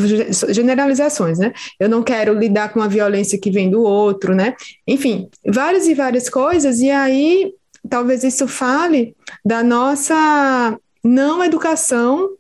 generalizações, 0.51 1.41
né? 1.41 1.53
Eu 1.79 1.89
não 1.89 2.05
quero 2.05 2.33
lidar 2.33 2.73
com 2.73 2.81
a 2.81 2.87
violência 2.87 3.39
que 3.39 3.51
vem 3.51 3.69
do 3.69 3.83
outro, 3.83 4.33
né? 4.35 4.55
Enfim, 4.87 5.29
várias 5.45 5.89
e 5.89 5.95
várias 5.95 6.31
coisas, 6.31 6.79
e 6.79 6.89
aí 6.89 7.53
talvez 7.91 8.23
isso 8.23 8.47
fale 8.47 9.17
da 9.45 9.63
nossa 9.65 10.79
não 11.03 11.45
educação 11.45 12.31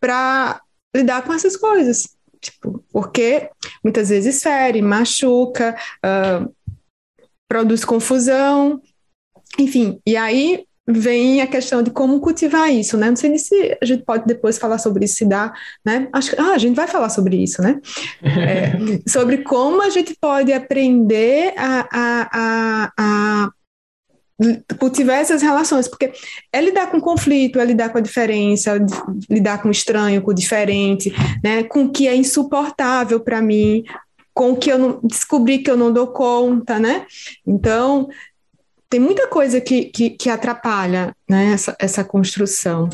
para 0.00 0.60
lidar 0.96 1.22
com 1.22 1.34
essas 1.34 1.56
coisas. 1.56 2.16
Tipo, 2.40 2.82
porque 2.90 3.50
muitas 3.82 4.08
vezes 4.08 4.42
fere, 4.42 4.80
machuca, 4.80 5.76
uh, 6.04 6.54
produz 7.48 7.84
confusão, 7.84 8.80
enfim. 9.58 10.00
E 10.06 10.16
aí 10.16 10.64
vem 10.88 11.42
a 11.42 11.46
questão 11.46 11.82
de 11.82 11.90
como 11.90 12.18
cultivar 12.18 12.72
isso, 12.72 12.96
né? 12.96 13.10
Não 13.10 13.16
sei 13.16 13.28
nem 13.28 13.38
se 13.38 13.76
a 13.80 13.84
gente 13.84 14.04
pode 14.04 14.24
depois 14.26 14.56
falar 14.56 14.78
sobre 14.78 15.04
isso, 15.04 15.16
se 15.16 15.26
dá, 15.26 15.52
né? 15.84 16.08
Acho 16.12 16.30
que 16.30 16.40
ah, 16.40 16.52
a 16.52 16.58
gente 16.58 16.74
vai 16.74 16.88
falar 16.88 17.10
sobre 17.10 17.36
isso, 17.36 17.60
né? 17.60 17.78
É, 18.22 18.72
sobre 19.06 19.38
como 19.38 19.82
a 19.82 19.90
gente 19.90 20.16
pode 20.18 20.50
aprender 20.50 21.52
a, 21.58 21.88
a, 21.92 22.28
a, 22.32 22.92
a 22.96 23.50
cultivar 24.78 25.18
essas 25.18 25.42
relações, 25.42 25.88
porque 25.88 26.12
é 26.52 26.60
lidar 26.60 26.90
com 26.90 27.00
conflito, 27.00 27.60
é 27.60 27.64
lidar 27.64 27.90
com 27.90 27.98
a 27.98 28.02
diferença, 28.02 28.78
lidar 29.28 29.60
com 29.60 29.68
o 29.68 29.72
estranho, 29.72 30.22
com 30.22 30.30
o 30.30 30.34
diferente, 30.34 31.12
né, 31.42 31.64
com 31.64 31.84
o 31.84 31.90
que 31.90 32.06
é 32.06 32.16
insuportável 32.16 33.20
para 33.20 33.42
mim, 33.42 33.84
com 34.32 34.52
o 34.52 34.56
que 34.56 34.70
eu 34.70 34.78
não, 34.78 35.00
descobri 35.02 35.58
que 35.58 35.70
eu 35.70 35.76
não 35.76 35.92
dou 35.92 36.06
conta, 36.06 36.78
né? 36.78 37.04
Então, 37.44 38.08
tem 38.90 38.98
muita 38.98 39.28
coisa 39.28 39.60
que, 39.60 39.86
que, 39.86 40.10
que 40.10 40.30
atrapalha 40.30 41.14
né, 41.28 41.52
essa, 41.52 41.76
essa 41.78 42.02
construção. 42.02 42.88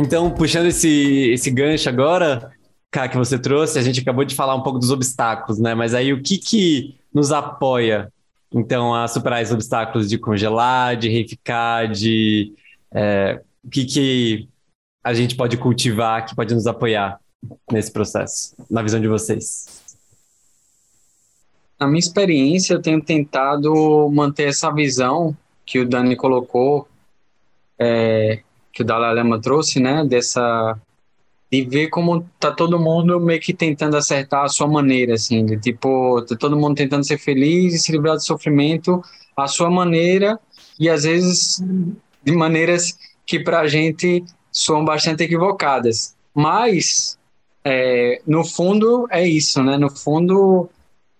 Então, 0.00 0.30
puxando 0.30 0.68
esse, 0.68 1.32
esse 1.32 1.50
gancho 1.50 1.88
agora, 1.88 2.50
Cá, 2.98 3.08
que 3.08 3.16
você 3.16 3.38
trouxe, 3.38 3.78
a 3.78 3.82
gente 3.82 4.00
acabou 4.00 4.24
de 4.24 4.34
falar 4.34 4.56
um 4.56 4.60
pouco 4.60 4.76
dos 4.76 4.90
obstáculos, 4.90 5.60
né? 5.60 5.72
Mas 5.72 5.94
aí 5.94 6.12
o 6.12 6.20
que 6.20 6.36
que 6.36 6.96
nos 7.14 7.30
apoia, 7.30 8.12
então, 8.52 8.92
a 8.92 9.06
superar 9.06 9.40
esses 9.40 9.54
obstáculos 9.54 10.08
de 10.08 10.18
congelar, 10.18 10.96
de 10.96 11.08
reificar, 11.08 11.88
de... 11.88 12.52
É, 12.90 13.40
o 13.62 13.70
que 13.70 13.84
que 13.84 14.48
a 15.04 15.14
gente 15.14 15.36
pode 15.36 15.56
cultivar 15.58 16.26
que 16.26 16.34
pode 16.34 16.52
nos 16.52 16.66
apoiar 16.66 17.20
nesse 17.70 17.92
processo, 17.92 18.56
na 18.68 18.82
visão 18.82 19.00
de 19.00 19.06
vocês? 19.06 19.80
Na 21.78 21.86
minha 21.86 22.00
experiência, 22.00 22.74
eu 22.74 22.82
tenho 22.82 23.00
tentado 23.00 24.10
manter 24.12 24.48
essa 24.48 24.72
visão 24.72 25.36
que 25.64 25.78
o 25.78 25.88
Dani 25.88 26.16
colocou, 26.16 26.88
é, 27.78 28.40
que 28.72 28.82
o 28.82 28.84
Dalai 28.84 29.14
Lama 29.14 29.40
trouxe, 29.40 29.78
né, 29.78 30.04
dessa 30.04 30.76
de 31.50 31.62
ver 31.64 31.88
como 31.88 32.28
tá 32.38 32.52
todo 32.52 32.78
mundo 32.78 33.18
meio 33.18 33.40
que 33.40 33.54
tentando 33.54 33.96
acertar 33.96 34.44
a 34.44 34.48
sua 34.48 34.68
maneira, 34.68 35.14
assim, 35.14 35.44
de 35.46 35.58
tipo, 35.58 36.22
tá 36.22 36.36
todo 36.36 36.58
mundo 36.58 36.76
tentando 36.76 37.06
ser 37.06 37.18
feliz 37.18 37.74
e 37.74 37.78
se 37.78 37.90
livrar 37.92 38.16
do 38.16 38.22
sofrimento 38.22 39.02
à 39.36 39.46
sua 39.46 39.70
maneira 39.70 40.38
e 40.78 40.88
às 40.88 41.04
vezes 41.04 41.62
de 42.22 42.32
maneiras 42.32 42.98
que 43.26 43.40
para 43.40 43.60
a 43.60 43.66
gente 43.66 44.24
são 44.52 44.84
bastante 44.84 45.22
equivocadas. 45.22 46.16
Mas, 46.34 47.18
é, 47.64 48.20
no 48.26 48.44
fundo, 48.44 49.06
é 49.10 49.26
isso, 49.26 49.62
né? 49.62 49.76
No 49.76 49.90
fundo, 49.90 50.68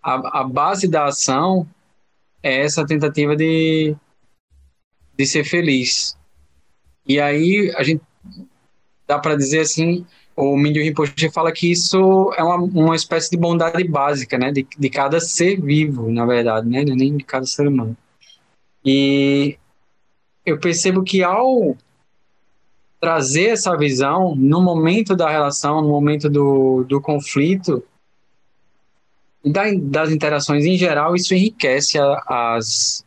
a, 0.02 0.40
a 0.40 0.44
base 0.44 0.86
da 0.88 1.06
ação 1.06 1.66
é 2.42 2.62
essa 2.64 2.86
tentativa 2.86 3.34
de, 3.34 3.96
de 5.16 5.26
ser 5.26 5.44
feliz. 5.44 6.16
E 7.06 7.20
aí 7.20 7.72
a 7.76 7.82
gente 7.82 8.02
dá 9.06 9.18
para 9.18 9.34
dizer 9.34 9.60
assim, 9.60 10.06
o 10.38 10.56
Mindio 10.56 10.84
Rinpoche 10.84 11.30
fala 11.32 11.50
que 11.50 11.72
isso 11.72 12.32
é 12.36 12.42
uma, 12.44 12.56
uma 12.56 12.94
espécie 12.94 13.28
de 13.28 13.36
bondade 13.36 13.82
básica, 13.82 14.38
né, 14.38 14.52
de, 14.52 14.64
de 14.78 14.88
cada 14.88 15.20
ser 15.20 15.60
vivo, 15.60 16.12
na 16.12 16.24
verdade, 16.24 16.68
né, 16.68 16.84
nem 16.84 17.16
de 17.16 17.24
cada 17.24 17.44
ser 17.44 17.66
humano. 17.66 17.96
E 18.84 19.58
eu 20.46 20.60
percebo 20.60 21.02
que 21.02 21.24
ao 21.24 21.76
trazer 23.00 23.48
essa 23.48 23.76
visão 23.76 24.36
no 24.36 24.62
momento 24.62 25.16
da 25.16 25.28
relação, 25.28 25.82
no 25.82 25.88
momento 25.88 26.30
do, 26.30 26.84
do 26.84 27.00
conflito, 27.00 27.82
da, 29.44 29.64
das 29.74 30.10
interações 30.12 30.64
em 30.64 30.76
geral, 30.76 31.16
isso 31.16 31.34
enriquece 31.34 31.98
a, 31.98 32.22
as, 32.28 33.04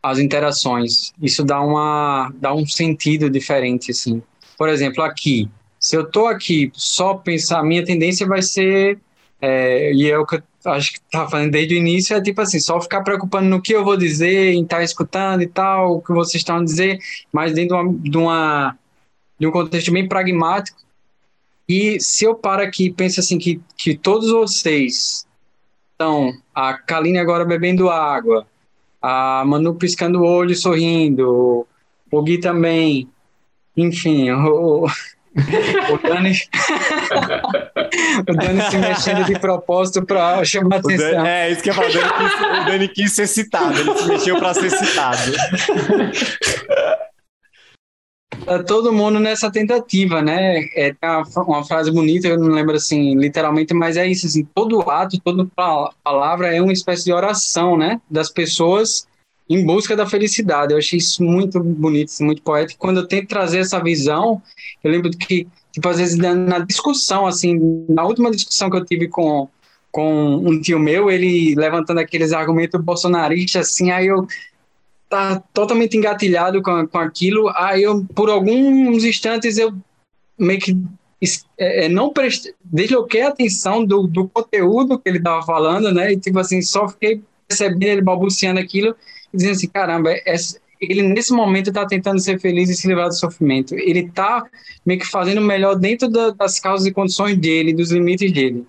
as 0.00 0.20
interações. 0.20 1.12
Isso 1.20 1.42
dá, 1.42 1.60
uma, 1.60 2.32
dá 2.36 2.54
um 2.54 2.64
sentido 2.64 3.28
diferente, 3.28 3.90
assim. 3.90 4.22
Por 4.56 4.68
exemplo, 4.68 5.02
aqui, 5.02 5.50
se 5.80 5.96
eu 5.96 6.02
estou 6.02 6.26
aqui 6.26 6.70
só 6.74 7.14
pensar, 7.14 7.62
minha 7.64 7.82
tendência 7.82 8.26
vai 8.26 8.42
ser, 8.42 8.98
é, 9.40 9.92
e 9.94 10.10
é 10.10 10.18
o 10.18 10.26
que 10.26 10.36
eu 10.36 10.72
acho 10.72 10.92
que 10.92 11.00
tá 11.10 11.26
falando 11.26 11.50
desde 11.50 11.74
o 11.74 11.78
início, 11.78 12.14
é 12.14 12.20
tipo 12.20 12.42
assim, 12.42 12.60
só 12.60 12.78
ficar 12.78 13.00
preocupando 13.00 13.48
no 13.48 13.62
que 13.62 13.72
eu 13.72 13.82
vou 13.82 13.96
dizer, 13.96 14.52
em 14.52 14.62
estar 14.62 14.76
tá 14.76 14.84
escutando 14.84 15.40
e 15.40 15.46
tal, 15.46 15.96
o 15.96 16.02
que 16.02 16.12
vocês 16.12 16.42
estão 16.42 16.58
a 16.58 16.64
dizer, 16.64 16.98
mas 17.32 17.54
dentro 17.54 17.76
de, 17.78 17.82
uma, 17.82 17.98
de, 17.98 18.18
uma, 18.18 18.78
de 19.38 19.46
um 19.46 19.50
contexto 19.50 19.90
bem 19.90 20.06
pragmático. 20.06 20.78
E 21.66 21.98
se 21.98 22.24
eu 22.24 22.34
paro 22.34 22.62
aqui 22.62 22.86
e 22.86 22.92
penso 22.92 23.20
assim, 23.20 23.38
que, 23.38 23.60
que 23.78 23.96
todos 23.96 24.30
vocês 24.30 25.26
estão, 25.92 26.32
a 26.54 26.74
Kaline 26.74 27.18
agora 27.18 27.44
bebendo 27.44 27.88
água, 27.88 28.46
a 29.00 29.42
Manu 29.46 29.74
piscando 29.74 30.20
o 30.20 30.26
olho 30.26 30.54
sorrindo, 30.54 31.66
o 32.10 32.22
Gui 32.22 32.38
também, 32.38 33.08
enfim, 33.74 34.30
o, 34.30 34.86
o 35.36 36.08
Dani, 36.08 36.32
o 38.28 38.34
Dani 38.34 38.62
se 38.70 38.78
mexendo 38.78 39.24
de 39.24 39.38
propósito 39.38 40.04
para 40.04 40.44
chamar 40.44 40.76
atenção. 40.76 41.10
Dani, 41.12 41.28
é, 41.28 41.50
isso 41.52 41.62
que 41.62 41.70
eu 41.70 41.74
falo. 41.74 41.88
O 41.88 41.92
Dani, 41.92 42.08
quis, 42.08 42.34
o 42.34 42.64
Dani 42.66 42.88
quis 42.88 43.12
ser 43.12 43.26
citado, 43.28 43.78
ele 43.78 43.94
se 43.94 44.08
mexeu 44.08 44.38
para 44.38 44.54
ser 44.54 44.70
citado. 44.70 45.32
Tá 48.44 48.62
todo 48.62 48.92
mundo 48.92 49.20
nessa 49.20 49.50
tentativa, 49.50 50.22
né? 50.22 50.64
É 50.74 50.94
uma 51.36 51.64
frase 51.64 51.90
bonita, 51.90 52.26
eu 52.26 52.38
não 52.38 52.48
lembro 52.48 52.74
assim 52.74 53.14
literalmente, 53.14 53.74
mas 53.74 53.96
é 53.96 54.06
isso, 54.06 54.26
assim, 54.26 54.44
todo 54.54 54.88
ato, 54.90 55.20
toda 55.20 55.46
palavra 56.02 56.54
é 56.54 56.60
uma 56.60 56.72
espécie 56.72 57.04
de 57.04 57.12
oração, 57.12 57.76
né? 57.76 58.00
Das 58.10 58.30
pessoas 58.30 59.06
em 59.50 59.66
busca 59.66 59.96
da 59.96 60.06
felicidade. 60.06 60.72
Eu 60.72 60.78
achei 60.78 60.98
isso 60.98 61.24
muito 61.24 61.58
bonito, 61.60 62.12
muito 62.20 62.40
poético. 62.40 62.78
Quando 62.78 63.00
eu 63.00 63.08
tento 63.08 63.26
trazer 63.26 63.58
essa 63.58 63.82
visão, 63.82 64.40
eu 64.82 64.92
lembro 64.92 65.10
que, 65.10 65.48
tipo, 65.72 65.88
às 65.88 65.98
vezes 65.98 66.16
na 66.16 66.60
discussão, 66.60 67.26
assim, 67.26 67.84
na 67.88 68.04
última 68.04 68.30
discussão 68.30 68.70
que 68.70 68.76
eu 68.76 68.84
tive 68.84 69.08
com, 69.08 69.48
com 69.90 70.36
um 70.36 70.60
tio 70.60 70.78
meu, 70.78 71.10
ele 71.10 71.56
levantando 71.56 71.98
aqueles 71.98 72.32
argumentos 72.32 72.80
bolsonaristas, 72.80 73.68
assim, 73.68 73.90
aí 73.90 74.06
eu 74.06 74.24
tá 75.08 75.42
totalmente 75.52 75.96
engatilhado 75.96 76.62
com, 76.62 76.86
com 76.86 76.98
aquilo, 76.98 77.50
aí 77.56 77.82
eu, 77.82 78.06
por 78.14 78.30
alguns 78.30 79.02
instantes, 79.02 79.58
eu 79.58 79.74
meio 80.38 80.60
que 80.60 80.80
é, 81.58 81.86
é 81.86 81.88
não 81.88 82.12
prestei, 82.12 82.54
desloquei 82.62 83.22
a 83.22 83.28
atenção 83.28 83.84
do, 83.84 84.06
do 84.06 84.28
conteúdo 84.28 84.96
que 84.96 85.08
ele 85.08 85.18
estava 85.18 85.42
falando, 85.44 85.92
né, 85.92 86.12
e 86.12 86.16
tipo 86.16 86.38
assim, 86.38 86.62
só 86.62 86.88
fiquei 86.88 87.20
percebendo 87.48 87.90
ele 87.90 88.02
balbuciando 88.02 88.60
aquilo, 88.60 88.94
dizendo 89.32 89.52
assim, 89.52 89.68
caramba, 89.68 90.12
é, 90.12 90.34
ele 90.80 91.02
nesse 91.02 91.32
momento 91.32 91.68
está 91.68 91.86
tentando 91.86 92.20
ser 92.20 92.40
feliz 92.40 92.70
e 92.70 92.74
se 92.74 92.88
livrar 92.88 93.08
do 93.08 93.14
sofrimento. 93.14 93.74
Ele 93.74 94.00
está 94.00 94.44
meio 94.84 94.98
que 94.98 95.06
fazendo 95.06 95.38
o 95.38 95.44
melhor 95.44 95.74
dentro 95.74 96.08
da, 96.08 96.30
das 96.30 96.58
causas 96.58 96.86
e 96.86 96.92
condições 96.92 97.36
dele, 97.36 97.74
dos 97.74 97.92
limites 97.92 98.32
dele. 98.32 98.66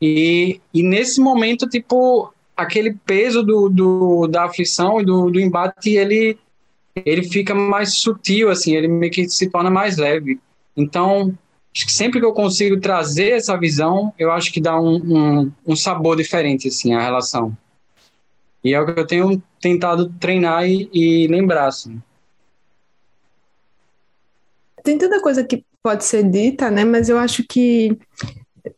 E, 0.00 0.60
e 0.72 0.82
nesse 0.82 1.20
momento, 1.20 1.68
tipo, 1.68 2.32
aquele 2.56 2.94
peso 3.04 3.42
do, 3.42 3.68
do, 3.68 4.26
da 4.26 4.44
aflição 4.44 5.00
e 5.00 5.04
do, 5.04 5.30
do 5.30 5.40
embate, 5.40 5.90
ele, 5.90 6.38
ele 7.04 7.22
fica 7.24 7.54
mais 7.54 7.94
sutil, 7.94 8.50
assim, 8.50 8.74
ele 8.74 8.88
meio 8.88 9.12
que 9.12 9.28
se 9.28 9.48
torna 9.50 9.70
mais 9.70 9.96
leve. 9.96 10.40
Então, 10.76 11.36
acho 11.74 11.86
que 11.86 11.92
sempre 11.92 12.20
que 12.20 12.26
eu 12.26 12.32
consigo 12.32 12.80
trazer 12.80 13.32
essa 13.32 13.56
visão, 13.56 14.12
eu 14.18 14.32
acho 14.32 14.52
que 14.52 14.60
dá 14.60 14.80
um, 14.80 14.96
um, 14.96 15.52
um 15.66 15.76
sabor 15.76 16.16
diferente, 16.16 16.68
assim, 16.68 16.94
à 16.94 17.00
relação. 17.00 17.56
E 18.64 18.72
é 18.72 18.80
o 18.80 18.86
que 18.86 18.98
eu 18.98 19.06
tenho 19.06 19.42
tentado 19.60 20.12
treinar 20.18 20.66
e, 20.66 20.88
e 20.92 21.26
lembrar, 21.28 21.66
assim. 21.66 22.00
Tem 24.82 24.96
tanta 24.96 25.20
coisa 25.20 25.44
que 25.44 25.64
pode 25.82 26.04
ser 26.04 26.22
dita, 26.24 26.70
né? 26.70 26.84
Mas 26.84 27.10
eu 27.10 27.18
acho 27.18 27.44
que 27.46 27.96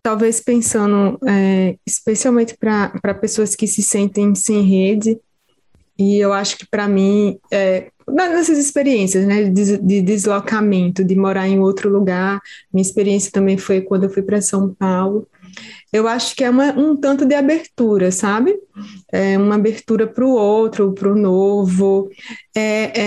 talvez 0.03 0.41
pensando 0.41 1.19
é, 1.27 1.77
especialmente 1.87 2.57
para 2.57 3.15
pessoas 3.15 3.55
que 3.55 3.69
se 3.69 3.83
sentem 3.83 4.35
sem 4.35 4.63
rede, 4.63 5.19
e 5.99 6.19
eu 6.19 6.33
acho 6.33 6.59
que 6.59 6.67
para 6.67 6.87
mim, 6.87 7.39
é, 7.51 7.91
nessas 8.09 8.59
experiências 8.59 9.27
né, 9.27 9.45
de, 9.45 9.79
de, 9.79 10.03
deslocamento, 10.03 11.03
de 11.03 11.17
morar 11.17 11.49
em 11.49 11.59
outro 11.59 11.89
lugar, 11.89 12.41
minha 12.73 12.83
experiência 12.83 13.33
também 13.33 13.57
foi 13.57 13.81
quando 13.81 14.05
eu 14.05 14.11
fui 14.11 14.23
para 14.23 14.43
São 14.43 14.75
Paulo, 14.75 15.27
eu 15.97 16.07
acho 16.07 16.37
que 16.37 16.45
é 16.45 16.51
uma, 16.51 16.73
um 16.73 16.95
tanto 16.95 17.25
de 17.25 17.35
abertura, 17.35 18.13
sabe? 18.13 18.59
É 19.11 19.39
uma 19.39 19.55
abertura 19.55 20.07
para 20.07 20.25
o 20.25 20.31
outro, 20.31 20.93
para 20.93 21.11
o 21.11 21.17
novo. 21.17 22.11
É, 22.55 23.01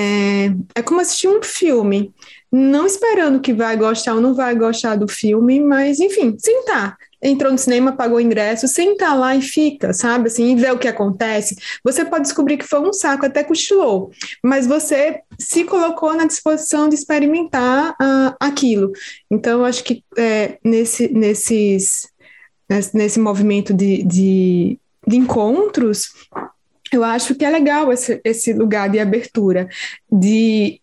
é, 0.48 0.56
é 0.76 0.82
como 0.82 1.00
assistir 1.00 1.28
um 1.28 1.42
filme, 1.44 2.12
não 2.52 2.86
esperando 2.86 3.40
que 3.40 3.54
vai 3.54 3.78
gostar 3.78 4.16
ou 4.16 4.22
não 4.22 4.34
vai 4.34 4.56
gostar 4.56 4.96
do 4.96 5.08
filme, 5.08 5.60
mas 5.60 6.00
enfim, 6.00 6.36
sentar. 6.40 6.98
Entrou 7.22 7.52
no 7.52 7.58
cinema, 7.58 7.92
pagou 7.92 8.18
o 8.18 8.22
ingresso, 8.22 8.68
senta 8.68 9.14
lá 9.14 9.36
e 9.36 9.42
fica, 9.42 9.94
sabe? 9.94 10.28
Assim, 10.28 10.54
e 10.54 10.56
vê 10.56 10.72
o 10.72 10.80
que 10.80 10.88
acontece. 10.88 11.56
Você 11.84 12.06
pode 12.06 12.24
descobrir 12.24 12.58
que 12.58 12.66
foi 12.66 12.80
um 12.80 12.94
saco, 12.94 13.26
até 13.26 13.44
cochilou, 13.44 14.10
mas 14.44 14.66
você 14.66 15.20
se 15.38 15.66
colocou 15.66 16.14
na 16.16 16.26
disposição 16.26 16.88
de 16.88 16.96
experimentar 16.96 17.92
uh, 17.92 18.36
aquilo. 18.40 18.94
Então, 19.30 19.66
acho 19.66 19.84
que 19.84 20.02
é, 20.18 20.58
nesse, 20.64 21.10
nesses 21.10 22.08
nesse, 22.70 23.20
movimento 23.20 23.74
de, 23.74 24.04
de, 24.04 24.80
de 25.08 25.18
encontros, 25.18 26.14
eu 26.92 27.04
acho 27.04 27.36
que 27.36 27.44
é 27.44 27.50
legal 27.50 27.92
esse, 27.92 28.22
esse 28.24 28.54
lugar 28.54 28.90
de 28.90 29.00
abertura, 29.00 29.68
de, 30.12 30.80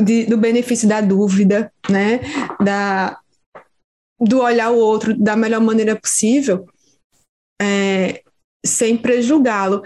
de, 0.00 0.26
do 0.26 0.36
benefício 0.36 0.88
da 0.88 1.00
dúvida, 1.00 1.72
né? 1.88 2.20
Da, 2.62 3.18
do 4.18 4.40
olhar 4.40 4.70
o 4.70 4.78
outro 4.78 5.16
da 5.16 5.36
melhor 5.36 5.60
maneira 5.60 5.94
possível, 5.94 6.66
é, 7.60 8.22
sem 8.64 8.96
prejugá-lo. 8.96 9.82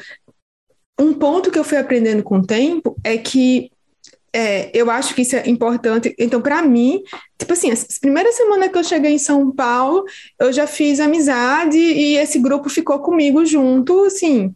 Um 0.98 1.14
ponto 1.14 1.50
que 1.50 1.58
eu 1.58 1.64
fui 1.64 1.78
aprendendo 1.78 2.22
com 2.22 2.38
o 2.38 2.46
tempo 2.46 2.96
é 3.02 3.16
que 3.16 3.70
é, 4.34 4.70
eu 4.78 4.90
acho 4.90 5.14
que 5.14 5.22
isso 5.22 5.36
é 5.36 5.48
importante. 5.48 6.14
Então, 6.18 6.40
para 6.40 6.62
mim, 6.62 7.02
tipo 7.38 7.52
assim, 7.52 7.70
as 7.70 7.98
primeiras 7.98 8.34
semanas 8.34 8.70
que 8.70 8.78
eu 8.78 8.84
cheguei 8.84 9.12
em 9.12 9.18
São 9.18 9.50
Paulo, 9.52 10.04
eu 10.38 10.52
já 10.52 10.66
fiz 10.66 11.00
amizade 11.00 11.78
e 11.78 12.16
esse 12.16 12.38
grupo 12.38 12.68
ficou 12.68 13.00
comigo 13.00 13.44
junto, 13.44 14.04
assim, 14.04 14.54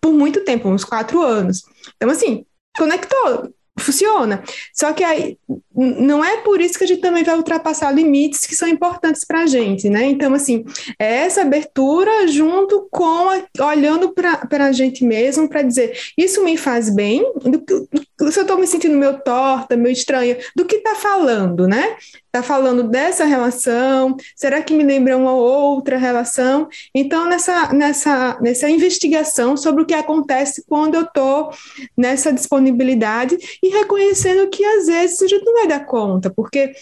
por 0.00 0.12
muito 0.12 0.44
tempo, 0.44 0.68
uns 0.68 0.84
quatro 0.84 1.20
anos. 1.22 1.62
Então, 1.96 2.10
assim, 2.10 2.44
conectou 2.76 3.52
funciona. 3.78 4.42
Só 4.72 4.92
que 4.92 5.02
aí 5.02 5.38
não 5.74 6.24
é 6.24 6.38
por 6.38 6.60
isso 6.60 6.78
que 6.78 6.84
a 6.84 6.86
gente 6.86 7.00
também 7.00 7.24
vai 7.24 7.36
ultrapassar 7.36 7.90
limites 7.90 8.46
que 8.46 8.54
são 8.54 8.68
importantes 8.68 9.24
para 9.24 9.40
a 9.40 9.46
gente, 9.46 9.88
né? 9.88 10.04
Então, 10.04 10.32
assim, 10.34 10.64
é 10.98 11.24
essa 11.24 11.42
abertura 11.42 12.28
junto 12.28 12.86
com 12.90 13.28
a, 13.28 13.66
olhando 13.66 14.12
para 14.12 14.66
a 14.66 14.72
gente 14.72 15.04
mesmo 15.04 15.48
para 15.48 15.62
dizer 15.62 15.98
isso 16.16 16.44
me 16.44 16.56
faz 16.56 16.94
bem, 16.94 17.22
do, 17.42 17.58
do, 17.58 18.32
se 18.32 18.38
eu 18.38 18.42
estou 18.42 18.58
me 18.58 18.66
sentindo 18.66 18.96
meio 18.96 19.18
torta, 19.20 19.76
meio 19.76 19.92
estranha, 19.92 20.38
do 20.54 20.64
que 20.64 20.76
está 20.76 20.94
falando, 20.94 21.66
né? 21.66 21.96
Está 22.34 22.42
falando 22.42 22.82
dessa 22.82 23.24
relação? 23.24 24.16
Será 24.34 24.60
que 24.60 24.74
me 24.74 24.82
lembra 24.82 25.16
uma 25.16 25.32
outra 25.32 25.96
relação? 25.96 26.68
Então, 26.92 27.28
nessa, 27.28 27.72
nessa, 27.72 28.38
nessa 28.40 28.68
investigação 28.68 29.56
sobre 29.56 29.82
o 29.82 29.86
que 29.86 29.94
acontece 29.94 30.64
quando 30.66 30.96
eu 30.96 31.02
estou 31.02 31.50
nessa 31.96 32.32
disponibilidade 32.32 33.38
e 33.62 33.68
reconhecendo 33.68 34.50
que 34.50 34.64
às 34.64 34.86
vezes 34.86 35.22
a 35.22 35.28
gente 35.28 35.44
não 35.44 35.54
vai 35.54 35.63
dar 35.66 35.86
conta, 35.86 36.30
porque 36.30 36.74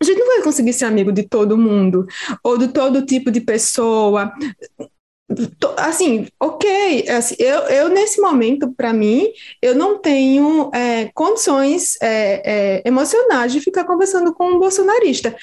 a 0.00 0.04
gente 0.04 0.18
não 0.18 0.26
vai 0.26 0.42
conseguir 0.42 0.72
ser 0.72 0.86
amigo 0.86 1.12
de 1.12 1.24
todo 1.24 1.58
mundo 1.58 2.06
ou 2.42 2.56
de 2.56 2.68
todo 2.68 3.04
tipo 3.04 3.30
de 3.30 3.40
pessoa 3.40 4.32
assim, 5.76 6.26
ok, 6.38 7.08
assim, 7.08 7.36
eu, 7.38 7.60
eu 7.68 7.88
nesse 7.88 8.20
momento, 8.20 8.72
para 8.72 8.92
mim, 8.92 9.28
eu 9.62 9.74
não 9.74 9.98
tenho 9.98 10.70
é, 10.74 11.10
condições 11.14 11.96
é, 12.02 12.42
é, 12.82 12.88
emocionais 12.88 13.52
de 13.52 13.60
ficar 13.60 13.84
conversando 13.84 14.34
com 14.34 14.52
um 14.52 14.58
bolsonarista. 14.58 15.36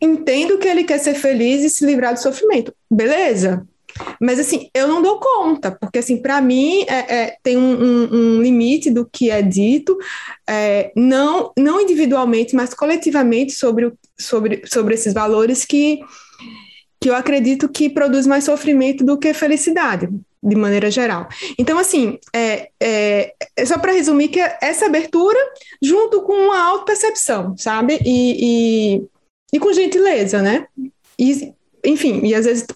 Entendo 0.00 0.58
que 0.58 0.66
ele 0.66 0.84
quer 0.84 0.98
ser 0.98 1.14
feliz 1.14 1.62
e 1.62 1.70
se 1.70 1.84
livrar 1.84 2.14
do 2.14 2.20
sofrimento, 2.20 2.74
beleza? 2.90 3.66
Mas 4.20 4.38
assim, 4.38 4.68
eu 4.74 4.86
não 4.86 5.02
dou 5.02 5.18
conta, 5.18 5.70
porque 5.72 5.98
assim, 5.98 6.20
para 6.20 6.40
mim 6.40 6.84
é, 6.88 7.14
é, 7.14 7.36
tem 7.42 7.56
um, 7.56 7.82
um, 7.82 8.14
um, 8.14 8.42
limite 8.42 8.90
do 8.90 9.04
que 9.04 9.30
é 9.30 9.42
dito, 9.42 9.96
é, 10.48 10.92
não, 10.96 11.52
não 11.58 11.80
individualmente, 11.80 12.54
mas 12.54 12.74
coletivamente 12.74 13.52
sobre, 13.52 13.92
sobre, 14.18 14.62
sobre 14.66 14.94
esses 14.94 15.12
valores 15.12 15.64
que 15.64 16.00
que 17.02 17.10
eu 17.10 17.16
acredito 17.16 17.68
que 17.68 17.90
produz 17.90 18.28
mais 18.28 18.44
sofrimento 18.44 19.04
do 19.04 19.18
que 19.18 19.34
felicidade, 19.34 20.08
de 20.40 20.56
maneira 20.56 20.88
geral. 20.88 21.28
Então, 21.58 21.76
assim, 21.76 22.16
é, 22.32 22.68
é, 22.80 23.34
é 23.56 23.66
só 23.66 23.76
para 23.76 23.90
resumir 23.90 24.28
que 24.28 24.38
essa 24.38 24.86
abertura, 24.86 25.38
junto 25.82 26.22
com 26.22 26.32
uma 26.32 26.62
autopercepção, 26.62 27.56
sabe? 27.58 27.98
E, 28.06 28.94
e, 28.96 29.06
e, 29.52 29.58
com 29.58 29.72
gentileza, 29.72 30.40
né? 30.40 30.64
E, 31.18 31.52
enfim, 31.84 32.20
e 32.24 32.36
às 32.36 32.46
vezes 32.46 32.66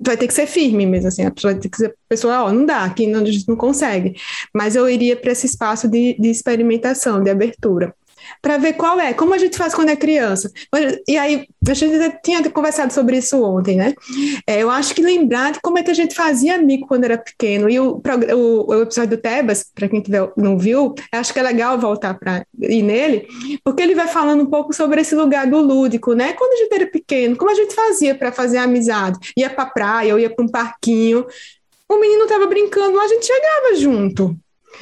vai 0.00 0.16
ter 0.16 0.26
que 0.26 0.34
ser 0.34 0.46
firme 0.46 0.86
mesmo, 0.86 1.08
assim, 1.08 1.24
a 1.24 1.30
pessoa 1.30 1.52
vai 1.52 1.60
ter 1.60 1.68
que 1.68 1.76
ser 1.76 1.94
pessoa, 2.08 2.44
ó, 2.44 2.52
não 2.52 2.64
dá, 2.66 2.84
aqui 2.84 3.06
não, 3.06 3.22
a 3.22 3.24
gente 3.24 3.48
não 3.48 3.56
consegue. 3.56 4.14
Mas 4.54 4.76
eu 4.76 4.88
iria 4.88 5.16
para 5.16 5.32
esse 5.32 5.46
espaço 5.46 5.88
de, 5.88 6.16
de 6.18 6.30
experimentação, 6.30 7.22
de 7.22 7.30
abertura 7.30 7.94
para 8.42 8.58
ver 8.58 8.72
qual 8.72 8.98
é, 8.98 9.14
como 9.14 9.32
a 9.32 9.38
gente 9.38 9.56
faz 9.56 9.72
quando 9.72 9.90
é 9.90 9.96
criança. 9.96 10.50
E 11.06 11.16
aí, 11.16 11.46
a 11.66 11.74
gente 11.74 12.18
tinha 12.24 12.50
conversado 12.50 12.92
sobre 12.92 13.16
isso 13.16 13.40
ontem, 13.40 13.76
né? 13.76 13.94
É, 14.44 14.60
eu 14.60 14.68
acho 14.68 14.92
que 14.94 15.00
lembrar 15.00 15.52
de 15.52 15.60
como 15.60 15.78
é 15.78 15.82
que 15.82 15.92
a 15.92 15.94
gente 15.94 16.12
fazia 16.14 16.56
amigo 16.56 16.86
quando 16.88 17.04
era 17.04 17.16
pequeno. 17.16 17.70
E 17.70 17.78
o, 17.78 18.02
o, 18.34 18.66
o 18.68 18.82
episódio 18.82 19.16
do 19.16 19.22
Tebas, 19.22 19.64
para 19.72 19.88
quem 19.88 20.00
tiver, 20.00 20.32
não 20.36 20.58
viu, 20.58 20.92
acho 21.12 21.32
que 21.32 21.38
é 21.38 21.42
legal 21.42 21.78
voltar 21.78 22.18
para 22.18 22.44
ir 22.60 22.82
nele, 22.82 23.28
porque 23.62 23.80
ele 23.80 23.94
vai 23.94 24.08
falando 24.08 24.42
um 24.42 24.50
pouco 24.50 24.72
sobre 24.72 25.00
esse 25.00 25.14
lugar 25.14 25.46
do 25.46 25.60
lúdico, 25.60 26.12
né? 26.12 26.32
Quando 26.32 26.54
a 26.54 26.56
gente 26.56 26.74
era 26.74 26.86
pequeno, 26.86 27.36
como 27.36 27.50
a 27.50 27.54
gente 27.54 27.74
fazia 27.74 28.14
para 28.14 28.32
fazer 28.32 28.58
amizade? 28.58 29.32
Ia 29.36 29.48
para 29.48 29.66
praia 29.66 30.14
ou 30.14 30.18
ia 30.18 30.28
para 30.28 30.44
um 30.44 30.48
parquinho. 30.48 31.24
O 31.88 32.00
menino 32.00 32.24
estava 32.24 32.46
brincando, 32.46 32.98
a 32.98 33.06
gente 33.06 33.24
chegava 33.24 33.76
junto. 33.76 34.36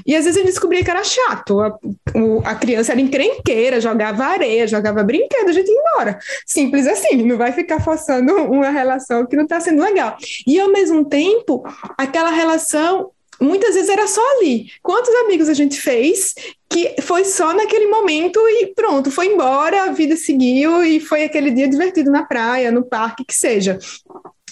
E 0.07 0.17
às 0.17 0.25
vezes 0.25 0.41
gente 0.41 0.53
descobria 0.53 0.83
que 0.83 0.91
era 0.91 1.05
chato. 1.05 1.61
A, 1.61 1.79
o, 2.15 2.41
a 2.45 2.55
criança 2.55 2.93
era 2.93 3.01
encrenqueira, 3.01 3.81
jogava 3.81 4.25
areia, 4.25 4.67
jogava 4.67 5.03
brinquedo, 5.03 5.49
a 5.49 5.53
gente 5.53 5.71
ia 5.71 5.79
embora. 5.79 6.19
Simples 6.47 6.87
assim, 6.87 7.23
não 7.23 7.37
vai 7.37 7.53
ficar 7.53 7.81
forçando 7.81 8.35
uma 8.35 8.71
relação 8.71 9.27
que 9.27 9.37
não 9.37 9.45
está 9.45 9.61
sendo 9.61 9.83
legal. 9.83 10.17
E 10.47 10.59
ao 10.59 10.71
mesmo 10.71 11.05
tempo, 11.05 11.63
aquela 11.97 12.31
relação 12.31 13.11
muitas 13.41 13.75
vezes 13.75 13.89
era 13.89 14.07
só 14.07 14.21
ali. 14.37 14.67
Quantos 14.83 15.15
amigos 15.15 15.49
a 15.49 15.55
gente 15.55 15.81
fez 15.81 16.35
que 16.69 16.95
foi 17.03 17.25
só 17.25 17.53
naquele 17.55 17.87
momento 17.87 18.39
e 18.39 18.69
pronto, 18.75 19.11
foi 19.11 19.27
embora, 19.27 19.85
a 19.85 19.93
vida 19.93 20.15
seguiu 20.15 20.85
e 20.85 21.01
foi 21.01 21.25
aquele 21.25 21.51
dia 21.51 21.67
divertido 21.67 22.11
na 22.11 22.23
praia, 22.23 22.71
no 22.71 22.85
parque, 22.85 23.25
que 23.25 23.35
seja. 23.35 23.79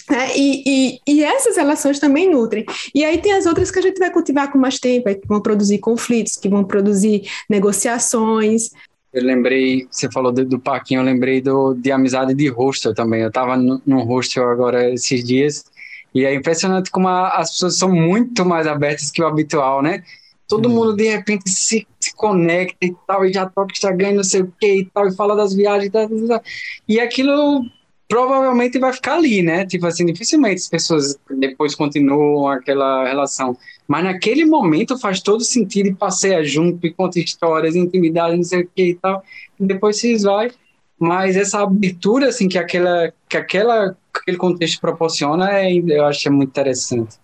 Né? 0.09 0.35
E, 0.35 0.63
e, 0.65 1.01
e, 1.05 1.23
essas 1.23 1.55
relações 1.55 1.99
também 1.99 2.29
nutrem. 2.29 2.65
E 2.95 3.05
aí 3.05 3.19
tem 3.19 3.33
as 3.33 3.45
outras 3.45 3.69
que 3.69 3.77
a 3.77 3.81
gente 3.81 3.99
vai 3.99 4.11
cultivar 4.11 4.51
com 4.51 4.57
mais 4.57 4.79
tempo, 4.79 5.13
que 5.13 5.27
vão 5.27 5.39
produzir 5.39 5.77
conflitos, 5.77 6.35
que 6.35 6.49
vão 6.49 6.63
produzir 6.63 7.29
negociações. 7.49 8.71
Eu 9.13 9.23
lembrei, 9.23 9.87
você 9.89 10.09
falou 10.11 10.31
do, 10.31 10.45
do 10.45 10.59
Paquinho, 10.59 11.01
eu 11.01 11.05
lembrei 11.05 11.41
do, 11.41 11.73
de 11.73 11.91
amizade 11.91 12.33
de 12.33 12.47
hostel 12.47 12.93
também. 12.93 13.21
Eu 13.21 13.27
estava 13.27 13.55
num 13.57 14.03
hostel 14.03 14.49
agora 14.49 14.91
esses 14.91 15.23
dias, 15.23 15.65
e 16.13 16.25
é 16.25 16.33
impressionante 16.33 16.89
como 16.89 17.07
a, 17.07 17.37
as 17.37 17.51
pessoas 17.51 17.77
são 17.77 17.91
muito 17.91 18.43
mais 18.45 18.65
abertas 18.65 19.11
que 19.11 19.21
o 19.21 19.27
habitual, 19.27 19.81
né? 19.81 20.03
Todo 20.47 20.67
hum. 20.67 20.73
mundo 20.73 20.95
de 20.95 21.07
repente 21.07 21.49
se, 21.49 21.87
se 21.99 22.15
conecta 22.15 22.77
e 22.83 22.95
tal, 23.05 23.25
e 23.25 23.33
já 23.33 23.45
toca 23.45 23.71
Instagram, 23.71 24.13
não 24.13 24.23
sei 24.23 24.41
o 24.41 24.53
que 24.59 24.73
e 24.79 24.85
tal, 24.85 25.07
e 25.07 25.15
fala 25.15 25.35
das 25.35 25.53
viagens 25.53 25.89
e 25.89 26.27
tal, 26.27 26.41
e 26.87 26.99
aquilo 26.99 27.63
provavelmente 28.09 28.79
vai 28.79 28.91
ficar 28.91 29.17
ali, 29.17 29.43
né? 29.43 29.65
Tipo 29.67 29.85
assim, 29.85 30.03
dificilmente 30.03 30.55
as 30.55 30.67
pessoas 30.67 31.17
depois 31.29 31.75
continuam 31.75 32.47
aquela 32.47 33.07
relação. 33.07 33.55
Mas 33.87 34.03
naquele 34.03 34.45
momento 34.45 34.97
faz 34.97 35.21
todo 35.21 35.43
sentido 35.43 35.89
e 35.89 35.95
passeia 35.95 36.43
junto 36.43 36.85
e 36.85 36.91
conta 36.91 37.19
histórias, 37.19 37.75
intimidade, 37.75 38.35
não 38.35 38.43
sei 38.43 38.61
o 38.61 38.69
que 38.75 38.83
e 38.89 38.95
tal. 38.95 39.23
E 39.59 39.63
depois 39.63 39.99
se 39.99 40.17
vai. 40.17 40.51
Mas 40.97 41.37
essa 41.37 41.61
abertura, 41.61 42.29
assim, 42.29 42.49
que, 42.49 42.57
aquela, 42.57 43.13
que 43.29 43.37
aquela, 43.37 43.95
aquele 44.13 44.37
contexto 44.37 44.81
proporciona, 44.81 45.59
é, 45.59 45.71
eu 45.71 46.03
acho 46.03 46.27
é 46.27 46.31
muito 46.31 46.49
interessante. 46.49 47.15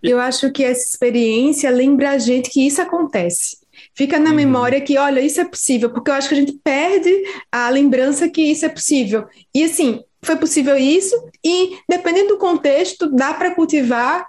Eu 0.00 0.20
acho 0.20 0.50
que 0.52 0.64
essa 0.64 0.88
experiência 0.88 1.68
lembra 1.68 2.10
a 2.10 2.18
gente 2.18 2.48
que 2.48 2.64
isso 2.64 2.80
acontece. 2.80 3.58
Fica 3.94 4.18
na 4.18 4.30
uhum. 4.30 4.36
memória 4.36 4.80
que, 4.80 4.96
olha, 4.96 5.20
isso 5.20 5.40
é 5.40 5.44
possível, 5.44 5.90
porque 5.90 6.10
eu 6.10 6.14
acho 6.14 6.28
que 6.28 6.34
a 6.34 6.38
gente 6.38 6.52
perde 6.52 7.12
a 7.50 7.68
lembrança 7.68 8.28
que 8.28 8.40
isso 8.40 8.64
é 8.64 8.68
possível. 8.68 9.26
E 9.54 9.64
assim, 9.64 10.00
foi 10.24 10.36
possível 10.36 10.76
isso, 10.76 11.16
e 11.44 11.78
dependendo 11.88 12.28
do 12.28 12.38
contexto, 12.38 13.10
dá 13.10 13.34
para 13.34 13.54
cultivar 13.54 14.26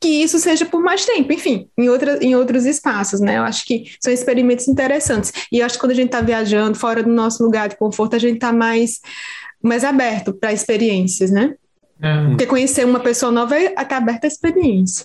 que 0.00 0.08
isso 0.08 0.38
seja 0.38 0.64
por 0.64 0.80
mais 0.80 1.04
tempo, 1.04 1.30
enfim, 1.32 1.68
em, 1.76 1.88
outra, 1.88 2.24
em 2.24 2.34
outros 2.34 2.64
espaços, 2.64 3.20
né? 3.20 3.36
Eu 3.36 3.42
acho 3.42 3.66
que 3.66 3.92
são 4.00 4.12
experimentos 4.12 4.66
interessantes. 4.66 5.30
E 5.52 5.58
eu 5.58 5.66
acho 5.66 5.74
que 5.74 5.80
quando 5.80 5.92
a 5.92 5.94
gente 5.94 6.06
está 6.06 6.22
viajando 6.22 6.78
fora 6.78 7.02
do 7.02 7.10
nosso 7.10 7.44
lugar 7.44 7.68
de 7.68 7.76
conforto, 7.76 8.16
a 8.16 8.18
gente 8.18 8.36
está 8.36 8.52
mais, 8.52 9.00
mais 9.62 9.84
aberto 9.84 10.32
para 10.32 10.52
experiências, 10.52 11.30
né? 11.30 11.54
É. 12.02 12.28
Porque 12.28 12.46
conhecer 12.46 12.86
uma 12.86 13.00
pessoa 13.00 13.30
nova 13.30 13.54
é 13.56 13.66
estar 13.66 13.84
tá 13.84 13.96
aberta 13.98 14.26
à 14.26 14.28
experiência. 14.28 15.04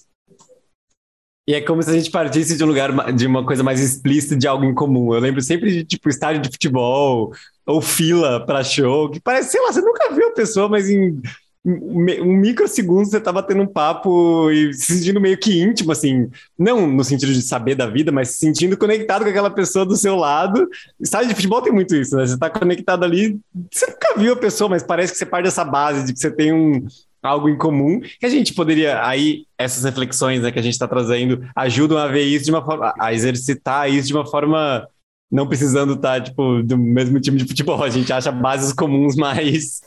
E 1.48 1.54
é 1.54 1.62
como 1.62 1.84
se 1.84 1.90
a 1.92 1.94
gente 1.94 2.10
partisse 2.10 2.58
de 2.58 2.64
um 2.64 2.68
lugar 2.68 3.14
de 3.14 3.28
uma 3.28 3.46
coisa 3.46 3.62
mais 3.62 3.80
explícita 3.80 4.36
de 4.36 4.48
algo 4.48 4.64
em 4.64 4.74
comum. 4.74 5.14
Eu 5.14 5.20
lembro 5.20 5.42
sempre 5.42 5.72
de 5.72 5.84
tipo 5.84 6.10
estádio 6.10 6.42
de 6.42 6.50
futebol 6.50 7.34
ou 7.66 7.82
fila 7.82 8.46
para 8.46 8.64
show, 8.64 9.10
que 9.10 9.20
parece, 9.20 9.52
sei 9.52 9.62
lá, 9.62 9.72
você 9.72 9.82
nunca 9.82 10.14
viu 10.14 10.28
a 10.28 10.34
pessoa, 10.34 10.70
mas 10.70 10.90
em 10.90 11.22
um 11.66 12.38
microsegundo 12.38 13.06
você 13.06 13.20
tá 13.20 13.32
batendo 13.32 13.64
um 13.64 13.68
papo 13.68 14.52
e 14.52 14.72
se 14.74 14.98
sentindo 14.98 15.20
meio 15.20 15.36
que 15.36 15.60
íntimo, 15.60 15.92
assim, 15.92 16.30
não 16.58 16.86
no 16.86 17.04
sentido 17.04 17.34
de 17.34 17.42
saber 17.42 17.74
da 17.74 17.88
vida, 17.88 18.12
mas 18.12 18.30
se 18.30 18.38
sentindo 18.38 18.78
conectado 18.78 19.24
com 19.24 19.30
aquela 19.30 19.50
pessoa 19.50 19.84
do 19.84 19.98
seu 19.98 20.16
lado. 20.16 20.70
Estádio 21.02 21.30
de 21.30 21.36
futebol 21.36 21.64
tem 21.64 21.74
muito 21.74 21.96
isso, 21.96 22.16
né? 22.16 22.28
Você 22.28 22.38
tá 22.38 22.52
conectado 22.52 23.04
ali, 23.04 23.40
você 23.72 23.88
nunca 23.88 24.14
viu 24.16 24.34
a 24.34 24.38
pessoa, 24.38 24.70
mas 24.70 24.84
parece 24.84 25.12
que 25.12 25.18
você 25.18 25.26
parte 25.26 25.46
dessa 25.46 25.66
base 25.66 26.06
de 26.06 26.14
que 26.14 26.20
você 26.20 26.30
tem 26.30 26.54
um 26.54 26.86
algo 27.24 27.50
em 27.50 27.58
comum, 27.58 28.00
que 28.20 28.26
a 28.28 28.30
gente 28.30 28.54
poderia, 28.54 29.04
aí, 29.04 29.46
essas 29.58 29.84
reflexões 29.84 30.44
né, 30.44 30.52
que 30.52 30.60
a 30.60 30.62
gente 30.62 30.74
está 30.74 30.88
trazendo 30.88 31.44
ajudam 31.56 31.98
a 31.98 32.08
ver 32.08 32.22
isso 32.22 32.46
de 32.46 32.52
uma 32.52 32.64
forma, 32.64 32.94
a 33.00 33.12
exercitar 33.12 33.90
isso 33.92 34.08
de 34.08 34.14
uma 34.14 34.28
forma 34.28 34.88
não 35.32 35.48
precisando 35.48 35.94
estar, 35.94 36.20
tá, 36.20 36.22
tipo, 36.22 36.62
do 36.64 36.78
mesmo 36.78 37.20
time 37.20 37.38
de 37.38 37.46
futebol. 37.46 37.84
A 37.84 37.90
gente 37.90 38.12
acha 38.12 38.32
bases 38.32 38.74
comuns 38.74 39.16
mais 39.18 39.82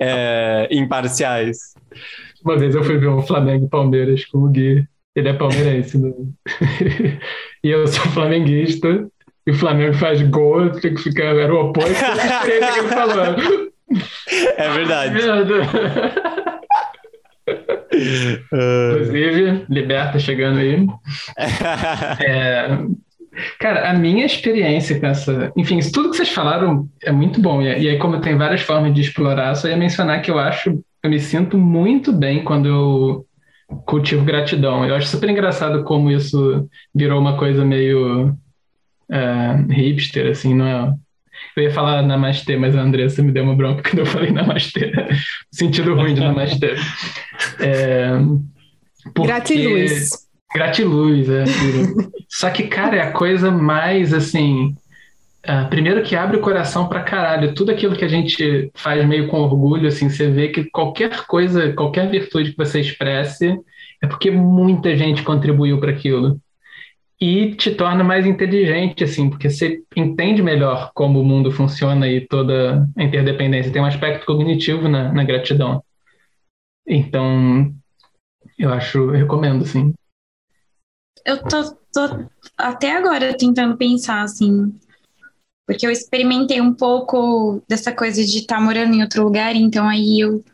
é, 0.00 0.68
imparciais. 0.70 1.58
Uma 2.44 2.58
vez 2.58 2.74
eu 2.74 2.82
fui 2.82 2.98
ver 2.98 3.08
um 3.08 3.22
Flamengo 3.22 3.66
e 3.66 3.68
Palmeiras 3.68 4.24
com 4.26 4.38
o 4.38 4.48
Gui. 4.48 4.84
Ele 5.14 5.28
é 5.28 5.32
palmeirense, 5.34 5.98
né? 5.98 6.10
e 7.62 7.68
eu 7.68 7.86
sou 7.86 8.04
flamenguista. 8.12 9.06
E 9.46 9.50
o 9.50 9.54
Flamengo 9.54 9.94
faz 9.94 10.22
gol, 10.22 10.62
eu 10.62 10.72
tenho 10.72 10.94
que 10.94 11.02
ficar. 11.02 11.24
Era 11.24 11.54
o 11.54 11.68
oposto 11.68 11.92
que 11.92 12.50
ele 12.50 12.88
falou. 12.88 13.72
É 14.56 14.70
verdade. 14.70 15.18
Inclusive, 18.52 19.66
Liberta 19.68 20.18
chegando 20.18 20.58
aí. 20.58 20.86
É, 22.20 22.78
Cara, 23.58 23.90
a 23.90 23.94
minha 23.94 24.26
experiência 24.26 24.98
com 25.00 25.06
essa. 25.06 25.52
Enfim, 25.56 25.78
tudo 25.92 26.10
que 26.10 26.16
vocês 26.16 26.28
falaram 26.28 26.88
é 27.02 27.10
muito 27.10 27.40
bom. 27.40 27.62
E, 27.62 27.88
aí, 27.88 27.98
como 27.98 28.20
tem 28.20 28.36
várias 28.36 28.60
formas 28.60 28.94
de 28.94 29.00
explorar, 29.00 29.54
só 29.54 29.68
ia 29.68 29.76
mencionar 29.76 30.20
que 30.20 30.30
eu 30.30 30.38
acho. 30.38 30.82
Eu 31.02 31.10
me 31.10 31.18
sinto 31.18 31.56
muito 31.58 32.12
bem 32.12 32.44
quando 32.44 32.68
eu 32.68 33.26
cultivo 33.86 34.24
gratidão. 34.24 34.84
Eu 34.86 34.94
acho 34.94 35.08
super 35.08 35.30
engraçado 35.30 35.82
como 35.84 36.10
isso 36.10 36.68
virou 36.94 37.20
uma 37.20 37.36
coisa 37.36 37.64
meio 37.64 38.28
uh, 38.28 39.72
hipster, 39.72 40.30
assim, 40.30 40.54
não 40.54 40.66
é? 40.66 40.94
Eu 41.56 41.64
ia 41.64 41.70
falar 41.72 42.02
namastê, 42.02 42.56
mas 42.56 42.76
a 42.76 42.80
Andressa 42.80 43.22
me 43.22 43.32
deu 43.32 43.44
uma 43.44 43.56
bronca 43.56 43.82
quando 43.82 44.00
eu 44.00 44.06
falei 44.06 44.30
namastê. 44.30 44.92
sentido 45.50 45.94
ruim 45.94 46.14
de 46.14 46.20
namastê. 46.20 46.74
É, 47.60 48.12
porque... 49.14 49.28
Gratiluz. 49.28 50.10
Gratiluz, 50.54 51.28
é. 51.28 51.44
Só 52.28 52.50
que, 52.50 52.64
cara, 52.64 52.96
é 52.96 53.00
a 53.00 53.12
coisa 53.12 53.50
mais 53.50 54.12
assim. 54.12 54.74
Uh, 55.44 55.68
primeiro 55.68 56.02
que 56.02 56.14
abre 56.14 56.36
o 56.36 56.40
coração 56.40 56.88
pra 56.88 57.02
caralho. 57.02 57.54
Tudo 57.54 57.72
aquilo 57.72 57.96
que 57.96 58.04
a 58.04 58.08
gente 58.08 58.70
faz 58.74 59.06
meio 59.06 59.28
com 59.28 59.40
orgulho, 59.40 59.88
assim, 59.88 60.08
você 60.08 60.30
vê 60.30 60.48
que 60.48 60.64
qualquer 60.70 61.26
coisa, 61.26 61.72
qualquer 61.72 62.08
virtude 62.08 62.52
que 62.52 62.56
você 62.56 62.80
expresse, 62.80 63.58
é 64.00 64.06
porque 64.06 64.30
muita 64.30 64.96
gente 64.96 65.22
contribuiu 65.22 65.80
para 65.80 65.90
aquilo. 65.90 66.40
E 67.20 67.54
te 67.54 67.72
torna 67.72 68.02
mais 68.02 68.26
inteligente, 68.26 69.04
assim, 69.04 69.30
porque 69.30 69.48
você 69.48 69.80
entende 69.94 70.42
melhor 70.42 70.90
como 70.92 71.20
o 71.20 71.24
mundo 71.24 71.52
funciona 71.52 72.08
e 72.08 72.20
toda 72.20 72.88
a 72.96 73.02
interdependência. 73.02 73.72
Tem 73.72 73.80
um 73.80 73.86
aspecto 73.86 74.26
cognitivo 74.26 74.88
na, 74.88 75.12
na 75.12 75.22
gratidão. 75.22 75.82
Então, 76.86 77.72
eu 78.58 78.72
acho, 78.72 78.98
eu 78.98 79.10
recomendo, 79.10 79.62
assim 79.62 79.92
eu 81.24 81.42
tô, 81.42 81.76
tô 81.92 82.26
até 82.56 82.96
agora 82.96 83.36
tentando 83.36 83.76
pensar, 83.76 84.22
assim, 84.22 84.72
porque 85.66 85.86
eu 85.86 85.90
experimentei 85.90 86.60
um 86.60 86.74
pouco 86.74 87.62
dessa 87.68 87.92
coisa 87.92 88.24
de 88.24 88.38
estar 88.38 88.56
tá 88.56 88.60
morando 88.60 88.94
em 88.94 89.02
outro 89.02 89.22
lugar, 89.22 89.54
então 89.54 89.88
aí 89.88 90.20
eu, 90.20 90.44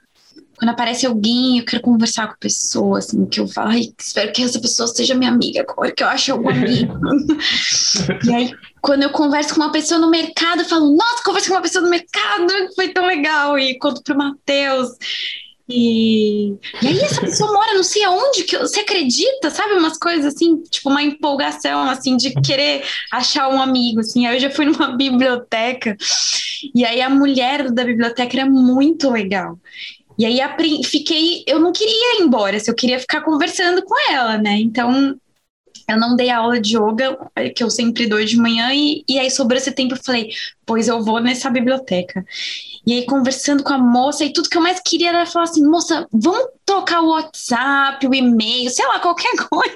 quando 0.57 0.71
aparece 0.71 1.07
alguém, 1.07 1.59
eu 1.59 1.65
quero 1.65 1.83
conversar 1.83 2.27
com 2.27 2.35
a 2.35 2.39
pessoa, 2.39 2.99
assim, 2.99 3.25
que 3.27 3.41
eu 3.41 3.49
falo, 3.49 3.71
ai, 3.71 3.93
espero 3.99 4.33
que 4.33 4.43
essa 4.43 4.61
pessoa 4.61 4.87
seja 4.87 5.15
minha 5.15 5.31
amiga 5.31 5.63
agora, 5.63 5.93
que 5.93 6.03
eu 6.03 6.09
acho 6.09 6.33
algum 6.33 6.51
amigo. 6.51 6.95
e 8.27 8.35
aí, 8.35 8.53
quando 8.81 9.05
eu 9.05 9.11
converso 9.11 9.55
com 9.55 9.61
uma 9.61 9.73
pessoa 9.73 10.01
no 10.01 10.11
mercado, 10.11 10.61
eu 10.61 10.69
falo, 10.69 10.95
nossa, 10.95 11.25
conversa 11.25 11.49
com 11.49 11.55
uma 11.55 11.63
pessoa 11.63 11.83
no 11.83 11.91
mercado, 11.91 12.75
foi 12.75 12.89
tão 12.89 13.07
legal, 13.07 13.59
e 13.59 13.79
conto 13.79 14.03
pro 14.03 14.17
Matheus. 14.17 14.89
E, 15.69 16.55
e 16.83 16.87
aí 16.87 17.01
essa 17.01 17.21
pessoa 17.21 17.53
mora 17.53 17.75
não 17.75 17.83
sei 17.83 18.03
aonde, 18.03 18.45
que 18.45 18.57
você 18.57 18.81
acredita, 18.81 19.51
sabe? 19.51 19.75
Umas 19.75 19.99
coisas 19.99 20.35
assim, 20.35 20.63
tipo 20.63 20.89
uma 20.89 21.03
empolgação, 21.03 21.91
assim, 21.91 22.17
de 22.17 22.33
querer 22.41 22.85
achar 23.13 23.49
um 23.49 23.61
amigo, 23.61 24.01
assim. 24.01 24.27
Aí 24.27 24.37
eu 24.37 24.41
já 24.41 24.51
fui 24.51 24.65
numa 24.65 24.89
biblioteca, 24.97 25.97
e 26.75 26.85
aí 26.85 27.03
a 27.03 27.11
mulher 27.11 27.71
da 27.71 27.85
biblioteca 27.85 28.37
era 28.37 28.49
muito 28.49 29.11
legal. 29.11 29.59
E 30.19 30.25
aí 30.25 30.41
fiquei, 30.85 31.45
eu 31.47 31.61
não 31.61 31.71
queria 31.71 32.19
ir 32.19 32.23
embora, 32.23 32.59
se 32.59 32.71
eu 32.71 32.75
queria 32.75 32.99
ficar 32.99 33.21
conversando 33.21 33.83
com 33.85 33.95
ela, 34.11 34.39
né? 34.39 34.59
Então 34.59 35.17
eu 35.89 35.99
não 35.99 36.15
dei 36.15 36.31
aula 36.31 36.61
de 36.61 36.77
yoga, 36.77 37.19
que 37.55 37.65
eu 37.65 37.71
sempre 37.71 38.07
dou 38.07 38.23
de 38.23 38.37
manhã, 38.37 38.73
e, 38.75 39.05
e 39.09 39.19
aí 39.19 39.31
sobrou 39.31 39.57
esse 39.57 39.73
tempo 39.73 39.95
eu 39.95 40.05
falei, 40.05 40.31
pois 40.67 40.87
eu 40.87 41.03
vou 41.03 41.21
nessa 41.21 41.49
biblioteca. 41.49 42.25
E 42.87 42.93
aí, 42.93 43.07
conversando 43.07 43.63
com 43.63 43.73
a 43.73 43.79
moça, 43.79 44.25
e 44.25 44.33
tudo 44.33 44.49
que 44.49 44.57
eu 44.57 44.63
mais 44.63 44.81
queria 44.81 45.11
era 45.11 45.27
falar 45.27 45.45
assim: 45.45 45.65
moça, 45.65 46.07
vamos 46.13 46.47
trocar 46.65 47.03
o 47.03 47.11
WhatsApp, 47.11 48.07
o 48.07 48.15
e-mail, 48.15 48.71
sei 48.71 48.87
lá, 48.87 48.99
qualquer 48.99 49.33
coisa. 49.49 49.75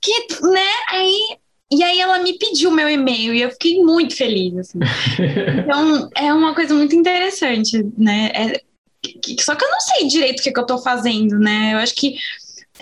Que, 0.00 0.26
né? 0.42 0.66
Aí. 0.90 1.36
E 1.72 1.82
aí 1.82 1.98
ela 1.98 2.18
me 2.18 2.38
pediu 2.38 2.70
meu 2.70 2.88
e-mail 2.88 3.34
e 3.34 3.40
eu 3.40 3.50
fiquei 3.50 3.82
muito 3.82 4.14
feliz, 4.14 4.56
assim. 4.56 4.78
Então, 5.64 6.08
é 6.14 6.32
uma 6.32 6.54
coisa 6.54 6.74
muito 6.74 6.94
interessante, 6.94 7.84
né? 7.98 8.30
É, 8.34 8.60
só 9.40 9.56
que 9.56 9.64
eu 9.64 9.70
não 9.70 9.80
sei 9.80 10.06
direito 10.06 10.38
o 10.38 10.42
que, 10.42 10.52
que 10.52 10.60
eu 10.60 10.66
tô 10.66 10.78
fazendo, 10.78 11.38
né? 11.38 11.72
Eu 11.72 11.78
acho 11.78 11.94
que 11.94 12.14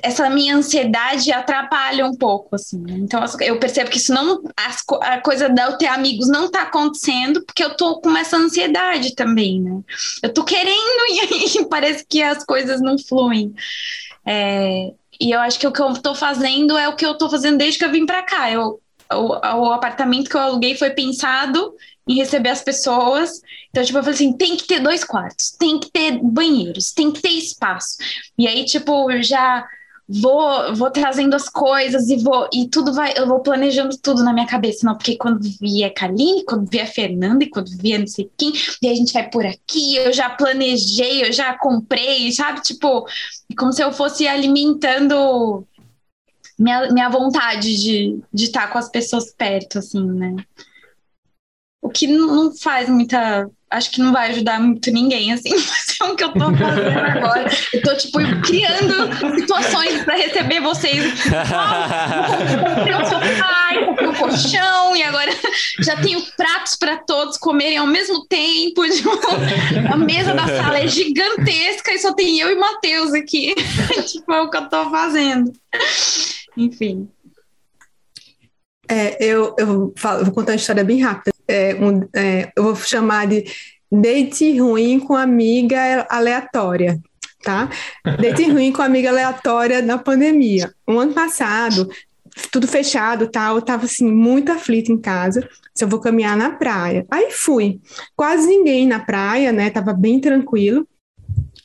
essa 0.00 0.30
minha 0.30 0.56
ansiedade 0.56 1.30
atrapalha 1.30 2.06
um 2.06 2.14
pouco, 2.14 2.54
assim. 2.54 2.82
Então, 2.88 3.22
eu 3.40 3.58
percebo 3.58 3.90
que 3.90 3.98
isso 3.98 4.12
não. 4.12 4.42
As, 4.56 4.82
a 5.02 5.20
coisa 5.20 5.50
de 5.50 5.60
eu 5.60 5.76
ter 5.76 5.86
amigos 5.86 6.28
não 6.28 6.50
tá 6.50 6.62
acontecendo, 6.62 7.44
porque 7.44 7.62
eu 7.62 7.76
tô 7.76 8.00
com 8.00 8.16
essa 8.16 8.36
ansiedade 8.36 9.14
também, 9.14 9.60
né? 9.60 9.80
Eu 10.22 10.32
tô 10.32 10.44
querendo 10.44 10.72
e 11.10 11.20
aí 11.20 11.68
parece 11.68 12.06
que 12.08 12.22
as 12.22 12.42
coisas 12.44 12.80
não 12.80 12.96
fluem. 12.98 13.54
É, 14.24 14.92
e 15.20 15.30
eu 15.30 15.40
acho 15.40 15.58
que 15.58 15.66
o 15.66 15.72
que 15.72 15.82
eu 15.82 15.92
tô 15.94 16.14
fazendo 16.14 16.76
é 16.78 16.88
o 16.88 16.96
que 16.96 17.04
eu 17.04 17.16
tô 17.18 17.28
fazendo 17.28 17.58
desde 17.58 17.78
que 17.78 17.84
eu 17.84 17.92
vim 17.92 18.06
para 18.06 18.22
cá. 18.22 18.50
Eu, 18.50 18.80
o, 19.12 19.26
o 19.26 19.72
apartamento 19.72 20.30
que 20.30 20.36
eu 20.36 20.40
aluguei 20.40 20.74
foi 20.74 20.90
pensado 20.90 21.74
em 22.08 22.16
receber 22.16 22.48
as 22.48 22.62
pessoas. 22.62 23.42
Então, 23.68 23.84
tipo, 23.84 23.98
eu 23.98 24.02
falei 24.02 24.14
assim: 24.14 24.32
tem 24.32 24.56
que 24.56 24.66
ter 24.66 24.80
dois 24.80 25.04
quartos, 25.04 25.50
tem 25.50 25.78
que 25.78 25.90
ter 25.90 26.18
banheiros, 26.22 26.92
tem 26.92 27.10
que 27.10 27.20
ter 27.20 27.28
espaço. 27.28 27.98
E 28.38 28.48
aí, 28.48 28.64
tipo, 28.64 29.06
já 29.22 29.66
vou, 30.20 30.74
vou 30.74 30.90
trazendo 30.90 31.34
as 31.34 31.48
coisas 31.48 32.08
e 32.08 32.16
vou 32.16 32.48
e 32.52 32.68
tudo 32.68 32.92
vai, 32.92 33.14
eu 33.16 33.26
vou 33.26 33.40
planejando 33.40 33.96
tudo 33.96 34.22
na 34.22 34.32
minha 34.32 34.46
cabeça, 34.46 34.84
não, 34.84 34.96
porque 34.96 35.16
quando 35.16 35.40
vier 35.40 35.90
a 35.90 35.94
Kaline, 35.94 36.44
quando 36.44 36.68
vier 36.68 36.84
a 36.84 36.90
Fernanda 36.90 37.44
e 37.44 37.48
quando 37.50 37.70
vier 37.78 37.98
não 37.98 38.06
sei 38.06 38.30
quem, 38.36 38.52
e 38.82 38.88
a 38.88 38.94
gente 38.94 39.12
vai 39.12 39.30
por 39.30 39.46
aqui, 39.46 39.96
eu 39.96 40.12
já 40.12 40.28
planejei, 40.28 41.24
eu 41.24 41.32
já 41.32 41.56
comprei, 41.56 42.30
sabe? 42.32 42.60
Tipo, 42.60 43.06
como 43.56 43.72
se 43.72 43.82
eu 43.82 43.92
fosse 43.92 44.26
alimentando 44.26 45.66
minha, 46.58 46.90
minha 46.92 47.08
vontade 47.08 47.76
de, 47.76 48.20
de 48.32 48.44
estar 48.44 48.70
com 48.70 48.78
as 48.78 48.90
pessoas 48.90 49.32
perto, 49.32 49.78
assim, 49.78 50.04
né? 50.04 50.36
O 51.80 51.88
que 51.88 52.06
não 52.06 52.54
faz 52.54 52.88
muita 52.88 53.50
acho 53.72 53.90
que 53.90 54.00
não 54.00 54.12
vai 54.12 54.30
ajudar 54.30 54.60
muito 54.60 54.90
ninguém, 54.90 55.32
assim, 55.32 55.50
mas 55.54 55.96
é 56.00 56.04
o 56.04 56.14
que 56.14 56.24
eu 56.24 56.32
tô 56.32 56.54
fazendo 56.54 56.98
agora. 56.98 57.50
Eu 57.72 57.82
tô, 57.82 57.96
tipo, 57.96 58.18
criando 58.42 59.38
situações 59.40 60.04
para 60.04 60.16
receber 60.16 60.60
vocês. 60.60 61.12
Comprei 61.22 62.94
um 62.94 63.04
sofá, 63.04 63.86
comprei 63.86 64.08
um 64.08 64.14
colchão, 64.14 64.96
e 64.96 65.02
agora 65.02 65.32
já 65.80 65.96
tenho 65.96 66.22
pratos 66.36 66.76
para 66.76 66.98
todos 66.98 67.38
comerem 67.38 67.78
ao 67.78 67.86
mesmo 67.86 68.26
tempo. 68.26 68.82
Tipo, 68.88 69.10
a 69.92 69.96
mesa 69.96 70.34
da 70.34 70.46
sala 70.46 70.78
é 70.78 70.86
gigantesca 70.86 71.92
e 71.92 71.98
só 71.98 72.12
tem 72.12 72.38
eu 72.38 72.50
e 72.50 72.54
Matheus 72.54 73.12
aqui. 73.14 73.54
tipo, 74.06 74.32
é 74.32 74.42
o 74.42 74.50
que 74.50 74.56
eu 74.56 74.68
tô 74.68 74.90
fazendo. 74.90 75.52
Enfim. 76.56 77.08
É, 78.88 79.16
eu, 79.24 79.54
eu, 79.58 79.92
falo, 79.96 80.20
eu 80.20 80.24
vou 80.26 80.34
contar 80.34 80.52
uma 80.52 80.56
história 80.56 80.84
bem 80.84 81.00
rápida 81.00 81.32
é, 81.48 81.74
um, 81.74 82.08
é, 82.14 82.52
eu 82.56 82.62
vou 82.64 82.76
chamar 82.76 83.26
de 83.26 83.44
date 83.90 84.58
ruim 84.58 84.98
com 85.00 85.14
amiga 85.14 86.06
aleatória. 86.08 86.98
tá? 87.42 87.68
Date 88.20 88.50
ruim 88.50 88.72
com 88.72 88.82
amiga 88.82 89.10
aleatória 89.10 89.82
na 89.82 89.98
pandemia. 89.98 90.72
Um 90.86 90.98
ano 90.98 91.12
passado, 91.12 91.90
tudo 92.50 92.66
fechado, 92.66 93.28
tal, 93.28 93.56
eu 93.56 93.62
tava 93.62 93.84
assim 93.84 94.10
muito 94.10 94.50
aflita 94.50 94.90
em 94.92 94.98
casa, 94.98 95.46
se 95.74 95.84
eu 95.84 95.88
vou 95.88 96.00
caminhar 96.00 96.36
na 96.36 96.50
praia. 96.50 97.06
Aí 97.10 97.30
fui. 97.30 97.80
Quase 98.16 98.46
ninguém 98.46 98.86
na 98.86 99.00
praia, 99.00 99.52
né? 99.52 99.70
Tava 99.70 99.92
bem 99.92 100.20
tranquilo. 100.20 100.86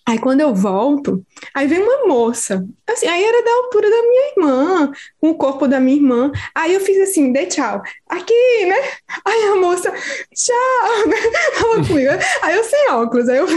Aí 0.07 0.17
quando 0.17 0.39
eu 0.39 0.55
volto, 0.55 1.21
aí 1.53 1.67
vem 1.67 1.81
uma 1.81 2.07
moça, 2.07 2.65
assim, 2.87 3.07
aí 3.07 3.21
era 3.21 3.43
da 3.43 3.51
altura 3.51 3.89
da 3.89 4.01
minha 4.03 4.31
irmã, 4.31 4.91
com 5.19 5.31
o 5.31 5.35
corpo 5.35 5.67
da 5.67 5.81
minha 5.81 5.97
irmã. 5.97 6.31
Aí 6.55 6.73
eu 6.73 6.79
fiz 6.79 6.97
assim, 7.09 7.33
dê 7.33 7.45
tchau. 7.45 7.81
Aqui, 8.07 8.65
né? 8.65 8.77
Aí 9.25 9.43
a 9.49 9.55
moça, 9.57 9.91
tchau, 10.33 11.07
né? 11.07 11.17
Aí 12.41 12.55
eu 12.55 12.63
sem 12.63 12.89
óculos, 12.91 13.27
aí 13.27 13.37
eu, 13.37 13.47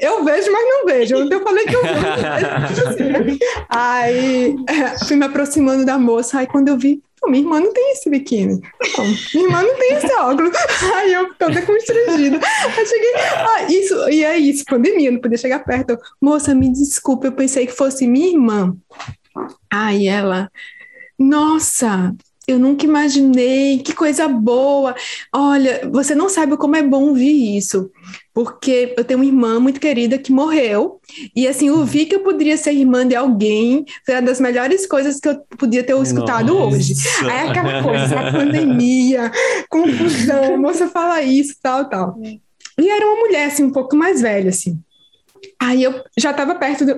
eu 0.00 0.24
vejo, 0.24 0.50
mas 0.50 0.64
não 0.64 0.86
vejo. 0.86 1.14
Eu 1.16 1.42
falei 1.42 1.64
que 1.64 1.76
eu 1.76 1.82
vejo, 1.82 2.88
assim, 2.88 3.04
né? 3.04 3.38
Aí 3.68 4.56
fui 5.06 5.16
me 5.16 5.26
aproximando 5.26 5.84
da 5.84 5.98
moça, 5.98 6.40
aí 6.40 6.46
quando 6.46 6.68
eu 6.68 6.76
vi, 6.76 7.00
minha 7.26 7.42
irmã 7.42 7.60
não 7.60 7.72
tem 7.72 7.92
esse 7.92 8.08
biquíni. 8.08 8.60
Não, 8.96 9.04
minha 9.34 9.46
irmã 9.46 9.62
não 9.62 9.76
tem 9.76 9.92
esse 9.94 10.12
óculos. 10.14 10.52
Aí 10.94 11.12
eu 11.12 11.34
toda 11.34 11.62
constrangida. 11.62 12.40
Eu 12.78 12.86
cheguei, 12.86 13.14
ah, 13.16 13.62
isso, 13.64 14.08
e 14.10 14.24
é 14.24 14.38
isso, 14.38 14.64
pandemia, 14.64 15.10
não 15.10 15.20
podia 15.20 15.38
chegar 15.38 15.64
perto. 15.64 15.98
Moça, 16.20 16.54
me 16.54 16.72
desculpe, 16.72 17.26
eu 17.26 17.32
pensei 17.32 17.66
que 17.66 17.72
fosse 17.72 18.06
minha 18.06 18.28
irmã. 18.28 18.76
Aí 19.70 20.06
ela, 20.06 20.50
nossa, 21.18 22.14
eu 22.48 22.58
nunca 22.58 22.86
imaginei, 22.86 23.78
que 23.78 23.94
coisa 23.94 24.26
boa. 24.26 24.94
Olha, 25.32 25.82
você 25.92 26.14
não 26.14 26.30
sabe 26.30 26.56
como 26.56 26.74
é 26.74 26.82
bom 26.82 27.08
ouvir 27.08 27.58
isso, 27.58 27.90
porque 28.32 28.94
eu 28.96 29.04
tenho 29.04 29.20
uma 29.20 29.26
irmã 29.26 29.60
muito 29.60 29.78
querida 29.78 30.16
que 30.16 30.32
morreu, 30.32 30.98
e 31.36 31.46
assim, 31.46 31.68
ouvir 31.68 32.06
que 32.06 32.14
eu 32.14 32.20
poderia 32.20 32.56
ser 32.56 32.72
irmã 32.72 33.06
de 33.06 33.14
alguém 33.14 33.84
foi 34.06 34.14
uma 34.14 34.22
das 34.22 34.40
melhores 34.40 34.86
coisas 34.86 35.20
que 35.20 35.28
eu 35.28 35.38
podia 35.58 35.84
ter 35.84 35.94
escutado 36.00 36.54
Nossa. 36.54 36.76
hoje. 36.76 36.94
Aí 37.24 37.50
aquela 37.50 37.82
coisa, 37.82 38.18
a 38.18 38.32
pandemia, 38.32 39.30
confusão, 39.68 40.56
moça 40.56 40.88
fala 40.88 41.20
isso, 41.20 41.54
tal, 41.62 41.86
tal. 41.88 42.18
E 42.80 42.88
era 42.88 43.04
uma 43.06 43.26
mulher, 43.26 43.46
assim, 43.48 43.64
um 43.64 43.72
pouco 43.72 43.94
mais 43.94 44.22
velha, 44.22 44.48
assim. 44.48 44.80
Aí 45.60 45.82
eu 45.82 46.02
já 46.16 46.30
estava 46.30 46.54
perto 46.54 46.84
do, 46.84 46.94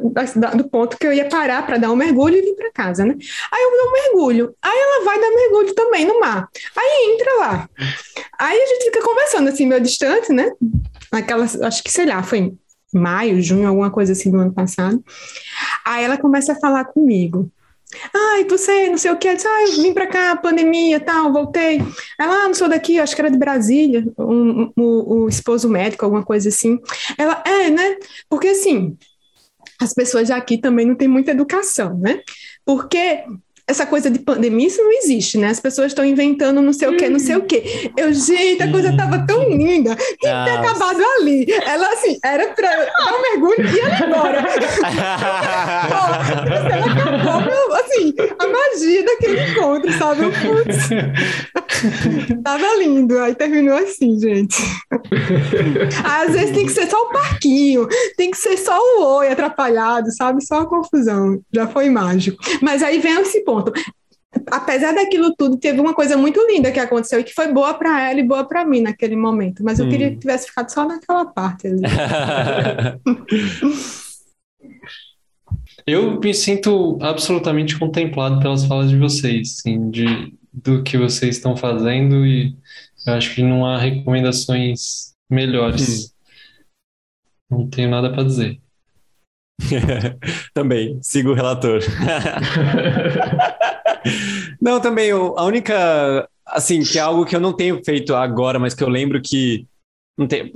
do, 0.57 0.69
ponto 0.69 0.97
que 0.97 1.07
eu 1.07 1.13
ia 1.13 1.29
parar 1.29 1.65
para 1.67 1.79
dar 1.79 1.91
um 1.91 1.97
mergulho 1.97 2.37
e 2.37 2.43
vir 2.43 2.55
para 2.55 2.73
casa, 2.73 3.05
né? 3.05 3.17
Aí 3.53 3.63
eu 3.63 3.71
dou 3.71 3.89
um 3.89 3.93
mergulho. 3.93 4.55
Aí 4.63 4.79
ela 4.79 5.05
vai 5.05 5.21
dar 5.21 5.31
mergulho 5.31 5.75
também 5.75 6.07
no 6.07 6.21
mar. 6.21 6.49
Aí 6.77 7.15
entra 7.15 7.35
lá. 7.37 7.69
Aí 8.39 8.61
a 8.61 8.67
gente 8.67 8.85
fica 8.85 9.03
conversando 9.03 9.49
assim, 9.49 9.67
meio 9.67 9.81
distante, 9.81 10.33
né? 10.33 10.53
Aquela, 11.13 11.45
acho 11.45 11.83
que 11.83 11.91
sei 11.91 12.07
lá, 12.07 12.23
foi 12.23 12.55
maio, 12.93 13.41
junho, 13.41 13.69
alguma 13.69 13.91
coisa 13.91 14.13
assim 14.13 14.31
do 14.31 14.39
ano 14.39 14.53
passado. 14.53 15.03
Aí 15.85 16.05
ela 16.05 16.19
começa 16.19 16.53
a 16.53 16.61
falar 16.61 16.85
comigo. 16.85 17.51
Ai, 18.15 18.45
você, 18.45 18.89
não 18.89 18.99
sei 18.99 19.11
o 19.11 19.17
que, 19.17 19.27
ela 19.27 19.37
disse, 19.37 19.49
ah, 19.49 19.63
eu 19.67 19.83
vim 19.83 19.93
para 19.93 20.07
cá, 20.07 20.37
pandemia, 20.37 21.01
tal, 21.01 21.33
voltei. 21.33 21.83
Ela, 22.19 22.45
ah, 22.45 22.47
não 22.47 22.55
sou 22.55 22.69
daqui, 22.69 22.99
acho 22.99 23.15
que 23.15 23.21
era 23.21 23.31
de 23.31 23.39
Brasília, 23.39 24.05
um, 24.19 24.73
um, 24.77 25.23
o 25.23 25.29
esposo 25.29 25.69
médico, 25.69 26.05
alguma 26.05 26.25
coisa 26.25 26.49
assim. 26.49 26.79
Ela, 27.19 27.43
é, 27.45 27.71
né? 27.71 27.97
Porque 28.29 28.49
assim, 28.49 28.97
as 29.81 29.93
pessoas 29.93 30.31
aqui 30.31 30.59
também 30.59 30.87
não 30.87 30.95
têm 30.95 31.09
muita 31.09 31.31
educação, 31.33 31.99
né? 31.99 32.21
Porque 32.65 33.25
essa 33.71 33.87
coisa 33.87 34.11
de 34.11 34.19
pandemia, 34.19 34.67
isso 34.67 34.83
não 34.83 34.91
existe, 34.91 35.39
né? 35.39 35.49
As 35.49 35.61
pessoas 35.61 35.93
estão 35.93 36.05
inventando 36.05 36.61
não 36.61 36.73
sei 36.73 36.89
o 36.89 36.97
que, 36.97 37.09
não 37.09 37.21
sei 37.21 37.37
o 37.37 37.43
que. 37.43 37.91
Eu, 37.97 38.13
gente, 38.13 38.63
a 38.63 38.71
coisa 38.71 38.97
tava 38.97 39.25
tão 39.25 39.49
linda, 39.49 39.95
tinha 39.95 40.45
que 40.45 40.51
ter 40.51 40.57
acabado 40.59 41.01
ali. 41.19 41.47
Ela, 41.65 41.89
assim, 41.93 42.19
era 42.25 42.49
pra 42.49 42.69
dar 42.69 43.15
um 43.15 43.23
mergulho 43.23 43.65
e 43.65 43.79
ir 43.79 44.03
embora. 44.07 44.45
ela 46.75 46.87
acabou, 46.87 47.00
assim, 47.91 48.15
a 48.39 48.47
magia 48.47 49.05
daquele 49.05 49.51
encontro, 49.51 49.93
sabe? 49.93 50.25
Eu, 50.25 50.33
putz, 50.33 50.89
tava 52.43 52.77
lindo, 52.79 53.19
aí 53.19 53.35
terminou 53.35 53.77
assim, 53.77 54.19
gente. 54.19 54.57
Às 56.05 56.33
vezes 56.33 56.55
tem 56.55 56.67
que 56.67 56.73
ser 56.73 56.89
só 56.89 56.97
o 56.97 57.13
parquinho, 57.13 57.87
tem 58.17 58.31
que 58.31 58.39
ser 58.39 58.57
só 58.57 58.79
o 58.79 59.19
oi 59.19 59.29
atrapalhado, 59.29 60.11
sabe? 60.13 60.45
Só 60.45 60.61
a 60.61 60.67
confusão. 60.67 61.41
Já 61.53 61.67
foi 61.67 61.89
mágico. 61.91 62.43
Mas 62.61 62.83
aí 62.83 62.99
vem 62.99 63.21
esse 63.21 63.45
ponto 63.45 63.51
ponto. 63.51 63.73
Apesar 64.47 64.95
daquilo 64.95 65.35
tudo, 65.37 65.57
teve 65.57 65.81
uma 65.81 65.93
coisa 65.93 66.17
muito 66.17 66.41
linda 66.47 66.71
que 66.71 66.79
aconteceu 66.79 67.19
e 67.19 67.25
que 67.25 67.35
foi 67.35 67.53
boa 67.53 67.75
para 67.75 68.09
ela 68.09 68.21
e 68.21 68.27
boa 68.27 68.45
para 68.45 68.65
mim 68.65 68.81
naquele 68.81 69.17
momento. 69.17 69.65
Mas 69.65 69.81
eu 69.81 69.87
hum. 69.87 69.89
queria 69.89 70.11
que 70.11 70.19
tivesse 70.19 70.47
ficado 70.47 70.71
só 70.71 70.87
naquela 70.87 71.25
parte. 71.27 71.69
eu 75.91 76.21
me 76.21 76.35
sinto 76.35 76.99
absolutamente 77.01 77.79
contemplado 77.79 78.41
pelas 78.41 78.65
falas 78.65 78.91
de 78.91 78.99
vocês, 78.99 79.57
assim, 79.59 79.91
de, 79.91 80.35
do 80.53 80.83
que 80.83 80.99
vocês 80.99 81.37
estão 81.37 81.57
fazendo 81.57 82.27
e 82.27 82.57
eu 83.07 83.15
acho 83.15 83.35
que 83.35 83.43
não 83.43 83.65
há 83.65 83.79
recomendações 83.79 85.15
melhores. 85.31 86.15
Hum. 87.51 87.59
Não 87.59 87.71
tenho 87.71 87.91
nada 87.91 88.13
para 88.13 88.25
dizer. 88.25 88.61
também, 90.55 90.99
sigo 91.03 91.31
o 91.31 91.35
relator. 91.35 91.81
não, 94.61 94.81
também, 94.81 95.11
a 95.11 95.45
única, 95.45 96.29
assim, 96.47 96.83
que 96.83 96.99
é 96.99 97.03
algo 97.03 97.25
que 97.25 97.35
eu 97.35 97.41
não 97.41 97.55
tenho 97.55 97.83
feito 97.85 98.15
agora, 98.15 98.59
mas 98.59 98.75
que 98.75 98.83
eu 98.83 98.89
lembro 98.89 99.21
que, 99.21 99.67
não 100.17 100.27
tem, 100.27 100.53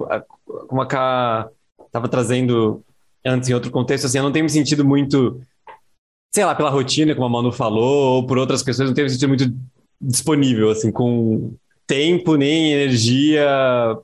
como 0.68 0.80
a 0.80 0.86
Ká 0.86 1.48
estava 1.86 2.08
trazendo 2.08 2.84
antes 3.24 3.48
em 3.48 3.54
outro 3.54 3.70
contexto, 3.70 4.06
assim, 4.06 4.18
eu 4.18 4.24
não 4.24 4.32
tenho 4.32 4.44
me 4.44 4.50
sentido 4.50 4.84
muito, 4.84 5.40
sei 6.34 6.44
lá, 6.44 6.54
pela 6.54 6.70
rotina, 6.70 7.14
como 7.14 7.26
a 7.26 7.30
Manu 7.30 7.52
falou, 7.52 8.16
ou 8.16 8.26
por 8.26 8.38
outras 8.38 8.62
questões, 8.62 8.88
não 8.88 8.94
tenho 8.94 9.06
me 9.06 9.10
sentido 9.10 9.28
muito 9.28 9.54
disponível, 10.00 10.70
assim, 10.70 10.92
com 10.92 11.54
tempo 11.86 12.36
nem 12.36 12.72
energia 12.72 13.46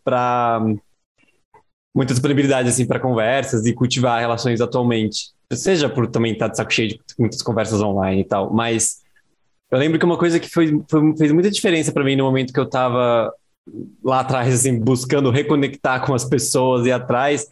para 0.05 0.60
muita 1.94 2.12
disponibilidade 2.12 2.68
assim 2.68 2.86
para 2.86 3.01
conversas 3.01 3.66
e 3.66 3.72
cultivar 3.72 4.20
relações 4.20 4.60
atualmente. 4.60 5.30
Seja 5.52 5.88
por 5.88 6.06
também 6.06 6.32
estar 6.32 6.47
tá 6.47 6.51
de 6.52 6.56
saco 6.56 6.72
cheio 6.72 6.90
de 6.90 6.98
muitas 7.18 7.42
conversas 7.42 7.80
online 7.80 8.20
e 8.20 8.24
tal, 8.24 8.52
mas 8.52 9.01
eu 9.70 9.78
lembro 9.78 9.98
que 9.98 10.05
uma 10.05 10.18
coisa 10.18 10.38
que 10.38 10.48
foi, 10.48 10.82
foi 10.88 11.16
fez 11.16 11.32
muita 11.32 11.51
diferença 11.51 11.92
para 11.92 12.05
mim 12.05 12.16
no 12.16 12.24
momento 12.24 12.52
que 12.52 12.60
eu 12.60 12.64
estava 12.64 13.32
lá 14.02 14.20
atrás, 14.20 14.52
assim, 14.52 14.78
buscando 14.78 15.30
reconectar 15.30 16.05
com 16.05 16.14
as 16.14 16.24
pessoas 16.24 16.86
e 16.86 16.92
atrás, 16.92 17.47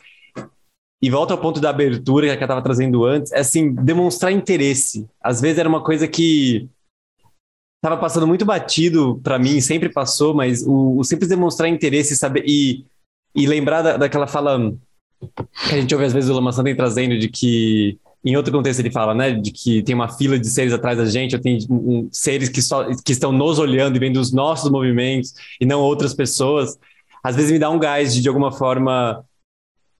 e 1.01 1.11
volta 1.11 1.35
ao 1.35 1.41
ponto 1.41 1.61
da 1.61 1.71
abertura 1.71 2.27
que 2.27 2.43
eu 2.43 2.45
estava 2.45 2.63
trazendo 2.63 3.05
antes, 3.05 3.33
é 3.33 3.41
assim, 3.41 3.73
demonstrar 3.73 4.33
interesse. 4.33 5.07
Às 5.23 5.41
vezes 5.41 5.59
era 5.59 5.69
uma 5.69 5.83
coisa 5.83 6.09
que 6.09 6.69
estava 7.77 8.01
passando 8.01 8.27
muito 8.27 8.45
batido 8.45 9.21
para 9.23 9.39
mim, 9.39 9.61
sempre 9.61 9.89
passou, 9.89 10.35
mas 10.35 10.65
o, 10.67 10.99
o 10.99 11.05
simples 11.05 11.29
demonstrar 11.29 11.69
interesse 11.69 12.17
saber, 12.17 12.45
e 12.47 12.85
e 13.35 13.47
lembrar 13.47 13.83
da, 13.83 13.97
daquela 13.97 14.27
fala 14.27 14.73
que 15.69 15.75
a 15.75 15.81
gente 15.81 15.95
ouve 15.95 16.07
às 16.07 16.13
vezes 16.13 16.31
o 16.31 16.35
Lama 16.35 16.53
Santen 16.53 16.77
trazendo 16.77 17.19
de 17.19 17.29
que 17.29 17.99
em 18.25 18.37
outro 18.37 18.53
contexto 18.53 18.81
ele 18.81 18.91
fala, 18.91 19.15
né, 19.15 19.31
de 19.31 19.53
que 19.53 19.83
tem 19.83 19.95
uma 19.95 20.09
fila 20.09 20.39
de 20.39 20.49
seres 20.49 20.73
atrás 20.73 20.99
da 20.99 21.07
gente, 21.07 21.37
ou 21.37 21.41
tem 21.41 21.59
um, 21.71 22.09
seres 22.11 22.49
que, 22.49 22.61
só, 22.61 22.85
que 23.05 23.13
estão 23.13 23.31
nos 23.31 23.61
olhando 23.61 23.97
e 23.97 24.01
vendo 24.01 24.19
os 24.19 24.33
nossos 24.33 24.71
movimentos 24.71 25.35
e 25.61 25.65
não 25.65 25.81
outras 25.81 26.13
pessoas. 26.13 26.77
Às 27.23 27.37
vezes 27.37 27.53
me 27.53 27.61
dá 27.61 27.71
um 27.71 27.79
gás 27.79 28.13
de, 28.13 28.21
de 28.21 28.29
alguma 28.29 28.51
forma, 28.51 29.25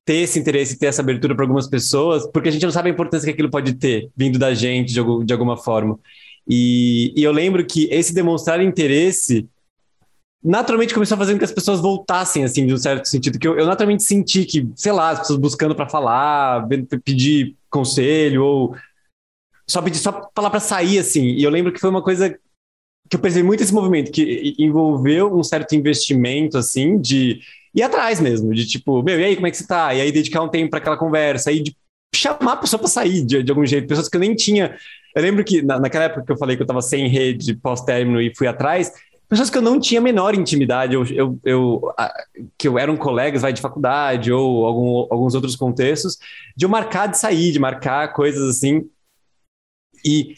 ter 0.09 0.23
esse 0.23 0.39
interesse, 0.39 0.79
ter 0.79 0.87
essa 0.87 1.03
abertura 1.03 1.35
para 1.35 1.45
algumas 1.45 1.67
pessoas, 1.67 2.27
porque 2.33 2.49
a 2.49 2.51
gente 2.51 2.63
não 2.63 2.73
sabe 2.73 2.89
a 2.89 2.93
importância 2.93 3.27
que 3.27 3.33
aquilo 3.33 3.51
pode 3.51 3.75
ter 3.75 4.09
vindo 4.17 4.39
da 4.39 4.55
gente 4.55 4.91
de, 4.91 5.01
de 5.27 5.33
alguma 5.35 5.55
forma. 5.55 6.01
E, 6.49 7.13
e 7.15 7.23
eu 7.23 7.31
lembro 7.31 7.63
que 7.67 7.89
esse 7.91 8.15
demonstrar 8.15 8.63
interesse 8.63 9.47
naturalmente 10.43 10.95
começou 10.95 11.19
com 11.19 11.39
que 11.39 11.45
as 11.45 11.53
pessoas 11.53 11.79
voltassem, 11.79 12.43
assim, 12.43 12.67
de 12.67 12.73
um 12.73 12.79
certo 12.79 13.05
sentido. 13.05 13.39
Que 13.39 13.47
eu, 13.47 13.59
eu 13.59 13.67
naturalmente 13.67 14.03
senti 14.03 14.47
que, 14.47 14.67
sei 14.75 14.93
lá, 14.93 15.11
as 15.11 15.19
pessoas 15.19 15.39
buscando 15.39 15.75
para 15.75 15.87
falar, 15.87 16.67
pedir 17.05 17.55
conselho, 17.69 18.43
ou 18.43 18.77
só 19.69 19.83
pedir, 19.83 19.99
só 19.99 20.31
falar 20.35 20.49
para 20.49 20.61
sair, 20.61 20.99
assim. 20.99 21.27
E 21.35 21.43
eu 21.43 21.51
lembro 21.51 21.71
que 21.71 21.81
foi 21.81 21.91
uma 21.91 22.03
coisa 22.03 22.31
que 22.31 23.17
eu 23.17 23.21
percebi 23.21 23.47
muito 23.47 23.63
esse 23.63 23.75
movimento, 23.75 24.11
que 24.11 24.55
envolveu 24.59 25.37
um 25.37 25.43
certo 25.43 25.75
investimento, 25.75 26.57
assim, 26.57 26.99
de 26.99 27.41
ir 27.75 27.83
atrás 27.83 28.21
mesmo, 28.21 28.55
de 28.55 28.67
tipo, 28.67 29.03
meu, 29.03 29.19
e 29.21 29.25
aí, 29.25 29.35
como 29.35 29.47
é 29.47 29.51
que 29.51 29.57
você 29.57 29.67
tá? 29.67 29.95
E 29.95 30.01
aí 30.01 30.13
dedicar 30.13 30.43
um 30.43 30.49
tempo 30.49 30.71
para 30.71 30.79
aquela 30.79 30.97
conversa, 30.97 31.51
aí 31.51 31.63
de 31.63 31.77
chamar 32.15 32.53
a 32.53 32.57
pessoa 32.57 32.81
para 32.81 32.89
sair 32.89 33.25
de, 33.25 33.43
de 33.43 33.51
algum 33.51 33.65
jeito, 33.65 33.87
pessoas 33.87 34.09
que 34.09 34.17
eu 34.17 34.21
nem 34.21 34.35
tinha. 34.35 34.77
Eu 35.15 35.23
lembro 35.23 35.45
que 35.45 35.63
na, 35.63 35.79
naquela 35.79 36.05
época 36.05 36.25
que 36.25 36.33
eu 36.33 36.39
falei 36.39 36.57
que 36.57 36.63
eu 36.63 36.65
estava 36.65 36.83
sem 36.83 37.09
rede 37.09 37.55
pós-término 37.55 38.21
e 38.21 38.35
fui 38.35 38.47
atrás, 38.47 38.93
pessoas 39.29 39.51
que 39.51 39.59
eu 39.59 39.63
não 39.63 39.79
tinha 39.79 40.01
a 40.01 40.05
menor 40.05 40.35
intimidade, 40.35 40.95
eu, 40.95 41.05
eu, 41.07 41.39
eu 41.45 41.95
que 42.57 42.67
eu 42.67 42.79
eram 42.79 42.97
colegas 42.97 43.43
vai, 43.43 43.53
de 43.53 43.61
faculdade 43.61 44.33
ou 44.33 44.65
algum, 44.65 45.07
alguns 45.13 45.35
outros 45.35 45.55
contextos, 45.55 46.19
de 46.57 46.65
eu 46.65 46.69
marcar 46.69 47.07
de 47.07 47.19
sair, 47.19 47.53
de 47.53 47.59
marcar 47.59 48.13
coisas 48.13 48.49
assim. 48.49 48.89
E 50.05 50.35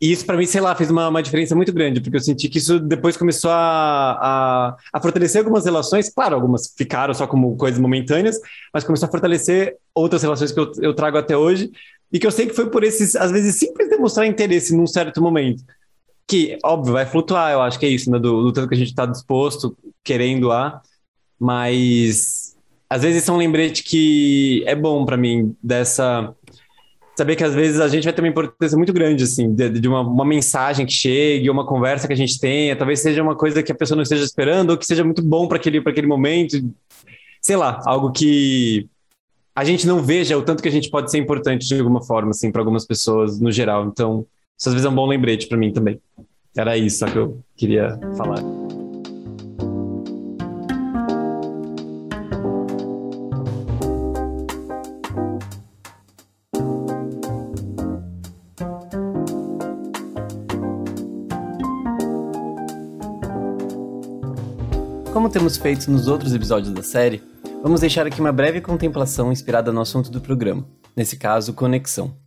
E 0.00 0.10
isso, 0.12 0.24
para 0.24 0.36
mim, 0.36 0.46
sei 0.46 0.62
lá, 0.62 0.74
fez 0.74 0.90
uma, 0.90 1.08
uma 1.08 1.22
diferença 1.22 1.54
muito 1.54 1.72
grande, 1.74 2.00
porque 2.00 2.16
eu 2.16 2.20
senti 2.20 2.48
que 2.48 2.56
isso 2.56 2.80
depois 2.80 3.18
começou 3.18 3.50
a, 3.50 4.12
a, 4.18 4.76
a, 4.94 5.00
fortalecer 5.00 5.40
algumas 5.40 5.66
relações. 5.66 6.08
Claro, 6.08 6.36
algumas 6.36 6.72
ficaram 6.74 7.12
só 7.12 7.26
como 7.26 7.54
coisas 7.56 7.78
momentâneas, 7.78 8.40
mas 8.72 8.82
começou 8.82 9.06
a 9.06 9.10
fortalecer 9.10 9.76
outras 9.94 10.22
relações 10.22 10.52
que 10.52 10.58
eu, 10.58 10.72
eu 10.80 10.94
trago 10.94 11.18
até 11.18 11.36
hoje. 11.36 11.70
E 12.10 12.18
que 12.18 12.26
eu 12.26 12.30
sei 12.30 12.46
que 12.46 12.54
foi 12.54 12.70
por 12.70 12.82
esses, 12.82 13.14
às 13.14 13.30
vezes, 13.30 13.56
simples 13.56 13.90
demonstrar 13.90 14.26
interesse 14.26 14.74
num 14.74 14.86
certo 14.86 15.20
momento. 15.20 15.62
Que, 16.26 16.58
óbvio, 16.64 16.94
vai 16.94 17.04
flutuar, 17.04 17.52
eu 17.52 17.60
acho 17.60 17.78
que 17.78 17.84
é 17.84 17.90
isso, 17.90 18.10
né? 18.10 18.18
Do, 18.18 18.42
do 18.42 18.52
tanto 18.52 18.68
que 18.68 18.74
a 18.74 18.78
gente 18.78 18.88
está 18.88 19.04
disposto, 19.04 19.76
querendo 20.02 20.50
a. 20.50 20.80
Mas, 21.38 22.56
às 22.88 23.02
vezes, 23.02 23.28
é 23.28 23.32
um 23.32 23.36
lembrete 23.36 23.84
que 23.84 24.64
é 24.66 24.74
bom 24.74 25.04
para 25.04 25.16
mim, 25.16 25.54
dessa 25.62 26.34
saber 27.20 27.36
que 27.36 27.44
às 27.44 27.54
vezes 27.54 27.80
a 27.80 27.88
gente 27.88 28.04
vai 28.04 28.12
ter 28.14 28.22
uma 28.22 28.28
importância 28.28 28.78
muito 28.78 28.94
grande, 28.94 29.24
assim, 29.24 29.54
de, 29.54 29.68
de 29.68 29.86
uma, 29.86 30.00
uma, 30.00 30.24
mensagem 30.24 30.86
que 30.86 30.92
chegue, 30.92 31.50
uma 31.50 31.66
conversa 31.66 32.06
que 32.06 32.14
a 32.14 32.16
gente 32.16 32.40
tenha, 32.40 32.74
talvez 32.74 33.00
seja 33.00 33.22
uma 33.22 33.36
coisa 33.36 33.62
que 33.62 33.70
a 33.70 33.74
pessoa 33.74 33.96
não 33.96 34.02
esteja 34.02 34.24
esperando, 34.24 34.70
ou 34.70 34.78
que 34.78 34.86
seja 34.86 35.04
muito 35.04 35.22
bom 35.22 35.46
para 35.46 35.58
aquele, 35.58 35.78
aquele 35.78 36.06
momento, 36.06 36.56
sei 37.42 37.56
lá, 37.56 37.82
algo 37.84 38.10
que 38.10 38.88
a 39.54 39.64
gente 39.64 39.86
não 39.86 40.02
veja 40.02 40.38
o 40.38 40.42
tanto 40.42 40.62
que 40.62 40.68
a 40.68 40.72
gente 40.72 40.88
pode 40.88 41.10
ser 41.10 41.18
importante 41.18 41.68
de 41.68 41.78
alguma 41.78 42.02
forma, 42.02 42.30
assim, 42.30 42.50
para 42.50 42.62
algumas 42.62 42.86
pessoas 42.86 43.38
no 43.38 43.52
geral. 43.52 43.84
Então, 43.84 44.24
isso 44.58 44.70
às 44.70 44.74
vezes 44.74 44.86
é 44.86 44.88
um 44.88 44.94
bom 44.94 45.06
lembrete 45.06 45.46
para 45.46 45.58
mim 45.58 45.72
também. 45.72 46.00
Era 46.56 46.74
isso 46.78 47.04
que 47.04 47.18
eu 47.18 47.38
queria 47.54 47.98
falar. 48.16 48.42
Temos 65.30 65.56
feito 65.56 65.88
nos 65.88 66.08
outros 66.08 66.34
episódios 66.34 66.74
da 66.74 66.82
série, 66.82 67.22
vamos 67.62 67.80
deixar 67.80 68.04
aqui 68.04 68.20
uma 68.20 68.32
breve 68.32 68.60
contemplação 68.60 69.30
inspirada 69.30 69.72
no 69.72 69.80
assunto 69.80 70.10
do 70.10 70.20
programa, 70.20 70.68
nesse 70.96 71.16
caso, 71.16 71.54
conexão. 71.54 72.18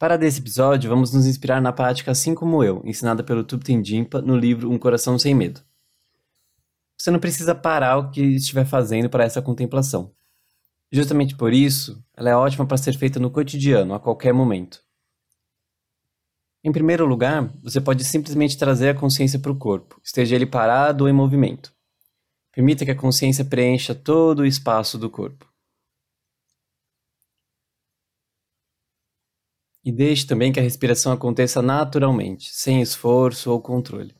Para 0.00 0.16
desse 0.16 0.40
episódio, 0.40 0.90
vamos 0.90 1.12
nos 1.12 1.26
inspirar 1.26 1.62
na 1.62 1.72
prática 1.72 2.10
Assim 2.10 2.34
Como 2.34 2.64
Eu, 2.64 2.82
ensinada 2.84 3.22
pelo 3.22 3.44
Tupten 3.44 3.84
Jimpa 3.84 4.20
no 4.20 4.36
livro 4.36 4.68
Um 4.68 4.76
Coração 4.78 5.16
Sem 5.16 5.32
Medo. 5.32 5.60
Você 6.98 7.12
não 7.12 7.20
precisa 7.20 7.54
parar 7.54 7.98
o 7.98 8.10
que 8.10 8.20
estiver 8.20 8.64
fazendo 8.64 9.08
para 9.08 9.22
essa 9.22 9.40
contemplação. 9.40 10.12
Justamente 10.90 11.36
por 11.36 11.52
isso, 11.52 12.02
ela 12.16 12.30
é 12.30 12.34
ótima 12.34 12.66
para 12.66 12.78
ser 12.78 12.94
feita 12.94 13.20
no 13.20 13.30
cotidiano, 13.30 13.94
a 13.94 14.00
qualquer 14.00 14.34
momento. 14.34 14.80
Em 16.64 16.72
primeiro 16.72 17.06
lugar, 17.06 17.48
você 17.62 17.80
pode 17.80 18.02
simplesmente 18.02 18.58
trazer 18.58 18.88
a 18.88 18.94
consciência 18.94 19.38
para 19.38 19.52
o 19.52 19.56
corpo, 19.56 20.00
esteja 20.02 20.34
ele 20.34 20.46
parado 20.46 21.04
ou 21.04 21.10
em 21.10 21.12
movimento. 21.12 21.77
Permita 22.58 22.84
que 22.84 22.90
a 22.90 22.96
consciência 22.96 23.44
preencha 23.44 23.94
todo 23.94 24.40
o 24.40 24.44
espaço 24.44 24.98
do 24.98 25.08
corpo. 25.08 25.48
E 29.84 29.92
deixe 29.92 30.26
também 30.26 30.52
que 30.52 30.58
a 30.58 30.62
respiração 30.64 31.12
aconteça 31.12 31.62
naturalmente, 31.62 32.50
sem 32.52 32.82
esforço 32.82 33.52
ou 33.52 33.62
controle. 33.62 34.12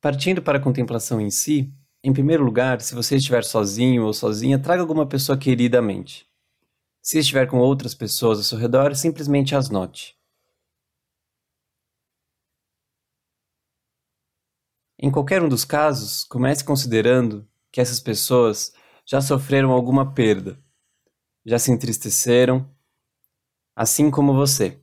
Partindo 0.00 0.42
para 0.42 0.58
a 0.58 0.60
contemplação 0.60 1.20
em 1.20 1.30
si, 1.30 1.72
em 2.02 2.12
primeiro 2.12 2.42
lugar, 2.42 2.80
se 2.80 2.96
você 2.96 3.14
estiver 3.14 3.44
sozinho 3.44 4.06
ou 4.06 4.12
sozinha, 4.12 4.58
traga 4.58 4.82
alguma 4.82 5.06
pessoa 5.06 5.38
querida 5.38 5.78
à 5.78 5.82
mente. 5.82 6.28
Se 7.00 7.20
estiver 7.20 7.46
com 7.46 7.58
outras 7.58 7.94
pessoas 7.94 8.38
ao 8.38 8.44
seu 8.44 8.58
redor, 8.58 8.96
simplesmente 8.96 9.54
as 9.54 9.70
note. 9.70 10.19
Em 15.02 15.10
qualquer 15.10 15.42
um 15.42 15.48
dos 15.48 15.64
casos, 15.64 16.24
comece 16.24 16.62
considerando 16.62 17.48
que 17.72 17.80
essas 17.80 17.98
pessoas 17.98 18.70
já 19.06 19.22
sofreram 19.22 19.70
alguma 19.70 20.12
perda, 20.12 20.62
já 21.42 21.58
se 21.58 21.72
entristeceram, 21.72 22.70
assim 23.74 24.10
como 24.10 24.34
você. 24.34 24.78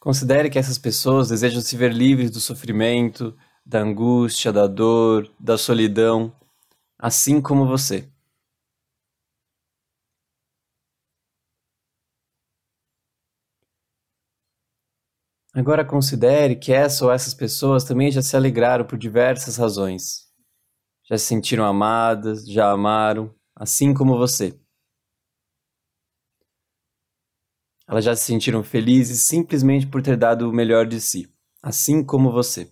Considere 0.00 0.50
que 0.50 0.58
essas 0.58 0.76
pessoas 0.76 1.28
desejam 1.28 1.62
se 1.62 1.76
ver 1.76 1.92
livres 1.92 2.32
do 2.32 2.40
sofrimento, 2.40 3.38
da 3.64 3.78
angústia, 3.80 4.52
da 4.52 4.66
dor, 4.66 5.32
da 5.38 5.56
solidão, 5.56 6.34
assim 6.98 7.40
como 7.40 7.64
você. 7.64 8.12
Agora 15.54 15.84
considere 15.84 16.56
que 16.56 16.72
essa 16.72 17.04
ou 17.04 17.12
essas 17.12 17.32
pessoas 17.32 17.84
também 17.84 18.10
já 18.10 18.20
se 18.20 18.36
alegraram 18.36 18.84
por 18.84 18.98
diversas 18.98 19.56
razões. 19.56 20.28
Já 21.04 21.16
se 21.16 21.26
sentiram 21.26 21.64
amadas, 21.64 22.44
já 22.44 22.72
amaram, 22.72 23.32
assim 23.54 23.94
como 23.94 24.18
você. 24.18 24.58
Elas 27.86 28.04
já 28.04 28.16
se 28.16 28.24
sentiram 28.24 28.64
felizes 28.64 29.26
simplesmente 29.26 29.86
por 29.86 30.02
ter 30.02 30.16
dado 30.16 30.50
o 30.50 30.52
melhor 30.52 30.86
de 30.88 31.00
si, 31.00 31.32
assim 31.62 32.02
como 32.02 32.32
você. 32.32 32.68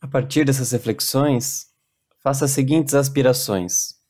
A 0.00 0.06
partir 0.06 0.44
dessas 0.44 0.70
reflexões, 0.70 1.71
faça 2.22 2.44
as 2.44 2.52
seguintes 2.52 2.94
aspirações. 2.94 4.00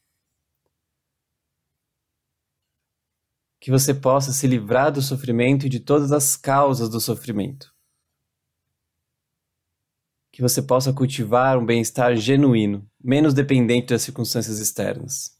Que 3.59 3.71
você 3.71 3.95
possa 3.95 4.33
se 4.33 4.47
livrar 4.47 4.93
do 4.93 5.01
sofrimento 5.01 5.67
e 5.67 5.69
de 5.69 5.81
todas 5.81 6.13
as 6.13 6.37
causas 6.37 6.89
do 6.89 7.01
sofrimento. 7.01 7.73
Que 10.31 10.43
você 10.43 10.61
possa 10.61 10.93
cultivar 10.93 11.59
um 11.59 11.65
bem-estar 11.65 12.17
genuíno, 12.17 12.89
menos 13.03 13.33
dependente 13.35 13.89
das 13.89 14.03
circunstâncias 14.03 14.59
externas. 14.59 15.39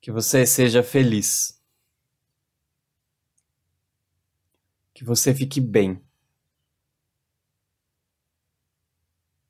Que 0.00 0.10
você 0.10 0.46
seja 0.46 0.82
feliz. 0.82 1.60
Que 4.94 5.04
você 5.04 5.34
fique 5.34 5.60
bem. 5.60 6.02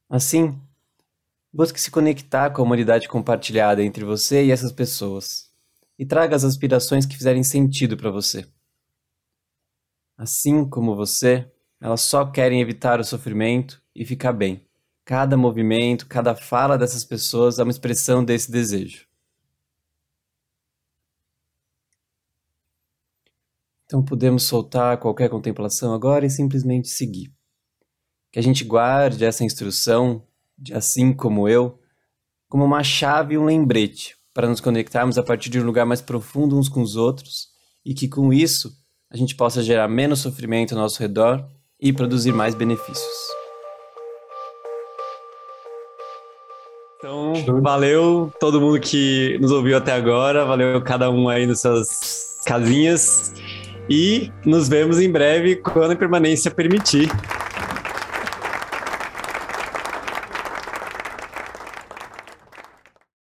Assim, 0.09 0.61
Busque 1.57 1.81
se 1.81 1.91
conectar 1.91 2.51
com 2.51 2.61
a 2.61 2.65
humanidade 2.67 3.09
compartilhada 3.09 3.83
entre 3.83 4.05
você 4.05 4.45
e 4.45 4.51
essas 4.51 4.71
pessoas. 4.71 5.51
E 5.99 6.05
traga 6.05 6.37
as 6.37 6.45
aspirações 6.45 7.07
que 7.07 7.17
fizerem 7.17 7.43
sentido 7.43 7.97
para 7.97 8.11
você. 8.11 8.47
Assim 10.19 10.69
como 10.69 10.95
você, 10.95 11.51
elas 11.81 12.03
só 12.03 12.27
querem 12.27 12.61
evitar 12.61 13.01
o 13.01 13.05
sofrimento 13.05 13.83
e 13.95 14.05
ficar 14.05 14.35
bem. 14.35 14.69
Cada 15.03 15.35
movimento, 15.35 16.07
cada 16.07 16.35
fala 16.37 16.77
dessas 16.77 17.05
pessoas 17.05 17.59
é 17.59 17.63
uma 17.63 17.73
expressão 17.73 18.23
desse 18.23 18.53
desejo. 18.53 19.07
Então 23.87 24.05
podemos 24.05 24.43
soltar 24.43 24.99
qualquer 24.99 25.31
contemplação 25.31 25.95
agora 25.95 26.27
e 26.27 26.31
simplesmente 26.31 26.89
seguir. 26.89 27.33
Que 28.31 28.39
a 28.39 28.43
gente 28.43 28.63
guarde 28.63 29.25
essa 29.25 29.43
instrução 29.43 30.23
assim 30.73 31.13
como 31.13 31.49
eu, 31.49 31.79
como 32.49 32.65
uma 32.65 32.83
chave 32.83 33.35
e 33.35 33.39
um 33.39 33.45
lembrete 33.45 34.17
para 34.33 34.49
nos 34.49 34.61
conectarmos 34.61 35.19
a 35.19 35.23
partir 35.23 35.51
de 35.51 35.61
um 35.61 35.65
lugar 35.65 35.87
mais 35.87 36.01
profundo 36.01 36.59
uns 36.59 36.69
com 36.69 36.83
os 36.83 36.97
outros 36.97 37.49
e 37.85 37.95
que 37.95 38.09
com 38.09 38.33
isso 38.33 38.73
a 39.11 39.17
gente 39.17 39.35
possa 39.35 39.63
gerar 39.63 39.89
menos 39.89 40.21
sofrimento 40.21 40.75
ao 40.75 40.81
nosso 40.81 41.01
redor 41.01 41.47
e 41.81 41.93
produzir 41.93 42.33
mais 42.33 42.55
benefícios. 42.55 43.37
Então, 46.99 47.35
valeu 47.63 48.33
todo 48.41 48.61
mundo 48.61 48.81
que 48.81 49.39
nos 49.41 49.53
ouviu 49.53 49.77
até 49.77 49.93
agora, 49.93 50.45
valeu 50.45 50.83
cada 50.83 51.11
um 51.11 51.29
aí 51.29 51.47
nas 51.47 51.61
suas 51.61 52.43
casinhas 52.47 53.35
e 53.89 54.33
nos 54.45 54.69
vemos 54.69 54.99
em 54.99 55.11
breve 55.11 55.57
quando 55.57 55.93
a 55.93 55.97
permanência 55.97 56.51
permitir. 56.51 57.09